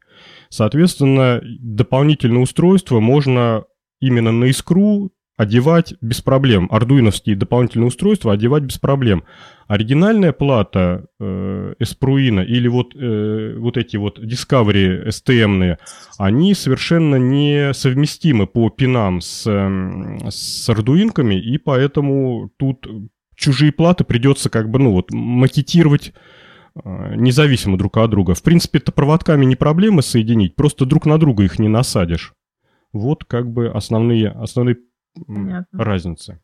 Соответственно, 0.48 1.40
дополнительное 1.60 2.42
устройство 2.42 3.00
можно 3.00 3.64
именно 4.00 4.32
на 4.32 4.46
искру 4.46 5.12
одевать 5.38 5.94
без 6.00 6.20
проблем. 6.20 6.68
Ардуиновские 6.70 7.36
дополнительные 7.36 7.86
устройства 7.86 8.32
одевать 8.32 8.64
без 8.64 8.78
проблем. 8.78 9.22
Оригинальная 9.68 10.32
плата 10.32 11.06
э, 11.20 11.74
Espruino 11.78 12.44
или 12.44 12.66
вот, 12.66 12.94
э, 12.96 13.54
вот 13.56 13.76
эти 13.76 13.96
вот 13.96 14.18
Discovery 14.18 15.06
STM, 15.06 15.76
они 16.18 16.54
совершенно 16.54 17.16
не 17.16 17.72
совместимы 17.72 18.48
по 18.48 18.68
пинам 18.68 19.20
с, 19.20 19.46
э, 19.46 20.28
с 20.28 20.68
ардуинками, 20.68 21.36
и 21.36 21.56
поэтому 21.56 22.50
тут 22.58 22.88
чужие 23.36 23.70
платы 23.70 24.02
придется 24.02 24.50
как 24.50 24.68
бы, 24.68 24.80
ну 24.80 24.90
вот, 24.90 25.12
макетировать 25.12 26.14
э, 26.84 27.14
независимо 27.14 27.78
друг 27.78 27.96
от 27.98 28.10
друга. 28.10 28.34
В 28.34 28.42
принципе, 28.42 28.78
это 28.78 28.90
проводками 28.90 29.44
не 29.44 29.54
проблема 29.54 30.02
соединить, 30.02 30.56
просто 30.56 30.84
друг 30.84 31.06
на 31.06 31.16
друга 31.16 31.44
их 31.44 31.60
не 31.60 31.68
насадишь. 31.68 32.34
Вот 32.92 33.24
как 33.24 33.52
бы 33.52 33.68
основные, 33.68 34.30
основные 34.30 34.78
Понятно. 35.26 35.84
разницы. 35.84 36.40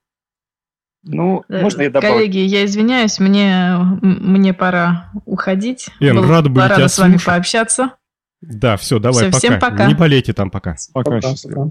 Ну, 1.03 1.45
э, 1.49 1.61
можно 1.61 1.83
я 1.83 1.91
добавлю? 1.91 2.17
Коллеги, 2.17 2.39
я 2.39 2.65
извиняюсь, 2.65 3.19
мне, 3.19 3.77
мне 4.01 4.55
пора 4.55 5.11
уходить. 5.27 5.89
Был, 6.01 6.27
рад 6.27 6.49
быть 6.49 6.65
рада 6.65 6.89
с 6.89 6.99
вами 6.99 7.13
слушать. 7.13 7.27
пообщаться. 7.27 7.97
Да, 8.41 8.77
все, 8.77 8.99
давай, 8.99 9.25
все, 9.25 9.27
пока. 9.31 9.39
Всем 9.39 9.61
пока. 9.61 9.87
Не 9.87 9.95
болейте 9.95 10.33
там 10.33 10.51
пока. 10.51 10.77
Пока, 10.93 11.21
пока. 11.21 11.71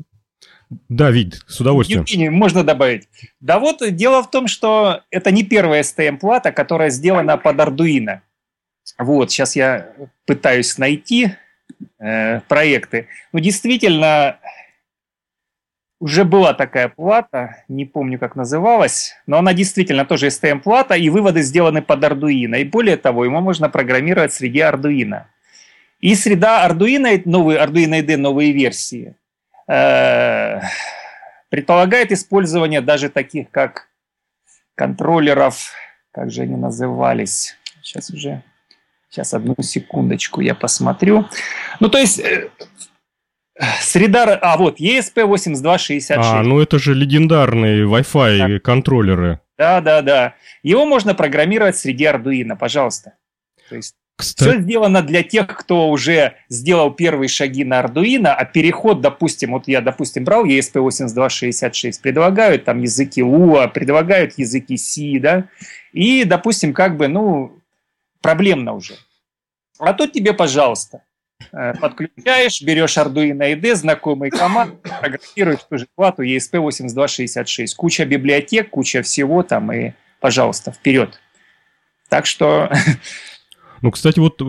Да, 0.89 1.12
Вид, 1.12 1.41
с 1.47 1.60
удовольствием. 1.60 2.01
Евгений, 2.01 2.30
можно 2.30 2.64
добавить. 2.64 3.08
Да 3.39 3.60
вот, 3.60 3.82
дело 3.95 4.24
в 4.24 4.32
том, 4.32 4.47
что 4.47 5.01
это 5.10 5.32
не 5.32 5.43
первая 5.43 5.84
STM-плата, 5.84 6.51
которая 6.51 6.89
сделана 6.89 7.38
под 7.38 7.58
Arduino. 7.58 8.22
Вот, 8.97 9.32
сейчас 9.32 9.56
я 9.56 9.91
пытаюсь 10.26 10.78
найти 10.78 11.36
э, 11.99 12.41
проекты. 12.41 13.08
Ну, 13.32 13.39
действительно, 13.39 14.38
уже 16.04 16.26
была 16.26 16.54
такая 16.54 16.89
плата, 16.89 17.64
не 17.70 17.86
помню, 17.86 18.20
как 18.20 18.36
называлась, 18.36 19.14
но 19.26 19.38
она 19.38 19.54
действительно 19.54 20.04
тоже 20.04 20.28
STM-плата, 20.28 20.95
и 20.97 21.10
выводы 21.10 21.41
сделаны 21.43 21.82
под 21.82 22.04
Arduino. 22.04 22.60
И 22.60 22.66
более 22.66 22.97
того, 22.97 23.24
ему 23.24 23.39
можно 23.39 23.70
программировать 23.70 24.34
среди 24.34 24.60
Arduino. 24.60 25.24
И 26.01 26.14
среда 26.16 26.68
Arduino, 26.68 27.22
новые 27.24 27.58
Arduino 27.58 27.97
IDE, 27.97 28.18
новые 28.18 28.51
версии, 28.51 29.16
э, 29.70 30.60
предполагает 31.47 32.12
использование 32.12 32.82
даже 32.82 33.08
таких, 33.08 33.49
как 33.49 33.88
контроллеров, 34.76 35.72
как 36.12 36.32
же 36.32 36.41
они 36.41 36.58
назывались, 36.58 37.56
сейчас 37.82 38.10
уже, 38.10 38.43
сейчас 39.10 39.34
одну 39.34 39.56
секундочку 39.62 40.41
я 40.41 40.54
посмотрю. 40.54 41.30
Ну, 41.80 41.88
то 41.88 41.97
есть 41.97 42.20
э, 42.20 42.49
Среда... 43.82 44.39
А, 44.41 44.58
вот, 44.58 44.80
ESP8266. 44.80 46.16
А, 46.18 46.41
ну 46.43 46.60
это 46.60 46.80
же 46.80 46.93
легендарные 46.93 47.86
Wi-Fi 47.86 48.60
контроллеры. 48.60 49.39
Да, 49.58 49.82
да, 49.82 50.01
да. 50.01 50.36
Его 50.64 50.86
можно 50.86 51.14
программировать 51.14 51.78
среди 51.78 52.06
Arduino, 52.06 52.58
пожалуйста. 52.58 53.14
То 53.70 53.76
есть 53.76 53.95
Кстати... 54.18 54.49
все 54.49 54.62
сделано 54.62 55.04
для 55.04 55.22
тех, 55.22 55.47
кто 55.47 55.89
уже 55.89 56.36
сделал 56.49 56.91
первые 56.91 57.28
шаги 57.28 57.64
на 57.64 57.82
Arduino, 57.82 58.30
а 58.30 58.43
переход, 58.45 59.01
допустим, 59.01 59.51
вот 59.51 59.68
я, 59.68 59.82
допустим, 59.82 60.24
брал 60.24 60.45
ESP8266, 60.45 62.01
предлагают 62.01 62.66
там 62.66 62.82
языки 62.82 63.22
Lua, 63.22 63.70
предлагают 63.70 64.34
языки 64.38 64.78
C, 64.78 65.20
да, 65.20 65.45
и, 65.91 66.24
допустим, 66.24 66.74
как 66.74 66.97
бы, 66.97 67.08
ну, 67.08 67.60
проблемно 68.22 68.74
уже. 68.74 68.95
А 69.78 69.93
тут 69.93 70.14
тебе, 70.14 70.34
пожалуйста, 70.34 71.04
подключаешь, 71.52 72.62
берешь 72.62 72.98
Arduino 72.98 73.54
IDE, 73.54 73.76
знакомый 73.76 74.30
команд, 74.30 74.82
программируешь 74.82 75.64
ту 75.70 75.78
же 75.78 75.88
плату 75.96 76.24
ESP8266. 76.24 77.68
Куча 77.76 78.06
библиотек, 78.06 78.70
куча 78.70 79.02
всего 79.02 79.44
там, 79.44 79.72
и, 79.72 79.91
пожалуйста, 80.20 80.72
вперед. 80.72 81.20
Так 82.10 82.26
что... 82.26 82.72
Ну, 83.84 83.91
кстати, 83.91 84.18
вот, 84.18 84.41
э, 84.41 84.46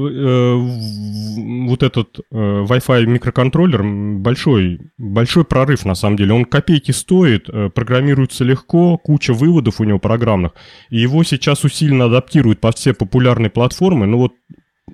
вот 1.66 1.82
этот 1.82 2.20
э, 2.20 2.22
Wi-Fi 2.30 3.04
микроконтроллер 3.04 3.82
большой, 3.82 4.78
большой 4.96 5.44
прорыв 5.44 5.84
на 5.84 5.96
самом 5.96 6.16
деле. 6.16 6.34
Он 6.34 6.44
копейки 6.44 6.92
стоит, 6.92 7.48
э, 7.48 7.68
программируется 7.68 8.44
легко, 8.44 8.96
куча 8.96 9.34
выводов 9.34 9.80
у 9.80 9.84
него 9.84 9.98
программных. 9.98 10.52
И 10.88 10.98
его 10.98 11.24
сейчас 11.24 11.64
усиленно 11.64 12.04
адаптируют 12.04 12.60
под 12.60 12.78
все 12.78 12.94
популярные 12.94 13.50
платформы. 13.50 14.06
Ну 14.06 14.18
вот 14.18 14.34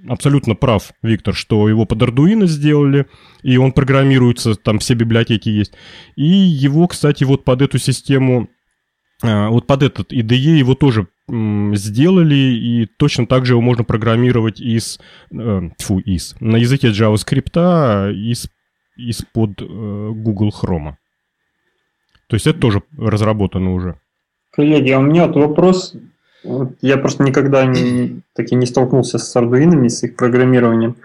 абсолютно 0.09 0.55
прав 0.55 0.93
Виктор, 1.03 1.35
что 1.35 1.69
его 1.69 1.85
под 1.85 2.03
Arduino 2.03 2.47
сделали, 2.47 3.07
и 3.43 3.57
он 3.57 3.73
программируется, 3.73 4.55
там 4.55 4.79
все 4.79 4.95
библиотеки 4.95 5.49
есть. 5.49 5.75
И 6.17 6.25
его, 6.25 6.87
кстати, 6.87 7.25
вот 7.25 7.45
под 7.45 7.63
эту 7.63 7.79
систему, 7.79 8.49
а, 9.23 9.49
вот 9.49 9.67
под 9.67 9.83
этот 9.83 10.13
IDE 10.13 10.59
его 10.59 10.75
тоже 10.75 11.09
сделали, 11.29 12.35
и 12.35 12.87
точно 12.87 13.27
так 13.27 13.47
же 13.47 13.53
его 13.53 13.61
можно 13.61 13.85
программировать 13.85 14.61
из, 14.61 14.99
э, 15.33 15.71
фу, 15.79 16.01
из, 16.01 16.35
на 16.41 16.57
языке 16.57 16.89
JavaScript 16.89 18.13
из, 18.13 18.51
из-под 18.97 19.63
э, 19.63 19.65
Google 19.65 20.51
Chrome. 20.51 20.95
То 22.27 22.35
есть 22.35 22.47
это 22.47 22.59
тоже 22.59 22.83
разработано 22.97 23.75
уже. 23.75 24.01
Коллеги, 24.51 24.91
а 24.91 24.99
у 24.99 25.03
меня 25.03 25.29
вот 25.29 25.37
вопрос 25.37 25.95
я 26.81 26.97
просто 26.97 27.23
никогда 27.23 27.65
не, 27.67 28.23
таки 28.35 28.55
не 28.55 28.67
столкнулся 28.67 29.19
с 29.19 29.37
ардуинами, 29.37 29.89
с 29.89 30.03
их 30.03 30.17
программированием. 30.17 30.97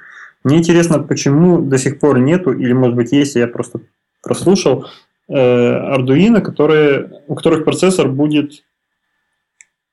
Мне 0.44 0.58
интересно, 0.58 1.00
почему 1.00 1.62
до 1.62 1.78
сих 1.78 2.00
пор 2.00 2.20
нету, 2.20 2.54
или 2.54 2.74
может 2.74 2.96
быть 2.96 3.12
есть, 3.12 3.36
я 3.36 3.48
просто 3.48 3.80
прослушал, 4.22 4.86
э, 5.28 5.34
Arduino, 5.34 6.42
которые, 6.42 7.22
у 7.28 7.36
которых 7.36 7.64
процессор 7.64 8.08
будет 8.10 8.64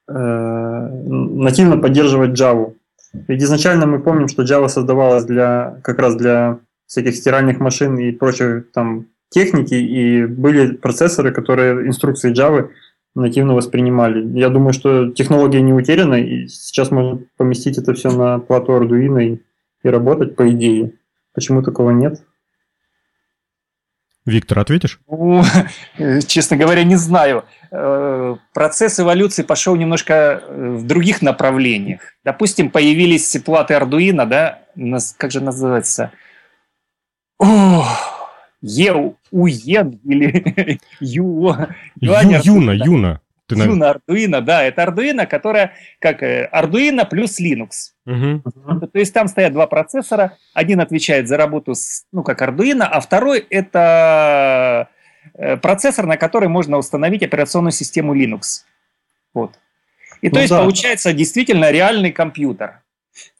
э, 0.09 0.12
нативно 0.12 1.78
поддерживать 1.78 2.38
Java. 2.38 2.74
Ведь 3.28 3.43
изначально 3.43 3.86
мы 3.86 4.01
помним, 4.01 4.28
что 4.28 4.43
Java 4.43 4.68
создавалась 4.68 5.24
для, 5.24 5.80
как 5.82 5.99
раз 5.99 6.16
для 6.16 6.59
всяких 6.86 7.16
стиральных 7.16 7.59
машин 7.59 7.99
и 7.99 8.12
прочей 8.12 8.61
там 8.61 9.07
техники, 9.30 9.74
и 9.74 10.26
были 10.26 10.76
процессоры, 10.76 11.32
которые 11.32 11.86
инструкции 11.86 12.32
Java 12.32 12.68
нативно 13.15 13.55
воспринимали. 13.55 14.39
Я 14.39 14.49
думаю, 14.49 14.73
что 14.73 15.11
технология 15.11 15.61
не 15.61 15.73
утеряна, 15.73 16.15
и 16.15 16.47
сейчас 16.49 16.91
можно 16.91 17.21
поместить 17.37 17.79
это 17.79 17.95
все 17.95 18.11
на 18.11 18.39
плату 18.39 18.73
Arduino, 18.73 19.23
и 19.23 19.43
и 19.83 19.89
работать, 19.89 20.37
по 20.37 20.49
идее. 20.51 20.93
Почему 21.35 21.63
такого 21.63 21.91
нет? 21.91 22.23
Виктор, 24.25 24.61
ответишь? 24.61 25.01
Ну, 25.09 25.43
честно 26.27 26.57
говоря, 26.57 26.85
не 26.85 26.95
знаю. 26.95 27.45
Э, 27.73 28.37
процесс 28.55 29.01
эволюции 29.01 29.43
пошел 29.43 29.75
немножко 29.75 30.15
э, 30.15 30.71
в 30.77 30.87
других 30.87 31.23
направлениях. 31.23 32.01
Допустим, 32.23 32.71
появились 32.71 33.37
платы 33.45 33.75
Arduino, 33.75 34.27
да, 34.27 34.63
как 35.17 35.33
же 35.33 35.41
называется? 35.41 36.13
Еуен 38.63 40.01
или 40.05 40.81
Ю... 41.01 41.55
Юна, 42.01 42.73
Юна. 42.73 43.21
Ты, 43.47 43.57
Юна 43.57 43.95
Arduino, 43.95 44.41
да, 44.41 44.63
это 44.63 44.83
Arduino, 44.83 45.27
которая 45.27 45.73
как 45.99 46.23
э, 46.23 46.49
Arduino 46.53 47.07
плюс 47.09 47.41
Linux. 47.41 47.93
Угу. 48.07 48.87
То 48.87 48.99
есть 48.99 49.13
там 49.13 49.29
стоят 49.29 49.53
два 49.53 49.67
процессора, 49.67 50.39
один 50.55 50.81
отвечает 50.81 51.29
за 51.29 51.37
работу 51.37 51.75
с, 51.75 52.05
ну, 52.13 52.23
как 52.23 52.41
Arduino, 52.41 52.85
а 52.85 53.01
второй 53.01 53.45
это 53.51 54.89
э, 55.35 55.57
процессор, 55.57 56.07
на 56.07 56.17
который 56.17 56.49
можно 56.49 56.79
установить 56.79 57.23
операционную 57.23 57.73
систему 57.73 58.15
Linux. 58.15 58.63
Вот. 59.35 59.59
И 60.21 60.29
ну, 60.29 60.35
то 60.35 60.41
есть 60.41 60.51
да. 60.51 60.61
получается 60.61 61.13
действительно 61.13 61.71
реальный 61.71 62.13
компьютер. 62.13 62.82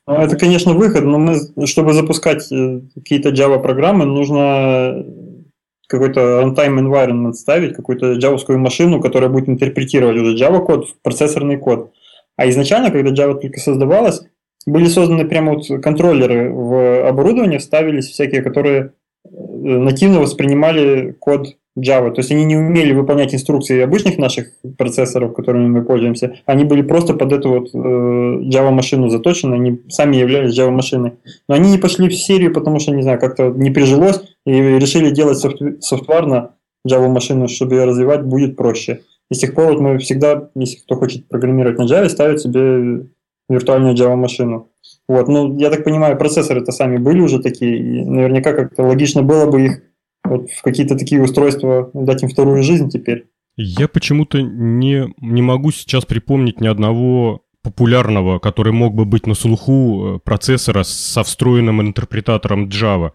Ну, 0.07 0.15
это, 0.15 0.37
конечно, 0.37 0.75
выход, 0.75 1.05
но 1.05 1.19
мы, 1.19 1.67
чтобы 1.67 1.93
запускать 1.93 2.51
э, 2.51 2.81
какие-то 2.95 3.31
Java 3.31 3.61
программы, 3.63 4.05
нужно 4.05 5.05
какой-то 5.87 6.43
runtime 6.43 6.81
environment 6.81 7.35
ставить, 7.35 7.77
какую-то 7.77 8.15
джавовскую 8.15 8.59
машину, 8.59 9.01
которая 9.01 9.31
будет 9.31 9.49
интерпретировать 9.49 10.17
уже 10.17 10.37
Java 10.37 10.65
код 10.65 10.89
в 10.89 11.01
процессорный 11.03 11.57
код. 11.57 11.93
А 12.37 12.49
изначально, 12.49 12.91
когда 12.91 13.11
Java 13.11 13.39
только 13.39 13.61
создавалась, 13.61 14.23
были 14.67 14.87
созданы 14.87 15.25
прямо 15.25 15.55
вот 15.55 15.67
контроллеры 15.83 16.51
в 16.51 17.09
оборудовании, 17.09 17.59
ставились 17.59 18.09
всякие, 18.09 18.43
которые 18.43 18.95
нативно 19.33 20.21
воспринимали 20.21 21.13
код 21.13 21.57
Java. 21.79 22.11
То 22.11 22.21
есть 22.21 22.31
они 22.31 22.45
не 22.45 22.57
умели 22.57 22.93
выполнять 22.93 23.35
инструкции 23.35 23.81
обычных 23.81 24.19
наших 24.19 24.49
процессоров, 24.77 25.33
которыми 25.35 25.69
мы 25.69 25.85
пользуемся. 25.85 26.37
Они 26.45 26.65
были 26.65 26.83
просто 26.83 27.15
под 27.15 27.33
эту 27.33 27.49
вот 27.49 27.71
э, 27.73 27.79
Java-машину 27.79 29.09
заточены, 29.09 29.55
они 29.55 29.81
сами 29.89 30.17
являлись 30.17 30.59
Java-машиной. 30.59 31.13
Но 31.49 31.55
они 31.55 31.71
не 31.71 31.79
пошли 31.79 32.09
в 32.09 32.15
серию, 32.15 32.53
потому 32.53 32.79
что, 32.79 32.93
не 32.93 33.03
знаю, 33.03 33.19
как-то 33.19 33.49
не 33.51 33.71
прижилось, 33.71 34.23
и 34.45 34.53
решили 34.53 35.11
делать 35.11 35.39
софт 35.39 36.09
на 36.09 36.51
Java-машину, 36.87 37.49
чтобы 37.49 37.77
ее 37.77 37.85
развивать 37.85 38.23
будет 38.23 38.57
проще. 38.57 39.01
И 39.31 39.35
с 39.35 39.39
тех 39.39 39.55
пор 39.55 39.73
вот 39.73 39.81
мы 39.81 39.99
всегда, 39.99 40.51
если 40.55 40.77
кто 40.77 40.97
хочет 40.97 41.27
программировать 41.29 41.79
на 41.79 41.85
Java, 41.85 42.09
ставит 42.09 42.41
себе 42.41 43.07
виртуальную 43.49 43.95
Java-машину. 43.95 44.69
Вот, 45.09 45.29
ну, 45.29 45.59
я 45.59 45.71
так 45.71 45.85
понимаю, 45.85 46.17
процессоры-то 46.17 46.73
сами 46.73 46.97
были 46.97 47.21
уже 47.21 47.41
такие, 47.41 47.79
и 47.79 48.05
наверняка 48.05 48.53
как-то 48.53 48.83
логично 48.83 49.23
было 49.23 49.51
бы 49.51 49.67
их 49.67 49.83
вот 50.25 50.51
в 50.51 50.63
какие-то 50.63 50.97
такие 50.97 51.23
устройства 51.23 51.91
дать 51.93 52.23
им 52.23 52.29
вторую 52.29 52.63
жизнь 52.63 52.89
теперь. 52.89 53.27
Я 53.57 53.89
почему-то 53.89 54.41
не, 54.41 55.13
не 55.21 55.43
могу 55.43 55.73
сейчас 55.73 56.05
припомнить 56.05 56.61
ни 56.61 56.67
одного 56.67 57.43
популярного, 57.63 58.39
который 58.39 58.73
мог 58.73 58.95
бы 58.95 59.05
быть 59.05 59.27
на 59.27 59.35
слуху 59.35 60.17
э, 60.17 60.19
процессора 60.21 60.83
со 60.85 61.23
встроенным 61.23 61.81
интерпретатором 61.81 62.69
Java, 62.69 63.13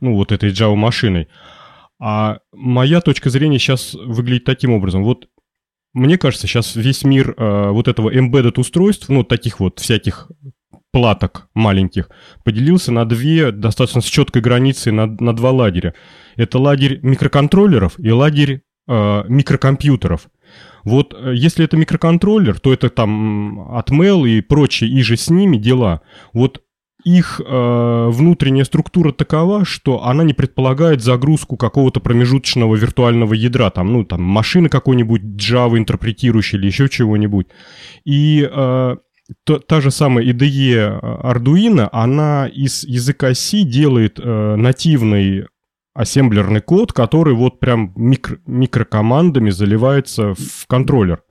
ну 0.00 0.14
вот 0.14 0.32
этой 0.32 0.50
Java-машиной. 0.50 1.28
А 1.98 2.38
моя 2.52 3.00
точка 3.00 3.30
зрения 3.30 3.58
сейчас 3.58 3.94
выглядит 3.94 4.44
таким 4.44 4.72
образом. 4.72 5.02
Вот 5.02 5.28
мне 5.92 6.18
кажется, 6.18 6.46
сейчас 6.46 6.76
весь 6.76 7.04
мир 7.04 7.34
э, 7.36 7.70
вот 7.70 7.88
этого 7.88 8.14
embedded 8.14 8.60
устройств, 8.60 9.08
ну 9.08 9.24
таких 9.24 9.60
вот 9.60 9.80
всяких 9.80 10.30
платок 10.92 11.48
маленьких, 11.54 12.10
поделился 12.44 12.92
на 12.92 13.04
две 13.04 13.52
достаточно 13.52 14.00
с 14.00 14.06
четкой 14.06 14.42
границей, 14.42 14.92
на, 14.92 15.06
на 15.06 15.34
два 15.34 15.50
лагеря. 15.50 15.94
Это 16.36 16.58
лагерь 16.58 17.00
микроконтроллеров 17.02 17.98
и 17.98 18.10
лагерь 18.10 18.62
э, 18.88 19.24
микрокомпьютеров. 19.28 20.28
Вот 20.84 21.14
э, 21.14 21.34
если 21.34 21.64
это 21.64 21.76
микроконтроллер, 21.76 22.58
то 22.58 22.72
это 22.72 22.90
там 22.90 23.72
Atmel 23.72 24.28
и 24.28 24.40
прочие 24.40 24.90
и 24.90 25.02
же 25.02 25.16
с 25.16 25.30
ними 25.30 25.56
дела. 25.56 26.00
Вот 26.32 26.62
их 27.04 27.40
э, 27.44 28.08
внутренняя 28.10 28.64
структура 28.64 29.12
такова, 29.12 29.64
что 29.64 30.04
она 30.04 30.24
не 30.24 30.34
предполагает 30.34 31.02
загрузку 31.02 31.56
какого-то 31.56 32.00
промежуточного 32.00 32.76
виртуального 32.76 33.34
ядра, 33.34 33.70
там, 33.70 33.92
ну, 33.92 34.04
там, 34.04 34.22
машины 34.22 34.68
какой-нибудь 34.68 35.22
Java 35.22 35.78
интерпретирующей 35.78 36.58
или 36.58 36.66
еще 36.66 36.88
чего-нибудь. 36.88 37.46
И 38.04 38.48
э, 38.50 38.96
то, 39.44 39.58
та 39.58 39.80
же 39.80 39.90
самая 39.90 40.24
IDE 40.24 40.74
э, 40.74 41.00
Arduino, 41.00 41.88
она 41.92 42.46
из 42.48 42.84
языка 42.84 43.34
C 43.34 43.62
делает 43.62 44.18
э, 44.18 44.56
нативный 44.56 45.46
ассемблерный 45.94 46.60
код, 46.60 46.92
который 46.92 47.34
вот 47.34 47.60
прям 47.60 47.92
микро, 47.96 48.38
микрокомандами 48.46 49.50
заливается 49.50 50.34
в 50.34 50.66
контроллер. 50.66 51.22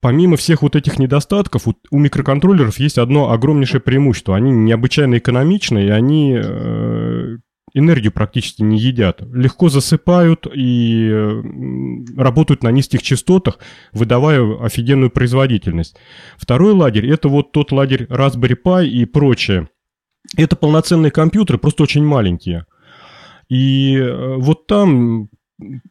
Помимо 0.00 0.36
всех 0.36 0.62
вот 0.62 0.76
этих 0.76 0.98
недостатков, 0.98 1.66
у, 1.66 1.74
у 1.90 1.98
микроконтроллеров 1.98 2.78
есть 2.78 2.98
одно 2.98 3.32
огромнейшее 3.32 3.80
преимущество. 3.80 4.36
Они 4.36 4.50
необычайно 4.50 5.18
экономичны, 5.18 5.86
и 5.86 5.88
они 5.88 6.38
э, 6.38 7.38
энергию 7.74 8.12
практически 8.12 8.62
не 8.62 8.78
едят. 8.78 9.20
Легко 9.32 9.68
засыпают 9.68 10.46
и 10.54 11.12
работают 12.16 12.62
на 12.62 12.70
низких 12.70 13.02
частотах, 13.02 13.58
выдавая 13.92 14.64
офигенную 14.64 15.10
производительность. 15.10 15.96
Второй 16.36 16.72
лагерь– 16.72 17.10
это 17.12 17.28
вот 17.28 17.52
тот 17.52 17.72
лагерь 17.72 18.04
Raspberry 18.04 18.56
Pi 18.64 18.86
и 18.86 19.04
прочее. 19.04 19.68
Это 20.36 20.56
полноценные 20.56 21.10
компьютеры, 21.10 21.58
просто 21.58 21.82
очень 21.82 22.04
маленькие. 22.04 22.66
И 23.48 23.96
э, 23.96 24.36
вот 24.36 24.66
там 24.66 25.28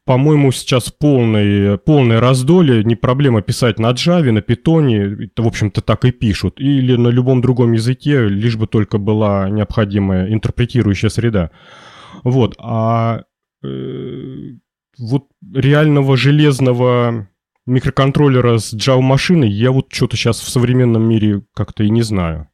по-моему, 0.06 0.52
сейчас 0.52 0.92
полное, 0.92 1.78
полное 1.78 2.20
раздолье, 2.20 2.84
не 2.84 2.96
проблема 2.96 3.42
писать 3.42 3.80
на 3.80 3.92
Java, 3.92 4.32
на 4.32 4.40
Python, 4.40 5.30
в 5.36 5.48
общем-то, 5.48 5.82
так 5.82 6.06
и 6.06 6.12
пишут, 6.12 6.60
или 6.60 6.96
на 6.96 7.08
любом 7.08 7.42
другом 7.42 7.72
языке, 7.72 8.28
лишь 8.28 8.58
бы 8.58 8.68
только 8.68 8.98
была 8.98 9.50
необходимая 9.50 10.32
интерпретирующая 10.32 11.10
среда. 11.10 11.52
Вот, 12.24 12.56
а 12.60 13.24
э, 13.64 13.68
вот 15.00 15.28
реального 15.54 16.18
железного 16.18 17.30
микроконтроллера 17.66 18.58
с 18.58 18.74
Java-машиной 18.74 19.48
я 19.48 19.72
вот 19.72 19.94
что-то 19.94 20.18
сейчас 20.18 20.42
в 20.42 20.50
современном 20.50 21.08
мире 21.08 21.44
как-то 21.54 21.84
и 21.84 21.90
не 21.90 22.02
знаю. 22.02 22.50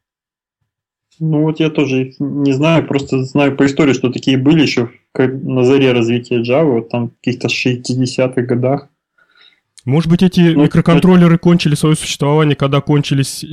Ну 1.18 1.42
вот 1.42 1.60
я 1.60 1.68
тоже 1.68 2.12
не 2.18 2.52
знаю, 2.52 2.86
просто 2.86 3.24
знаю 3.24 3.56
по 3.56 3.66
истории, 3.66 3.92
что 3.92 4.10
такие 4.10 4.38
были 4.38 4.62
еще 4.62 4.90
на 5.16 5.64
заре 5.64 5.92
развития 5.92 6.42
Java, 6.42 6.72
вот 6.72 6.88
там 6.88 7.08
в 7.08 7.14
каких-то 7.22 7.48
60-х 7.48 8.42
годах. 8.42 8.88
Может 9.84 10.10
быть, 10.10 10.22
эти 10.22 10.40
ну, 10.40 10.64
микроконтроллеры 10.64 11.34
это... 11.34 11.42
кончили 11.42 11.74
свое 11.74 11.96
существование, 11.96 12.54
когда 12.54 12.80
кончились 12.80 13.44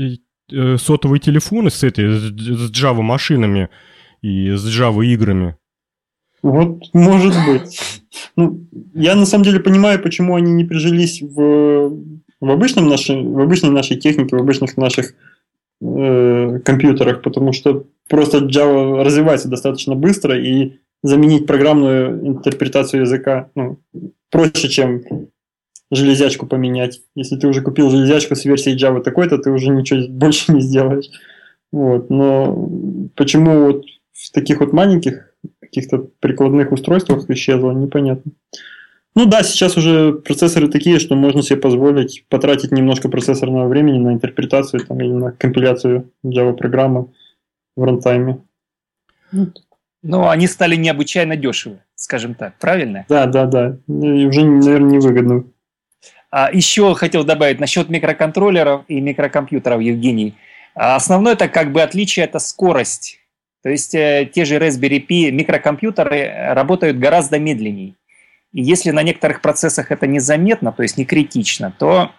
э, 0.52 0.78
сотовые 0.78 1.20
телефоны 1.20 1.70
с 1.70 1.84
этой, 1.84 2.20
с 2.20 2.72
Java 2.72 3.02
машинами 3.02 3.70
и 4.22 4.52
с 4.52 4.66
Java 4.68 5.06
играми? 5.06 5.56
Вот, 6.44 6.84
может 6.94 7.34
быть. 7.48 7.80
Ну, 8.36 8.68
я 8.94 9.16
на 9.16 9.26
самом 9.26 9.46
деле 9.46 9.60
понимаю, 9.60 10.02
почему 10.02 10.36
они 10.36 10.52
не 10.52 10.64
прижились 10.64 11.22
в, 11.22 11.90
в, 12.40 12.52
обычном 12.52 12.88
нашей, 12.88 13.24
в 13.24 13.40
обычной 13.40 13.72
нашей 13.72 13.98
технике, 13.98 14.36
в 14.36 14.40
обычных 14.40 14.78
наших 14.78 15.14
э, 15.82 16.60
компьютерах, 16.64 17.22
потому 17.22 17.54
что 17.54 17.86
просто 18.08 18.40
Java 18.40 19.04
развивается 19.04 19.48
достаточно 19.48 19.96
быстро, 19.96 20.38
и 20.38 20.80
заменить 21.08 21.48
программную 21.48 22.28
интерпретацию 22.28 23.02
языка 23.02 23.50
ну, 23.56 23.80
проще, 24.30 24.68
чем 24.68 25.02
железячку 25.90 26.46
поменять. 26.46 27.02
Если 27.16 27.38
ты 27.38 27.48
уже 27.48 27.62
купил 27.62 27.90
железячку 27.90 28.36
с 28.36 28.46
версией 28.46 28.78
Java 28.78 29.02
такой-то, 29.02 29.38
ты 29.38 29.52
уже 29.52 29.70
ничего 29.70 30.08
больше 30.10 30.52
не 30.52 30.62
сделаешь. 30.62 31.10
Вот. 31.72 32.10
Но 32.10 32.70
почему 33.16 33.66
вот 33.66 33.86
в 34.12 34.32
таких 34.32 34.60
вот 34.60 34.74
маленьких 34.74 35.34
каких-то 35.62 36.10
прикладных 36.20 36.72
устройствах 36.72 37.30
исчезло, 37.30 37.72
непонятно. 37.72 38.32
Ну 39.16 39.26
да, 39.26 39.44
сейчас 39.44 39.78
уже 39.78 40.14
процессоры 40.14 40.68
такие, 40.68 41.00
что 41.00 41.16
можно 41.16 41.42
себе 41.42 41.60
позволить 41.60 42.26
потратить 42.30 42.72
немножко 42.72 43.10
процессорного 43.10 43.68
времени 43.68 43.98
на 43.98 44.14
интерпретацию 44.14 44.86
там, 44.86 45.00
или 45.00 45.12
на 45.12 45.32
компиляцию 45.32 46.12
Java-программы 46.24 47.08
в 47.76 47.84
рантайме. 47.84 48.42
Ну, 50.04 50.30
они 50.30 50.48
стали 50.48 50.76
необычайно 50.76 51.36
дешевы, 51.36 51.80
скажем 51.96 52.36
так, 52.36 52.58
правильно? 52.60 53.06
Да, 53.10 53.26
да, 53.26 53.46
да. 53.46 53.78
И 53.88 54.26
уже, 54.26 54.46
наверное, 54.46 54.92
невыгодно. 54.92 55.44
А 56.30 56.52
еще 56.52 56.94
хотел 56.96 57.24
добавить 57.24 57.60
насчет 57.60 57.90
микроконтроллеров 57.90 58.84
и 58.88 59.02
микрокомпьютеров, 59.02 59.82
Евгений. 59.82 60.36
А 60.76 60.96
основное 60.96 61.34
это 61.34 61.48
как 61.48 61.72
бы 61.72 61.82
отличие– 61.82 62.26
это 62.26 62.40
скорость. 62.40 63.20
То 63.64 63.70
есть 63.70 63.96
э, 63.96 64.30
те 64.32 64.46
же 64.46 64.58
Raspberry 64.58 65.06
Pi 65.06 65.32
микрокомпьютеры 65.32 66.54
работают 66.54 67.00
гораздо 67.00 67.40
медленнее. 67.40 67.96
И 68.54 68.62
если 68.62 68.92
на 68.92 69.04
некоторых 69.04 69.42
процессах 69.42 69.92
это 69.92 70.06
незаметно, 70.06 70.72
то 70.72 70.84
есть 70.84 70.98
не 70.98 71.06
критично, 71.06 71.74
то 71.78 72.12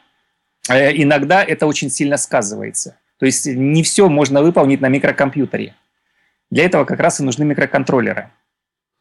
э, 0.68 0.90
иногда 1.00 1.44
это 1.44 1.66
очень 1.66 1.90
сильно 1.90 2.16
сказывается. 2.16 2.98
То 3.18 3.26
есть 3.26 3.46
не 3.46 3.82
все 3.82 4.08
можно 4.08 4.42
выполнить 4.42 4.80
на 4.80 4.88
микрокомпьютере. 4.88 5.74
Для 6.50 6.64
этого 6.64 6.84
как 6.84 7.00
раз 7.00 7.20
и 7.20 7.22
нужны 7.22 7.44
микроконтроллеры. 7.44 8.30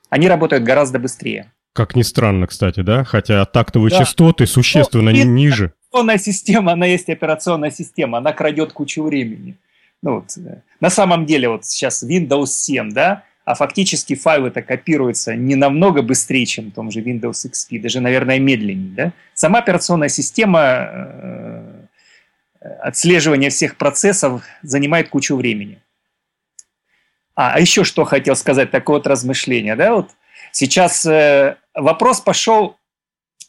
Они 0.10 0.28
работают 0.28 0.64
гораздо 0.64 1.00
быстрее. 1.00 1.52
Как 1.74 1.95
ни 1.95 2.02
странно, 2.02 2.48
кстати, 2.48 2.82
да? 2.82 3.04
Хотя 3.04 3.45
тактовые 3.45 3.91
да. 3.91 4.00
частоты 4.00 4.48
существенно 4.48 5.12
ну, 5.12 5.24
ниже. 5.24 5.74
Операционная 5.89 6.18
система, 6.18 6.72
она 6.74 6.86
есть 6.86 7.10
операционная 7.10 7.72
система, 7.72 8.18
она 8.18 8.34
крадет 8.34 8.74
кучу 8.74 9.04
времени. 9.04 9.58
Ну, 10.02 10.16
вот, 10.16 10.38
э, 10.38 10.62
на 10.80 10.89
самом 10.89 11.26
деле, 11.26 11.50
вот 11.50 11.66
сейчас 11.66 12.04
Windows 12.04 12.48
7, 12.48 12.91
да, 12.91 13.24
а 13.45 13.56
фактически 13.56 14.16
файлы-то 14.16 14.62
копируются 14.62 15.36
не 15.36 15.56
намного 15.56 16.02
быстрее, 16.02 16.45
чем 16.45 16.72
в 16.72 16.74
том 16.74 16.91
же 16.91 17.02
Windows 17.02 17.50
XP, 17.50 17.80
даже, 17.80 18.02
наверное, 18.02 18.39
медленнее. 18.39 18.93
Да? 18.93 19.14
Сама 19.34 19.60
операционная 19.60 20.10
система 20.10 20.60
э, 20.62 21.86
отслеживания 22.82 23.50
всех 23.50 23.78
процессов 23.78 24.43
занимает 24.64 25.10
кучу 25.10 25.36
времени. 25.36 25.80
А, 27.38 27.54
а 27.54 27.60
еще 27.60 27.84
что 27.84 28.04
хотел 28.04 28.36
сказать, 28.36 28.72
такое 28.72 28.98
вот 28.98 29.08
размышление. 29.08 29.76
Да? 29.76 29.94
Вот 29.94 30.10
сейчас 30.52 31.06
э, 31.06 31.56
вопрос 31.76 32.20
пошел, 32.20 32.78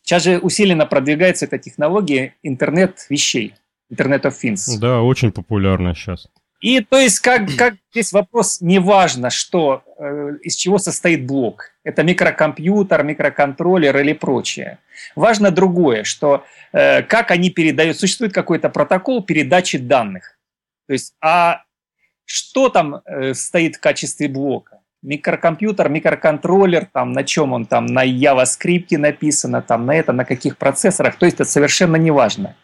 сейчас 0.03 0.25
же 0.25 0.39
усиленно 0.39 0.85
продвигается 0.85 1.47
эта 1.47 1.59
технология 1.59 2.35
интернет 2.43 3.07
вещей, 3.09 3.55
Internet 3.91 4.25
of 4.25 4.35
Things. 4.45 4.79
Да, 4.79 5.01
очень 5.01 5.33
популярна 5.33 5.95
сейчас. 5.95 6.29
И 6.61 6.81
то 6.81 6.99
есть 6.99 7.21
как, 7.21 7.55
как 7.57 7.77
здесь 7.93 8.13
вопрос, 8.13 8.61
неважно, 8.61 9.31
что, 9.31 9.83
э, 9.99 10.33
из 10.43 10.55
чего 10.57 10.77
состоит 10.77 11.27
блок. 11.27 11.71
Это 11.83 12.03
микрокомпьютер, 12.03 13.03
микроконтроллер 13.05 13.97
или 13.97 14.13
прочее. 14.13 14.81
Важно 15.17 15.51
другое, 15.51 16.05
что 16.05 16.45
э, 16.73 17.03
как 17.05 17.31
они 17.31 17.49
передают, 17.49 17.99
существует 17.99 18.35
какой-то 18.35 18.69
протокол 18.69 19.23
передачи 19.23 19.79
данных. 19.79 20.37
То 20.89 20.93
есть, 20.93 21.15
а 21.23 21.63
что 22.29 22.69
там 22.69 23.01
э, 23.07 23.35
стоит 23.35 23.77
в 23.77 23.81
качестве 23.81 24.29
блока? 24.29 24.81
микрокомпьютер, 25.03 25.89
микроконтроллер, 25.89 26.87
там, 26.87 27.13
на 27.13 27.23
чем 27.23 27.53
он 27.53 27.67
там, 27.67 27.87
на 27.87 28.05
JavaScript 28.05 28.99
написано, 28.99 29.63
там, 29.63 29.87
на 29.87 29.95
это, 29.95 30.13
на 30.13 30.25
каких 30.25 30.57
процессорах, 30.57 31.17
то 31.17 31.25
есть 31.25 31.37
это 31.37 31.45
совершенно 31.45 31.97
не 31.97 32.11
важно. 32.11 32.57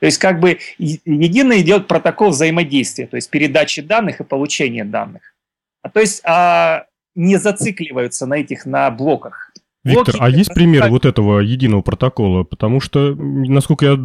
То 0.00 0.06
есть 0.06 0.18
как 0.18 0.40
бы 0.40 0.58
единый 0.78 1.60
идет 1.60 1.86
протокол 1.86 2.30
взаимодействия, 2.30 3.06
то 3.06 3.16
есть 3.16 3.30
передачи 3.30 3.82
данных 3.82 4.20
и 4.20 4.24
получения 4.24 4.84
данных. 4.84 5.34
А 5.82 5.90
то 5.90 6.00
есть 6.00 6.22
а, 6.24 6.86
не 7.14 7.36
зацикливаются 7.36 8.26
на 8.26 8.34
этих, 8.34 8.66
на 8.66 8.90
блоках. 8.90 9.52
Виктор, 9.84 10.16
Блоки, 10.16 10.18
а 10.20 10.28
есть 10.28 10.54
пример 10.54 10.88
вот 10.88 11.04
этого 11.04 11.40
единого 11.40 11.82
протокола? 11.82 12.44
Потому 12.44 12.80
что, 12.80 13.14
насколько 13.16 13.84
я 13.84 13.98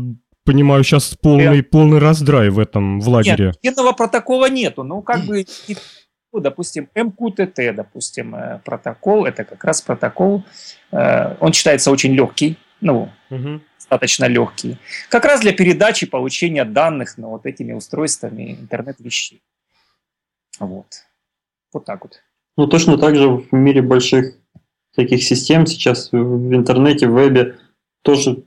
понимаю, 0.48 0.84
сейчас 0.84 1.14
полный, 1.22 1.62
полный 1.62 2.00
раздрай 2.00 2.50
в 2.50 2.58
этом, 2.58 3.02
в 3.02 3.10
лагере. 3.10 3.48
Нет, 3.48 3.58
единого 3.62 3.92
протокола 3.92 4.50
нету. 4.50 4.84
Ну, 4.84 5.02
как 5.02 5.26
бы 5.26 5.46
ну, 6.34 6.40
допустим, 6.40 6.90
MQTT, 6.96 7.74
допустим, 7.74 8.36
э, 8.36 8.62
протокол, 8.64 9.26
это 9.26 9.44
как 9.44 9.64
раз 9.64 9.82
протокол, 9.82 10.44
э, 10.92 11.36
он 11.40 11.54
считается 11.54 11.92
очень 11.92 12.14
легкий, 12.14 12.58
ну, 12.82 13.10
угу. 13.30 13.62
достаточно 13.78 14.26
легкий, 14.26 14.78
как 15.10 15.26
раз 15.26 15.42
для 15.42 15.52
передачи, 15.52 16.06
получения 16.06 16.66
данных 16.66 17.18
ну, 17.18 17.30
вот 17.30 17.46
этими 17.46 17.74
устройствами 17.74 18.58
интернет-вещей. 18.62 19.42
Вот. 20.60 20.88
Вот 21.74 21.86
так 21.86 22.04
вот. 22.04 22.22
Ну, 22.58 22.68
точно 22.68 22.98
так 22.98 23.16
же 23.16 23.28
в 23.30 23.54
мире 23.54 23.82
больших 23.82 24.36
таких 24.96 25.24
систем 25.24 25.66
сейчас 25.66 26.12
в 26.12 26.56
интернете, 26.56 27.08
в 27.08 27.14
вебе 27.14 27.58
тоже 28.02 28.44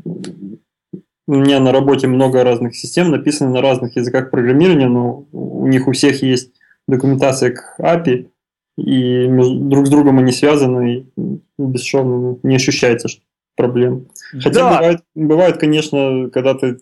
у 1.26 1.34
меня 1.34 1.60
на 1.60 1.72
работе 1.72 2.06
много 2.06 2.42
разных 2.44 2.74
систем, 2.74 3.10
написаны 3.10 3.50
на 3.50 3.60
разных 3.60 3.96
языках 3.96 4.30
программирования, 4.30 4.88
но 4.88 5.26
у 5.32 5.66
них 5.66 5.86
у 5.86 5.92
всех 5.92 6.22
есть 6.22 6.52
документация 6.88 7.52
к 7.52 7.76
API, 7.78 8.28
и 8.76 9.28
друг 9.28 9.86
с 9.86 9.90
другом 9.90 10.18
они 10.18 10.32
связаны, 10.32 11.06
и 11.16 11.40
бесшовно 11.58 12.38
не 12.42 12.56
ощущается 12.56 13.08
проблем. 13.56 14.08
Хотя 14.32 14.60
да. 14.60 14.76
бывает, 14.76 15.00
бывает, 15.14 15.56
конечно, 15.58 16.30
когда 16.32 16.54
ты 16.54 16.78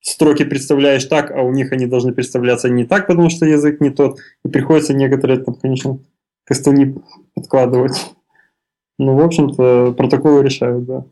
строки 0.00 0.44
представляешь 0.44 1.04
так, 1.06 1.30
а 1.30 1.42
у 1.42 1.50
них 1.50 1.72
они 1.72 1.86
должны 1.86 2.12
представляться 2.12 2.68
не 2.68 2.84
так, 2.84 3.06
потому 3.06 3.30
что 3.30 3.46
язык 3.46 3.80
не 3.80 3.90
тот, 3.90 4.18
и 4.44 4.48
приходится 4.48 4.94
некоторые 4.94 5.40
там, 5.40 5.54
конечно, 5.54 5.98
костыли 6.44 6.94
подкладывать. 7.34 8.12
Ну, 8.98 9.16
в 9.16 9.24
общем-то, 9.24 9.92
протоколы 9.96 10.44
решают, 10.44 10.84
да. 10.84 11.04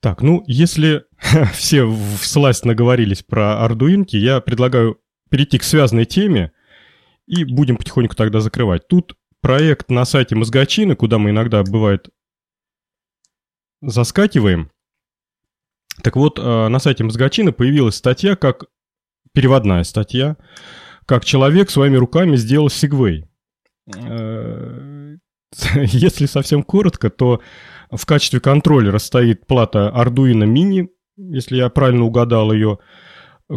Так, 0.00 0.22
ну, 0.22 0.42
если 0.46 1.04
все 1.52 1.90
всласть 2.20 2.64
наговорились 2.64 3.22
про 3.22 3.62
ардуинки, 3.64 4.16
я 4.16 4.40
предлагаю 4.40 5.00
перейти 5.28 5.58
к 5.58 5.62
связанной 5.62 6.06
теме 6.06 6.52
и 7.26 7.44
будем 7.44 7.76
потихоньку 7.76 8.16
тогда 8.16 8.40
закрывать. 8.40 8.88
Тут 8.88 9.16
проект 9.40 9.90
на 9.90 10.04
сайте 10.04 10.34
Мозгочины, 10.34 10.96
куда 10.96 11.18
мы 11.18 11.30
иногда, 11.30 11.62
бывает, 11.62 12.08
заскакиваем. 13.82 14.70
Так 16.02 16.16
вот, 16.16 16.38
э, 16.38 16.68
на 16.68 16.78
сайте 16.78 17.04
Мозгочины 17.04 17.52
появилась 17.52 17.96
статья, 17.96 18.36
как 18.36 18.64
переводная 19.32 19.84
статья, 19.84 20.36
как 21.06 21.24
человек 21.24 21.70
своими 21.70 21.96
руками 21.96 22.36
сделал 22.36 22.68
Segway. 22.68 23.24
Э, 23.94 25.16
если 25.74 26.26
совсем 26.26 26.62
коротко, 26.62 27.10
то 27.10 27.40
в 27.90 28.06
качестве 28.06 28.40
контроллера 28.40 28.98
стоит 28.98 29.46
плата 29.46 29.92
Arduino 29.94 30.44
Mini, 30.44 30.88
если 31.16 31.56
я 31.56 31.68
правильно 31.68 32.04
угадал 32.04 32.52
ее, 32.52 32.78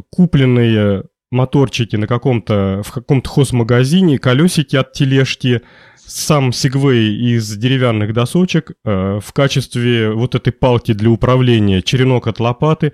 купленные 0.09 1.03
моторчики 1.31 1.95
на 1.95 2.07
каком-то, 2.07 2.81
в 2.85 2.91
каком-то 2.91 3.29
хозмагазине, 3.29 4.19
колесики 4.19 4.75
от 4.75 4.93
тележки, 4.93 5.61
сам 5.95 6.51
сегвей 6.51 7.33
из 7.33 7.55
деревянных 7.57 8.13
досочек 8.13 8.71
э, 8.83 9.19
в 9.21 9.33
качестве 9.33 10.11
вот 10.11 10.35
этой 10.35 10.53
палки 10.53 10.93
для 10.93 11.09
управления, 11.09 11.81
черенок 11.81 12.27
от 12.27 12.39
лопаты. 12.39 12.93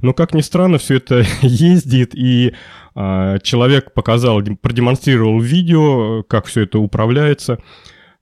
Но, 0.00 0.12
как 0.12 0.34
ни 0.34 0.42
странно, 0.42 0.78
все 0.78 0.96
это 0.96 1.24
ездит, 1.42 2.14
и 2.14 2.54
э, 2.94 3.38
человек 3.42 3.94
показал, 3.94 4.42
продемонстрировал 4.60 5.40
видео, 5.40 6.22
как 6.24 6.46
все 6.46 6.62
это 6.62 6.78
управляется. 6.78 7.58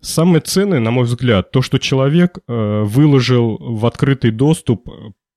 Самое 0.00 0.40
ценное, 0.40 0.80
на 0.80 0.90
мой 0.90 1.04
взгляд, 1.04 1.50
то, 1.50 1.62
что 1.62 1.78
человек 1.78 2.38
э, 2.38 2.82
выложил 2.82 3.56
в 3.58 3.86
открытый 3.86 4.30
доступ 4.30 4.88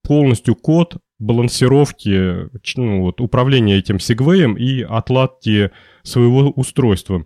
полностью 0.04 0.56
код 0.56 0.98
балансировки, 1.20 2.50
ну, 2.78 3.02
вот, 3.02 3.22
управления 3.22 3.78
этим 3.78 4.00
сегвеем 4.00 4.56
и 4.56 4.82
отладки 4.82 5.72
своего 6.04 6.50
устройства. 6.52 7.26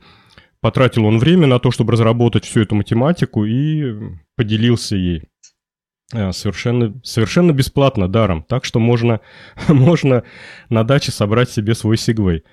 Потратил 0.62 1.06
он 1.06 1.20
время 1.20 1.48
на 1.48 1.60
то, 1.60 1.72
чтобы 1.72 1.94
разработать 1.94 2.46
всю 2.46 2.62
эту 2.62 2.76
математику 2.76 3.46
и 3.46 3.94
поделился 4.36 4.96
ей. 4.96 5.24
Э, 6.14 6.32
совершенно, 6.32 6.94
совершенно 7.04 7.52
бесплатно, 7.52 8.08
даром. 8.08 8.44
Так 8.44 8.66
что 8.66 8.80
можно, 8.80 9.20
можно 9.68 10.24
на 10.70 10.84
даче 10.84 11.12
собрать 11.12 11.50
себе 11.50 11.76
свой 11.76 11.98
сегвей. 11.98 12.44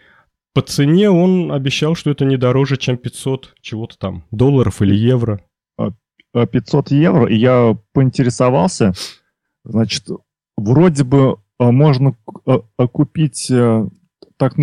По 0.53 0.63
цене 0.63 1.11
он 1.11 1.53
обещал, 1.53 1.95
что 1.95 2.11
это 2.11 2.25
не 2.25 2.37
дороже, 2.37 2.77
чем 2.77 2.97
500 2.97 3.55
чего-то 3.61 3.99
там, 3.99 4.25
долларов 4.31 4.83
или 4.83 4.95
евро. 4.95 5.45
500 6.33 6.93
а, 6.93 6.95
евро, 6.95 7.27
и 7.27 7.37
я 7.37 7.77
поинтересовался, 7.93 8.93
значит, 9.65 10.07
вроде 10.57 11.03
бы 11.03 11.39
а, 11.59 11.73
можно 11.73 12.17
а, 12.47 12.61
а, 12.77 12.87
купить 12.87 13.51
э, 13.51 13.89
так, 14.37 14.55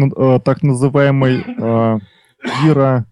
так 0.46 0.64
называемый 0.64 1.44
гиро, 2.64 3.06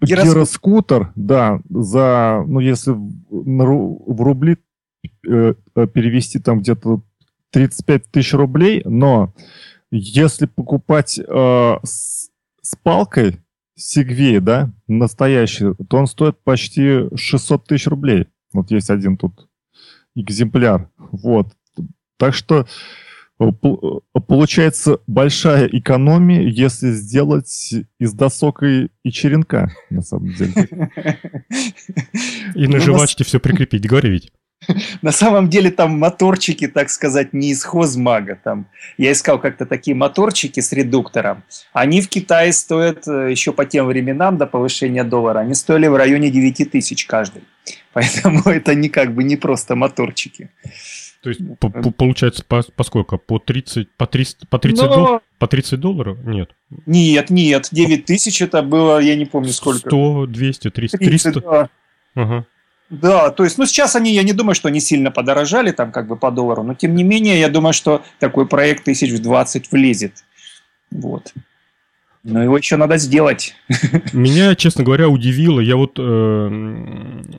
гироскутер, 0.00 1.12
да, 1.14 1.60
за, 1.68 2.44
ну, 2.46 2.60
если 2.60 2.92
в 2.92 4.22
рубли 4.22 4.58
э, 5.26 5.54
э, 5.74 5.86
перевести 5.86 6.38
там 6.38 6.60
где-то 6.60 7.02
35 7.50 8.10
тысяч 8.10 8.34
рублей, 8.34 8.82
но 8.84 9.32
если 9.96 10.46
покупать 10.46 11.18
э, 11.18 11.76
с, 11.84 12.30
с 12.62 12.76
палкой 12.82 13.40
Сигвей, 13.76 14.40
да, 14.40 14.72
настоящий, 14.88 15.72
то 15.88 15.96
он 15.96 16.06
стоит 16.06 16.36
почти 16.42 17.04
600 17.14 17.66
тысяч 17.66 17.86
рублей. 17.86 18.26
Вот 18.52 18.70
есть 18.70 18.90
один 18.90 19.16
тут 19.16 19.48
экземпляр. 20.16 20.90
Вот. 20.98 21.52
Так 22.16 22.34
что 22.34 22.66
э, 23.38 23.44
э, 23.44 24.20
получается 24.26 24.98
большая 25.06 25.66
экономия, 25.66 26.42
если 26.42 26.90
сделать 26.90 27.74
из 27.98 28.12
досок 28.14 28.62
и, 28.64 28.88
и 29.04 29.12
черенка, 29.12 29.72
на 29.90 30.02
самом 30.02 30.34
деле. 30.34 30.52
И 32.54 32.66
на 32.68 32.80
жвачке 32.80 33.24
все 33.24 33.40
прикрепить, 33.40 33.86
говори 33.86 34.10
ведь. 34.10 34.32
На 35.02 35.12
самом 35.12 35.48
деле 35.48 35.70
там 35.70 35.98
моторчики, 35.98 36.68
так 36.68 36.90
сказать, 36.90 37.32
не 37.32 37.50
из 37.50 37.64
хозмага. 37.64 38.38
Там. 38.42 38.66
Я 38.98 39.12
искал 39.12 39.38
как-то 39.38 39.66
такие 39.66 39.94
моторчики 39.94 40.60
с 40.60 40.72
редуктором. 40.72 41.42
Они 41.72 42.00
в 42.00 42.08
Китае 42.08 42.52
стоят 42.52 43.06
э, 43.08 43.30
еще 43.30 43.52
по 43.52 43.64
тем 43.64 43.86
временам 43.86 44.38
до 44.38 44.46
повышения 44.46 45.04
доллара. 45.04 45.40
Они 45.40 45.54
стоили 45.54 45.86
в 45.86 45.96
районе 45.96 46.30
9 46.30 46.70
тысяч 46.70 47.06
каждый. 47.06 47.42
Поэтому 47.92 48.42
это 48.44 48.74
не 48.74 48.88
как 48.88 49.14
бы 49.14 49.24
не 49.24 49.36
просто 49.36 49.76
моторчики. 49.76 50.50
То 51.22 51.30
есть, 51.30 51.40
по, 51.58 51.70
по, 51.70 51.90
получается, 51.90 52.44
по, 52.46 52.62
по 52.62 52.84
сколько? 52.84 53.16
По 53.16 53.38
30, 53.38 53.88
по 53.96 54.06
300, 54.06 54.46
по 54.46 54.58
30, 54.58 54.82
Но... 54.84 54.94
дол, 54.94 55.20
по 55.38 55.46
30 55.46 55.80
долларов? 55.80 56.18
Нет. 56.22 56.50
Нет, 56.84 57.30
нет, 57.30 57.68
9 57.72 58.04
тысяч 58.04 58.42
это 58.42 58.60
было, 58.62 58.98
я 58.98 59.16
не 59.16 59.24
помню 59.24 59.48
сколько. 59.48 59.88
100, 59.88 60.26
200, 60.26 60.70
300, 60.70 60.98
30, 60.98 61.22
300. 61.32 61.40
Да. 61.40 61.70
Ага. 62.14 62.46
Да, 62.90 63.30
то 63.30 63.44
есть, 63.44 63.58
ну, 63.58 63.66
сейчас 63.66 63.96
они, 63.96 64.12
я 64.12 64.22
не 64.22 64.32
думаю, 64.32 64.54
что 64.54 64.68
они 64.68 64.80
сильно 64.80 65.10
подорожали 65.10 65.72
там 65.72 65.90
как 65.90 66.06
бы 66.06 66.16
по 66.16 66.30
доллару, 66.30 66.62
но 66.62 66.74
тем 66.74 66.94
не 66.94 67.02
менее, 67.02 67.40
я 67.40 67.48
думаю, 67.48 67.72
что 67.72 68.02
такой 68.18 68.46
проект 68.46 68.84
тысяч 68.84 69.10
в 69.10 69.22
20 69.22 69.72
влезет. 69.72 70.24
Вот. 70.90 71.32
Но 72.22 72.42
его 72.42 72.56
еще 72.56 72.76
надо 72.76 72.96
сделать. 72.96 73.54
Меня, 74.12 74.54
честно 74.54 74.84
говоря, 74.84 75.08
удивило. 75.08 75.60
Я 75.60 75.76
вот, 75.76 75.98
э, 75.98 76.48
ну, 76.48 77.36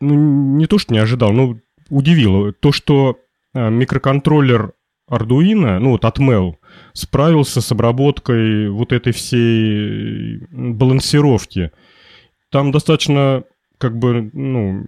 не 0.00 0.66
то, 0.66 0.78
что 0.78 0.92
не 0.92 1.00
ожидал, 1.00 1.32
но 1.32 1.58
удивило. 1.88 2.52
То, 2.52 2.72
что 2.72 3.18
э, 3.54 3.70
микроконтроллер 3.70 4.72
Arduino, 5.10 5.78
ну 5.78 5.90
вот 5.90 6.04
Atmel, 6.04 6.54
справился 6.92 7.60
с 7.60 7.72
обработкой 7.72 8.70
вот 8.70 8.92
этой 8.92 9.12
всей 9.12 10.38
балансировки. 10.50 11.72
Там 12.50 12.70
достаточно 12.70 13.44
как 13.82 13.98
бы, 13.98 14.30
ну, 14.32 14.84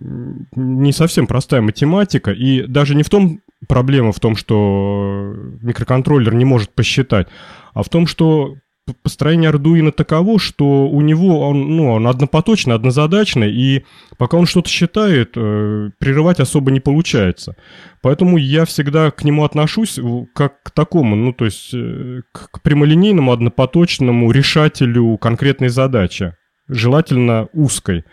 не 0.55 0.93
совсем 0.93 1.27
простая 1.27 1.61
математика, 1.61 2.31
и 2.31 2.63
даже 2.63 2.95
не 2.95 3.03
в 3.03 3.11
том 3.11 3.41
проблема 3.67 4.13
в 4.13 4.21
том, 4.21 4.37
что 4.37 5.35
микроконтроллер 5.63 6.33
не 6.33 6.45
может 6.45 6.73
посчитать, 6.77 7.27
а 7.73 7.83
в 7.83 7.89
том, 7.89 8.07
что 8.07 8.55
построение 9.03 9.51
Arduino 9.51 9.91
таково, 9.91 10.39
что 10.39 10.87
у 10.87 11.01
него 11.01 11.41
он, 11.41 11.77
ну, 11.77 11.91
он 11.91 12.07
однопоточный, 12.07 12.77
однозадачный, 12.77 13.53
и 13.53 13.85
пока 14.17 14.37
он 14.37 14.47
что-то 14.47 14.69
считает, 14.69 15.33
э, 15.35 15.91
прерывать 15.99 16.39
особо 16.39 16.71
не 16.71 16.79
получается. 16.79 17.57
Поэтому 18.01 18.37
я 18.37 18.65
всегда 18.65 19.11
к 19.11 19.25
нему 19.25 19.43
отношусь 19.43 19.99
как 20.37 20.63
к 20.63 20.71
такому, 20.71 21.17
ну, 21.17 21.33
то 21.33 21.47
есть 21.47 21.75
э, 21.75 22.21
к 22.31 22.63
прямолинейному, 22.63 23.33
однопоточному 23.33 24.31
решателю 24.31 25.17
конкретной 25.17 25.69
задачи, 25.69 26.35
желательно 26.69 27.49
узкой. 27.53 28.05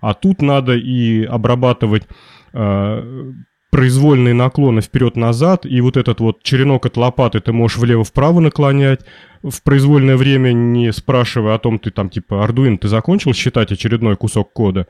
А 0.00 0.14
тут 0.14 0.42
надо 0.42 0.74
и 0.74 1.24
обрабатывать 1.24 2.04
э, 2.52 3.32
произвольные 3.70 4.34
наклоны 4.34 4.80
вперед-назад, 4.80 5.64
и 5.64 5.80
вот 5.80 5.96
этот 5.96 6.20
вот 6.20 6.42
черенок 6.42 6.86
от 6.86 6.96
лопаты 6.96 7.40
ты 7.40 7.52
можешь 7.52 7.78
влево-вправо 7.78 8.40
наклонять, 8.40 9.00
в 9.42 9.62
произвольное 9.62 10.16
время 10.16 10.52
не 10.52 10.92
спрашивая 10.92 11.54
о 11.54 11.58
том, 11.58 11.78
ты 11.78 11.90
там 11.90 12.10
типа 12.10 12.44
Arduino, 12.46 12.78
ты 12.78 12.88
закончил 12.88 13.32
считать 13.32 13.72
очередной 13.72 14.16
кусок 14.16 14.52
кода. 14.52 14.86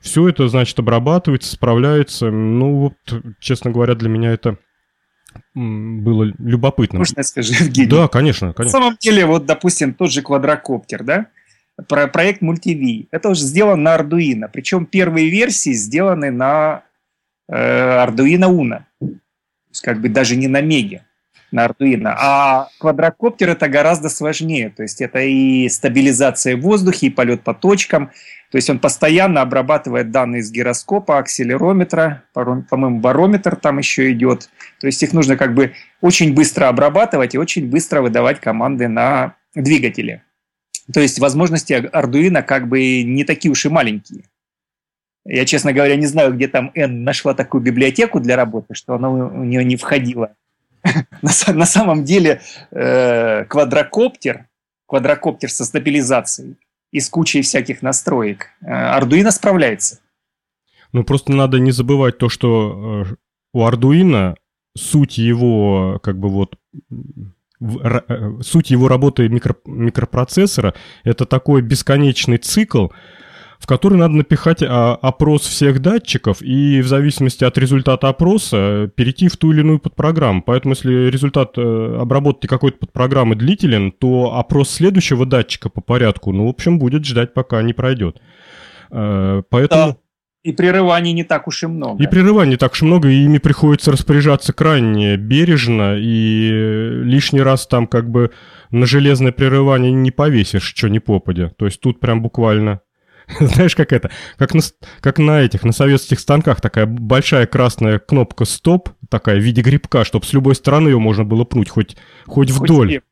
Все 0.00 0.28
это, 0.28 0.48
значит, 0.48 0.78
обрабатывается, 0.80 1.52
справляется. 1.52 2.30
Ну, 2.30 2.78
вот, 2.78 2.94
честно 3.38 3.70
говоря, 3.70 3.94
для 3.94 4.08
меня 4.08 4.32
это 4.32 4.58
было 5.54 6.32
любопытно. 6.38 6.98
Можно 6.98 7.20
я 7.20 7.24
скажу, 7.24 7.52
Евгений? 7.52 7.88
Да, 7.88 8.08
конечно, 8.08 8.52
конечно. 8.52 8.78
На 8.78 8.84
самом 8.84 8.98
деле, 8.98 9.26
вот, 9.26 9.46
допустим, 9.46 9.94
тот 9.94 10.10
же 10.10 10.22
квадрокоптер, 10.22 11.04
да, 11.04 11.26
про 11.88 12.06
проект 12.06 12.42
MultiV. 12.42 13.08
Это 13.10 13.28
уже 13.28 13.42
сделано 13.42 13.82
на 13.82 13.96
Arduino. 13.96 14.48
Причем 14.52 14.86
первые 14.86 15.30
версии 15.30 15.72
сделаны 15.72 16.30
на 16.30 16.82
э, 17.48 17.54
Arduino 17.54 18.50
Uno. 18.50 18.82
То 19.00 19.06
есть 19.70 19.82
как 19.82 20.00
бы 20.00 20.08
даже 20.08 20.36
не 20.36 20.48
на 20.48 20.60
Меге, 20.60 21.04
на 21.50 21.66
Arduino. 21.66 22.14
А 22.16 22.68
квадрокоптер 22.78 23.50
это 23.50 23.68
гораздо 23.68 24.08
сложнее. 24.08 24.70
То 24.70 24.82
есть 24.82 25.00
это 25.00 25.20
и 25.20 25.68
стабилизация 25.68 26.56
в 26.56 26.60
воздухе, 26.60 27.06
и 27.06 27.10
полет 27.10 27.42
по 27.42 27.54
точкам. 27.54 28.10
То 28.50 28.56
есть 28.56 28.68
он 28.68 28.78
постоянно 28.78 29.40
обрабатывает 29.40 30.10
данные 30.10 30.42
из 30.42 30.52
гироскопа, 30.52 31.18
акселерометра, 31.18 32.24
по-моему, 32.34 33.00
барометр 33.00 33.56
там 33.56 33.78
еще 33.78 34.12
идет. 34.12 34.50
То 34.78 34.88
есть 34.88 35.02
их 35.02 35.14
нужно 35.14 35.38
как 35.38 35.54
бы 35.54 35.72
очень 36.02 36.34
быстро 36.34 36.68
обрабатывать 36.68 37.34
и 37.34 37.38
очень 37.38 37.70
быстро 37.70 38.02
выдавать 38.02 38.40
команды 38.40 38.88
на 38.88 39.36
двигатели. 39.54 40.22
То 40.92 41.00
есть 41.00 41.18
возможности 41.18 41.72
Arduino 41.72 42.42
как 42.42 42.68
бы 42.68 43.02
не 43.02 43.24
такие 43.24 43.50
уж 43.50 43.64
и 43.66 43.68
маленькие. 43.68 44.24
Я, 45.24 45.44
честно 45.44 45.72
говоря, 45.72 45.96
не 45.96 46.06
знаю, 46.06 46.34
где 46.34 46.48
там 46.48 46.72
N 46.74 47.04
нашла 47.04 47.34
такую 47.34 47.62
библиотеку 47.62 48.18
для 48.18 48.36
работы, 48.36 48.74
что 48.74 48.94
она 48.94 49.08
у 49.10 49.44
нее 49.44 49.64
не 49.64 49.76
входила. 49.76 50.34
На 51.22 51.66
самом 51.66 52.04
деле 52.04 52.40
э, 52.72 53.44
квадрокоптер, 53.44 54.46
квадрокоптер 54.86 55.50
со 55.50 55.64
стабилизацией 55.64 56.56
и 56.90 56.98
с 56.98 57.08
кучей 57.08 57.42
всяких 57.42 57.82
настроек, 57.82 58.48
э, 58.60 58.66
Arduino 58.66 59.30
справляется. 59.30 60.00
Ну, 60.92 61.04
просто 61.04 61.32
надо 61.32 61.58
не 61.60 61.70
забывать 61.70 62.18
то, 62.18 62.28
что 62.28 63.04
э, 63.06 63.14
у 63.54 63.64
Arduino 63.64 64.34
суть 64.76 65.18
его, 65.18 66.00
как 66.02 66.18
бы 66.18 66.28
вот, 66.28 66.56
суть 68.42 68.70
его 68.70 68.88
работы 68.88 69.28
микро, 69.28 69.56
микропроцессора– 69.66 70.74
это 71.04 71.26
такой 71.26 71.62
бесконечный 71.62 72.38
цикл, 72.38 72.88
в 73.62 73.66
который 73.66 73.96
надо 73.96 74.14
напихать 74.14 74.60
а, 74.62 74.98
опрос 75.00 75.42
всех 75.42 75.80
датчиков 75.80 76.42
и 76.42 76.80
в 76.80 76.88
зависимости 76.88 77.44
от 77.44 77.56
результата 77.56 78.08
опроса 78.08 78.90
перейти 78.96 79.28
в 79.28 79.36
ту 79.36 79.52
или 79.52 79.60
иную 79.60 79.78
подпрограмму. 79.78 80.42
Поэтому 80.42 80.74
если 80.74 81.08
результат 81.08 81.52
э, 81.56 81.96
обработки 82.00 82.48
какой-то 82.48 82.78
подпрограммы 82.78 83.36
длителен, 83.36 83.92
то 83.92 84.36
опрос 84.36 84.70
следующего 84.70 85.26
датчика 85.26 85.68
по 85.68 85.80
порядку, 85.80 86.32
ну, 86.32 86.46
в 86.46 86.48
общем, 86.48 86.80
будет 86.80 87.04
ждать, 87.04 87.34
пока 87.34 87.62
не 87.62 87.72
пройдет. 87.72 88.20
Э, 88.90 89.42
поэтому... 89.48 89.92
Да. 89.92 89.96
И 90.42 90.52
прерываний 90.52 91.12
не 91.12 91.22
так 91.22 91.46
уж 91.46 91.62
и 91.62 91.66
много. 91.68 92.02
И 92.02 92.06
прерываний 92.08 92.52
не 92.52 92.56
так 92.56 92.72
уж 92.72 92.82
и 92.82 92.84
много, 92.84 93.08
и 93.08 93.24
ими 93.24 93.38
приходится 93.38 93.92
распоряжаться 93.92 94.52
крайне 94.52 95.16
бережно, 95.16 95.96
и 95.96 96.50
лишний 97.04 97.42
раз 97.42 97.68
там 97.68 97.86
как 97.86 98.10
бы 98.10 98.32
на 98.70 98.86
железное 98.86 99.30
прерывание 99.30 99.92
не 99.92 100.10
повесишь, 100.10 100.64
что 100.64 100.88
не 100.88 100.98
попадя. 100.98 101.50
То 101.50 101.66
есть 101.66 101.80
тут 101.80 102.00
прям 102.00 102.22
буквально... 102.22 102.80
Знаешь, 103.38 103.76
как 103.76 103.92
это? 103.92 104.10
Как 104.36 104.52
на, 104.52 104.62
как 105.00 105.18
на 105.18 105.42
этих, 105.42 105.62
на 105.62 105.70
советских 105.70 106.18
станках 106.18 106.60
такая 106.60 106.86
большая 106.86 107.46
красная 107.46 108.00
кнопка 108.00 108.44
«Стоп», 108.44 108.88
такая 109.08 109.36
в 109.36 109.42
виде 109.42 109.62
грибка, 109.62 110.04
чтобы 110.04 110.26
с 110.26 110.32
любой 110.32 110.56
стороны 110.56 110.88
ее 110.88 110.98
можно 110.98 111.24
было 111.24 111.44
пнуть, 111.44 111.68
хоть, 111.68 111.96
хоть, 112.26 112.50
хоть 112.50 112.50
вдоль. 112.50 113.02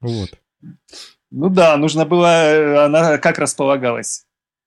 Вот. 0.00 0.30
Ну 1.30 1.48
да, 1.48 1.76
нужно 1.76 2.04
было, 2.04 2.26
э, 2.26 2.84
она 2.84 3.18
как 3.18 3.38
располагалась? 3.38 4.26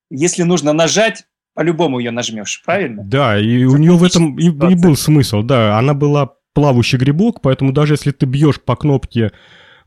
Если 0.09 0.43
нужно 0.43 0.73
нажать, 0.73 1.25
по-любому 1.53 1.99
ее 1.99 2.11
нажмешь, 2.11 2.61
правильно? 2.65 3.03
Да, 3.03 3.39
и 3.39 3.63
у 3.63 3.77
нее 3.77 3.93
в 3.93 4.03
этом 4.03 4.37
и, 4.37 4.47
и 4.47 4.75
был 4.75 4.95
смысл, 4.95 5.41
да. 5.41 5.77
Она 5.77 5.93
была 5.93 6.33
плавающий 6.53 6.97
грибок, 6.97 7.41
поэтому 7.41 7.71
даже 7.71 7.93
если 7.93 8.11
ты 8.11 8.25
бьешь 8.25 8.61
по 8.61 8.75
кнопке 8.75 9.31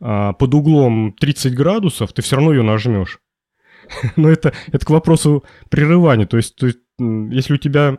а, 0.01 0.33
под 0.33 0.55
углом 0.55 1.15
30 1.19 1.55
градусов, 1.55 2.13
ты 2.13 2.23
все 2.23 2.37
равно 2.37 2.53
ее 2.53 2.63
нажмешь. 2.63 3.21
Но 4.17 4.29
это, 4.29 4.53
это 4.69 4.85
к 4.85 4.91
вопросу 4.91 5.45
прерывания. 5.71 6.27
То 6.27 6.37
есть, 6.37 6.57
то 6.57 6.67
есть, 6.67 6.79
если 6.99 7.55
у 7.55 7.59
тебя 7.59 7.99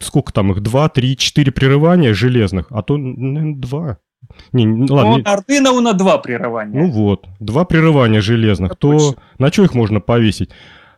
сколько 0.00 0.32
там 0.32 0.52
их, 0.52 0.60
2, 0.60 0.88
3, 0.88 1.16
4 1.16 1.52
прерывания 1.52 2.14
железных, 2.14 2.66
а 2.70 2.82
то, 2.82 2.96
наверное, 2.96 3.56
2. 3.56 3.98
Не, 4.52 4.66
ну, 4.66 4.86
ладно. 4.88 5.18
Ну, 5.18 5.22
Arduino 5.22 5.80
на 5.80 5.94
два 5.94 6.18
прерывания. 6.18 6.80
Ну 6.80 6.90
вот, 6.90 7.26
два 7.40 7.64
прерывания 7.64 8.20
железных, 8.20 8.72
это 8.72 8.80
то 8.80 8.92
точно. 8.92 9.22
на 9.38 9.52
что 9.52 9.64
их 9.64 9.74
можно 9.74 10.00
повесить? 10.00 10.50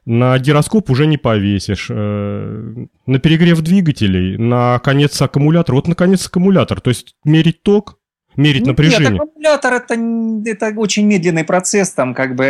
На 0.06 0.38
гироскоп 0.38 0.90
уже 0.90 1.06
не 1.06 1.16
повесишь. 1.16 1.88
Э, 1.90 2.74
на 3.06 3.18
перегрев 3.18 3.60
двигателей, 3.62 4.36
на 4.36 4.78
конец 4.80 5.20
аккумулятора. 5.20 5.76
Вот 5.76 5.88
на 5.88 5.94
конец 5.94 6.26
аккумулятор. 6.26 6.80
То 6.80 6.90
есть 6.90 7.16
мерить 7.24 7.62
ток, 7.62 7.98
мерить 8.36 8.66
напряжение. 8.66 9.12
Нет, 9.12 9.20
аккумулятор 9.20 9.72
это, 9.74 9.94
это 10.44 10.78
очень 10.78 11.06
медленный 11.06 11.44
процесс, 11.44 11.90
там 11.92 12.14
как 12.14 12.36
бы... 12.36 12.44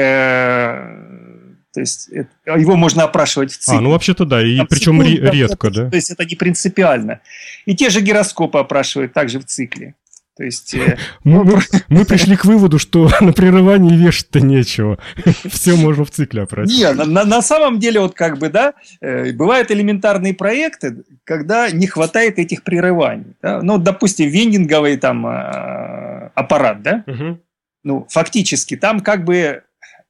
То 1.73 1.81
есть 1.81 2.09
это, 2.09 2.31
его 2.57 2.77
можно 2.77 3.03
опрашивать 3.03 3.53
в 3.53 3.59
цикле. 3.59 3.79
А, 3.79 3.81
ну 3.81 3.91
вообще-то 3.91 4.25
да, 4.25 4.47
и 4.47 4.59
там 4.59 4.67
причем 4.69 5.05
секунд, 5.05 5.35
редко, 5.35 5.71
да? 5.71 5.91
То 5.91 5.97
есть 5.97 6.11
это 6.11 6.25
не 6.25 6.37
принципиально. 6.37 7.21
И 7.67 7.75
те 7.75 7.91
же 7.91 8.01
гироскопы 8.01 8.59
опрашивают 8.59 9.13
также 9.13 9.41
в 9.41 9.45
цикле. 9.45 9.95
То 10.37 10.45
есть... 10.45 10.75
Э, 10.85 10.97
мы, 11.23 11.45
мы, 11.45 11.61
мы 11.89 12.05
пришли 12.05 12.37
к 12.37 12.45
выводу, 12.45 12.79
что 12.79 13.09
на 13.21 13.33
прерывании 13.33 13.97
вешать-то 13.97 14.41
нечего. 14.41 14.99
Все 15.49 15.77
можно 15.77 16.05
в 16.05 16.11
цикле 16.11 16.43
опросить. 16.43 16.79
Не, 16.79 16.93
на, 16.93 17.25
на 17.25 17.43
самом 17.43 17.79
деле, 17.79 18.01
вот 18.01 18.15
как 18.15 18.39
бы, 18.39 18.49
да, 18.49 18.75
э, 19.01 19.33
бывают 19.33 19.71
элементарные 19.71 20.35
проекты, 20.35 21.05
когда 21.25 21.71
не 21.71 21.87
хватает 21.87 22.39
этих 22.39 22.63
прерываний. 22.63 23.37
Да? 23.43 23.63
Ну, 23.63 23.79
допустим, 23.79 24.29
вендинговый 24.29 24.97
там 24.97 25.27
э, 25.27 26.31
аппарат, 26.35 26.83
да? 26.83 27.05
Угу. 27.07 27.39
Ну, 27.85 28.07
фактически, 28.11 28.77
там 28.77 29.01
как 29.01 29.25
бы, 29.25 29.63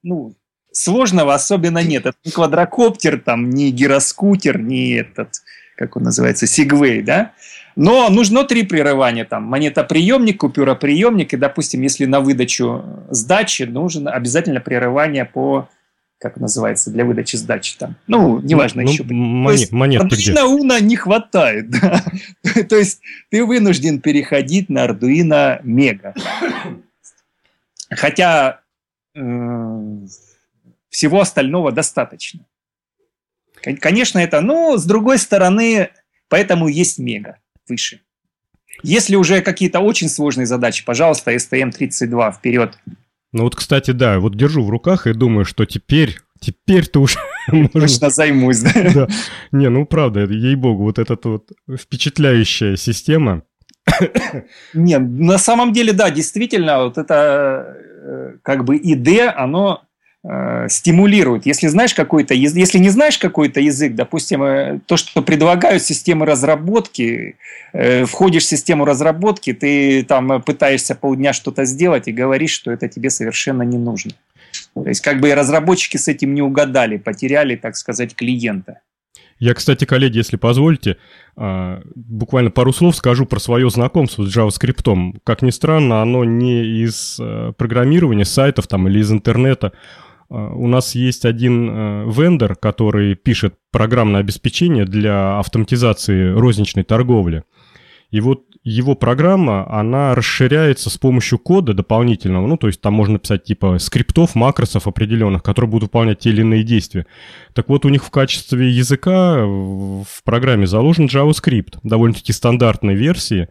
ну, 0.03 0.35
сложного 0.73 1.35
особенно 1.35 1.83
нет. 1.83 2.07
Это 2.07 2.17
не 2.25 2.33
квадрокоптер, 2.33 3.21
там, 3.21 3.51
не 3.51 3.71
гироскутер, 3.71 4.61
не 4.61 4.95
этот, 4.95 5.43
как 5.77 5.97
он 5.97 6.05
называется, 6.05 6.47
сигвей, 6.47 7.03
да? 7.03 7.33
Но 7.77 8.09
нужно 8.09 8.45
три 8.45 8.63
прерывания, 8.63 9.25
там, 9.25 9.45
монетоприемник, 9.45 10.41
купюроприемник, 10.41 11.35
и, 11.35 11.37
допустим, 11.37 11.83
если 11.83 12.05
на 12.05 12.21
выдачу 12.21 12.85
сдачи, 13.11 13.65
нужно 13.65 14.13
обязательно 14.13 14.61
прерывание 14.61 15.25
по 15.25 15.69
как 16.19 16.39
называется, 16.39 16.91
для 16.91 17.05
выдачи 17.05 17.37
сдачи 17.37 17.77
там. 17.77 17.97
Ну, 18.07 18.41
неважно 18.41 18.83
ну, 18.83 18.91
еще. 18.91 19.05
Монет, 19.05 19.73
монетки 19.73 20.15
где? 20.15 20.33
Arduino 20.33 20.59
Uno 20.59 20.81
не 20.81 20.97
хватает, 20.97 21.69
да. 21.69 22.03
То 22.69 22.77
есть 22.77 23.03
ты 23.29 23.45
вынужден 23.45 24.01
переходить 24.01 24.71
на 24.71 24.87
Arduino 24.87 25.63
Mega. 25.63 26.15
Хотя 27.91 28.63
э, 29.15 29.21
всего 30.89 31.21
остального 31.21 31.73
достаточно. 31.73 32.41
Конечно, 33.61 34.19
это, 34.19 34.41
но 34.41 34.79
с 34.79 34.87
другой 34.87 35.19
стороны, 35.19 35.91
поэтому 36.29 36.69
есть 36.69 36.99
Мега 36.99 37.37
выше. 37.69 38.01
Если 38.83 39.17
уже 39.17 39.41
какие-то 39.41 39.81
очень 39.81 40.09
сложные 40.09 40.47
задачи, 40.47 40.85
пожалуйста, 40.85 41.35
STM-32 41.35 42.33
вперед. 42.33 42.79
Ну 43.33 43.45
вот, 43.45 43.57
кстати, 43.57 43.93
да, 43.93 44.19
вот 44.21 44.37
держу 44.37 44.65
в 44.65 44.71
руках 44.71 45.07
и 45.07 45.13
думаю, 45.13 45.45
что 45.45 45.65
теперь, 45.65 46.19
теперь 46.41 46.87
ты 46.87 46.99
уже... 46.99 47.19
Точно 47.73 48.11
займусь, 48.11 48.61
да? 48.61 48.73
да. 48.95 49.09
Не, 49.53 49.69
ну 49.71 49.87
правда, 49.87 50.25
ей-богу, 50.25 50.85
вот 50.85 50.99
эта 50.99 51.19
вот 51.23 51.51
впечатляющая 51.69 52.77
система. 52.77 53.43
Не, 54.75 54.99
на 54.99 55.39
самом 55.39 55.73
деле, 55.73 55.93
да, 55.93 56.11
действительно, 56.11 56.85
вот 56.85 56.99
это 56.99 57.77
э, 57.77 58.39
как 58.43 58.65
бы 58.65 58.77
ИД, 58.77 59.33
оно 59.37 59.83
Э, 60.27 60.69
стимулирует. 60.71 61.45
Если 61.45 61.67
знаешь 61.67 61.93
какой-то 61.93 62.33
если 62.33 62.79
не 62.79 62.89
знаешь 62.89 63.19
какой-то 63.19 63.61
язык, 63.61 63.95
допустим, 63.95 64.43
э, 64.43 64.81
то, 64.87 64.97
что 64.97 65.21
предлагают 65.21 65.83
системы 65.83 66.25
разработки, 66.25 67.37
э, 67.75 68.07
входишь 68.07 68.45
в 68.45 68.49
систему 68.49 68.87
разработки, 68.87 69.53
ты 69.53 70.03
там 70.03 70.41
пытаешься 70.41 70.95
полдня 70.95 71.35
что-то 71.35 71.67
сделать 71.67 72.09
и 72.09 72.13
говоришь, 72.13 72.53
что 72.53 72.71
это 72.71 72.89
тебе 72.89 73.11
совершенно 73.11 73.65
не 73.65 73.77
нужно. 73.77 74.13
То 74.73 74.89
есть 74.89 75.03
как 75.03 75.21
бы 75.21 75.29
и 75.29 75.35
разработчики 75.35 75.99
с 75.99 76.09
этим 76.09 76.33
не 76.33 76.41
угадали, 76.41 76.97
потеряли, 76.97 77.57
так 77.57 77.77
сказать, 77.77 78.15
клиента. 78.15 78.81
Я, 79.41 79.53
кстати, 79.53 79.85
коллеги, 79.85 80.17
если 80.19 80.37
позволите, 80.37 80.97
а, 81.37 81.83
буквально 81.95 82.51
пару 82.51 82.73
слов 82.73 82.97
скажу 82.97 83.27
про 83.27 83.41
свое 83.41 83.69
знакомство 83.69 84.25
с 84.25 84.35
JavaScript. 84.35 85.19
Как 85.23 85.43
ни 85.43 85.51
странно, 85.51 86.01
оно 86.01 86.25
не 86.25 86.65
из 86.83 87.21
программирования 87.59 88.25
сайтов 88.25 88.69
там, 88.69 88.89
или 88.89 89.01
из 89.01 89.13
интернета. 89.13 89.73
А, 90.29 90.53
у 90.55 90.67
нас 90.67 90.95
есть 90.95 91.25
один 91.25 91.71
э, 91.71 92.11
вендор, 92.11 92.57
который 92.57 93.15
пишет 93.15 93.55
программное 93.71 94.21
обеспечение 94.21 94.85
для 94.85 95.39
автоматизации 95.39 96.33
розничной 96.33 96.85
торговли. 96.85 97.45
И 98.11 98.21
вот 98.21 98.45
его 98.63 98.95
программа, 98.95 99.71
она 99.71 100.15
расширяется 100.15 100.89
с 100.89 100.97
помощью 100.97 101.39
кода 101.39 101.75
дополнительного, 101.75 102.47
ну, 102.47 102.57
то 102.57 102.67
есть 102.69 102.81
там 102.81 102.95
можно 102.95 103.19
писать 103.19 103.45
типа 103.45 103.79
скриптов, 103.79 104.35
макросов 104.35 104.87
определенных, 104.87 105.43
которые 105.43 105.71
будут 105.71 105.91
выполнять 105.91 106.21
те 106.21 106.31
или 106.31 106.41
иные 106.41 106.63
действия. 106.63 107.07
Так 107.53 107.69
вот, 107.69 107.85
у 107.85 107.91
них 107.91 108.05
в 108.05 108.11
качестве 108.11 108.71
языка 108.71 109.45
в 109.45 110.07
программе 110.25 110.67
заложен 110.67 111.07
JavaScript, 111.07 111.79
довольно-таки 111.83 112.33
стандартной 112.33 112.95
версии, 112.95 113.49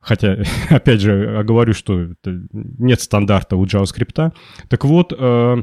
хотя, 0.00 0.38
опять 0.70 1.00
же, 1.00 1.42
говорю, 1.44 1.72
что 1.72 2.08
нет 2.24 3.00
стандарта 3.00 3.56
у 3.56 3.64
JavaScript. 3.64 4.32
Так 4.68 4.84
вот, 4.84 5.12
э, 5.16 5.62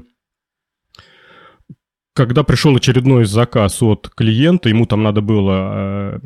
когда 2.18 2.44
пришел 2.44 2.76
очередной 2.76 3.26
заказ 3.26 3.84
от 3.84 4.10
клиента, 4.10 4.69
ему 4.69 4.88
там 4.88 5.03
надо 5.03 5.22
было 5.22 5.52
э, 5.53 6.19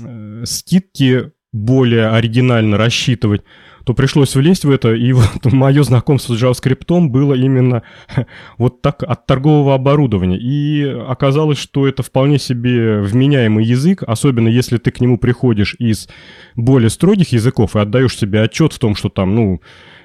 э, 0.00 0.42
скидки 0.44 1.30
более 1.52 2.08
оригинально 2.08 2.76
рассчитывать, 2.76 3.42
то 3.84 3.94
пришлось 3.94 4.34
влезть 4.34 4.64
в 4.64 4.70
это, 4.72 4.92
и 4.92 5.12
вот 5.12 5.44
мое 5.44 5.84
знакомство 5.84 6.34
с 6.34 6.42
JavaScript 6.42 7.06
было 7.06 7.34
именно 7.34 7.84
вот 8.58 8.82
так 8.82 9.04
от 9.04 9.24
торгового 9.26 9.76
оборудования. 9.76 10.36
И 10.36 10.82
оказалось, 10.84 11.58
что 11.58 11.86
это 11.86 12.02
вполне 12.02 12.40
себе 12.40 13.00
вменяемый 13.00 13.64
язык, 13.64 14.02
особенно 14.04 14.48
если 14.48 14.78
ты 14.78 14.90
к 14.90 15.00
нему 15.00 15.16
приходишь 15.16 15.76
из 15.78 16.08
более 16.56 16.90
строгих 16.90 17.28
языков 17.30 17.76
и 17.76 17.78
отдаешь 17.78 18.18
себе 18.18 18.42
отчет 18.42 18.72
в 18.72 18.80
том, 18.80 18.96
что 18.96 19.10
там, 19.10 19.36
ну, 19.36 19.60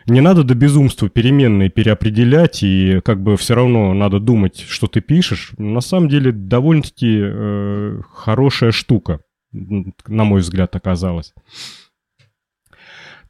не 0.08 0.22
надо 0.22 0.44
до 0.44 0.56
безумства 0.56 1.10
переменные 1.10 1.70
переопределять, 1.70 2.64
и 2.64 3.02
как 3.02 3.22
бы 3.22 3.38
все 3.38 3.56
равно 3.56 3.94
надо 3.94 4.20
думать, 4.20 4.60
что 4.60 4.88
ты 4.88 5.02
пишешь. 5.02 5.54
На 5.58 5.82
самом 5.82 6.10
деле 6.10 6.32
довольно-таки 6.32 7.20
э, 7.22 8.02
хорошая 8.12 8.72
штука, 8.72 9.22
на 9.52 10.24
мой 10.24 10.42
взгляд, 10.42 10.76
оказалась. 10.76 11.34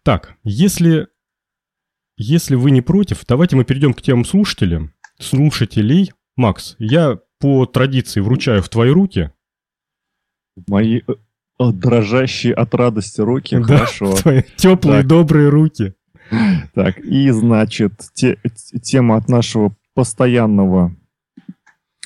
Так, 0.03 0.35
если, 0.43 1.07
если 2.17 2.55
вы 2.55 2.71
не 2.71 2.81
против, 2.81 3.25
давайте 3.27 3.55
мы 3.55 3.65
перейдем 3.65 3.93
к 3.93 4.01
темам 4.01 4.25
слушателей. 4.25 4.89
Слушателей. 5.19 6.11
Макс, 6.35 6.75
я 6.79 7.19
по 7.39 7.65
традиции 7.65 8.19
вручаю 8.19 8.63
в 8.63 8.69
твои 8.69 8.89
руки. 8.89 9.31
Мои 10.67 11.01
э, 11.07 11.71
дрожащие 11.71 12.53
от 12.53 12.73
радости 12.73 13.21
руки, 13.21 13.57
да, 13.57 13.63
хорошо. 13.63 14.15
Твои 14.15 14.43
теплые, 14.55 14.99
так. 14.99 15.07
добрые 15.07 15.49
руки. 15.49 15.93
Так, 16.73 16.99
и, 16.99 17.29
значит, 17.31 17.93
те, 18.13 18.37
тема 18.81 19.17
от 19.17 19.29
нашего 19.29 19.73
постоянного 19.93 20.95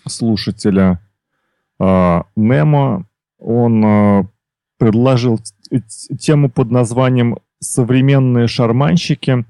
слушателя 0.07 0.99
э, 1.79 2.21
Немо. 2.35 3.05
Он 3.37 3.85
э, 3.85 4.23
предложил 4.77 5.39
тему 6.19 6.49
под 6.49 6.71
названием 6.71 7.37
«Современные 7.59 8.47
шарманщики». 8.47 9.45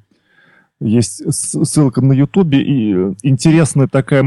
Есть 0.81 1.33
ссылка 1.33 2.01
на 2.01 2.13
Ютубе. 2.13 2.61
И 2.61 2.93
интересная 3.23 3.87
такая 3.87 4.23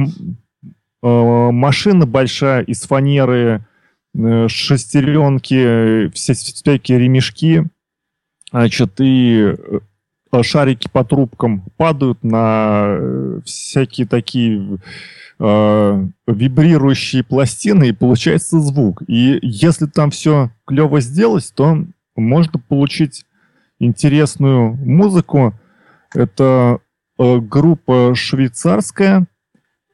э, 1.02 1.06
машина 1.06 2.06
большая 2.06 2.62
из 2.62 2.82
фанеры, 2.82 3.66
э, 4.14 4.48
шестеренки, 4.48 6.10
вся, 6.14 6.32
всякие 6.32 6.98
ремешки. 6.98 7.66
Значит, 8.50 8.94
и 9.00 9.54
Э, 9.70 9.80
шарики 10.42 10.88
по 10.90 11.05
трубкам 11.05 11.64
падают 11.76 12.22
на 12.22 12.84
э, 12.88 13.40
всякие 13.44 14.06
такие 14.06 14.78
э, 15.38 16.06
вибрирующие 16.26 17.22
пластины, 17.24 17.88
и 17.88 17.92
получается 17.92 18.60
звук. 18.60 19.02
И 19.06 19.38
если 19.42 19.86
там 19.86 20.10
все 20.10 20.50
клево 20.66 21.00
сделать, 21.00 21.50
то 21.55 21.84
можно 22.16 22.59
получить 22.59 23.24
интересную 23.78 24.74
музыку. 24.74 25.55
Это 26.14 26.80
э, 27.18 27.38
группа 27.38 28.14
швейцарская, 28.14 29.26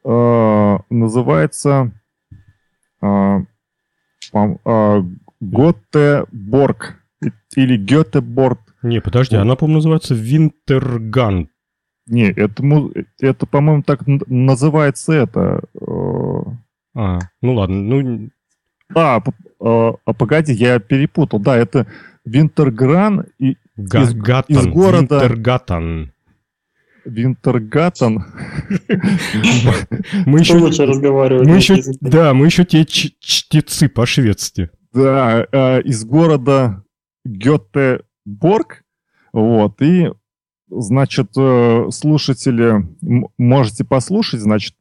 э, 0.03 0.77
называется 0.89 1.91
э, 3.01 3.39
э, 4.33 5.03
Готеборг 5.41 6.95
или 7.55 7.77
Гетеборг 7.77 8.64
не, 8.85 9.01
подожди, 9.01 9.35
она, 9.35 9.55
по-моему, 9.55 9.77
называется 9.77 10.13
Винтерган. 10.13 11.49
Не, 12.07 12.29
это, 12.29 12.63
это 13.19 13.45
по-моему, 13.47 13.81
так 13.81 14.01
называется 14.05 15.13
это. 15.13 15.61
Э, 15.73 16.41
а, 16.93 17.19
ну 17.41 17.53
ладно, 17.55 17.81
ну... 17.81 18.29
А, 18.93 19.23
а, 19.59 20.13
погоди, 20.13 20.53
я 20.53 20.77
перепутал. 20.79 21.39
Да, 21.39 21.57
это 21.57 21.87
Винтергран 22.25 23.25
и, 23.39 23.57
Га- 23.75 24.03
из, 24.03 24.13
Гаттон, 24.13 24.55
из 24.55 24.67
города... 24.67 25.15
Винтергатан. 25.15 26.11
Винтергатан. 27.05 28.25
Мы 30.27 30.39
еще 30.39 30.57
лучше 30.57 30.85
разговариваем. 30.85 31.49
Мы 31.49 31.55
еще, 31.55 31.81
да, 32.01 32.35
мы 32.35 32.45
еще 32.45 32.65
те 32.65 32.85
чтецы 32.85 33.89
по-шведски. 33.89 34.69
Да, 34.93 35.47
э, 35.51 35.81
из 35.81 36.05
города 36.05 36.83
Гёте 37.25 38.01
Борг. 38.25 38.83
Вот, 39.31 39.81
и, 39.81 40.11
значит, 40.69 41.31
э, 41.37 41.87
слушатели, 41.91 42.87
можете 43.37 43.83
послушать, 43.83 44.39
значит, 44.39 44.75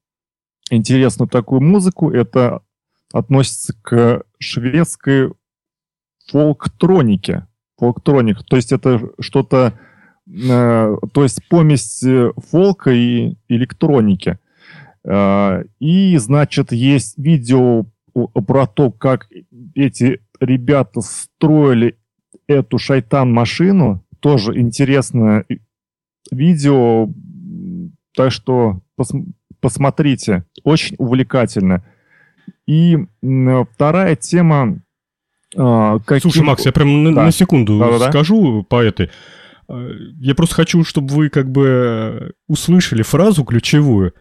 интересную 0.71 1.29
такую 1.29 1.61
музыку. 1.61 2.11
Это 2.11 2.62
относится 3.12 3.75
к 3.83 4.25
шведской 4.39 5.33
фолктронике. 6.29 7.47
Фолктроник, 7.79 8.45
то 8.45 8.57
есть 8.57 8.71
это 8.71 9.11
что-то, 9.19 9.79
э, 10.27 10.97
то 11.12 11.23
есть 11.23 11.49
помесь 11.49 12.03
э, 12.05 12.33
фолка 12.37 12.93
и 12.93 13.37
электроники. 13.49 14.39
И, 15.81 16.16
значит, 16.16 16.73
есть 16.73 17.19
видео 17.19 17.85
про 18.15 18.66
то, 18.66 18.91
как 18.91 19.29
эти 19.75 20.23
ребята 20.41 21.03
строили 21.03 21.99
эту 22.47 22.79
шайтан-машину. 22.79 24.05
Тоже 24.21 24.59
интересное 24.59 25.45
видео. 26.31 27.09
Так 28.15 28.33
что 28.33 28.81
пос 28.97 29.12
посмотрите. 29.61 30.45
Очень 30.62 30.97
увлекательно. 30.99 31.85
И 32.66 32.99
вторая 33.75 34.16
тема... 34.16 34.81
А, 35.57 35.99
каким... 36.01 36.31
Слушай, 36.31 36.45
Макс, 36.45 36.66
я 36.66 36.73
прям 36.73 37.05
на, 37.05 37.15
да. 37.15 37.25
на 37.25 37.33
секунду 37.33 37.79
да 37.79 37.89
-да 37.89 37.99
-да. 37.99 38.09
скажу 38.11 38.65
по 38.65 38.83
этой. 38.83 39.11
А, 39.69 39.89
я 40.21 40.35
просто 40.35 40.55
хочу, 40.55 40.85
чтобы 40.85 41.15
вы 41.15 41.29
как 41.29 41.51
бы 41.51 42.33
услышали 42.49 43.03
фразу 43.03 43.45
ключевую. 43.45 44.12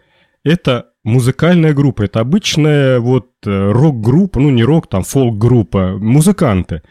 это 0.44 0.94
музыкальная 1.04 1.74
группа, 1.74 2.04
это 2.04 2.20
обычная 2.22 3.00
вот 3.00 3.28
э, 3.46 3.72
рок-группа, 3.72 4.40
ну 4.40 4.50
не 4.50 4.64
рок, 4.64 4.88
там 4.88 5.04
фолк-группа, 5.04 5.98
музыканты. 6.00 6.82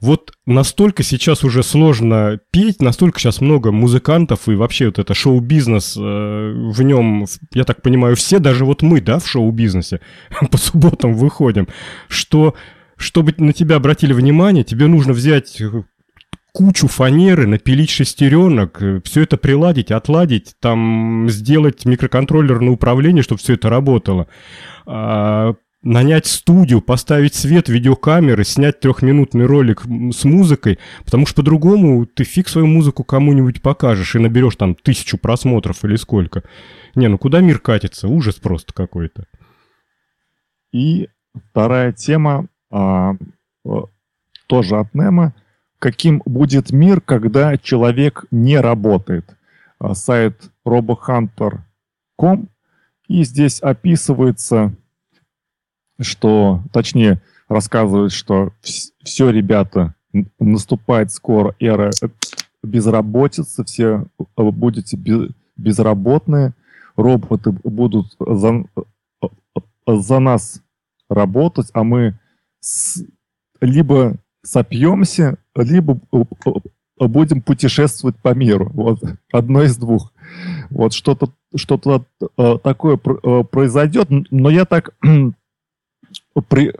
Вот 0.00 0.32
настолько 0.46 1.02
сейчас 1.02 1.42
уже 1.42 1.62
сложно 1.64 2.38
петь, 2.52 2.80
настолько 2.80 3.18
сейчас 3.18 3.40
много 3.40 3.72
музыкантов 3.72 4.48
и 4.48 4.54
вообще 4.54 4.86
вот 4.86 4.98
это 5.00 5.12
шоу-бизнес, 5.12 5.96
э, 5.96 6.00
в 6.00 6.82
нем, 6.82 7.26
я 7.52 7.64
так 7.64 7.82
понимаю, 7.82 8.14
все, 8.14 8.38
даже 8.38 8.64
вот 8.64 8.82
мы, 8.82 9.00
да, 9.00 9.18
в 9.18 9.26
шоу-бизнесе 9.26 10.00
по 10.50 10.56
субботам 10.56 11.14
выходим, 11.14 11.66
что 12.06 12.54
чтобы 12.96 13.34
на 13.38 13.52
тебя 13.52 13.76
обратили 13.76 14.12
внимание, 14.12 14.64
тебе 14.64 14.86
нужно 14.86 15.12
взять 15.12 15.60
кучу 16.52 16.88
фанеры, 16.88 17.46
напилить 17.46 17.90
шестеренок, 17.90 18.82
э, 18.82 19.00
все 19.04 19.22
это 19.22 19.36
приладить, 19.36 19.90
отладить, 19.90 20.54
там 20.60 21.28
сделать 21.28 21.84
микроконтроллерное 21.84 22.70
управление, 22.70 23.22
чтобы 23.22 23.40
все 23.40 23.54
это 23.54 23.68
работало. 23.68 24.28
А, 24.86 25.54
нанять 25.82 26.26
студию, 26.26 26.80
поставить 26.80 27.34
свет, 27.34 27.68
видеокамеры, 27.68 28.44
снять 28.44 28.80
трехминутный 28.80 29.46
ролик 29.46 29.82
с 29.82 30.24
музыкой, 30.24 30.78
потому 31.04 31.26
что 31.26 31.36
по-другому 31.36 32.06
ты 32.06 32.24
фиг 32.24 32.48
свою 32.48 32.66
музыку 32.66 33.04
кому-нибудь 33.04 33.62
покажешь 33.62 34.16
и 34.16 34.18
наберешь 34.18 34.56
там 34.56 34.74
тысячу 34.74 35.18
просмотров 35.18 35.84
или 35.84 35.96
сколько. 35.96 36.42
Не, 36.94 37.08
ну 37.08 37.18
куда 37.18 37.40
мир 37.40 37.60
катится? 37.60 38.08
Ужас 38.08 38.36
просто 38.36 38.72
какой-то. 38.72 39.24
И 40.72 41.08
вторая 41.50 41.92
тема 41.92 42.48
а, 42.70 43.14
тоже 44.46 44.76
от 44.76 44.94
Нема– 44.94 45.34
каким 45.78 46.22
будет 46.24 46.72
мир, 46.72 47.00
когда 47.00 47.56
человек 47.56 48.24
не 48.30 48.58
работает. 48.58 49.36
А, 49.78 49.94
сайт 49.94 50.50
robohunter.com, 50.66 52.48
и 53.06 53.22
здесь 53.24 53.60
описывается, 53.60 54.74
что, 56.00 56.62
точнее, 56.72 57.20
рассказывает, 57.48 58.12
что 58.12 58.52
все, 59.02 59.30
ребята, 59.30 59.94
наступает 60.38 61.12
скоро 61.12 61.54
эра 61.58 61.90
безработицы, 62.62 63.64
все 63.64 64.06
будете 64.36 64.98
безработные, 65.56 66.54
роботы 66.96 67.52
будут 67.64 68.16
за, 68.18 68.64
за 69.86 70.18
нас 70.18 70.62
работать, 71.08 71.70
а 71.72 71.84
мы 71.84 72.18
с, 72.60 73.02
либо 73.60 74.16
сопьемся, 74.42 75.38
либо 75.54 75.98
э, 76.12 76.24
э, 77.00 77.06
будем 77.06 77.42
путешествовать 77.42 78.16
по 78.16 78.34
миру. 78.34 78.70
Вот 78.72 79.00
одно 79.32 79.62
из 79.62 79.76
двух. 79.76 80.12
Вот 80.70 80.92
что-то 80.92 81.32
что-то 81.54 82.04
э, 82.36 82.58
такое 82.62 82.96
произойдет, 82.96 84.08
но 84.30 84.50
я 84.50 84.64
так 84.64 84.94
при, 86.42 86.72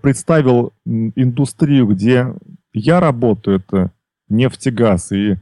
представил 0.00 0.72
индустрию, 0.84 1.86
где 1.86 2.34
я 2.72 3.00
работаю, 3.00 3.58
это 3.58 3.92
нефтегаз, 4.28 5.12
и 5.12 5.36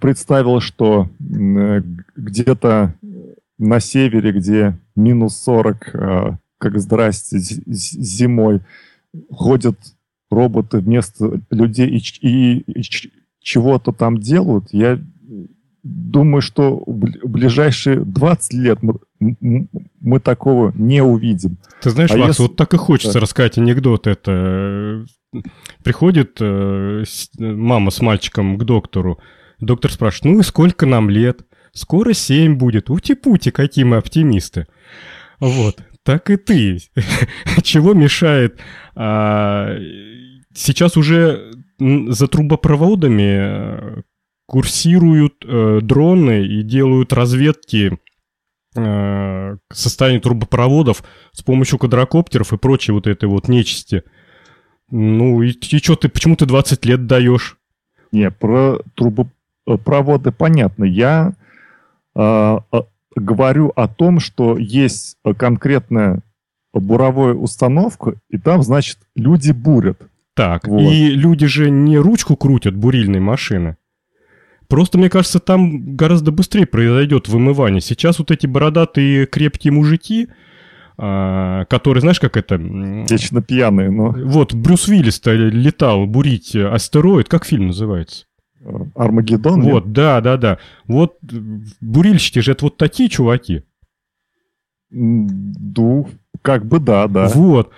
представил, 0.00 0.60
что 0.60 1.08
где-то 1.18 2.94
на 3.58 3.80
севере, 3.80 4.32
где 4.32 4.78
минус 4.94 5.36
40, 5.38 6.38
как 6.58 6.78
здрасте, 6.78 7.38
зимой, 7.38 8.60
ходят 9.30 9.78
роботы 10.30 10.78
вместо 10.78 11.40
людей 11.50 11.88
и, 11.88 12.02
и, 12.26 12.58
и 12.58 12.82
чего-то 13.40 13.92
там 13.92 14.18
делают, 14.18 14.66
я 14.72 15.00
думаю, 15.82 16.40
что 16.40 16.82
в 16.86 17.28
ближайшие 17.28 18.00
20 18.00 18.52
лет 18.54 18.78
мы, 18.82 18.98
мы 20.00 20.20
такого 20.20 20.72
не 20.76 21.02
увидим. 21.02 21.58
Ты 21.82 21.90
знаешь, 21.90 22.10
а 22.10 22.16
Макс, 22.16 22.28
если... 22.28 22.42
вот 22.42 22.56
так 22.56 22.74
и 22.74 22.76
хочется 22.76 23.14
да. 23.14 23.20
рассказать 23.20 23.58
анекдот. 23.58 24.06
Это 24.06 25.04
приходит 25.82 26.38
э, 26.40 27.04
мама 27.38 27.90
с 27.90 28.00
мальчиком 28.00 28.58
к 28.58 28.64
доктору. 28.64 29.18
Доктор 29.60 29.92
спрашивает, 29.92 30.34
ну 30.34 30.40
и 30.40 30.44
сколько 30.44 30.86
нам 30.86 31.10
лет? 31.10 31.40
Скоро 31.72 32.12
7 32.12 32.56
будет. 32.56 32.90
Ути-пути, 32.90 33.50
какие 33.50 33.84
мы 33.84 33.96
оптимисты. 33.96 34.66
Вот 35.40 35.82
так 36.08 36.30
и 36.30 36.36
ты. 36.36 36.78
Чего 37.62 37.92
мешает? 37.92 38.58
А, 38.94 39.76
сейчас 40.54 40.96
уже 40.96 41.52
за 41.78 42.28
трубопроводами 42.28 43.98
э, 43.98 44.02
курсируют 44.48 45.44
э, 45.44 45.80
дроны 45.82 46.46
и 46.46 46.62
делают 46.62 47.12
разведки 47.12 47.98
э, 48.74 49.56
состояния 49.70 50.20
трубопроводов 50.20 51.04
с 51.32 51.42
помощью 51.42 51.78
квадрокоптеров 51.78 52.54
и 52.54 52.56
прочей 52.56 52.92
вот 52.92 53.06
этой 53.06 53.28
вот 53.28 53.48
нечисти. 53.48 54.04
Ну 54.90 55.42
и, 55.42 55.50
и 55.50 55.78
что 55.78 55.96
ты, 55.96 56.08
почему 56.08 56.34
ты 56.34 56.46
20 56.46 56.86
лет 56.86 57.06
даешь? 57.06 57.58
Не, 58.10 58.30
про 58.30 58.80
трубопроводы 58.94 60.32
понятно. 60.32 60.84
Я 60.84 61.34
э, 62.16 62.58
говорю 63.14 63.70
о 63.76 63.86
том, 63.86 64.18
что 64.18 64.56
есть 64.56 65.18
конкретная 65.36 66.22
буровая 66.72 67.34
установка, 67.34 68.14
и 68.30 68.38
там, 68.38 68.62
значит, 68.62 68.96
люди 69.14 69.52
бурят. 69.52 70.00
Так, 70.32 70.66
вот. 70.66 70.80
и 70.80 71.10
люди 71.10 71.46
же 71.46 71.68
не 71.68 71.98
ручку 71.98 72.34
крутят 72.34 72.74
бурильной 72.74 73.20
машины. 73.20 73.76
Просто, 74.68 74.98
мне 74.98 75.08
кажется, 75.08 75.40
там 75.40 75.96
гораздо 75.96 76.30
быстрее 76.30 76.66
произойдет 76.66 77.28
вымывание. 77.28 77.80
Сейчас 77.80 78.18
вот 78.18 78.30
эти 78.30 78.46
бородатые 78.46 79.26
крепкие 79.26 79.72
мужики, 79.72 80.28
а, 80.98 81.64
которые, 81.66 82.02
знаешь, 82.02 82.20
как 82.20 82.36
это... 82.36 82.56
Вечно 82.56 83.40
пьяные, 83.40 83.90
но... 83.90 84.10
Вот, 84.10 84.52
Брюс 84.52 84.86
Уиллис-то 84.88 85.32
летал 85.32 86.06
бурить 86.06 86.54
астероид. 86.54 87.28
Как 87.28 87.46
фильм 87.46 87.68
называется? 87.68 88.26
Армагеддон? 88.94 89.62
Вот, 89.62 89.86
нет? 89.86 89.92
да, 89.92 90.20
да, 90.20 90.36
да. 90.36 90.58
Вот 90.86 91.16
бурильщики 91.80 92.40
же 92.40 92.52
это 92.52 92.66
вот 92.66 92.76
такие 92.76 93.08
чуваки. 93.08 93.62
Ну, 94.90 96.08
как 96.42 96.66
бы 96.66 96.78
да, 96.78 97.06
да. 97.08 97.28
Вот. 97.28 97.70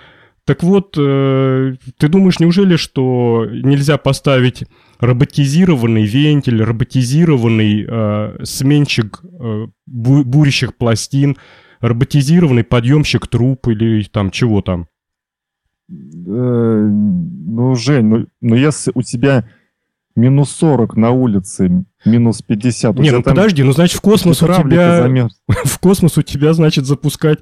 Так 0.45 0.63
вот, 0.63 0.95
э, 0.97 1.75
ты 1.97 2.07
думаешь, 2.07 2.39
неужели, 2.39 2.75
что 2.75 3.45
нельзя 3.49 3.97
поставить 3.97 4.65
роботизированный 5.01 6.05
вентиль, 6.05 6.63
роботизированный 6.63 7.85
э, 7.87 8.43
сменщик 8.43 9.19
э, 9.23 9.67
бу- 9.89 10.23
бурящих 10.23 10.77
пластин, 10.77 11.37
роботизированный 11.79 12.63
подъемщик 12.63 13.27
труб 13.27 13.67
или 13.67 14.03
там 14.03 14.29
чего 14.29 14.61
там? 14.61 14.87
Э, 15.89 15.93
ну, 15.93 17.75
Жень, 17.75 18.05
ну, 18.05 18.27
ну 18.41 18.55
если 18.55 18.91
у 18.93 19.01
тебя 19.01 19.49
минус 20.15 20.51
40 20.51 20.95
на 20.95 21.09
улице, 21.09 21.83
минус 22.05 22.43
50. 22.43 22.99
Не, 22.99 23.09
ну 23.09 23.23
подожди, 23.23 23.63
ну 23.63 23.73
значит 23.73 23.97
в 23.97 24.01
космос 24.01 24.43
у 24.43 24.47
тебя... 24.47 25.27
В 25.65 25.79
космос 25.79 26.17
у 26.17 26.21
тебя, 26.21 26.53
значит, 26.53 26.85
запускать 26.85 27.39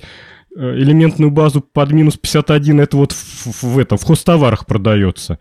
э, 0.56 0.76
элементную 0.77 1.30
базу 1.30 1.60
под 1.60 1.91
минус 1.91 2.15
51, 2.15 2.80
это 2.80 2.95
вот 2.95 3.11
в, 3.11 3.64
в, 3.64 3.77
этом, 3.77 3.98
в 3.98 4.03
хостоварах 4.03 4.65
продается. 4.65 5.40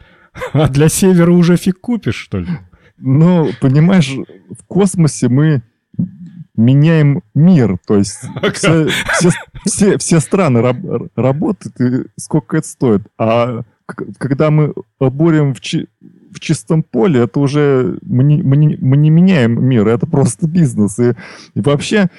А 0.52 0.68
для 0.68 0.88
севера 0.88 1.30
уже 1.30 1.56
фиг 1.56 1.80
купишь, 1.80 2.16
что 2.16 2.38
ли? 2.38 2.48
Ну, 2.98 3.50
понимаешь, 3.60 4.10
в 4.50 4.64
космосе 4.66 5.28
мы 5.28 5.62
меняем 6.58 7.22
мир. 7.34 7.78
То 7.86 7.96
есть 7.96 8.18
все, 8.54 8.88
все, 9.14 9.30
все, 9.64 9.98
все 9.98 10.20
страны 10.20 10.60
раб, 10.60 10.76
работают, 11.16 11.80
и 11.80 12.08
сколько 12.16 12.58
это 12.58 12.68
стоит. 12.68 13.02
А 13.16 13.62
когда 14.18 14.50
мы 14.50 14.74
борем 14.98 15.54
в, 15.54 15.60
в 15.60 16.40
чистом 16.40 16.82
поле, 16.82 17.20
это 17.20 17.40
уже 17.40 17.98
мы 18.02 18.24
не, 18.24 18.42
мы, 18.42 18.56
не, 18.56 18.76
мы 18.76 18.96
не 18.96 19.10
меняем 19.10 19.64
мир, 19.64 19.88
это 19.88 20.06
просто 20.06 20.46
бизнес. 20.46 20.98
И, 20.98 21.14
и 21.54 21.60
вообще, 21.60 22.10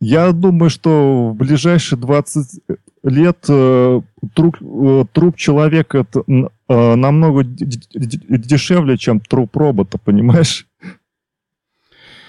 я 0.00 0.30
думаю, 0.32 0.70
что 0.70 1.30
в 1.30 1.34
ближайшие 1.34 1.98
20 1.98 2.60
лет 3.04 3.44
э, 3.48 4.00
труп, 4.34 4.56
э, 4.60 5.04
труп 5.12 5.36
человека 5.36 5.98
это, 5.98 6.24
э, 6.26 6.94
намного 6.94 7.44
дешевле, 7.44 8.96
чем 8.96 9.20
труп 9.20 9.56
робота, 9.56 9.98
понимаешь? 9.98 10.66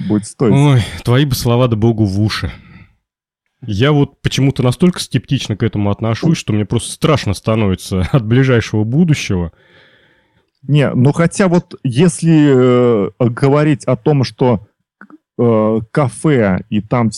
Будет 0.07 0.25
стоить. 0.25 0.53
Ой, 0.53 0.81
твои 1.03 1.25
бы 1.25 1.33
слова 1.35 1.67
да 1.67 1.77
богу 1.77 2.05
в 2.05 2.21
уши. 2.21 2.51
Я 3.61 3.93
вот 3.93 4.21
почему-то 4.21 4.61
настолько 4.61 4.99
скептично 4.99 5.55
к 5.55 5.63
этому 5.63 5.89
отношусь, 5.89 6.37
что 6.37 6.53
мне 6.53 6.65
просто 6.65 6.91
страшно 6.91 7.33
становится 7.33 8.01
от 8.11 8.25
ближайшего 8.25 8.83
будущего. 8.83 9.53
Не, 10.63 10.91
ну 10.91 11.13
хотя 11.13 11.47
вот 11.47 11.79
если 11.83 13.07
э, 13.07 13.09
говорить 13.19 13.85
о 13.85 13.95
том, 13.95 14.23
что 14.23 14.67
э, 15.37 15.79
кафе, 15.91 16.65
и 16.69 16.81
там 16.81 17.11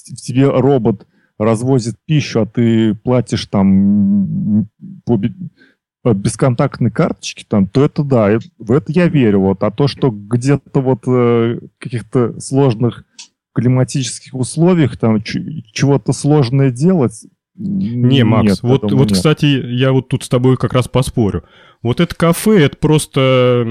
тебе 0.00 0.48
робот 0.48 1.06
развозит 1.38 1.96
пищу, 2.06 2.42
а 2.42 2.46
ты 2.46 2.94
платишь 2.94 3.46
там 3.46 4.68
по 5.04 6.14
бесконтактной 6.14 6.90
карточке, 6.90 7.44
там, 7.48 7.66
то 7.66 7.84
это 7.84 8.04
да, 8.04 8.38
в 8.58 8.70
это 8.70 8.92
я 8.92 9.08
верю. 9.08 9.40
Вот. 9.40 9.62
А 9.64 9.70
то, 9.70 9.88
что 9.88 10.10
где-то 10.10 10.80
вот 10.80 11.02
э, 11.08 11.58
каких-то 11.78 12.38
сложных 12.38 13.04
климатических 13.52 14.34
условиях 14.34 14.96
там 14.98 15.20
чего-то 15.22 16.12
сложное 16.12 16.70
делать. 16.70 17.26
Не, 17.56 18.22
Макс, 18.22 18.44
нет, 18.44 18.58
вот, 18.62 18.82
вот 18.92 19.08
нет. 19.08 19.12
кстати, 19.12 19.46
я 19.46 19.92
вот 19.92 20.08
тут 20.08 20.24
с 20.24 20.28
тобой 20.28 20.56
как 20.58 20.74
раз 20.74 20.88
поспорю. 20.88 21.42
Вот 21.82 22.00
это 22.00 22.14
кафе, 22.14 22.64
это 22.64 22.76
просто 22.76 23.64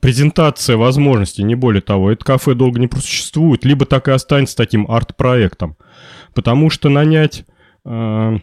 презентация 0.00 0.76
возможностей, 0.76 1.42
не 1.42 1.54
более 1.54 1.82
того. 1.82 2.10
Это 2.10 2.24
кафе 2.24 2.54
долго 2.54 2.80
не 2.80 2.86
просуществует, 2.86 3.64
либо 3.64 3.84
так 3.84 4.08
и 4.08 4.12
останется 4.12 4.56
таким 4.56 4.90
арт-проектом. 4.90 5.76
Потому 6.36 6.68
что 6.68 6.90
нанять 6.90 7.46
э, 7.86 8.38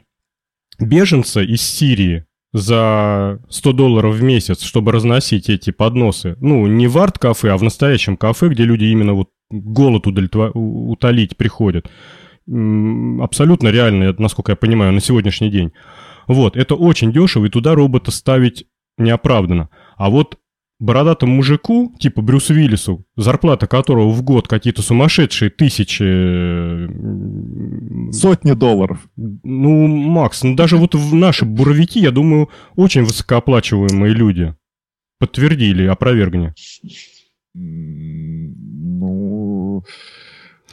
беженца 0.79 1.41
из 1.41 1.61
Сирии 1.61 2.25
за 2.51 3.39
100 3.49 3.73
долларов 3.73 4.15
в 4.15 4.23
месяц, 4.23 4.63
чтобы 4.63 4.91
разносить 4.91 5.47
эти 5.47 5.69
подносы, 5.69 6.35
ну, 6.41 6.65
не 6.65 6.87
в 6.87 6.97
арт-кафе, 6.97 7.51
а 7.51 7.57
в 7.57 7.61
настоящем 7.61 8.17
кафе, 8.17 8.49
где 8.49 8.63
люди 8.63 8.85
именно 8.85 9.13
вот 9.13 9.29
голод 9.51 10.07
удовлетвор... 10.07 10.51
утолить 10.55 11.37
приходят. 11.37 11.87
Абсолютно 12.47 13.67
реально, 13.67 14.15
насколько 14.17 14.53
я 14.53 14.55
понимаю, 14.55 14.91
на 14.91 14.99
сегодняшний 14.99 15.51
день. 15.51 15.71
Вот, 16.27 16.57
это 16.57 16.73
очень 16.73 17.13
дешево, 17.13 17.45
и 17.45 17.49
туда 17.49 17.75
робота 17.75 18.09
ставить 18.09 18.65
неоправданно. 18.97 19.69
А 19.97 20.09
вот 20.09 20.39
бородатому 20.79 21.35
мужику, 21.35 21.93
типа 21.99 22.21
Брюс 22.21 22.49
Уиллису, 22.49 23.05
зарплата 23.15 23.67
которого 23.67 24.09
в 24.09 24.21
год 24.21 24.47
какие-то 24.47 24.81
сумасшедшие 24.81 25.49
тысячи... 25.49 26.03
Сотни 28.11 28.53
долларов. 28.53 28.99
Ну, 29.15 29.87
Макс, 29.87 30.43
ну 30.43 30.55
даже 30.55 30.77
вот 30.77 30.95
в 30.95 31.15
наши 31.15 31.45
буровики, 31.45 31.99
я 31.99 32.11
думаю, 32.11 32.49
очень 32.75 33.03
высокооплачиваемые 33.03 34.13
люди. 34.13 34.55
Подтвердили, 35.19 35.85
опровергни. 35.85 36.53
Ну... 39.03 39.83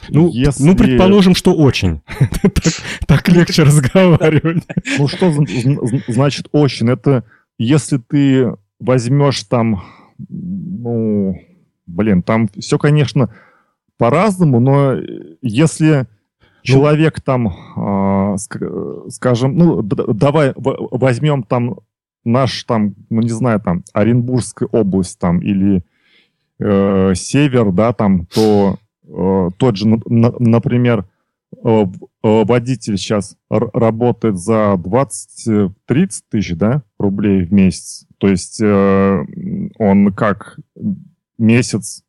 Ну, 0.09 0.31
если... 0.31 0.63
ну, 0.63 0.75
предположим, 0.75 1.35
что 1.35 1.53
очень. 1.53 2.01
так, 2.41 2.63
так 3.05 3.29
легче 3.29 3.61
разговаривать. 3.63 4.63
Ну, 4.97 5.07
что 5.07 5.31
значит 6.07 6.47
очень? 6.51 6.89
Это 6.89 7.23
если 7.59 7.97
ты 7.97 8.55
возьмешь 8.81 9.43
там, 9.43 9.83
ну, 10.27 11.39
блин, 11.85 12.23
там 12.23 12.49
все, 12.57 12.77
конечно, 12.77 13.33
по-разному, 13.97 14.59
но 14.59 14.95
если 15.41 16.07
человек 16.63 17.21
там, 17.21 17.47
э, 17.47 18.37
скажем, 19.09 19.55
ну, 19.55 19.81
давай 19.81 20.53
возьмем 20.55 21.43
там 21.43 21.79
наш 22.23 22.63
там, 22.63 22.95
ну, 23.09 23.21
не 23.21 23.29
знаю, 23.29 23.59
там, 23.61 23.83
Оренбургская 23.93 24.67
область 24.71 25.19
там 25.19 25.39
или 25.39 25.83
э, 26.59 27.13
север, 27.15 27.71
да, 27.71 27.93
там, 27.93 28.25
то 28.27 28.77
э, 29.07 29.49
тот 29.57 29.77
же, 29.77 29.87
например, 29.87 30.99
э, 30.99 31.03
водитель 32.23 32.97
сейчас 32.97 33.35
работает 33.49 34.37
за 34.37 34.75
20-30 34.77 35.71
тысяч, 36.29 36.55
да, 36.55 36.83
рублей 36.97 37.43
в 37.43 37.53
месяц. 37.53 38.05
То 38.17 38.27
есть 38.27 38.61
э, 38.61 39.25
он 39.77 40.13
как 40.13 40.59
месяц 41.37 42.03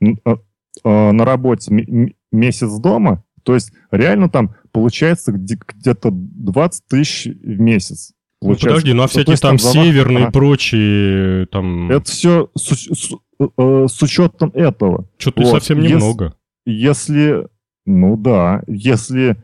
э, 0.00 0.06
э, 0.26 0.36
на 0.84 1.24
работе, 1.24 2.14
месяц 2.32 2.78
дома, 2.78 3.24
то 3.42 3.54
есть 3.54 3.72
реально 3.90 4.28
там 4.28 4.54
получается 4.72 5.32
где-то 5.32 6.10
20 6.12 6.86
тысяч 6.86 7.26
в 7.26 7.60
месяц. 7.60 8.12
Ну 8.42 8.54
подожди, 8.54 8.92
ну 8.92 9.02
а 9.02 9.06
всякие 9.06 9.36
там, 9.36 9.56
там 9.56 9.72
северные 9.72 10.28
и 10.28 10.30
прочие 10.30 11.46
там... 11.46 11.90
Это 11.90 12.10
все 12.10 12.50
с, 12.54 12.72
с, 12.72 13.12
э, 13.40 13.86
с 13.88 14.02
учетом 14.02 14.50
этого. 14.54 15.08
Что-то 15.16 15.42
вот. 15.42 15.50
совсем 15.50 15.80
немного. 15.80 16.36
Если, 16.66 17.14
если, 17.14 17.48
ну 17.86 18.16
да, 18.16 18.62
если 18.66 19.36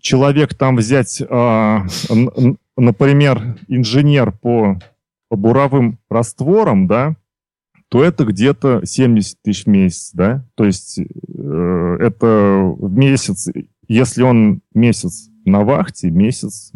человек 0.00 0.54
там 0.54 0.76
взять, 0.76 1.22
а, 1.28 1.86
например, 2.76 3.58
инженер 3.68 4.32
по, 4.32 4.78
по 5.28 5.36
буровым 5.36 5.98
растворам, 6.08 6.86
да, 6.86 7.16
то 7.88 8.04
это 8.04 8.24
где-то 8.24 8.84
70 8.84 9.42
тысяч 9.42 9.64
в 9.64 9.68
месяц, 9.68 10.10
да, 10.12 10.44
то 10.54 10.64
есть 10.64 10.98
э, 10.98 11.96
это 12.00 12.74
в 12.78 12.92
месяц, 12.96 13.48
если 13.88 14.22
он 14.22 14.60
месяц 14.74 15.28
на 15.44 15.64
вахте, 15.64 16.10
месяц 16.10 16.72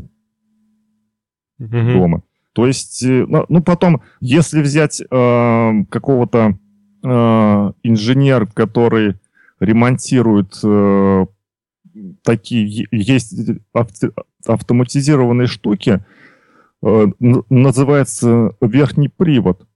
mm 1.60 1.92
дома. 1.92 2.22
То 2.52 2.66
есть, 2.66 3.02
э, 3.02 3.26
ну, 3.28 3.44
ну 3.48 3.62
потом, 3.62 4.02
если 4.20 4.62
взять 4.62 5.00
э, 5.00 5.84
какого-то 5.88 6.58
э, 7.02 7.08
инженер, 7.82 8.46
который 8.46 9.16
ремонтирует 9.60 10.58
э, 10.62 11.26
такие 12.22 12.86
есть 12.90 13.34
автоматизированные 14.46 15.46
штуки, 15.46 16.04
э, 16.82 17.06
называется 17.18 18.54
верхний 18.60 19.08
привод. 19.08 19.66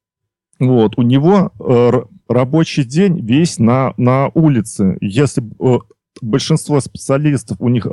Вот, 0.58 0.96
у 0.98 1.02
него 1.02 1.52
э, 1.58 1.90
рабочий 2.28 2.84
день 2.84 3.20
весь 3.20 3.58
на, 3.58 3.92
на 3.96 4.30
улице. 4.34 4.96
Если 5.00 5.42
э, 5.42 5.78
большинство 6.22 6.80
специалистов, 6.80 7.56
у 7.60 7.68
них 7.68 7.86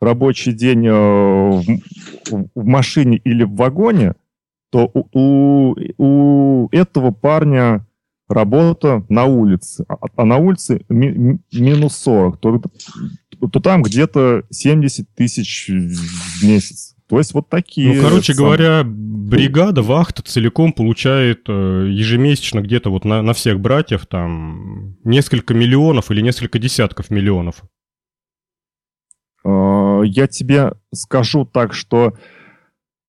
рабочий 0.00 0.52
день 0.52 0.88
в, 0.88 1.64
в 2.54 2.64
машине 2.64 3.16
или 3.24 3.42
в 3.42 3.56
вагоне, 3.56 4.14
то 4.70 4.90
у, 4.94 5.74
у 5.98 6.68
этого 6.70 7.10
парня 7.10 7.84
работа 8.28 9.04
на 9.08 9.24
улице, 9.24 9.84
а, 9.88 9.96
а 10.16 10.24
на 10.24 10.36
улице 10.38 10.84
ми, 10.88 11.38
минус 11.52 11.96
40, 11.96 12.38
то, 12.38 12.60
то 13.50 13.60
там 13.60 13.82
где-то 13.82 14.44
70 14.50 15.08
тысяч 15.14 15.68
в 15.68 16.44
месяц. 16.44 16.94
То 17.06 17.18
есть 17.18 17.34
вот 17.34 17.50
такие... 17.50 17.94
Ну, 17.94 18.02
короче 18.02 18.32
сам... 18.32 18.44
говоря, 18.44 18.82
бригада, 18.84 19.82
вахта 19.82 20.22
целиком 20.22 20.72
получает 20.72 21.44
э, 21.48 21.86
ежемесячно 21.90 22.60
где-то 22.60 22.90
вот 22.90 23.04
на, 23.04 23.20
на 23.20 23.34
всех 23.34 23.60
братьев 23.60 24.06
там 24.06 24.96
несколько 25.04 25.52
миллионов 25.52 26.10
или 26.10 26.22
несколько 26.22 26.58
десятков 26.58 27.10
миллионов. 27.10 27.62
А, 29.44 30.00
я 30.02 30.26
тебе 30.26 30.72
скажу 30.94 31.44
так, 31.44 31.74
что 31.74 32.14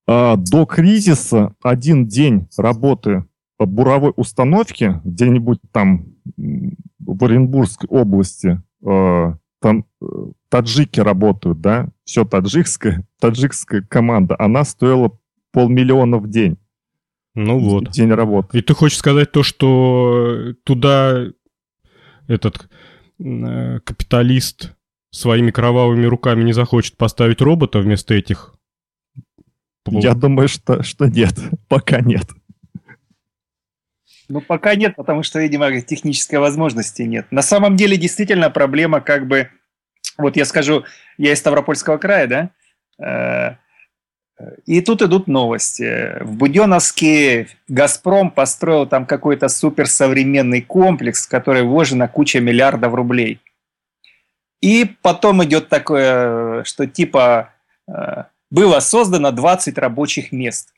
а, 0.07 0.35
до 0.35 0.65
кризиса 0.65 1.55
один 1.63 2.05
день 2.05 2.47
работы 2.57 3.25
буровой 3.59 4.13
установки 4.15 4.99
где-нибудь 5.03 5.59
там 5.71 6.05
в 6.99 7.23
Оренбургской 7.23 7.87
области, 7.89 8.61
э, 8.85 9.33
там 9.61 9.85
э, 10.01 10.05
таджики 10.49 10.99
работают, 10.99 11.61
да, 11.61 11.87
все 12.03 12.25
таджикская, 12.25 13.05
таджикская 13.19 13.81
команда, 13.81 14.35
она 14.37 14.65
стоила 14.65 15.17
полмиллиона 15.51 16.17
в 16.17 16.29
день. 16.29 16.57
Ну 17.35 17.59
вот. 17.59 17.91
День 17.91 18.11
работы. 18.11 18.57
И 18.57 18.61
ты 18.61 18.73
хочешь 18.73 18.97
сказать 18.97 19.31
то, 19.31 19.43
что 19.43 20.53
туда 20.63 21.25
этот 22.27 22.69
э, 23.19 23.79
капиталист 23.81 24.73
своими 25.11 25.51
кровавыми 25.51 26.05
руками 26.05 26.43
не 26.43 26.53
захочет 26.53 26.97
поставить 26.97 27.41
робота 27.41 27.79
вместо 27.79 28.13
этих? 28.13 28.55
Я 29.87 30.13
думаю, 30.13 30.47
что, 30.47 30.81
что 30.83 31.07
нет, 31.07 31.37
пока 31.67 32.01
нет. 32.01 32.27
Ну, 34.27 34.41
пока 34.41 34.75
нет, 34.75 34.95
потому 34.95 35.23
что, 35.23 35.39
видимо, 35.39 35.81
технической 35.81 36.39
возможности 36.39 37.03
нет. 37.03 37.27
На 37.31 37.41
самом 37.41 37.75
деле, 37.75 37.97
действительно, 37.97 38.49
проблема 38.49 39.01
как 39.01 39.27
бы... 39.27 39.49
Вот 40.17 40.37
я 40.37 40.45
скажу, 40.45 40.85
я 41.17 41.33
из 41.33 41.39
Ставропольского 41.39 41.97
края, 41.97 42.27
да? 42.27 42.49
Э, 43.03 43.55
и 44.65 44.81
тут 44.81 45.01
идут 45.01 45.27
новости. 45.27 46.21
В 46.21 46.33
Буденновске 46.35 47.47
«Газпром» 47.67 48.31
построил 48.31 48.85
там 48.85 49.05
какой-то 49.05 49.47
суперсовременный 49.47 50.61
комплекс, 50.61 51.25
в 51.25 51.29
который 51.29 51.63
вложена 51.63 52.07
куча 52.07 52.39
миллиардов 52.39 52.93
рублей. 52.93 53.39
И 54.61 54.85
потом 55.01 55.43
идет 55.43 55.69
такое, 55.69 56.63
что 56.63 56.87
типа 56.87 57.53
э, 57.87 58.23
было 58.49 58.79
создано 58.79 59.31
20 59.31 59.77
рабочих 59.77 60.31
мест. 60.31 60.73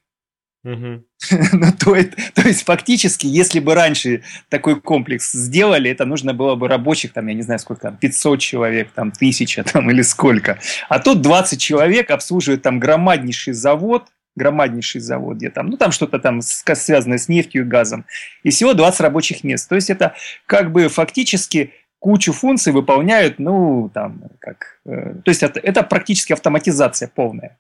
Ну, 1.52 1.72
то, 1.80 1.96
то 2.36 2.48
есть 2.48 2.64
фактически, 2.64 3.26
если 3.28 3.60
бы 3.60 3.74
раньше 3.74 4.24
такой 4.50 4.80
комплекс 4.80 5.32
сделали, 5.32 5.90
это 5.90 6.06
нужно 6.06 6.34
было 6.34 6.56
бы 6.56 6.68
рабочих, 6.68 7.14
там, 7.14 7.28
я 7.28 7.34
не 7.34 7.42
знаю, 7.42 7.60
сколько 7.60 7.82
там, 7.84 7.98
500 7.98 8.40
человек, 8.40 8.92
там, 8.92 9.10
1000 9.16 9.64
там, 9.64 9.90
или 9.90 10.02
сколько. 10.02 10.60
А 10.90 11.00
тут 11.00 11.22
20 11.22 11.60
человек 11.60 12.12
обслуживают 12.12 12.62
там 12.62 12.80
громаднейший 12.80 13.54
завод, 13.54 14.08
громаднейший 14.36 15.02
завод, 15.02 15.38
где 15.38 15.50
там, 15.50 15.68
ну, 15.68 15.78
там 15.78 15.92
что-то 15.92 16.20
там 16.20 16.42
связанное 16.42 17.18
с 17.18 17.28
нефтью 17.28 17.64
и 17.64 17.66
газом. 17.66 18.06
И 18.44 18.52
всего 18.52 18.74
20 18.74 19.02
рабочих 19.02 19.44
мест. 19.44 19.68
То 19.68 19.76
есть 19.76 19.90
это 19.90 20.14
как 20.46 20.72
бы 20.72 20.88
фактически 20.88 21.74
кучу 22.00 22.32
функций 22.32 22.72
выполняют, 22.72 23.40
ну, 23.40 23.90
там, 23.94 24.24
как... 24.40 24.80
Э, 24.86 25.16
то 25.26 25.30
есть 25.30 25.44
это, 25.44 25.60
это 25.60 25.84
практически 25.84 26.34
автоматизация 26.34 27.12
полная. 27.14 27.58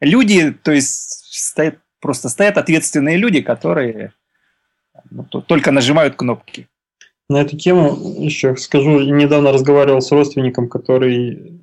Люди, 0.00 0.52
то 0.52 0.72
есть, 0.72 1.28
стоят 1.30 1.78
Просто 2.00 2.28
стоят 2.28 2.58
ответственные 2.58 3.16
люди, 3.16 3.40
которые 3.40 4.12
ну, 5.10 5.24
только 5.24 5.72
нажимают 5.72 6.16
кнопки. 6.16 6.68
на 7.28 7.40
эту 7.40 7.56
тему 7.56 7.96
еще 8.18 8.56
скажу, 8.56 9.00
недавно 9.00 9.52
разговаривал 9.52 10.00
с 10.00 10.10
родственником, 10.10 10.68
который, 10.68 11.60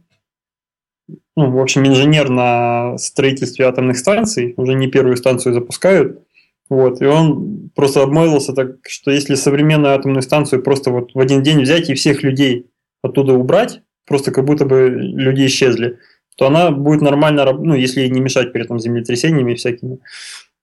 ну, 1.36 1.52
в 1.52 1.60
общем, 1.60 1.86
инженер 1.88 2.30
на 2.30 2.98
строительстве 2.98 3.66
атомных 3.66 3.98
станций, 3.98 4.54
уже 4.58 4.74
не 4.74 4.88
первую 4.88 5.18
станцию 5.18 5.54
запускают, 5.54 6.22
вот, 6.70 7.02
и 7.02 7.06
он 7.06 7.70
просто 7.76 8.02
обмолвился 8.02 8.54
так, 8.54 8.78
что 8.88 9.12
если 9.12 9.36
современную 9.36 9.94
атомную 9.94 10.24
станцию 10.24 10.64
просто 10.64 10.90
вот 10.90 11.12
в 11.14 11.20
один 11.20 11.44
день 11.44 11.62
взять 11.62 11.90
и 11.90 11.94
всех 11.94 12.24
людей 12.24 12.68
оттуда 13.04 13.34
убрать, 13.34 13.82
просто 14.06 14.32
как 14.32 14.46
будто 14.46 14.66
бы 14.66 14.90
люди 14.90 15.46
исчезли, 15.46 16.00
то 16.36 16.48
она 16.48 16.72
будет 16.72 17.02
нормально, 17.02 17.54
ну, 17.54 17.76
если 17.76 18.02
ей 18.02 18.10
не 18.10 18.20
мешать 18.20 18.52
при 18.52 18.64
этом 18.64 18.80
землетрясениями 18.80 19.56
всякими, 19.56 20.00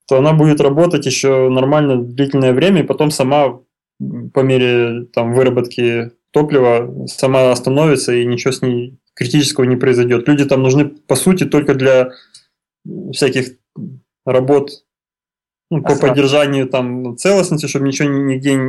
то 0.07 0.19
она 0.19 0.33
будет 0.33 0.61
работать 0.61 1.07
еще 1.07 1.49
нормально 1.49 2.03
длительное 2.03 2.53
время, 2.53 2.83
и 2.83 2.87
потом 2.87 3.11
сама 3.11 3.61
по 4.35 4.41
мере 4.41 5.07
там, 5.13 5.35
выработки 5.35 6.11
топлива 6.33 7.07
сама 7.07 7.53
остановится, 7.53 8.13
и 8.13 8.25
ничего 8.25 8.53
с 8.53 8.63
ней 8.63 8.99
критического 9.15 9.65
не 9.65 9.77
произойдет. 9.77 10.27
Люди 10.29 10.45
там 10.45 10.63
нужны, 10.63 10.87
по 10.87 11.15
сути, 11.15 11.45
только 11.45 11.75
для 11.75 12.11
всяких 13.13 13.57
работ 14.25 14.71
ну, 15.71 15.83
по 15.83 15.97
поддержанию 15.97 16.69
там 16.69 17.17
целостности, 17.17 17.67
чтобы 17.67 17.87
ничего 17.87 18.09
нигде 18.09 18.61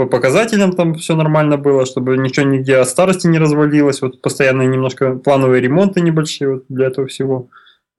по 0.00 0.06
показателям 0.06 0.72
там 0.72 0.94
все 0.94 1.14
нормально 1.14 1.58
было, 1.58 1.84
чтобы 1.84 2.16
ничего 2.16 2.46
нигде 2.46 2.76
от 2.76 2.88
старости 2.88 3.26
не 3.26 3.38
развалилось, 3.38 4.00
вот 4.00 4.22
постоянные 4.22 4.66
немножко 4.66 5.16
плановые 5.16 5.60
ремонты 5.60 6.00
небольшие 6.00 6.54
вот 6.54 6.64
для 6.70 6.86
этого 6.86 7.06
всего. 7.06 7.48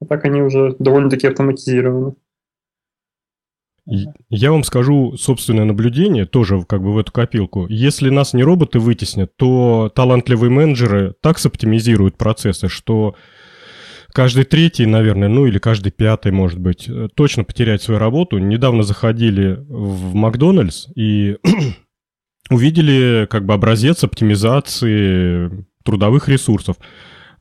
А 0.02 0.06
так 0.06 0.26
они 0.26 0.42
уже 0.42 0.76
довольно-таки 0.80 1.28
автоматизированы. 1.28 2.16
Я 3.86 4.52
вам 4.52 4.64
скажу 4.64 5.16
собственное 5.16 5.66
наблюдение, 5.66 6.26
тоже 6.26 6.64
как 6.64 6.82
бы 6.82 6.92
в 6.92 6.98
эту 6.98 7.12
копилку. 7.12 7.68
Если 7.68 8.10
нас 8.10 8.34
не 8.34 8.42
роботы 8.42 8.80
вытеснят, 8.80 9.36
то 9.38 9.92
талантливые 9.94 10.50
менеджеры 10.50 11.14
так 11.22 11.38
соптимизируют 11.38 12.18
процессы, 12.18 12.68
что 12.68 13.16
каждый 14.12 14.46
третий, 14.46 14.88
наверное, 14.88 15.28
ну 15.28 15.46
или 15.46 15.60
каждый 15.60 15.92
пятый, 15.92 16.32
может 16.32 16.60
быть, 16.60 16.90
точно 17.16 17.44
потерять 17.44 17.84
свою 17.84 18.00
работу. 18.00 18.40
Недавно 18.40 18.82
заходили 18.82 19.64
в 19.68 20.16
Макдональдс 20.16 20.88
и 20.96 21.38
увидели 22.52 23.28
как 23.30 23.46
бы 23.46 23.54
образец 23.54 24.04
оптимизации 24.04 25.66
трудовых 25.84 26.28
ресурсов. 26.28 26.76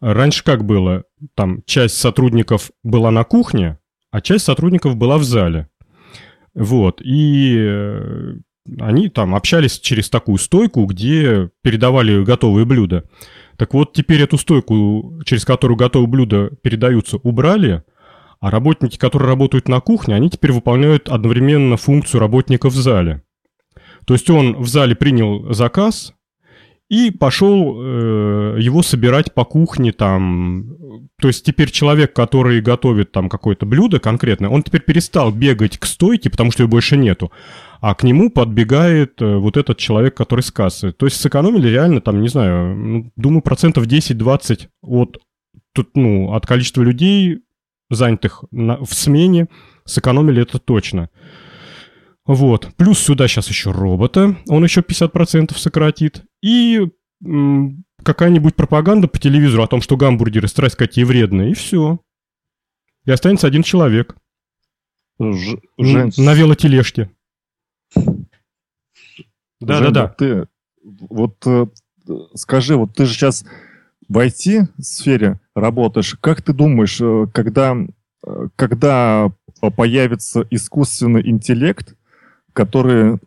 Раньше 0.01 0.45
как 0.45 0.65
было? 0.65 1.05
Там 1.35 1.63
часть 1.67 1.97
сотрудников 1.97 2.71
была 2.83 3.11
на 3.11 3.25
кухне, 3.25 3.79
а 4.11 4.21
часть 4.21 4.45
сотрудников 4.45 4.97
была 4.97 5.19
в 5.19 5.25
зале. 5.25 5.69
Вот, 6.55 7.01
и 7.05 7.55
э, 7.59 8.35
они 8.81 9.09
там 9.09 9.35
общались 9.35 9.79
через 9.79 10.11
такую 10.11 10.39
стойку, 10.39 10.85
где 10.85 11.51
передавали 11.63 12.25
готовые 12.25 12.65
блюда. 12.65 13.05
Так 13.57 13.75
вот, 13.75 13.93
теперь 13.93 14.23
эту 14.23 14.39
стойку, 14.39 15.21
через 15.27 15.45
которую 15.45 15.77
готовые 15.77 16.09
блюда 16.09 16.51
передаются, 16.63 17.19
убрали, 17.19 17.85
а 18.41 18.51
работники, 18.51 18.97
которые 18.97 19.29
работают 19.29 19.69
на 19.69 19.81
кухне, 19.81 20.15
они 20.15 20.31
теперь 20.31 20.53
выполняют 20.53 21.09
одновременно 21.09 21.77
функцию 21.77 22.21
работника 22.21 22.71
в 22.71 22.75
зале. 22.75 23.23
То 24.11 24.15
есть 24.15 24.29
он 24.29 24.57
в 24.57 24.67
зале 24.67 24.97
принял 24.97 25.53
заказ 25.53 26.15
и 26.89 27.13
пошел 27.13 27.81
э, 27.81 28.57
его 28.59 28.83
собирать 28.83 29.33
по 29.33 29.45
кухне 29.45 29.93
там. 29.93 30.75
То 31.21 31.29
есть 31.29 31.45
теперь 31.45 31.71
человек, 31.71 32.13
который 32.13 32.61
готовит 32.61 33.13
там 33.13 33.29
какое-то 33.29 33.67
блюдо 33.67 34.01
конкретное, 34.01 34.51
он 34.51 34.65
теперь 34.65 34.81
перестал 34.81 35.31
бегать 35.31 35.79
к 35.79 35.87
стойке, 35.87 36.29
потому 36.29 36.51
что 36.51 36.65
его 36.65 36.71
больше 36.73 36.97
нету 36.97 37.31
а 37.81 37.95
к 37.95 38.03
нему 38.03 38.31
подбегает 38.31 39.23
э, 39.23 39.37
вот 39.37 39.57
этот 39.57 39.79
человек, 39.79 40.17
который 40.17 40.41
с 40.41 40.51
кассы. 40.51 40.91
То 40.91 41.07
есть 41.07 41.21
сэкономили 41.21 41.69
реально 41.69 42.01
там, 42.01 42.21
не 42.21 42.29
знаю, 42.29 42.75
ну, 42.77 43.13
думаю, 43.15 43.43
процентов 43.43 43.87
10-20 43.87 44.67
от, 44.83 45.19
тут, 45.73 45.91
ну, 45.95 46.35
от 46.35 46.47
количества 46.47 46.83
людей, 46.83 47.45
занятых 47.91 48.43
на, 48.51 48.77
в 48.85 48.93
смене, 48.93 49.47
сэкономили 49.85 50.43
это 50.43 50.59
точно. 50.59 51.11
Вот. 52.27 52.71
Плюс 52.77 52.99
сюда 52.99 53.29
сейчас 53.29 53.49
еще 53.49 53.71
робота, 53.71 54.37
он 54.49 54.65
еще 54.65 54.81
50% 54.81 55.57
сократит. 55.57 56.25
И 56.43 56.81
м, 57.25 57.85
какая-нибудь 58.03 58.55
пропаганда 58.55 59.09
по 59.09 59.19
телевизору 59.19 59.63
о 59.63 59.69
том, 59.69 59.81
что 59.81 59.97
гамбургеры 59.97 60.49
страсть 60.49 60.77
какие 60.77 61.05
вредные, 61.05 61.51
и 61.51 61.55
все. 61.55 62.01
И 63.05 63.11
останется 63.11 63.47
один 63.47 63.63
человек. 63.63 64.17
Ж, 65.19 65.57
Жень... 65.79 66.13
На 66.19 66.35
велотележке. 66.35 67.11
Да, 67.95 69.77
Жень, 69.79 69.85
да, 69.85 69.91
да. 69.91 70.09
Ты 70.09 70.47
вот 70.83 71.37
э, 71.47 71.67
скажи, 72.35 72.77
вот 72.77 72.95
ты 72.95 73.07
же 73.07 73.15
сейчас 73.15 73.45
в 74.09 74.19
IT-сфере 74.19 75.41
работаешь. 75.55 76.17
Как 76.21 76.43
ты 76.43 76.53
думаешь, 76.53 77.01
э, 77.01 77.27
когда, 77.33 77.77
э, 78.27 78.49
когда 78.57 79.33
появится 79.77 80.47
искусственный 80.51 81.29
интеллект, 81.29 81.95
который 82.61 83.19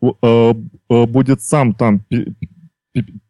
будет 0.87 1.41
сам 1.41 1.73
там 1.73 2.05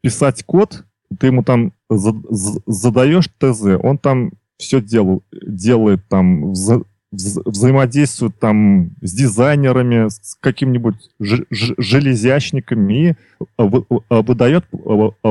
писать 0.01 0.43
код, 0.43 0.83
ты 1.17 1.27
ему 1.27 1.43
там 1.43 1.71
задаешь 1.89 3.29
ТЗ, 3.39 3.79
он 3.81 3.97
там 3.97 4.33
все 4.57 4.81
делал, 4.81 5.23
делает 5.31 6.05
там 6.09 6.51
вза 6.51 6.81
взаимодействует 7.11 8.37
там 8.39 8.89
с 9.01 9.13
дизайнерами, 9.13 10.09
с 10.09 10.35
какими-нибудь 10.39 10.95
железячниками 11.19 12.93
и 12.93 13.15
а, 13.55 13.69
а, 14.09 14.21
выдает 14.23 14.65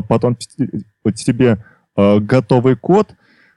потом 0.08 0.36
тебе 1.14 1.58
готовый 1.94 2.76
код, 2.76 3.14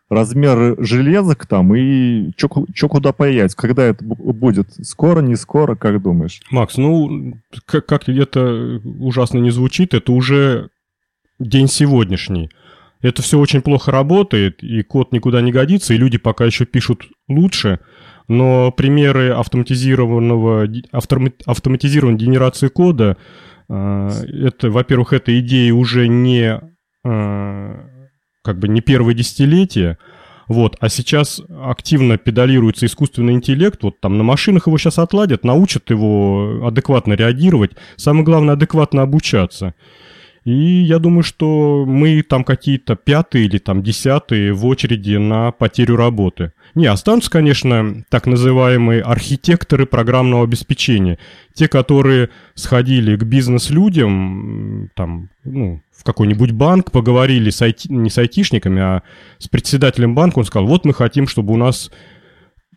размер 0.10 0.76
железок 0.84 1.46
там 1.46 1.76
и 1.76 2.32
что 2.38 2.90
куда 2.90 3.12
появится. 3.12 3.58
Когда 3.58 3.84
это 3.84 4.04
будет? 4.04 4.70
Скоро, 4.86 5.22
не 5.22 5.36
скоро, 5.36 5.76
как 5.76 6.02
думаешь? 6.02 6.42
Макс, 6.52 6.78
ну, 6.78 7.40
как, 7.66 7.86
как 7.86 8.08
это 8.10 8.82
ужасно 8.84 9.40
не 9.40 9.52
звучит, 9.52 9.94
это 9.94 10.12
уже 10.12 10.70
день 11.40 11.68
сегодняшний. 11.68 12.50
Это 13.02 13.22
все 13.22 13.40
очень 13.40 13.62
плохо 13.62 13.92
работает, 13.92 14.64
и 14.64 14.82
код 14.82 15.12
никуда 15.12 15.42
не 15.42 15.52
годится, 15.52 15.94
и 15.94 15.98
люди 15.98 16.18
пока 16.18 16.46
еще 16.46 16.66
пишут 16.66 17.08
лучше– 17.28 17.80
но 18.28 18.72
примеры 18.72 19.32
автоматизированного, 19.32 20.68
автоматизированной 20.92 22.18
генерации 22.18 22.70
кода, 22.70 23.18
э, 23.70 24.10
это, 24.48 24.72
во-первых, 24.72 25.14
эта 25.14 25.38
идея 25.40 25.74
уже 25.74 26.08
не 26.08 26.60
э, 27.04 27.90
как 28.46 28.60
бы 28.60 28.68
не 28.68 28.80
первое 28.80 29.16
десятилетие, 29.16 29.98
вот, 30.48 30.78
а 30.80 30.90
сейчас 30.90 31.42
активно 31.64 32.18
педалируется 32.20 32.86
искусственный 32.86 33.34
интеллект, 33.34 33.82
вот 33.82 34.00
там 34.00 34.20
на 34.20 34.24
машинах 34.24 34.68
его 34.68 34.78
сейчас 34.78 35.00
отладят, 35.00 35.44
научат 35.44 35.90
его 35.90 36.62
адекватно 36.68 37.14
реагировать, 37.14 37.72
самое 37.96 38.24
главное 38.24 38.54
адекватно 38.54 39.02
обучаться. 39.02 39.74
И 40.44 40.54
я 40.54 41.00
думаю, 41.00 41.24
что 41.24 41.86
мы 41.88 42.22
там 42.22 42.44
какие-то 42.44 42.96
пятые 42.96 43.46
или 43.46 43.58
там 43.58 43.82
десятые 43.82 44.54
в 44.54 44.64
очереди 44.68 45.16
на 45.18 45.52
потерю 45.52 45.96
работы. 45.96 46.54
Не, 46.76 46.88
останутся, 46.88 47.32
конечно, 47.32 48.04
так 48.10 48.28
называемые 48.28 49.02
архитекторы 49.02 49.86
программного 49.86 50.44
обеспечения. 50.44 51.18
Те, 51.54 51.70
которые 51.70 52.30
сходили 52.54 53.16
к 53.16 53.24
бизнес-людям, 53.24 54.92
там, 54.94 55.30
ну, 55.46 55.82
в 55.98 56.04
какой-нибудь 56.04 56.52
банк, 56.52 56.92
поговорили 56.92 57.50
с 57.50 57.62
IT, 57.62 57.86
не 57.88 58.10
с 58.10 58.18
айтишниками, 58.18 58.82
а 58.82 59.04
с 59.38 59.48
председателем 59.48 60.16
банка, 60.16 60.40
он 60.40 60.46
сказал, 60.46 60.68
вот 60.68 60.84
мы 60.84 60.94
хотим, 60.94 61.28
чтобы 61.28 61.54
у 61.54 61.58
нас 61.58 61.92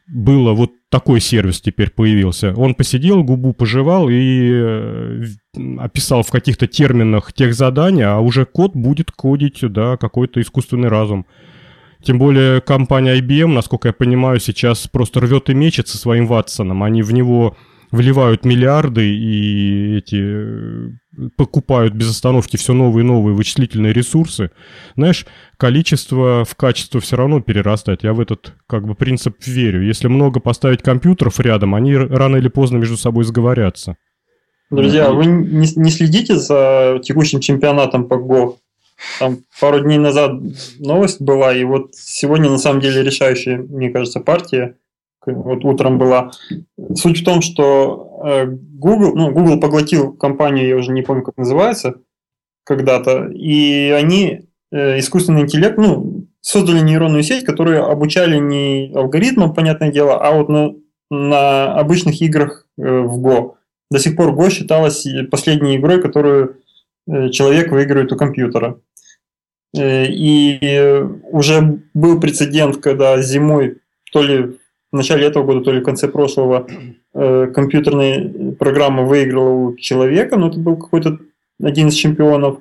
было 0.06 0.52
вот 0.52 0.70
такой 0.90 1.20
сервис 1.20 1.60
теперь 1.60 1.90
появился. 1.90 2.54
Он 2.54 2.74
посидел, 2.74 3.22
губу 3.22 3.52
пожевал 3.52 4.08
и 4.08 4.50
э, 4.50 5.24
описал 5.78 6.22
в 6.22 6.30
каких-то 6.30 6.66
терминах 6.66 7.32
тех 7.32 7.54
задания, 7.54 8.10
а 8.10 8.20
уже 8.20 8.46
код 8.46 8.74
будет 8.74 9.10
кодить, 9.10 9.60
да, 9.60 9.96
какой-то 9.96 10.40
искусственный 10.40 10.88
разум. 10.88 11.26
Тем 12.02 12.18
более 12.18 12.60
компания 12.60 13.18
IBM, 13.20 13.48
насколько 13.48 13.88
я 13.88 13.92
понимаю, 13.92 14.40
сейчас 14.40 14.86
просто 14.86 15.20
рвет 15.20 15.50
и 15.50 15.54
мечет 15.54 15.88
со 15.88 15.98
своим 15.98 16.26
Ватсоном. 16.26 16.82
Они 16.82 17.02
в 17.02 17.12
него 17.12 17.56
вливают 17.90 18.44
миллиарды 18.44 19.08
и 19.14 19.96
эти 19.96 20.16
э, 20.20 20.90
покупают 21.36 21.94
без 21.94 22.10
остановки 22.10 22.56
все 22.56 22.74
новые 22.74 23.02
и 23.02 23.06
новые 23.06 23.34
вычислительные 23.34 23.92
ресурсы. 23.92 24.50
Знаешь, 24.96 25.26
количество 25.56 26.44
в 26.44 26.54
качество 26.54 27.00
все 27.00 27.16
равно 27.16 27.40
перерастает. 27.40 28.04
Я 28.04 28.12
в 28.12 28.20
этот 28.20 28.54
как 28.66 28.86
бы 28.86 28.94
принцип 28.94 29.36
верю. 29.46 29.82
Если 29.82 30.08
много 30.08 30.40
поставить 30.40 30.82
компьютеров 30.82 31.40
рядом, 31.40 31.74
они 31.74 31.96
рано 31.96 32.36
или 32.36 32.48
поздно 32.48 32.76
между 32.76 32.96
собой 32.96 33.24
сговорятся. 33.24 33.96
Друзья, 34.70 35.10
вы 35.10 35.24
не, 35.24 35.66
не 35.76 35.90
следите 35.90 36.36
за 36.36 37.00
текущим 37.02 37.40
чемпионатом 37.40 38.06
по 38.06 38.18
ГО? 38.18 38.56
Там 39.18 39.38
пару 39.60 39.80
дней 39.80 39.98
назад 39.98 40.32
новость 40.78 41.20
была, 41.20 41.54
и 41.54 41.64
вот 41.64 41.94
сегодня 41.94 42.50
на 42.50 42.58
самом 42.58 42.80
деле 42.80 43.02
решающая, 43.02 43.58
мне 43.58 43.90
кажется, 43.90 44.20
партия, 44.20 44.76
вот 45.26 45.64
утром 45.64 45.98
была. 45.98 46.30
Суть 46.94 47.20
в 47.20 47.24
том, 47.24 47.42
что 47.42 48.22
э, 48.24 48.46
Google, 48.46 49.14
ну, 49.14 49.30
Google 49.30 49.60
поглотил 49.60 50.12
компанию, 50.12 50.68
я 50.68 50.76
уже 50.76 50.92
не 50.92 51.02
помню, 51.02 51.22
как 51.22 51.36
называется, 51.36 51.96
когда-то, 52.64 53.26
и 53.26 53.90
они 53.90 54.48
э, 54.70 54.98
искусственный 54.98 55.42
интеллект, 55.42 55.76
ну, 55.78 56.26
создали 56.40 56.80
нейронную 56.80 57.22
сеть, 57.22 57.44
которую 57.44 57.84
обучали 57.84 58.38
не 58.38 58.92
алгоритмам, 58.94 59.54
понятное 59.54 59.92
дело, 59.92 60.18
а 60.20 60.32
вот 60.32 60.48
на, 60.48 60.74
на 61.10 61.74
обычных 61.74 62.20
играх 62.22 62.66
э, 62.78 62.82
в 62.82 63.24
Go. 63.24 63.54
До 63.90 63.98
сих 63.98 64.16
пор 64.16 64.34
Go 64.34 64.50
считалась 64.50 65.06
последней 65.30 65.76
игрой, 65.76 66.00
которую 66.00 66.56
человек 67.32 67.72
выигрывает 67.72 68.12
у 68.12 68.16
компьютера. 68.16 68.80
Э, 69.76 70.06
и 70.06 71.02
уже 71.30 71.80
был 71.94 72.20
прецедент, 72.20 72.78
когда 72.78 73.20
зимой, 73.22 73.78
то 74.12 74.22
ли 74.22 74.58
в 74.90 74.96
начале 74.96 75.26
этого 75.26 75.44
года, 75.44 75.60
то 75.60 75.72
ли 75.72 75.80
в 75.80 75.84
конце 75.84 76.08
прошлого, 76.08 76.66
компьютерная 77.12 78.54
программа 78.58 79.02
выиграла 79.02 79.50
у 79.50 79.76
человека, 79.76 80.36
но 80.36 80.48
это 80.48 80.58
был 80.58 80.76
какой-то 80.76 81.18
один 81.62 81.88
из 81.88 81.94
чемпионов. 81.94 82.60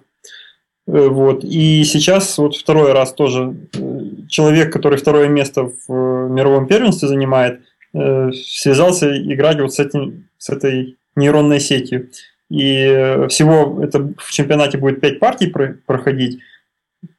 Э, 0.88 1.08
вот. 1.08 1.44
И 1.44 1.84
сейчас 1.84 2.38
вот 2.38 2.56
второй 2.56 2.94
раз 2.94 3.14
тоже 3.14 3.56
э, 3.76 4.02
человек, 4.30 4.72
который 4.72 4.98
второе 4.98 5.28
место 5.28 5.64
в 5.66 5.92
э, 5.94 6.30
мировом 6.30 6.68
первенстве 6.68 7.08
занимает, 7.08 7.62
связался 7.94 9.18
играть 9.18 9.60
вот 9.60 9.74
с, 9.74 9.80
этим, 9.80 10.28
с 10.38 10.50
этой 10.50 10.98
нейронной 11.16 11.60
сетью. 11.60 12.10
И 12.52 13.26
всего 13.30 13.82
это 13.82 14.14
в 14.18 14.32
чемпионате 14.32 14.78
будет 14.78 15.00
5 15.00 15.20
партий 15.20 15.52
проходить. 15.86 16.40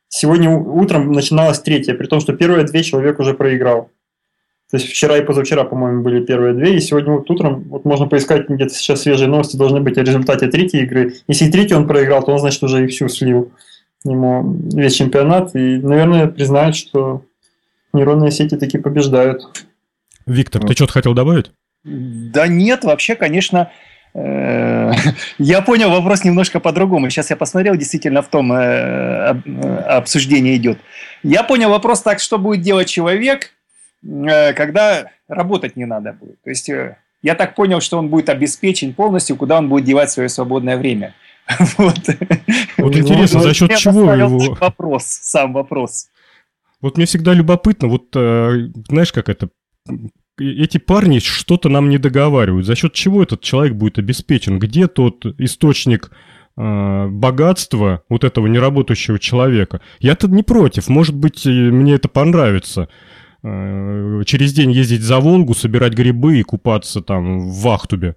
Сегодня 0.09 0.51
утром 0.51 1.13
начиналась 1.13 1.61
третья, 1.61 1.95
при 1.95 2.07
том, 2.07 2.21
что 2.21 2.33
первые 2.33 2.65
две 2.65 2.83
человек 2.83 3.19
уже 3.21 3.35
проиграл. 3.35 3.91
То 4.71 4.77
есть 4.77 4.89
вчера 4.89 5.17
и 5.17 5.25
позавчера, 5.25 5.65
по-моему, 5.65 6.03
были 6.03 6.25
первые 6.25 6.53
две, 6.53 6.77
и 6.77 6.81
сегодня 6.81 7.13
вот 7.13 7.31
утром 7.31 7.65
вот 7.69 7.85
можно 7.85 8.07
поискать 8.07 8.49
где-то 8.49 8.75
сейчас 8.75 9.03
свежие 9.03 9.29
новости 9.29 9.57
должны 9.57 9.81
быть 9.81 9.97
о 9.97 10.03
результате 10.03 10.49
третьей 10.49 10.83
игры. 10.83 11.15
Если 11.27 11.47
и 11.47 11.51
третий 11.51 11.75
он 11.75 11.87
проиграл, 11.87 12.23
то 12.23 12.33
он, 12.33 12.39
значит, 12.39 12.63
уже 12.63 12.85
и 12.85 12.87
всю 12.87 13.09
слил 13.09 13.51
ему 14.05 14.57
весь 14.75 14.95
чемпионат, 14.95 15.55
и, 15.57 15.79
наверное, 15.79 16.27
признают, 16.27 16.77
что 16.77 17.23
нейронные 17.93 18.31
сети 18.31 18.57
таки 18.57 18.79
побеждают. 18.79 19.43
Виктор, 20.27 20.63
ты 20.63 20.75
что-то 20.75 20.93
хотел 20.93 21.15
добавить? 21.15 21.51
Да 21.85 22.47
нет, 22.47 22.85
вообще, 22.85 23.15
конечно, 23.15 23.71
я 25.39 25.63
понял 25.63 25.91
вопрос 25.91 26.25
немножко 26.25 26.61
по-другому. 26.61 27.11
Сейчас 27.11 27.31
я 27.31 27.37
посмотрел, 27.37 27.77
действительно 27.77 28.23
в 28.23 28.29
том 28.29 28.53
э, 28.53 29.41
обсуждение 29.87 30.57
идет. 30.57 30.79
Я 31.23 31.43
понял 31.43 31.71
вопрос 31.71 32.03
так, 32.03 32.21
что 32.21 32.39
будет 32.39 32.63
делать 32.63 32.89
человек, 32.89 33.53
Э, 34.03 34.53
когда 34.53 35.11
работать 35.29 35.77
не 35.77 35.87
надо 35.87 36.13
будет. 36.13 36.41
То 36.43 36.51
есть 36.51 36.69
э, 36.69 36.97
я 37.23 37.35
так 37.35 37.55
понял, 37.55 37.81
что 37.81 37.99
он 37.99 38.09
будет 38.09 38.29
обеспечен 38.29 38.95
полностью, 38.95 39.37
куда 39.37 39.59
он 39.59 39.69
будет 39.69 39.85
девать 39.85 40.11
свое 40.11 40.29
свободное 40.29 40.77
время. 40.77 41.15
Вот, 41.79 41.99
вот 42.77 42.95
интересно, 42.95 43.41
за 43.41 43.55
счет 43.55 43.75
чего 43.77 44.13
его... 44.13 44.55
Вопрос, 44.61 45.05
сам 45.05 45.55
вопрос. 45.55 46.09
Вот 46.83 46.97
мне 46.97 47.07
всегда 47.07 47.33
любопытно, 47.33 47.89
вот 47.89 48.15
э, 48.15 48.69
знаешь, 48.89 49.13
как 49.13 49.29
это... 49.29 49.49
Эти 50.41 50.79
парни 50.79 51.19
что-то 51.19 51.69
нам 51.69 51.89
не 51.89 51.99
договаривают. 51.99 52.67
За 52.67 52.75
счет 52.75 52.93
чего 52.93 53.23
этот 53.23 53.41
человек 53.41 53.75
будет 53.75 53.99
обеспечен? 53.99 54.59
Где 54.59 54.87
тот 54.87 55.25
источник 55.39 56.11
богатства 56.57 58.03
вот 58.09 58.25
этого 58.25 58.49
неработающего 58.49 59.19
человека? 59.19 59.81
Я-то 60.01 60.27
не 60.27 60.43
против. 60.43 60.89
Может 60.89 61.15
быть, 61.15 61.47
мне 61.47 61.95
это 61.95 62.09
понравится. 62.09 62.89
Э, 63.43 64.23
через 64.27 64.53
день 64.53 64.73
ездить 64.73 65.03
за 65.03 65.21
Волгу, 65.21 65.55
собирать 65.55 65.95
грибы 65.95 66.41
и 66.41 66.43
купаться 66.43 67.01
там 67.01 67.49
в 67.49 67.63
Вахтубе. 67.63 68.17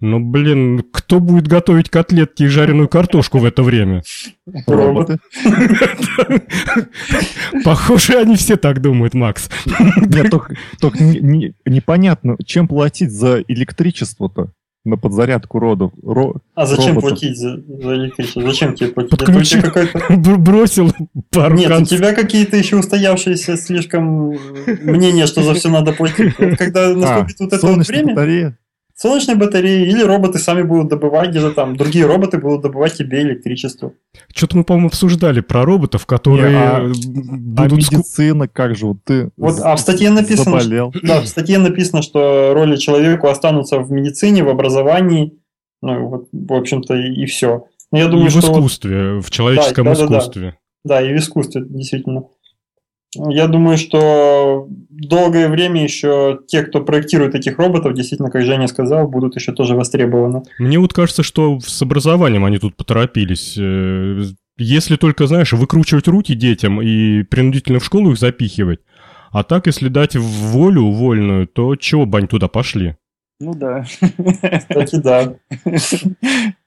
Но, 0.00 0.20
блин, 0.20 0.84
кто 0.92 1.20
будет 1.20 1.46
готовить 1.46 1.88
котлетки 1.88 2.42
и 2.42 2.48
жареную 2.48 2.88
картошку 2.88 3.38
в 3.38 3.44
это 3.44 3.62
время? 3.62 4.02
Роботы. 4.66 5.18
Похоже, 7.64 8.18
они 8.18 8.36
все 8.36 8.56
так 8.56 8.80
думают, 8.80 9.14
Макс. 9.14 9.48
Нет, 9.96 10.30
только, 10.30 10.56
только 10.80 11.02
не, 11.02 11.54
непонятно, 11.64 12.36
чем 12.44 12.68
платить 12.68 13.12
за 13.12 13.42
электричество-то? 13.48 14.52
на 14.84 14.98
подзарядку 14.98 15.58
родов. 15.58 15.92
Ро, 16.02 16.36
а 16.54 16.66
зачем 16.66 16.96
роботов. 16.96 17.10
платить 17.10 17.38
за, 17.38 17.56
за 17.56 17.94
электричество? 17.94 18.42
Зачем 18.42 18.74
тебе 18.74 18.90
платить? 18.90 19.10
Подключи, 19.10 19.62
бросил 20.10 20.92
пару 21.30 21.56
Нет, 21.56 21.72
у 21.72 21.84
тебя 21.84 22.12
какие-то 22.12 22.56
еще 22.56 22.76
устоявшиеся 22.76 23.56
слишком 23.56 24.36
мнения, 24.82 25.26
что 25.26 25.42
за 25.42 25.54
все 25.54 25.70
надо 25.70 25.92
платить. 25.92 26.34
Когда 26.58 26.90
а, 26.90 26.94
наступит 26.94 27.40
вот 27.40 27.52
это 27.54 27.66
вот 27.66 27.88
время... 27.88 28.14
Батарея 28.14 28.58
солнечные 28.94 29.36
батареи 29.36 29.88
или 29.88 30.02
роботы 30.02 30.38
сами 30.38 30.62
будут 30.62 30.88
добывать 30.88 31.30
где-то 31.30 31.50
там, 31.50 31.76
другие 31.76 32.06
роботы 32.06 32.38
будут 32.38 32.62
добывать 32.62 32.94
тебе 32.94 33.22
электричество. 33.22 33.92
Что-то 34.34 34.58
мы, 34.58 34.64
по-моему, 34.64 34.88
обсуждали 34.88 35.40
про 35.40 35.64
роботов, 35.64 36.06
которые 36.06 36.50
Не, 36.50 36.56
а, 36.56 36.80
будут... 36.80 37.58
А 37.58 37.68
медицина, 37.68 38.48
как 38.48 38.76
же, 38.76 38.86
вот 38.86 38.98
ты 39.04 39.30
вот, 39.36 39.58
А 39.60 39.74
в 39.76 39.80
статье 39.80 40.10
написано, 40.10 40.60
заболел. 40.60 40.92
Что, 40.92 41.06
да, 41.06 41.20
в 41.20 41.26
статье 41.26 41.58
написано, 41.58 42.02
что 42.02 42.52
роли 42.54 42.76
человека 42.76 43.30
останутся 43.30 43.78
в 43.80 43.90
медицине, 43.90 44.44
в 44.44 44.48
образовании, 44.48 45.38
ну, 45.82 46.08
вот, 46.08 46.28
в 46.32 46.52
общем-то, 46.52 46.94
и, 46.94 47.12
и 47.12 47.26
все. 47.26 47.66
Но 47.90 47.98
я 47.98 48.08
думаю, 48.08 48.26
и 48.26 48.30
в 48.30 48.36
искусстве, 48.36 49.14
вот... 49.14 49.24
в 49.26 49.30
человеческом 49.30 49.84
да, 49.84 49.94
да, 49.94 50.04
искусстве. 50.04 50.56
Да, 50.84 51.00
да, 51.00 51.02
и 51.02 51.12
в 51.14 51.16
искусстве, 51.18 51.62
действительно. 51.66 52.24
Я 53.16 53.46
думаю, 53.48 53.76
что 53.78 54.66
долгое 54.68 55.48
время 55.48 55.82
еще 55.82 56.40
те, 56.46 56.62
кто 56.62 56.80
проектирует 56.80 57.34
этих 57.34 57.58
роботов, 57.58 57.94
действительно, 57.94 58.30
как 58.30 58.42
Женя 58.42 58.66
сказал, 58.66 59.08
будут 59.08 59.36
еще 59.36 59.52
тоже 59.52 59.74
востребованы. 59.74 60.42
Мне 60.58 60.78
вот 60.78 60.92
кажется, 60.92 61.22
что 61.22 61.58
с 61.60 61.82
образованием 61.82 62.44
они 62.44 62.58
тут 62.58 62.76
поторопились. 62.76 63.56
Э, 63.58 64.22
если 64.56 64.96
только, 64.96 65.26
знаешь, 65.26 65.52
выкручивать 65.52 66.08
руки 66.08 66.34
детям 66.34 66.80
и 66.80 67.22
принудительно 67.24 67.80
в 67.80 67.84
школу 67.84 68.12
их 68.12 68.18
запихивать, 68.18 68.80
а 69.32 69.42
так, 69.42 69.66
если 69.66 69.88
дать 69.88 70.14
волю 70.14 70.90
вольную, 70.90 71.48
то 71.48 71.74
чего 71.74 72.06
бы 72.06 72.18
они 72.18 72.28
туда 72.28 72.46
пошли? 72.46 72.96
Ну 73.40 73.54
да. 73.54 73.84
Кстати, 74.58 74.96
да. 74.96 75.34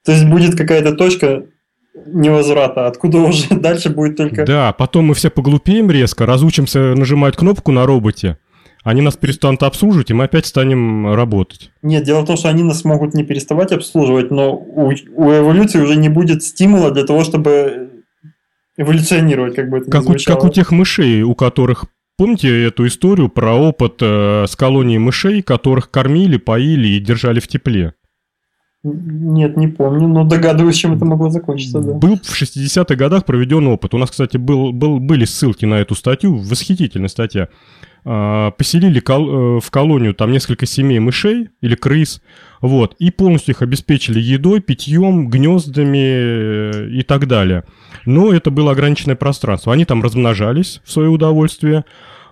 То 0.04 0.12
есть 0.12 0.26
будет 0.26 0.54
какая-то 0.54 0.94
точка, 0.94 1.46
невозврата, 2.06 2.86
откуда 2.86 3.18
уже 3.18 3.48
дальше 3.50 3.90
будет 3.90 4.16
только... 4.16 4.44
Да, 4.44 4.72
потом 4.72 5.06
мы 5.06 5.14
все 5.14 5.30
поглупеем 5.30 5.90
резко, 5.90 6.26
разучимся 6.26 6.94
нажимать 6.94 7.36
кнопку 7.36 7.72
на 7.72 7.86
роботе, 7.86 8.38
они 8.84 9.02
нас 9.02 9.16
перестанут 9.16 9.62
обслуживать, 9.62 10.10
и 10.10 10.14
мы 10.14 10.24
опять 10.24 10.46
станем 10.46 11.12
работать. 11.14 11.70
Нет, 11.82 12.04
дело 12.04 12.22
в 12.22 12.26
том, 12.26 12.36
что 12.36 12.48
они 12.48 12.62
нас 12.62 12.84
могут 12.84 13.14
не 13.14 13.24
переставать 13.24 13.72
обслуживать, 13.72 14.30
но 14.30 14.54
у, 14.54 14.92
у 15.16 15.32
эволюции 15.32 15.80
уже 15.80 15.96
не 15.96 16.08
будет 16.08 16.42
стимула 16.42 16.90
для 16.90 17.04
того, 17.04 17.24
чтобы 17.24 17.90
эволюционировать, 18.76 19.56
как 19.56 19.68
бы 19.68 19.78
это 19.78 19.90
как, 19.90 20.08
у, 20.08 20.14
как 20.24 20.44
у 20.44 20.48
тех 20.48 20.70
мышей, 20.70 21.22
у 21.22 21.34
которых 21.34 21.86
Помните 22.18 22.64
эту 22.64 22.84
историю 22.88 23.28
про 23.28 23.54
опыт 23.54 23.98
э, 24.00 24.46
с 24.48 24.56
колонией 24.56 24.98
мышей, 24.98 25.40
которых 25.40 25.88
кормили, 25.88 26.36
поили 26.36 26.88
и 26.88 26.98
держали 26.98 27.38
в 27.38 27.46
тепле? 27.46 27.94
Нет, 28.94 29.56
не 29.56 29.68
помню, 29.68 30.08
но 30.08 30.24
догадываюсь, 30.24 30.76
чем 30.76 30.94
это 30.94 31.04
могло 31.04 31.30
закончиться. 31.30 31.80
Да. 31.80 31.92
Был 31.92 32.16
в 32.16 32.42
60-х 32.42 32.94
годах 32.94 33.24
проведен 33.24 33.66
опыт. 33.66 33.94
У 33.94 33.98
нас, 33.98 34.10
кстати, 34.10 34.36
был, 34.36 34.72
был, 34.72 34.98
были 34.98 35.24
ссылки 35.24 35.64
на 35.64 35.74
эту 35.74 35.94
статью, 35.94 36.36
восхитительная 36.36 37.08
статья. 37.08 37.48
А, 38.04 38.52
поселили 38.52 39.00
кол- 39.00 39.58
э, 39.58 39.60
в 39.60 39.70
колонию 39.70 40.14
там 40.14 40.30
несколько 40.30 40.66
семей 40.66 40.98
мышей 40.98 41.50
или 41.60 41.74
крыс, 41.74 42.22
вот, 42.62 42.94
и 42.98 43.10
полностью 43.10 43.54
их 43.54 43.62
обеспечили 43.62 44.18
едой, 44.18 44.60
питьем, 44.60 45.28
гнездами 45.28 45.98
э, 45.98 46.88
и 46.90 47.02
так 47.02 47.26
далее. 47.26 47.64
Но 48.06 48.32
это 48.32 48.50
было 48.50 48.72
ограниченное 48.72 49.16
пространство. 49.16 49.72
Они 49.72 49.84
там 49.84 50.02
размножались 50.02 50.80
в 50.84 50.90
свое 50.90 51.08
удовольствие, 51.10 51.84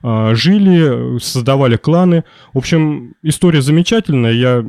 а, 0.03 0.35
жили, 0.35 1.19
создавали 1.19 1.77
кланы. 1.77 2.24
В 2.55 2.59
общем, 2.59 3.15
история 3.23 3.61
замечательная. 3.61 4.33
Я 4.33 4.65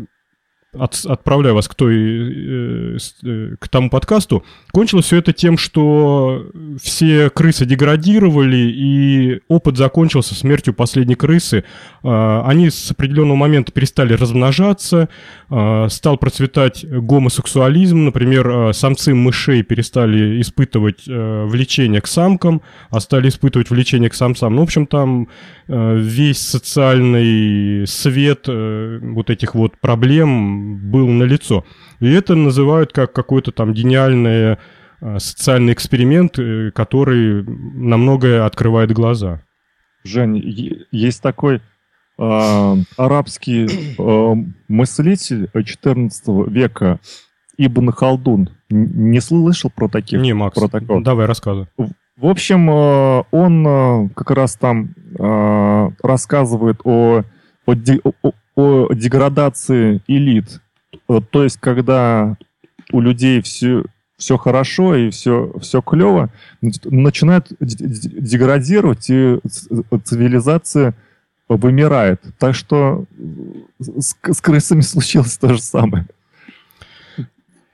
от, 0.79 1.05
отправляю 1.05 1.55
вас 1.55 1.67
к, 1.67 1.75
той, 1.75 1.95
э, 1.95 2.97
э, 3.23 3.55
к 3.59 3.67
тому 3.69 3.89
подкасту, 3.89 4.43
кончилось 4.71 5.05
все 5.05 5.17
это 5.17 5.33
тем, 5.33 5.57
что 5.57 6.45
все 6.81 7.29
крысы 7.29 7.65
деградировали, 7.65 8.57
и 8.57 9.41
опыт 9.47 9.77
закончился 9.77 10.35
смертью 10.35 10.73
последней 10.73 11.15
крысы. 11.15 11.63
Э, 12.03 12.41
они 12.45 12.69
с 12.69 12.91
определенного 12.91 13.37
момента 13.37 13.71
перестали 13.71 14.13
размножаться, 14.13 15.09
э, 15.49 15.87
стал 15.89 16.17
процветать 16.17 16.85
гомосексуализм, 16.85 18.05
например, 18.05 18.49
э, 18.49 18.73
самцы 18.73 19.13
мышей 19.13 19.63
перестали 19.63 20.41
испытывать 20.41 21.03
э, 21.07 21.45
влечение 21.45 22.01
к 22.01 22.07
самкам, 22.07 22.61
а 22.89 22.99
стали 22.99 23.29
испытывать 23.29 23.69
влечение 23.69 24.09
к 24.09 24.13
самцам. 24.13 24.55
Ну, 24.55 24.61
в 24.61 24.63
общем, 24.63 24.85
там 24.87 25.27
весь 25.67 26.39
социальный 26.39 27.85
свет 27.87 28.47
вот 28.47 29.29
этих 29.29 29.53
вот 29.53 29.77
проблем 29.79 30.66
был 30.75 31.07
налицо. 31.07 31.65
И 31.99 32.11
это 32.11 32.35
называют 32.35 32.93
как 32.93 33.13
какой-то 33.13 33.51
там 33.51 33.73
гениальный 33.73 34.57
э, 35.01 35.19
социальный 35.19 35.73
эксперимент, 35.73 36.37
э, 36.39 36.71
который 36.71 37.43
на 37.43 37.97
многое 37.97 38.45
открывает 38.45 38.91
глаза. 38.91 39.41
Жень, 40.03 40.37
есть 40.91 41.21
такой 41.21 41.61
э, 42.17 42.75
арабский 42.97 43.67
э, 43.97 44.35
мыслитель 44.67 45.49
14 45.53 46.23
века 46.47 46.99
Ибн 47.57 47.91
Халдун. 47.91 48.49
Не 48.69 49.19
слышал 49.19 49.71
про 49.73 49.87
таких? 49.87 50.21
Не, 50.21 50.33
Макс, 50.33 50.59
про 50.59 50.67
такого? 50.67 51.03
давай 51.03 51.25
рассказывай. 51.25 51.67
В 51.77 52.25
общем, 52.25 52.69
э, 52.69 53.23
он 53.31 54.09
как 54.15 54.31
раз 54.31 54.55
там 54.55 54.95
рассказывает 56.01 56.79
о, 56.83 57.23
о, 57.65 58.31
о, 58.57 58.91
деградации 58.91 60.01
элит. 60.07 60.61
То 61.29 61.43
есть, 61.43 61.57
когда 61.59 62.35
у 62.91 62.99
людей 62.99 63.41
все, 63.41 63.83
все 64.17 64.37
хорошо 64.37 64.95
и 64.95 65.11
все, 65.11 65.53
все 65.61 65.81
клево, 65.81 66.31
начинает 66.61 67.47
деградировать, 67.59 69.09
и 69.09 69.39
цивилизация 70.03 70.95
вымирает. 71.47 72.21
Так 72.39 72.55
что 72.55 73.05
с, 73.79 74.15
с 74.23 74.41
крысами 74.41 74.81
случилось 74.81 75.37
то 75.37 75.53
же 75.53 75.61
самое. 75.61 76.07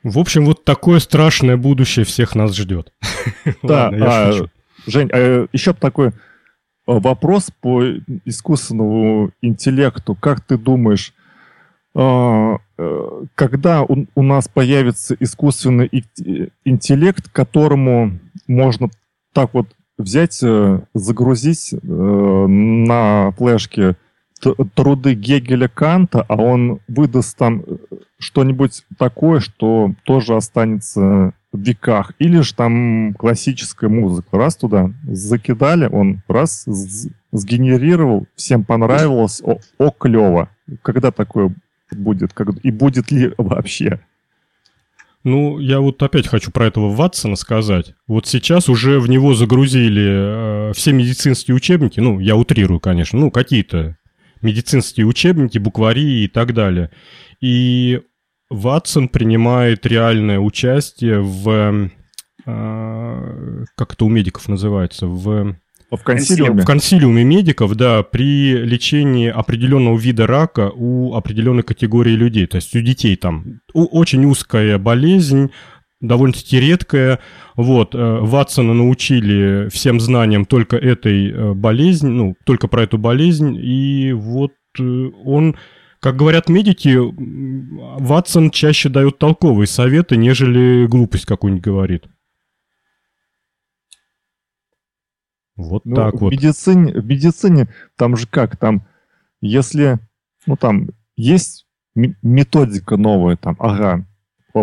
В 0.03 0.19
общем, 0.19 0.45
вот 0.45 0.65
такое 0.65 0.99
страшное 0.99 1.55
будущее 1.55 2.03
всех 2.03 2.35
нас 2.35 2.53
ждет. 2.55 2.91
Да, 3.63 3.89
а, 3.89 4.33
Жень, 4.85 5.09
а 5.13 5.47
еще 5.53 5.73
такой 5.73 6.11
вопрос 6.85 7.49
по 7.61 7.83
искусственному 8.25 9.31
интеллекту. 9.41 10.15
Как 10.15 10.41
ты 10.41 10.57
думаешь, 10.57 11.13
а, 11.95 12.57
э, 12.77 13.23
когда 13.35 13.83
у, 13.83 14.23
нас 14.23 14.47
появится 14.47 15.15
искусственный 15.19 15.89
интеллект, 16.65 17.29
которому 17.29 18.19
можно 18.47 18.89
так 19.31 19.53
вот 19.53 19.67
взять, 19.97 20.39
э, 20.43 20.79
загрузить 20.93 21.73
э, 21.73 21.77
на 21.77 23.31
флешке 23.37 23.95
труды 24.75 25.13
Гегеля 25.13 25.69
Канта, 25.69 26.25
а 26.27 26.35
он 26.35 26.79
выдаст 26.87 27.37
там 27.37 27.63
что-нибудь 28.17 28.83
такое, 28.97 29.39
что 29.39 29.93
тоже 30.03 30.35
останется 30.35 31.33
веках. 31.53 32.13
Или 32.19 32.41
же 32.41 32.53
там 32.53 33.13
классическая 33.13 33.89
музыка. 33.89 34.37
Раз 34.37 34.55
туда 34.55 34.91
закидали, 35.03 35.87
он 35.87 36.21
раз 36.27 36.65
сгенерировал, 37.31 38.27
всем 38.35 38.63
понравилось, 38.63 39.41
о, 39.43 39.59
о 39.77 39.91
клево. 39.91 40.49
Когда 40.81 41.11
такое 41.11 41.53
будет? 41.91 42.33
Как, 42.33 42.49
и 42.63 42.71
будет 42.71 43.11
ли 43.11 43.33
вообще? 43.37 43.99
Ну, 45.23 45.57
я 45.59 45.79
вот 45.79 46.03
опять 46.03 46.27
хочу 46.27 46.51
про 46.51 46.67
этого 46.67 46.93
Ватсона 46.93 47.37
сказать. 47.37 47.93
Вот 48.07 48.27
сейчас 48.27 48.67
уже 48.67 48.99
в 48.99 49.07
него 49.07 49.33
загрузили 49.33 50.69
э, 50.69 50.73
все 50.73 50.91
медицинские 50.91 51.55
учебники, 51.55 52.01
ну, 52.01 52.19
я 52.19 52.35
утрирую, 52.35 52.81
конечно, 52.81 53.17
ну, 53.19 53.31
какие-то 53.31 53.97
медицинские 54.41 55.05
учебники, 55.05 55.57
буквари 55.57 56.25
и 56.25 56.27
так 56.27 56.53
далее. 56.53 56.91
И 57.39 58.01
Ватсон 58.53 59.09
принимает 59.09 59.85
реальное 59.85 60.39
участие 60.39 61.21
в... 61.21 61.89
Э, 62.45 63.63
как 63.75 63.93
это 63.93 64.05
у 64.05 64.09
медиков 64.09 64.47
называется? 64.47 65.07
В 65.07 65.55
в 65.97 66.03
консилиуме. 66.03 66.63
В 66.63 66.65
консилиуме 66.65 67.23
медиков, 67.23 67.75
да, 67.75 68.01
при 68.03 68.53
лечении 68.53 69.29
определенного 69.29 69.97
вида 69.97 70.25
рака 70.25 70.71
у 70.73 71.13
определенной 71.13 71.63
категории 71.63 72.13
людей. 72.13 72.47
То 72.47 72.55
есть 72.55 72.75
у 72.75 72.81
детей 72.81 73.15
там 73.15 73.59
очень 73.73 74.25
узкая 74.25 74.77
болезнь, 74.79 75.51
довольно-таки 76.01 76.59
редкая. 76.59 77.19
Вот, 77.55 77.95
э, 77.95 78.19
Ватсона 78.21 78.73
научили 78.73 79.69
всем 79.69 79.99
знаниям 79.99 80.45
только 80.45 80.77
этой 80.77 81.31
э, 81.31 81.53
болезни, 81.53 82.09
ну, 82.09 82.35
только 82.45 82.67
про 82.67 82.83
эту 82.83 82.97
болезнь, 82.97 83.57
и 83.61 84.13
вот 84.13 84.53
э, 84.79 84.83
он, 85.23 85.55
как 86.03 86.17
говорят 86.17 86.49
медики, 86.49 86.99
Ватсон 86.99 88.51
чаще 88.51 88.89
дает 88.89 89.19
толковые 89.19 89.67
советы, 89.67 90.17
нежели 90.17 90.85
глупость 90.85 91.25
какую-нибудь 91.25 91.63
говорит. 91.63 92.03
Вот 95.55 95.85
ну, 95.85 95.95
так 95.95 96.15
в 96.15 96.17
вот. 96.17 96.33
Медицине, 96.33 96.91
в 96.91 97.05
медицине 97.05 97.69
там 97.95 98.17
же 98.17 98.27
как, 98.27 98.57
там, 98.57 98.85
если, 99.39 99.97
ну 100.45 100.57
там, 100.57 100.89
есть 101.15 101.67
методика 101.95 102.97
новая, 102.97 103.37
там, 103.37 103.55
ага, 103.59 104.05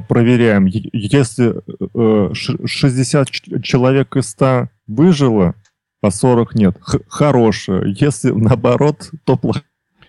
проверяем, 0.08 0.66
если 0.66 1.54
э, 1.94 2.34
60 2.34 3.30
человек 3.62 4.14
из 4.14 4.28
100 4.28 4.68
выжило, 4.86 5.54
а 6.02 6.10
40 6.10 6.54
нет, 6.54 6.76
хорошее, 7.08 7.96
если 7.98 8.30
наоборот, 8.30 9.10
то 9.24 9.38
плохо. 9.38 9.62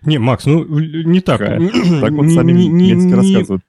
Не, 0.04 0.18
Макс, 0.18 0.46
ну 0.46 0.64
не 0.66 1.22
так. 1.22 1.40
Так 1.40 2.12
вот 2.12 2.32
сами 2.32 2.52
не, 2.52 2.68
не, 2.68 2.92
не, 2.94 3.14
рассказывают. 3.14 3.64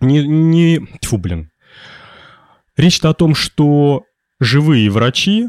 Не, 0.00 0.26
не, 0.26 0.80
тьфу, 1.00 1.18
блин. 1.18 1.50
Речь-то 2.76 3.10
о 3.10 3.14
том, 3.14 3.34
что 3.34 4.04
живые 4.40 4.90
врачи 4.90 5.48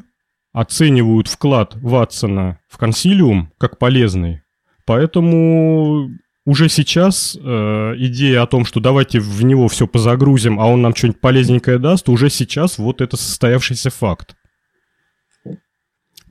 оценивают 0.54 1.28
вклад 1.28 1.76
Ватсона 1.76 2.60
в 2.68 2.78
консилиум 2.78 3.52
как 3.58 3.78
полезный. 3.78 4.42
Поэтому 4.86 6.10
уже 6.46 6.70
сейчас 6.70 7.38
э, 7.40 7.94
идея 7.98 8.42
о 8.42 8.48
том, 8.48 8.66
что 8.66 8.80
давайте 8.80 9.20
в 9.20 9.44
него 9.44 9.68
все 9.68 9.88
позагрузим, 9.88 10.60
а 10.60 10.66
он 10.66 10.82
нам 10.82 10.96
что-нибудь 10.96 11.22
полезненькое 11.22 11.80
даст, 11.80 12.10
уже 12.10 12.30
сейчас 12.30 12.78
вот 12.78 13.00
это 13.00 13.16
состоявшийся 13.16 13.90
факт. 13.90 14.36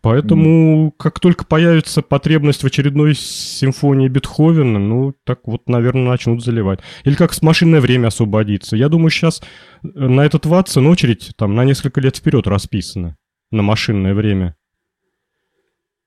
Поэтому, 0.03 0.89
mm. 0.89 0.93
как 0.97 1.21
только 1.21 1.45
появится 1.45 2.01
потребность 2.01 2.63
в 2.63 2.67
очередной 2.67 3.15
симфонии 3.15 4.09
Бетховена, 4.09 4.79
ну, 4.79 5.15
так 5.25 5.41
вот, 5.45 5.69
наверное, 5.69 6.09
начнут 6.09 6.43
заливать. 6.43 6.81
Или 7.05 7.15
как 7.15 7.33
с 7.35 7.43
машинное 7.43 7.81
время 7.81 8.09
освободиться. 8.09 8.77
Я 8.77 8.89
думаю, 8.89 9.11
сейчас 9.11 9.43
э, 9.83 9.89
на 9.93 10.23
этот 10.23 10.47
Ватсон 10.47 10.87
очередь 10.87 11.33
там 11.37 11.55
на 11.55 11.65
несколько 11.65 12.01
лет 12.01 12.17
вперед 12.17 12.47
расписана 12.47 13.17
на 13.51 13.63
машинное 13.63 14.15
время. 14.15 14.57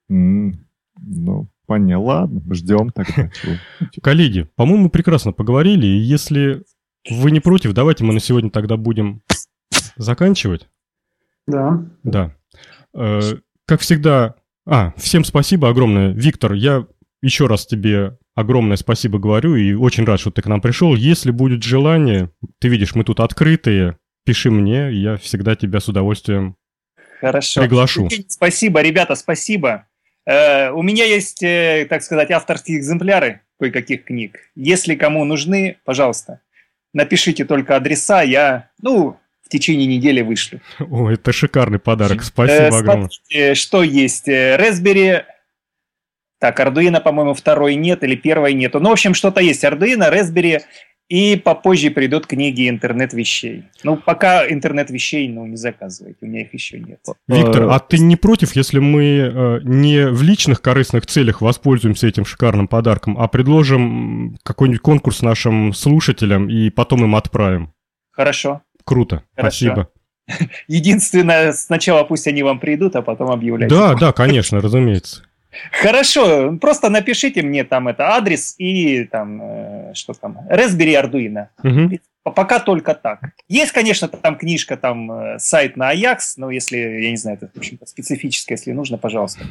Mm, 0.09 0.53
ну, 0.99 1.47
понятно. 1.67 2.03
Ладно, 2.03 2.41
ждем 2.53 2.89
тогда. 2.89 3.29
Коллеги, 4.01 4.49
по-моему, 4.55 4.89
прекрасно 4.89 5.33
поговорили. 5.33 5.85
И 5.85 5.97
если 5.97 6.63
вы 7.09 7.29
не 7.29 7.41
против, 7.41 7.73
давайте 7.73 8.03
мы 8.03 8.13
на 8.13 8.19
сегодня 8.19 8.49
тогда 8.49 8.75
будем 8.75 9.21
заканчивать. 9.97 10.67
Да. 11.45 11.85
Да. 12.03 12.35
Как 13.67 13.81
всегда... 13.81 14.35
А, 14.65 14.93
всем 14.97 15.23
спасибо 15.23 15.69
огромное. 15.69 16.13
Виктор, 16.13 16.53
я 16.53 16.85
еще 17.21 17.47
раз 17.47 17.65
тебе 17.65 18.17
огромное 18.35 18.77
спасибо 18.77 19.19
говорю 19.19 19.55
и 19.55 19.73
очень 19.73 20.05
рад, 20.05 20.19
что 20.19 20.31
ты 20.31 20.41
к 20.41 20.47
нам 20.47 20.61
пришел. 20.61 20.95
Если 20.95 21.31
будет 21.31 21.63
желание, 21.63 22.31
ты 22.59 22.67
видишь, 22.67 22.95
мы 22.95 23.03
тут 23.03 23.19
открытые, 23.19 23.97
пиши 24.25 24.51
мне, 24.51 24.91
я 24.91 25.17
всегда 25.17 25.55
тебя 25.55 25.79
с 25.79 25.87
удовольствием 25.87 26.55
Хорошо. 27.23 27.61
Приглашу. 27.61 28.09
Спасибо, 28.27 28.81
ребята, 28.81 29.15
спасибо. 29.15 29.87
Э, 30.25 30.71
у 30.71 30.81
меня 30.81 31.05
есть, 31.05 31.41
э, 31.41 31.87
так 31.89 32.03
сказать, 32.03 32.31
авторские 32.31 32.77
экземпляры 32.77 33.39
кое-каких 33.61 34.03
книг. 34.03 34.39
Если 34.55 34.95
кому 34.95 35.23
нужны, 35.23 35.77
пожалуйста, 35.85 36.41
напишите 36.93 37.45
только 37.45 37.77
адреса, 37.77 38.23
я, 38.23 38.71
ну, 38.81 39.17
течение 39.53 39.87
недели 39.87 40.21
вышлю. 40.21 40.59
О, 40.79 41.09
это 41.09 41.31
шикарный 41.31 41.79
подарок, 41.79 42.23
спасибо 42.23 42.75
э, 42.75 42.79
огромное. 42.79 43.09
Смотрите, 43.09 43.55
что 43.55 43.83
есть? 43.83 44.27
Э, 44.27 44.57
Raspberry, 44.57 45.23
так, 46.39 46.59
Arduino, 46.59 46.99
по-моему, 47.01 47.33
второй 47.33 47.75
нет 47.75 48.03
или 48.03 48.15
первой 48.15 48.53
нету. 48.53 48.79
Ну, 48.81 48.89
в 48.89 48.91
общем, 48.93 49.13
что-то 49.13 49.39
есть. 49.39 49.63
Arduino, 49.63 50.11
Raspberry 50.11 50.61
и 51.09 51.35
попозже 51.35 51.91
придут 51.91 52.27
книги 52.27 52.69
интернет-вещей. 52.69 53.65
Ну, 53.83 53.97
пока 53.97 54.49
интернет-вещей, 54.49 55.27
ну, 55.27 55.45
не 55.45 55.57
заказывайте, 55.57 56.17
у 56.21 56.25
меня 56.25 56.41
их 56.41 56.53
еще 56.53 56.79
нет. 56.79 56.99
Виктор, 57.27 57.69
а 57.69 57.79
ты 57.79 57.99
не 57.99 58.15
против, 58.15 58.55
если 58.55 58.79
мы 58.79 59.03
э, 59.03 59.59
не 59.63 60.07
в 60.07 60.21
личных 60.23 60.61
корыстных 60.61 61.05
целях 61.05 61.41
воспользуемся 61.41 62.07
этим 62.07 62.25
шикарным 62.25 62.67
подарком, 62.67 63.17
а 63.17 63.27
предложим 63.27 64.37
какой-нибудь 64.43 64.81
конкурс 64.81 65.21
нашим 65.21 65.73
слушателям 65.73 66.49
и 66.49 66.69
потом 66.69 67.03
им 67.03 67.15
отправим? 67.15 67.73
Хорошо. 68.11 68.61
Круто, 68.83 69.23
Хорошо. 69.35 69.57
спасибо. 69.57 69.89
Единственное, 70.67 71.53
сначала 71.53 72.03
пусть 72.03 72.27
они 72.27 72.43
вам 72.43 72.59
придут, 72.59 72.95
а 72.95 73.01
потом 73.01 73.31
объявляйте. 73.31 73.73
Да, 73.73 73.95
да, 73.95 74.11
конечно, 74.11 74.61
разумеется. 74.61 75.23
Хорошо, 75.71 76.57
просто 76.59 76.89
напишите 76.89 77.41
мне 77.41 77.63
там 77.63 77.87
это 77.87 78.09
адрес 78.09 78.55
и 78.57 79.05
там, 79.05 79.41
э, 79.41 79.93
что 79.93 80.13
там, 80.13 80.39
Raspberry 80.49 80.95
Arduino. 81.01 81.47
Угу. 81.63 81.99
Пока 82.23 82.59
только 82.59 82.95
так. 82.95 83.19
Есть, 83.49 83.73
конечно, 83.73 84.07
там 84.07 84.37
книжка, 84.37 84.77
там 84.77 85.11
э, 85.11 85.39
сайт 85.39 85.75
на 85.77 85.93
Ajax, 85.93 86.19
но 86.37 86.49
если, 86.49 86.77
я 86.77 87.11
не 87.11 87.17
знаю, 87.17 87.37
это, 87.39 87.51
в 87.53 87.57
общем-то, 87.57 87.85
специфическое, 87.85 88.57
если 88.57 88.71
нужно, 88.71 88.97
пожалуйста. 88.97 89.45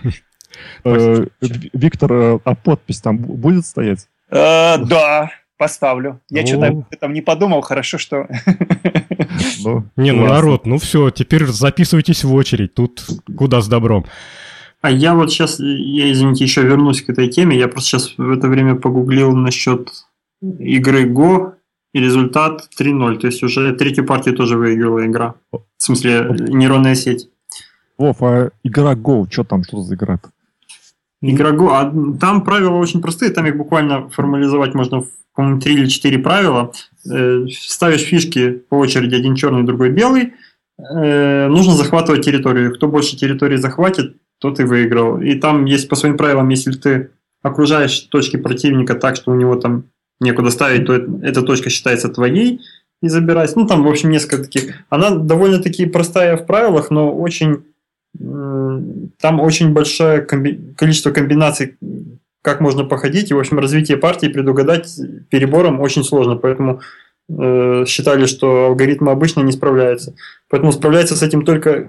Э, 0.85 1.27
Виктор, 1.41 2.41
а 2.45 2.55
подпись 2.55 3.01
там 3.01 3.19
будет 3.19 3.67
стоять? 3.67 4.09
Да, 4.31 5.31
поставлю. 5.63 6.21
Я 6.29 6.45
что-то 6.45 6.67
об 6.67 6.85
этом 6.91 7.13
не 7.13 7.21
подумал, 7.21 7.61
хорошо, 7.61 7.97
что... 7.97 8.27
Ну, 9.65 9.85
не, 9.97 10.11
ну 10.11 10.27
народ, 10.27 10.67
ну 10.67 10.79
все, 10.79 11.11
теперь 11.11 11.47
записывайтесь 11.47 12.25
в 12.25 12.35
очередь, 12.35 12.75
тут 12.75 13.05
куда 13.37 13.61
с 13.61 13.69
добром. 13.69 14.05
А 14.81 14.91
я 14.91 15.15
вот 15.15 15.31
сейчас, 15.31 15.61
я, 15.61 16.11
извините, 16.11 16.43
еще 16.43 16.63
вернусь 16.63 17.03
к 17.03 17.11
этой 17.11 17.29
теме. 17.29 17.57
Я 17.57 17.69
просто 17.69 17.91
сейчас 17.91 18.15
в 18.19 18.31
это 18.33 18.49
время 18.49 18.75
погуглил 18.75 19.37
насчет 19.37 19.89
игры 20.59 21.05
Go, 21.05 21.53
и 21.95 22.01
результат 22.01 22.69
3-0. 22.77 23.19
То 23.19 23.27
есть 23.29 23.43
уже 23.45 23.73
третью 23.75 24.05
партию 24.05 24.35
тоже 24.35 24.57
выиграла 24.57 25.07
игра. 25.07 25.35
В 25.53 25.63
смысле, 25.79 26.35
нейронная 26.39 26.97
сеть. 26.97 27.29
Вов, 27.99 28.21
а 28.23 28.51
игра 28.65 28.95
Go, 28.95 29.31
что 29.31 29.45
там, 29.45 29.63
что 29.63 29.83
за 29.83 29.95
игра-то? 29.95 30.31
Игра 31.23 31.53
Go, 31.53 31.69
а 31.71 32.19
там 32.19 32.43
правила 32.43 32.75
очень 32.75 33.01
простые, 33.01 33.31
там 33.31 33.47
их 33.47 33.57
буквально 33.57 34.09
формализовать 34.11 34.75
можно, 34.75 35.05
по-моему, 35.35 35.61
3 35.61 35.75
или 35.75 35.87
4 35.87 36.19
правила. 36.19 36.73
Э, 37.09 37.47
ставишь 37.49 38.03
фишки 38.03 38.51
по 38.69 38.75
очереди, 38.75 39.15
один 39.15 39.37
черный, 39.37 39.63
другой 39.63 39.91
белый. 39.91 40.35
Э, 40.79 41.47
нужно 41.47 41.75
захватывать 41.75 42.25
территорию. 42.25 42.75
Кто 42.75 42.89
больше 42.89 43.17
территории 43.17 43.57
захватит, 43.57 44.17
тот 44.39 44.59
и 44.59 44.65
выиграл. 44.65 45.21
И 45.21 45.35
там 45.37 45.65
есть 45.65 45.89
по 45.89 45.95
своим 45.95 46.17
правилам, 46.17 46.49
если 46.49 46.73
ты 46.73 47.11
окружаешь 47.41 48.01
точки 48.01 48.37
противника 48.37 48.97
так, 48.97 49.15
что 49.15 49.31
у 49.31 49.37
него 49.37 49.55
там 49.55 49.85
некуда 50.21 50.51
ставить, 50.51 50.87
то 50.87 50.95
эта 50.95 51.43
точка 51.43 51.71
считается 51.71 52.09
твоей 52.09 52.61
и 53.01 53.09
забирать. 53.09 53.55
Ну, 53.55 53.67
там, 53.67 53.85
в 53.85 53.89
общем, 53.89 54.11
несколько 54.11 54.45
таких. 54.45 54.75
Она 54.89 55.11
довольно-таки 55.11 55.87
простая 55.87 56.37
в 56.37 56.47
правилах, 56.47 56.91
но 56.91 57.13
очень 57.13 57.65
там 58.19 59.41
очень 59.41 59.73
большое 59.73 60.21
комби... 60.21 60.75
количество 60.77 61.11
комбинаций, 61.11 61.77
как 62.43 62.61
можно 62.61 62.85
походить, 62.85 63.31
и, 63.31 63.35
в 63.35 63.39
общем, 63.39 63.59
развитие 63.59 63.97
партии 63.97 64.27
предугадать 64.27 64.99
перебором 65.31 65.81
очень 65.81 66.05
сложно, 66.05 66.37
поэтому 66.37 66.81
э, 67.29 67.85
считали, 67.87 68.27
что 68.27 68.67
алгоритмы 68.67 69.13
обычно 69.13 69.43
не 69.43 69.53
справляются. 69.53 70.15
Поэтому 70.51 70.73
справляется 70.73 71.17
с 71.17 71.23
этим 71.23 71.45
только 71.45 71.71
э, 71.71 71.87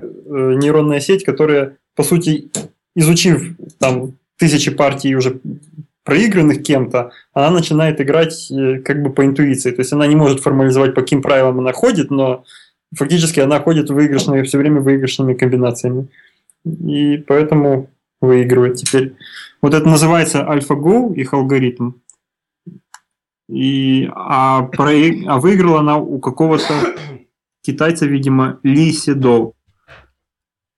нейронная 0.56 1.00
сеть, 1.00 1.26
которая, 1.26 1.78
по 1.96 2.04
сути, 2.04 2.52
изучив 2.96 3.56
там 3.80 4.14
тысячи 4.38 4.72
партий 4.72 5.16
уже 5.16 5.40
проигранных 6.04 6.64
кем-то, 6.64 7.12
она 7.34 7.50
начинает 7.50 8.00
играть 8.02 8.52
э, 8.52 8.80
как 8.80 9.02
бы 9.02 9.12
по 9.12 9.26
интуиции. 9.26 9.72
То 9.72 9.82
есть 9.82 9.94
она 9.94 10.06
не 10.06 10.16
может 10.16 10.42
формализовать, 10.42 10.94
по 10.94 11.02
каким 11.02 11.22
правилам 11.22 11.60
она 11.60 11.72
ходит, 11.74 12.12
но 12.12 12.44
фактически 12.96 13.40
она 13.40 13.60
ходит 13.60 13.90
выигрышными, 13.90 14.44
все 14.44 14.58
время 14.58 14.82
выигрышными 14.82 15.34
комбинациями. 15.34 16.08
И 16.66 17.18
поэтому 17.18 17.90
выигрывает 18.22 18.76
теперь. 18.76 19.16
Вот 19.62 19.74
это 19.74 19.88
называется 19.88 20.42
AlphaGo, 20.42 21.14
их 21.16 21.34
алгоритм. 21.34 21.94
И, 23.50 24.10
а, 24.14 24.64
про, 24.64 24.92
а 24.92 25.40
выиграла 25.40 25.80
она 25.80 25.98
у 25.98 26.20
какого-то 26.20 26.74
китайца, 27.62 28.06
видимо, 28.06 28.60
Ли 28.64 28.92
Седол. 28.92 29.56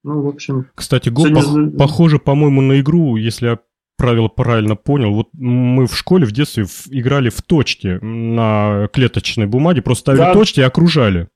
Ну, 0.04 0.22
в 0.22 0.28
общем... 0.28 0.68
Кстати, 0.76 1.10
Go 1.10 1.32
пох- 1.32 1.78
похоже, 1.78 2.20
по-моему, 2.20 2.62
на 2.62 2.80
игру, 2.80 3.16
если 3.16 3.48
я 3.48 3.60
правило 3.98 4.28
правильно 4.28 4.76
понял. 4.76 5.14
Вот 5.14 5.30
мы 5.34 5.88
в 5.88 5.96
школе 5.96 6.26
в 6.26 6.32
детстве 6.32 6.66
играли 6.90 7.30
в 7.30 7.42
точки 7.42 8.00
на 8.04 8.88
клеточной 8.94 9.46
бумаге, 9.46 9.82
просто 9.82 10.02
ставили 10.02 10.22
да. 10.22 10.34
точки 10.34 10.60
и 10.60 10.64
окружали. 10.64 11.30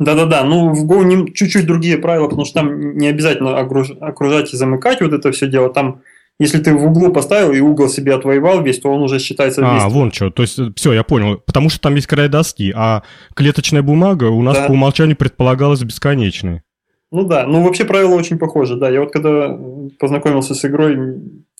Да-да-да, 0.00 0.44
ну 0.44 0.72
в 0.72 0.90
Go 0.90 1.04
не, 1.04 1.30
чуть-чуть 1.32 1.66
другие 1.66 1.98
правила, 1.98 2.26
потому 2.26 2.46
что 2.46 2.60
там 2.60 2.96
не 2.96 3.08
обязательно 3.08 3.58
окруж, 3.58 3.90
окружать 4.00 4.52
и 4.52 4.56
замыкать 4.56 5.02
вот 5.02 5.12
это 5.12 5.30
все 5.30 5.46
дело. 5.46 5.68
Там, 5.68 6.00
если 6.38 6.58
ты 6.58 6.72
в 6.72 6.82
углу 6.86 7.12
поставил 7.12 7.52
и 7.52 7.60
угол 7.60 7.86
себе 7.90 8.14
отвоевал 8.14 8.62
весь, 8.62 8.80
то 8.80 8.90
он 8.90 9.02
уже 9.02 9.18
считается 9.18 9.60
А, 9.62 9.90
вон 9.90 10.10
что, 10.10 10.30
то 10.30 10.40
есть 10.40 10.58
все, 10.74 10.94
я 10.94 11.04
понял. 11.04 11.36
Потому 11.44 11.68
что 11.68 11.82
там 11.82 11.96
есть 11.96 12.06
край 12.06 12.30
доски, 12.30 12.72
а 12.74 13.02
клеточная 13.34 13.82
бумага 13.82 14.24
у 14.24 14.40
нас 14.40 14.56
да. 14.56 14.66
по 14.68 14.72
умолчанию 14.72 15.16
предполагалась 15.16 15.82
бесконечной. 15.82 16.62
Ну 17.12 17.24
да, 17.24 17.46
ну 17.46 17.62
вообще 17.62 17.84
правила 17.84 18.14
очень 18.14 18.38
похожи, 18.38 18.76
да. 18.76 18.88
Я 18.88 19.00
вот 19.00 19.12
когда 19.12 19.54
познакомился 19.98 20.54
с 20.54 20.64
игрой, 20.64 20.96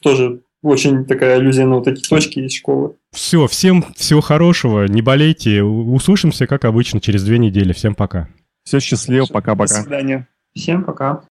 тоже 0.02 0.40
очень 0.62 1.04
такая 1.04 1.36
аллюзия 1.36 1.66
на 1.66 1.76
вот 1.76 1.88
эти 1.88 2.06
точки 2.06 2.40
из 2.40 2.52
школы. 2.52 2.96
Все, 3.12 3.46
всем 3.46 3.84
всего 3.96 4.20
хорошего, 4.20 4.86
не 4.86 5.02
болейте, 5.02 5.62
услышимся, 5.62 6.46
как 6.46 6.64
обычно, 6.64 7.00
через 7.00 7.24
две 7.24 7.38
недели. 7.38 7.72
Всем 7.72 7.94
пока. 7.94 8.28
Все 8.64 8.80
счастливо, 8.80 9.26
пока-пока. 9.26 9.76
До 9.76 9.82
свидания. 9.82 10.28
Всем 10.54 10.84
пока. 10.84 11.22